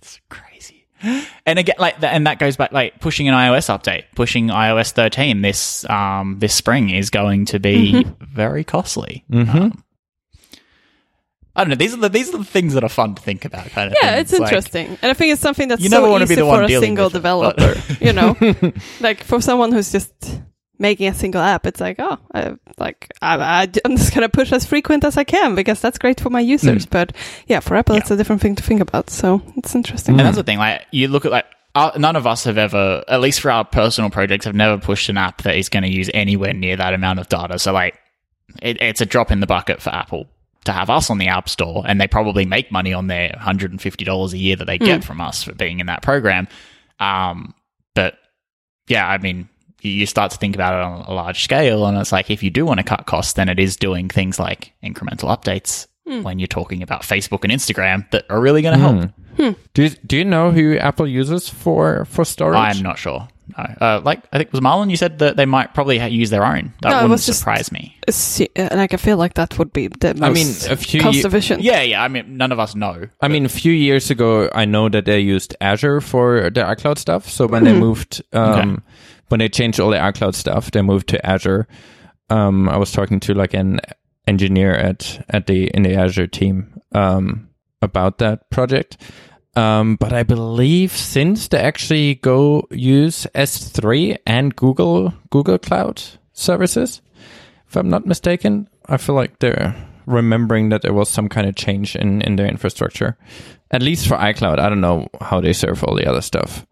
And 1.45 1.60
again, 1.60 1.76
like 1.78 1.99
that, 1.99 2.14
and 2.14 2.26
that 2.28 2.39
goes 2.39 2.56
back 2.56 2.72
like 2.72 2.99
pushing 3.01 3.28
an 3.28 3.34
iOS 3.34 3.68
update, 3.68 4.06
pushing 4.16 4.47
iOS 4.47 4.91
13 4.91 5.41
this 5.41 5.84
um 5.89 6.39
this 6.39 6.54
spring 6.54 6.89
is 6.89 7.10
going 7.10 7.45
to 7.45 7.60
be 7.60 8.06
very 8.22 8.64
costly. 8.64 9.26
Um, 9.32 9.84
I 11.56 11.64
don't 11.64 11.70
know. 11.70 11.76
These 11.76 11.93
are 11.93 11.97
the 11.97 12.10
these 12.10 12.34
are 12.34 12.38
the 12.38 12.43
things 12.45 12.74
that 12.74 12.84
are 12.84 12.89
fun 12.89 13.16
to 13.16 13.22
think 13.22 13.45
about. 13.45 13.68
Kind 13.68 13.91
of. 13.91 13.97
Yeah, 14.01 14.16
things. 14.16 14.32
it's 14.32 14.39
Like, 14.39 14.51
interesting. 14.51 14.88
and 15.01 15.12
I 15.12 15.14
think 15.14 15.34
it's 15.34 15.41
something 15.41 15.68
that's 15.68 15.82
You 15.84 15.89
so 15.89 15.97
never 15.99 16.10
wanna 16.10 16.26
be 16.26 16.36
the 16.36 16.41
for 16.41 16.47
one 16.47 16.64
a 16.66 16.80
single 16.80 17.08
it, 17.08 17.14
developer, 17.14 17.76
you 18.01 18.14
know? 18.14 18.36
like 19.01 19.24
for 19.24 19.39
someone 19.41 19.72
who's 19.72 19.91
just 19.91 20.14
making 20.80 21.07
a 21.07 21.13
single 21.13 21.41
app, 21.41 21.65
it's 21.65 21.80
like, 21.80 21.97
oh, 21.99 22.17
I, 22.34 22.55
like 22.78 23.11
I, 23.21 23.38
I, 23.38 23.61
I'm 23.86 23.97
just 23.97 24.13
going 24.13 24.28
to 24.28 24.30
push 24.30 24.51
as 24.51 24.65
frequent 24.65 25.03
as 25.03 25.17
I 25.17 25.24
can 25.24 25.55
because 25.55 25.80
that's 25.80 25.97
great 25.97 26.19
for 26.19 26.30
my 26.30 26.39
users. 26.39 26.86
But 26.86 27.15
yeah, 27.47 27.59
for 27.59 27.76
Apple, 27.76 27.95
it's 27.95 28.11
a 28.11 28.17
different 28.17 28.41
thing 28.41 28.55
to 28.55 28.63
think 28.63 28.82
about. 28.82 29.09
So 29.09 29.41
it's 29.55 29.76
interesting. 29.76 30.19
And 30.19 30.26
that's 30.26 30.38
the 30.38 30.43
thing. 30.43 30.57
Like 30.57 30.86
you 30.91 31.07
look 31.07 31.26
at 31.26 31.32
like 31.32 31.45
uh, 31.76 31.91
none 31.97 32.15
of 32.15 32.28
us 32.28 32.43
have 32.43 32.57
ever, 32.57 33.03
at 33.07 33.21
least 33.21 33.41
for 33.41 33.51
our 33.51 33.63
personal 33.63 34.09
projects, 34.09 34.45
have 34.45 34.55
never 34.55 34.78
pushed 34.80 35.09
an 35.09 35.17
app 35.17 35.43
that 35.43 35.55
is 35.55 35.69
going 35.69 35.84
to 35.84 35.91
use 35.91 36.09
anywhere 36.13 36.53
near 36.53 36.76
that 36.76 36.93
amount 36.93 37.19
of 37.19 37.30
data. 37.30 37.59
So 37.59 37.71
like, 37.71 37.99
it, 38.61 38.82
it's 38.82 39.01
a 39.01 39.05
drop 39.05 39.32
in 39.32 39.39
the 39.39 39.47
bucket 39.47 39.82
for 39.82 39.89
Apple 39.89 40.28
to 40.65 40.71
have 40.71 40.89
us 40.89 41.09
on 41.09 41.17
the 41.17 41.28
App 41.28 41.49
Store, 41.49 41.84
and 41.86 41.99
they 41.99 42.07
probably 42.07 42.45
make 42.45 42.71
money 42.71 42.93
on 42.93 43.07
their 43.07 43.36
hundred 43.39 43.71
and 43.71 43.82
fifty 43.82 44.05
dollars 44.05 44.34
a 44.34 44.38
year 44.38 44.55
that 44.55 44.65
they 44.65 44.78
get 44.78 45.03
from 45.03 45.19
us 45.19 45.43
for 45.43 45.53
being 45.53 45.80
in 45.80 45.88
that 45.88 46.01
program. 46.01 46.47
Um, 46.99 47.54
but 47.95 48.16
yeah, 48.87 49.08
I 49.08 49.17
mean. 49.17 49.50
You 49.84 49.92
you 49.92 50.05
start 50.05 50.32
to 50.32 50.38
think 50.38 50.55
about 50.55 50.74
it 50.74 50.82
on 50.84 51.05
a 51.05 51.14
large 51.14 51.43
scale, 51.43 51.86
and 51.86 51.97
it's 51.97 52.12
like 52.12 52.30
if 52.32 52.42
you 52.43 52.50
do 52.50 52.66
want 52.66 52.80
to 52.80 52.84
cut 52.84 53.05
costs, 53.05 53.34
then 53.34 53.50
it 53.50 53.60
is 53.60 53.76
doing 53.78 54.10
things 54.10 54.39
like 54.39 54.74
incremental 54.84 55.30
updates 55.36 55.88
when 56.05 56.38
you're 56.38 56.47
talking 56.47 56.84
about 56.84 57.01
Facebook 57.01 57.43
and 57.43 57.51
Instagram 57.51 58.10
that 58.12 58.26
are 58.30 58.39
really 58.42 58.62
going 58.62 58.78
to 58.78 58.80
help. 58.80 59.55
Do 59.74 59.84
you, 59.84 59.89
do 60.05 60.18
you 60.18 60.26
know 60.26 60.51
who 60.51 60.78
Apple 60.78 61.08
uses 61.08 61.50
for 61.50 62.05
for 62.05 62.24
storage? 62.26 62.58
I'm 62.60 62.84
not 62.84 62.97
sure. 62.97 63.28
No. 63.58 63.64
Uh, 63.64 64.01
like 64.05 64.20
I 64.32 64.38
think 64.38 64.47
it 64.47 64.54
was 64.54 64.62
Marlon. 64.62 64.89
You 64.89 64.96
said 64.96 65.20
that 65.20 65.36
they 65.38 65.46
might 65.46 65.74
probably 65.74 65.97
ha- 66.00 66.05
use 66.05 66.30
their 66.30 66.46
own. 66.46 66.74
That 66.82 66.89
No, 66.89 66.96
wouldn't 66.96 67.12
was 67.12 67.26
surprise 67.26 67.72
me. 67.72 67.97
See, 68.10 68.47
uh, 68.55 68.70
like 68.72 68.93
I 68.93 68.97
feel 68.97 69.18
like 69.18 69.34
that 69.34 69.58
would 69.60 69.74
be 69.74 69.88
the 69.88 70.14
most 70.16 70.24
I 70.24 70.30
mean, 70.30 70.47
a 70.72 70.78
few 70.78 71.01
cost 71.01 71.18
ye- 71.18 71.26
efficient. 71.26 71.62
Yeah, 71.62 71.82
yeah. 71.82 72.04
I 72.04 72.08
mean, 72.08 72.38
none 72.38 72.51
of 72.51 72.60
us 72.60 72.74
know. 72.76 73.08
I 73.22 73.28
mean, 73.28 73.46
a 73.46 73.50
few 73.50 73.74
years 73.74 74.10
ago, 74.12 74.50
I 74.54 74.66
know 74.66 74.88
that 74.89 75.05
they 75.05 75.20
used 75.20 75.55
Azure 75.60 76.00
for 76.00 76.50
their 76.51 76.66
iCloud 76.66 76.97
stuff. 76.97 77.30
So 77.30 77.47
when 77.47 77.64
they 77.66 77.74
moved, 77.78 78.22
um, 78.34 78.82
when 79.29 79.39
they 79.39 79.50
changed 79.50 79.79
all 79.79 79.89
the 79.89 79.97
iCloud 79.97 80.36
stuff, 80.36 80.71
they 80.71 80.82
moved 80.82 81.09
to 81.09 81.25
Azure. 81.25 81.67
Um, 82.29 82.70
I 82.70 82.78
was 82.78 82.91
talking 82.91 83.20
to 83.21 83.33
like 83.33 83.54
an 83.54 83.79
engineer 84.28 84.74
at 84.74 85.25
at 85.29 85.47
the 85.47 85.67
in 85.67 85.83
the 85.83 85.95
Azure 85.95 86.28
team 86.28 86.79
um, 86.93 87.50
about 87.82 88.17
that 88.20 88.50
project. 88.50 88.97
Um, 89.55 89.97
but 89.97 90.13
I 90.13 90.24
believe 90.24 90.91
since 90.91 91.47
they 91.47 91.59
actually 91.59 92.16
go 92.16 92.67
use 92.71 93.28
S3 93.36 94.17
and 94.25 94.55
Google 94.55 95.13
Google 95.29 95.59
Cloud 95.59 96.01
services, 96.33 97.01
if 97.67 97.75
I'm 97.75 97.89
not 97.89 98.05
mistaken, 98.08 98.67
I 98.87 98.97
feel 98.97 99.16
like 99.16 99.39
they're 99.39 99.75
remembering 100.05 100.70
that 100.70 100.82
there 100.82 100.93
was 100.93 101.09
some 101.09 101.29
kind 101.29 101.47
of 101.47 101.55
change 101.55 101.95
in, 101.95 102.21
in 102.21 102.36
their 102.36 102.47
infrastructure. 102.47 103.17
At 103.71 103.82
least 103.82 104.08
for 104.08 104.17
iCloud. 104.17 104.59
I 104.59 104.70
don't 104.70 104.82
know 104.82 105.08
how 105.21 105.41
they 105.41 105.54
serve 105.54 105.83
all 105.83 105.95
the 105.95 106.08
other 106.08 106.21
stuff. 106.21 106.66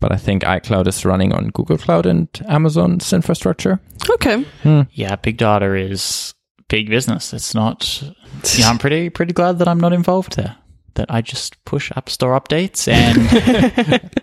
But 0.00 0.12
I 0.12 0.16
think 0.16 0.42
iCloud 0.42 0.86
is 0.86 1.04
running 1.04 1.32
on 1.32 1.50
Google 1.50 1.76
Cloud 1.78 2.06
and 2.06 2.26
Amazon's 2.48 3.12
infrastructure. 3.12 3.78
Okay. 4.08 4.42
Hmm. 4.62 4.82
Yeah, 4.92 5.16
big 5.16 5.36
data 5.36 5.74
is 5.74 6.34
big 6.68 6.88
business. 6.88 7.32
It's 7.32 7.54
not. 7.54 8.02
Yeah, 8.56 8.70
I'm 8.70 8.78
pretty 8.78 9.10
pretty 9.10 9.32
glad 9.34 9.58
that 9.58 9.68
I'm 9.68 9.80
not 9.80 9.92
involved 9.92 10.36
there. 10.36 10.56
That 10.94 11.10
I 11.10 11.20
just 11.20 11.62
push 11.64 11.90
App 11.96 12.08
Store 12.08 12.40
updates 12.40 12.88
and 12.88 13.18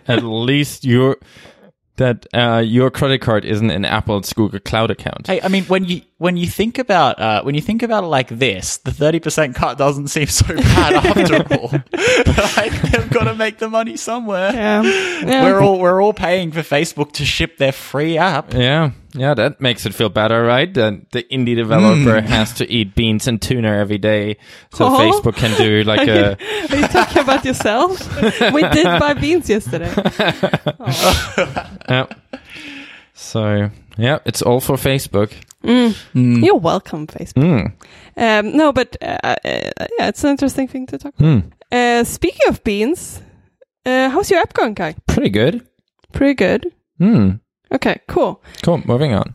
At 0.08 0.24
least 0.24 0.84
your 0.84 1.18
that 1.98 2.26
uh, 2.32 2.62
your 2.64 2.90
credit 2.90 3.20
card 3.20 3.44
isn't 3.44 3.70
in 3.70 3.84
Apple's 3.84 4.32
Google 4.32 4.60
Cloud 4.60 4.90
account. 4.90 5.26
Hey, 5.26 5.40
I 5.42 5.48
mean, 5.48 5.64
when 5.64 5.84
you 5.84 6.02
when 6.16 6.36
you 6.36 6.46
think 6.46 6.78
about 6.78 7.20
uh, 7.20 7.42
when 7.42 7.54
you 7.54 7.60
think 7.60 7.82
about 7.82 8.04
it 8.04 8.08
like 8.08 8.28
this, 8.28 8.78
the 8.78 8.92
thirty 8.92 9.20
percent 9.20 9.54
cut 9.54 9.78
doesn't 9.78 10.08
seem 10.08 10.26
so 10.26 10.46
bad 10.46 10.94
after 11.16 11.54
all. 11.54 11.70
like 12.56 12.72
they've 12.82 13.10
got 13.10 13.24
to 13.24 13.34
make 13.34 13.58
the 13.58 13.68
money 13.68 13.96
somewhere. 13.96 14.52
Yeah. 14.52 14.82
yeah. 14.82 15.44
We're 15.44 15.60
all 15.60 15.78
we're 15.78 16.02
all 16.02 16.14
paying 16.14 16.50
for 16.50 16.60
Facebook 16.60 17.12
to 17.12 17.24
ship 17.24 17.58
their 17.58 17.72
free 17.72 18.18
app. 18.18 18.54
Yeah, 18.54 18.92
yeah, 19.18 19.34
that 19.34 19.60
makes 19.60 19.84
it 19.86 19.94
feel 19.94 20.08
better, 20.08 20.42
right? 20.44 20.72
That 20.74 21.10
the 21.12 21.24
indie 21.24 21.56
developer 21.56 22.20
has 22.20 22.52
to 22.54 22.70
eat 22.70 22.94
beans 22.94 23.26
and 23.26 23.40
tuna 23.42 23.68
every 23.76 23.98
day, 23.98 24.36
so 24.72 24.86
Oh. 24.86 24.98
Facebook 24.98 25.36
can 25.36 25.56
do 25.58 25.82
like 25.92 26.06
a 26.08 26.36
Are 26.70 26.76
you 26.76 26.86
talking 26.88 27.22
about 27.22 27.44
yourself? 27.44 27.98
we 28.52 28.62
did 28.68 28.84
buy 29.00 29.14
beans 29.14 29.48
yesterday. 29.48 29.92
yeah. 31.88 32.06
So 33.14 33.70
yeah, 33.96 34.18
it's 34.24 34.42
all 34.42 34.60
for 34.60 34.76
Facebook. 34.76 35.32
You're 36.14 36.56
welcome, 36.56 37.06
Facebook. 37.06 37.42
Mm. 37.42 37.72
Um, 38.16 38.56
no, 38.56 38.72
but 38.72 38.96
uh, 39.02 39.18
uh, 39.22 39.36
yeah, 39.44 40.08
it's 40.08 40.22
an 40.24 40.30
interesting 40.30 40.68
thing 40.68 40.86
to 40.86 40.98
talk 40.98 41.14
about. 41.18 41.26
Mm. 41.28 41.52
Uh, 41.70 42.04
speaking 42.04 42.48
of 42.48 42.62
beans, 42.64 43.20
uh, 43.84 44.08
how's 44.10 44.30
your 44.30 44.40
app 44.40 44.54
going, 44.54 44.74
Kai? 44.74 44.94
Pretty 45.06 45.30
good. 45.30 45.66
Pretty 46.12 46.34
good. 46.34 46.72
Hmm. 46.98 47.32
Okay, 47.72 48.00
cool. 48.08 48.42
Cool. 48.62 48.82
Moving 48.86 49.12
on. 49.12 49.34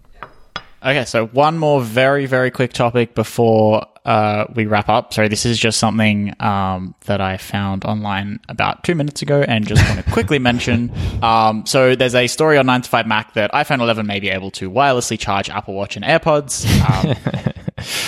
Okay, 0.84 1.06
so 1.06 1.28
one 1.28 1.58
more 1.58 1.82
very, 1.82 2.26
very 2.26 2.52
quick 2.52 2.74
topic 2.74 3.16
before 3.16 3.86
uh, 4.04 4.46
we 4.54 4.66
wrap 4.66 4.90
up. 4.90 5.14
Sorry, 5.14 5.30
this 5.30 5.46
is 5.46 5.58
just 5.58 5.80
something 5.80 6.34
um, 6.42 6.94
that 7.06 7.22
I 7.22 7.38
found 7.38 7.86
online 7.86 8.42
about 8.50 8.84
two 8.84 8.94
minutes 8.94 9.22
ago 9.22 9.42
and 9.48 9.66
just 9.66 9.82
want 9.88 10.04
to 10.06 10.12
quickly 10.12 10.40
mention. 10.40 10.92
Um, 11.24 11.66
so 11.66 11.96
there's 11.96 12.16
a 12.16 12.28
story 12.28 12.58
on 12.58 12.66
9to5Mac 12.66 13.34
that 13.34 13.52
iPhone 13.54 13.80
11 13.80 14.06
may 14.06 14.20
be 14.20 14.30
able 14.30 14.52
to 14.52 14.70
wirelessly 14.70 15.18
charge 15.18 15.50
Apple 15.50 15.74
Watch 15.74 15.96
and 15.96 16.04
AirPods. 16.04 16.66
Um, 16.82 17.16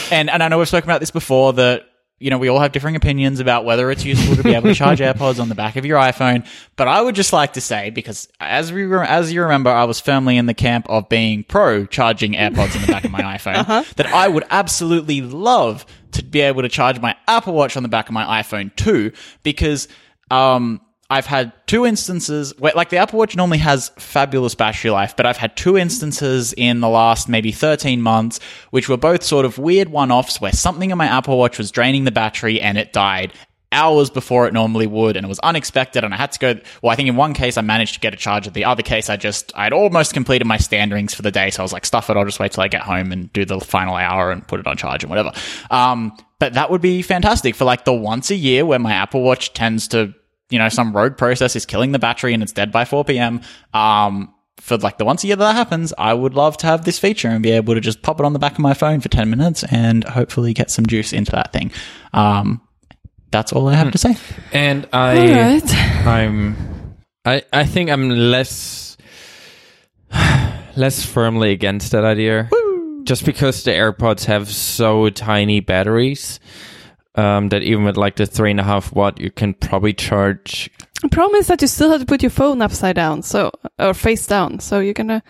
and, 0.12 0.30
and 0.30 0.44
I 0.44 0.50
know 0.50 0.58
we've 0.58 0.68
spoken 0.68 0.90
about 0.90 1.00
this 1.00 1.12
before 1.12 1.54
that 1.54 1.84
you 2.18 2.30
know, 2.30 2.38
we 2.38 2.48
all 2.48 2.60
have 2.60 2.72
differing 2.72 2.96
opinions 2.96 3.40
about 3.42 3.66
whether 3.66 3.92
it's 3.92 4.06
useful 4.06 4.38
to 4.38 4.44
be 4.44 4.54
able 4.54 4.70
to 4.70 4.76
charge 4.76 5.00
AirPods 5.02 5.40
on 5.40 5.50
the 5.50 5.56
back 5.56 5.76
of 5.76 5.86
your 5.86 6.00
iPhone. 6.00 6.48
But 6.78 6.88
I 6.88 7.02
would 7.02 7.16
just 7.16 7.34
like 7.34 7.54
to 7.54 7.62
say, 7.62 7.90
because 7.90 8.30
as 8.40 8.72
we 8.72 8.84
re- 8.84 9.06
as 9.06 9.34
you 9.34 9.42
remember, 9.42 9.70
I 9.70 9.84
was 9.84 10.00
firmly 10.00 10.38
in 10.38 10.46
the 10.46 10.54
camp 10.54 10.90
of 10.90 11.10
being 11.10 11.44
pro 11.44 11.86
charging 11.86 12.34
AirPods 12.34 12.76
on 12.76 12.82
the 12.82 12.88
back 12.88 13.04
of 13.04 13.12
my 13.12 13.22
iPhone. 13.38 13.94
That 13.96 14.08
I 14.08 14.28
would 14.30 14.46
absolutely 14.50 15.22
love 15.22 15.86
to 16.14 16.24
be 16.24 16.40
able 16.40 16.62
to 16.62 16.70
charge 16.70 17.00
my 17.02 17.16
Apple 17.28 17.54
Watch 17.54 17.76
on 17.76 17.84
the 17.84 17.90
back 17.90 18.08
of 18.08 18.14
my 18.14 18.42
iPhone 18.42 18.74
too, 18.76 19.12
because 19.44 19.90
um, 20.32 20.80
I've 21.10 21.28
had 21.28 21.54
two 21.68 21.86
instances 21.86 22.54
where, 22.58 22.74
like, 22.76 22.90
the 22.90 22.98
Apple 22.98 23.20
Watch 23.20 23.36
normally 23.36 23.60
has 23.60 23.90
fabulous 23.98 24.56
battery 24.56 24.90
life, 24.90 25.16
but 25.16 25.26
I've 25.26 25.38
had 25.38 25.56
two 25.56 25.78
instances 25.78 26.54
in 26.54 26.80
the 26.80 26.90
last 26.90 27.30
maybe 27.30 27.52
13 27.52 28.02
months, 28.02 28.40
which 28.72 28.90
were 28.90 28.98
both 28.98 29.24
sort 29.24 29.46
of 29.46 29.58
weird 29.60 29.90
one 29.90 30.12
offs 30.12 30.42
where 30.42 30.52
something 30.52 30.90
in 30.90 30.98
my 30.98 31.06
Apple 31.06 31.38
Watch 31.38 31.58
was 31.60 31.70
draining 31.72 32.06
the 32.06 32.12
battery 32.12 32.60
and 32.60 32.78
it 32.78 32.92
died 32.92 33.34
hours 33.72 34.10
before 34.10 34.48
it 34.48 34.54
normally 34.54 34.88
would, 34.88 35.16
and 35.18 35.26
it 35.26 35.30
was 35.30 35.40
unexpected. 35.40 36.04
And 36.04 36.14
I 36.14 36.18
had 36.18 36.32
to 36.32 36.40
go. 36.40 36.56
Well, 36.82 36.92
I 36.92 36.96
think 36.96 37.10
in 37.10 37.16
one 37.16 37.34
case 37.34 37.58
I 37.58 37.62
managed 37.62 37.96
to 37.96 38.00
get 38.00 38.14
a 38.14 38.18
charge, 38.18 38.46
charger. 38.46 38.52
The 38.52 38.66
other 38.66 38.82
case 38.82 39.10
I 39.10 39.18
just 39.18 39.52
I'd 39.56 39.74
almost 39.74 40.14
completed 40.14 40.46
my 40.46 40.58
standings 40.58 41.14
for 41.14 41.22
the 41.22 41.32
day, 41.32 41.52
so 41.52 41.62
I 41.62 41.64
was 41.64 41.74
like, 41.74 41.86
stuff 41.86 42.10
it. 42.10 42.18
I'll 42.18 42.26
just 42.26 42.40
wait 42.40 42.54
till 42.54 42.64
I 42.64 42.68
get 42.68 42.82
home 42.82 43.12
and 43.12 43.32
do 43.34 43.46
the 43.46 43.60
final 43.60 43.96
hour 43.96 44.32
and 44.32 44.48
put 44.48 44.60
it 44.60 44.66
on 44.66 44.78
charge 44.78 45.04
and 45.04 45.10
whatever. 45.10 45.32
Um, 45.70 46.18
but 46.40 46.54
that 46.54 46.72
would 46.72 46.82
be 46.82 47.02
fantastic 47.02 47.56
for 47.56 47.66
like 47.66 47.86
the 47.86 47.94
once 47.94 48.32
a 48.32 48.36
year 48.36 48.66
where 48.66 48.80
my 48.80 48.94
Apple 48.94 49.22
Watch 49.22 49.54
tends 49.54 49.88
to, 49.90 50.14
you 50.50 50.60
know, 50.60 50.70
some 50.70 50.96
rogue 50.96 51.18
process 51.18 51.56
is 51.56 51.66
killing 51.66 51.92
the 51.92 52.00
battery 52.00 52.34
and 52.34 52.44
it's 52.44 52.52
dead 52.52 52.72
by 52.72 52.86
4 52.86 53.06
p.m. 53.06 53.42
Um, 53.74 54.34
for 54.58 54.78
like 54.78 54.98
the 54.98 55.06
once 55.06 55.24
a 55.24 55.28
year 55.28 55.36
that, 55.36 55.44
that 55.44 55.56
happens, 55.56 55.94
I 55.98 56.14
would 56.14 56.34
love 56.34 56.58
to 56.58 56.68
have 56.68 56.86
this 56.86 57.00
feature 57.00 57.28
and 57.28 57.44
be 57.44 57.52
able 57.52 57.74
to 57.76 57.82
just 57.82 58.02
pop 58.02 58.20
it 58.20 58.26
on 58.26 58.34
the 58.34 58.40
back 58.40 58.54
of 58.54 58.60
my 58.60 58.74
phone 58.74 59.00
for 59.02 59.10
10 59.10 59.30
minutes 59.30 59.64
and 59.70 60.04
hopefully 60.04 60.54
get 60.54 60.72
some 60.72 60.86
juice 60.86 61.14
into 61.14 61.32
that 61.32 61.52
thing. 61.52 61.72
Um, 62.14 62.62
that's 63.32 63.52
all 63.52 63.68
I 63.68 63.76
have 63.76 63.92
to 63.92 63.98
say. 63.98 64.16
And 64.54 64.88
I, 64.94 65.60
right. 65.60 65.76
I'm, 66.08 66.96
I, 67.26 67.44
I 67.52 67.66
think 67.66 67.90
I'm 67.90 68.10
less, 68.10 68.98
less 70.76 71.06
firmly 71.06 71.52
against 71.52 71.92
that 71.92 72.06
idea. 72.06 72.50
Just 73.04 73.24
because 73.24 73.64
the 73.64 73.72
AirPods 73.72 74.26
have 74.26 74.50
so 74.50 75.10
tiny 75.12 75.60
batteries, 75.60 76.40
um, 77.16 77.50
that 77.50 77.64
even 77.64 77.84
with 77.84 77.98
like 77.98 78.16
the 78.16 78.26
three 78.26 78.52
and 78.52 78.60
a 78.60 78.64
half 78.64 78.94
watt, 78.94 79.20
you 79.20 79.32
can 79.32 79.54
probably 79.54 79.94
charge. 79.94 80.70
The 81.02 81.10
problem 81.10 81.40
is 81.40 81.48
that 81.48 81.62
you 81.62 81.68
still 81.68 81.92
have 81.92 82.02
to 82.02 82.06
put 82.06 82.22
your 82.22 82.30
phone 82.32 82.62
upside 82.62 82.96
down, 82.96 83.22
so 83.22 83.52
or 83.80 83.94
face 83.94 84.26
down. 84.28 84.60
So 84.60 84.80
you're 84.80 84.94
gonna 84.94 85.24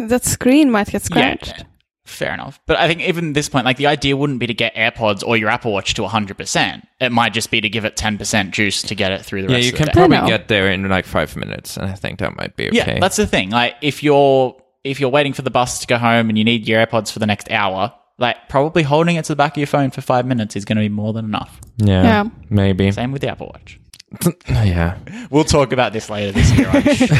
that 0.00 0.24
screen 0.24 0.70
might 0.70 0.88
get 0.88 1.02
scratched. 1.02 1.58
Yeah, 1.58 1.64
Fair 2.06 2.32
enough. 2.32 2.58
But 2.66 2.78
I 2.78 2.88
think 2.88 3.02
even 3.02 3.28
at 3.28 3.34
this 3.34 3.50
point, 3.50 3.66
like 3.66 3.76
the 3.76 3.86
idea 3.86 4.16
wouldn't 4.16 4.38
be 4.38 4.46
to 4.46 4.54
get 4.54 4.74
AirPods 4.74 5.22
or 5.26 5.36
your 5.36 5.50
Apple 5.50 5.72
Watch 5.72 5.92
to 5.94 6.02
100%. 6.02 6.82
It 7.00 7.12
might 7.12 7.34
just 7.34 7.50
be 7.50 7.60
to 7.60 7.68
give 7.68 7.84
it 7.84 7.96
10% 7.96 8.50
juice 8.50 8.80
to 8.82 8.94
get 8.94 9.12
it 9.12 9.24
through 9.24 9.42
the 9.42 9.48
Yeah, 9.48 9.56
rest 9.56 9.66
you 9.66 9.72
of 9.72 9.78
the 9.78 9.84
can 9.84 9.92
probably 9.92 10.26
get 10.26 10.48
there 10.48 10.70
in 10.70 10.88
like 10.88 11.04
five 11.04 11.36
minutes, 11.36 11.76
and 11.76 11.86
I 11.90 11.94
think 11.94 12.20
that 12.20 12.34
might 12.36 12.56
be 12.56 12.68
okay. 12.68 12.76
Yeah, 12.76 12.98
that's 12.98 13.16
the 13.16 13.26
thing. 13.26 13.50
Like 13.50 13.76
if 13.82 14.02
you're 14.02 14.56
if 14.84 15.00
you're 15.00 15.10
waiting 15.10 15.34
for 15.34 15.42
the 15.42 15.50
bus 15.50 15.80
to 15.80 15.86
go 15.86 15.98
home 15.98 16.30
and 16.30 16.38
you 16.38 16.44
need 16.44 16.66
your 16.66 16.84
AirPods 16.84 17.12
for 17.12 17.18
the 17.18 17.26
next 17.26 17.50
hour, 17.50 17.92
like 18.18 18.48
probably 18.48 18.82
holding 18.82 19.16
it 19.16 19.24
to 19.26 19.32
the 19.32 19.36
back 19.36 19.52
of 19.52 19.56
your 19.58 19.66
phone 19.66 19.90
for 19.90 20.00
five 20.00 20.26
minutes 20.26 20.56
is 20.56 20.64
going 20.64 20.76
to 20.76 20.82
be 20.82 20.88
more 20.88 21.12
than 21.12 21.24
enough. 21.24 21.60
yeah, 21.78 22.02
Yeah. 22.02 22.24
maybe. 22.50 22.90
Same 22.90 23.12
with 23.12 23.22
the 23.22 23.28
Apple 23.28 23.46
Watch. 23.54 23.80
Yeah, 24.48 24.96
We'll 25.30 25.44
talk 25.44 25.72
about 25.72 25.92
this 25.92 26.08
later 26.10 26.32
this 26.32 26.50
year. 26.56 26.68
I'm 26.68 26.82
sure. 26.82 27.16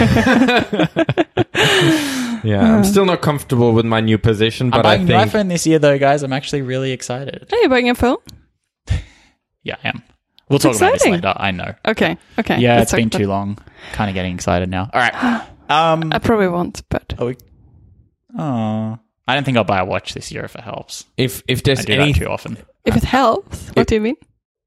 yeah. 2.44 2.76
I'm 2.76 2.84
still 2.84 3.04
not 3.04 3.20
comfortable 3.20 3.72
with 3.72 3.84
my 3.84 4.00
new 4.00 4.18
position, 4.18 4.70
but 4.70 4.78
I'm 4.78 4.82
but 4.82 4.86
I 4.86 4.96
buying 4.96 5.02
a 5.02 5.04
new 5.04 5.30
think 5.30 5.32
iPhone 5.32 5.48
this 5.50 5.66
year, 5.66 5.78
though, 5.78 5.98
guys. 5.98 6.22
I'm 6.22 6.32
actually 6.32 6.62
really 6.62 6.92
excited. 6.92 7.48
Are 7.52 7.58
you 7.58 7.68
buying 7.68 7.90
a 7.90 7.94
phone? 7.94 8.16
Yeah, 9.64 9.76
I 9.84 9.88
am. 9.88 10.02
We'll 10.48 10.58
talk 10.60 10.76
about 10.76 10.92
this 10.92 11.02
exciting. 11.02 11.14
later. 11.14 11.34
I 11.36 11.50
know. 11.50 11.74
Okay, 11.86 12.16
okay. 12.38 12.58
Yeah, 12.58 12.76
let's 12.76 12.84
it's 12.84 12.90
talk 12.92 12.98
been 13.00 13.10
too 13.10 13.26
long. 13.26 13.58
Kind 13.92 14.08
of 14.08 14.14
getting 14.14 14.34
excited 14.34 14.70
now. 14.70 14.88
All 14.92 15.00
right. 15.00 15.46
Um. 15.68 16.10
I 16.14 16.18
probably 16.18 16.48
won't, 16.48 16.80
but 16.88 17.12
Are 17.18 17.26
we? 17.26 17.36
Oh, 18.38 18.98
I 19.28 19.34
don't 19.34 19.44
think 19.44 19.56
I'll 19.58 19.64
buy 19.64 19.78
a 19.80 19.84
watch 19.84 20.14
this 20.14 20.32
year 20.32 20.44
if 20.44 20.54
it 20.56 20.62
helps. 20.62 21.04
if 21.16 21.42
if 21.46 21.58
I 21.68 21.74
do 21.82 21.92
any 21.92 22.12
that 22.12 22.18
too 22.18 22.26
often. 22.28 22.56
if 22.84 22.96
it 22.96 23.04
helps, 23.04 23.68
what 23.70 23.86
do 23.86 23.94
you 23.94 24.00
mean? 24.00 24.16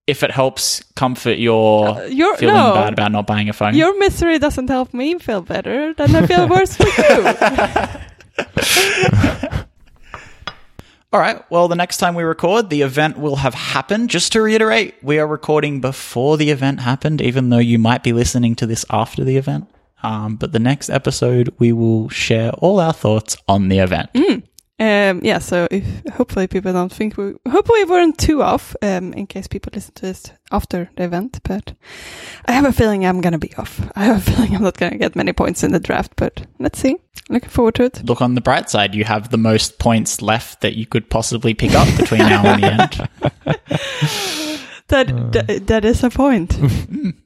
If 0.08 0.24
it 0.24 0.32
helps 0.32 0.84
comfort 0.96 1.38
your 1.38 1.88
Uh, 1.90 2.06
you're- 2.06 2.38
feeling 2.38 2.56
no. 2.56 2.74
bad 2.74 2.94
about 2.94 3.12
not 3.12 3.26
buying 3.28 3.50
a 3.50 3.54
phone, 3.54 3.76
Your 3.76 3.98
misery 4.00 4.40
doesn't 4.40 4.68
help 4.70 4.94
me 4.94 5.18
feel 5.20 5.42
better, 5.42 5.94
then 5.94 6.16
I 6.16 6.26
feel 6.28 6.48
worse 6.48 6.76
for 6.76 6.88
you. 6.88 7.18
All 11.14 11.20
right. 11.20 11.44
Well, 11.52 11.68
the 11.68 11.76
next 11.76 11.98
time 11.98 12.16
we 12.16 12.24
record, 12.24 12.70
the 12.70 12.84
event 12.84 13.18
will 13.18 13.36
have 13.38 13.54
happened. 13.54 14.10
Just 14.10 14.32
to 14.32 14.42
reiterate, 14.42 14.96
we 15.04 15.20
are 15.20 15.28
recording 15.28 15.82
before 15.82 16.38
the 16.38 16.52
event 16.52 16.80
happened, 16.80 17.22
even 17.22 17.50
though 17.50 17.58
you 17.58 17.78
might 17.78 18.02
be 18.02 18.14
listening 18.14 18.56
to 18.56 18.66
this 18.66 18.86
after 18.90 19.24
the 19.26 19.36
event. 19.36 19.70
Um, 20.04 20.38
but 20.38 20.54
the 20.54 20.60
next 20.60 20.90
episode, 20.90 21.54
we 21.60 21.74
will 21.74 22.08
share 22.10 22.52
all 22.54 22.80
our 22.80 22.94
thoughts 22.94 23.36
on 23.48 23.68
the 23.68 23.80
event. 23.80 24.10
Um, 24.82 25.22
yeah, 25.24 25.38
so 25.38 25.68
if 25.70 25.86
hopefully 26.14 26.48
people 26.48 26.74
don't 26.74 26.92
think 26.92 27.16
we 27.16 27.36
hopefully 27.48 27.84
we 27.84 27.92
weren't 27.92 28.18
too 28.18 28.42
off. 28.42 28.76
Um, 28.82 29.14
in 29.14 29.28
case 29.28 29.48
people 29.48 29.70
listen 29.76 29.94
to 29.94 30.02
this 30.02 30.32
after 30.52 30.90
the 30.96 31.04
event, 31.04 31.40
but 31.44 31.76
I 32.48 32.54
have 32.54 32.66
a 32.66 32.74
feeling 32.74 33.06
I'm 33.06 33.22
gonna 33.22 33.38
be 33.38 33.54
off. 33.58 33.80
I 33.96 34.06
have 34.06 34.28
a 34.28 34.32
feeling 34.32 34.56
I'm 34.56 34.64
not 34.64 34.78
gonna 34.78 34.98
get 34.98 35.16
many 35.16 35.34
points 35.34 35.64
in 35.64 35.72
the 35.72 35.80
draft, 35.80 36.14
but 36.16 36.48
let's 36.58 36.80
see. 36.80 36.98
Looking 37.30 37.50
forward 37.50 37.76
to 37.76 37.84
it. 37.84 38.04
Look 38.06 38.24
on 38.24 38.34
the 38.34 38.42
bright 38.42 38.72
side, 38.72 38.96
you 38.96 39.04
have 39.04 39.30
the 39.30 39.38
most 39.38 39.78
points 39.78 40.20
left 40.20 40.62
that 40.62 40.76
you 40.76 40.88
could 40.88 41.12
possibly 41.12 41.54
pick 41.54 41.76
up 41.76 41.88
between 41.96 42.22
now 42.22 42.44
and 42.44 42.64
the 42.64 42.72
end. 42.72 43.10
That 44.92 45.32
that, 45.32 45.68
that 45.68 45.86
is 45.86 46.04
a 46.04 46.10
point. 46.10 46.58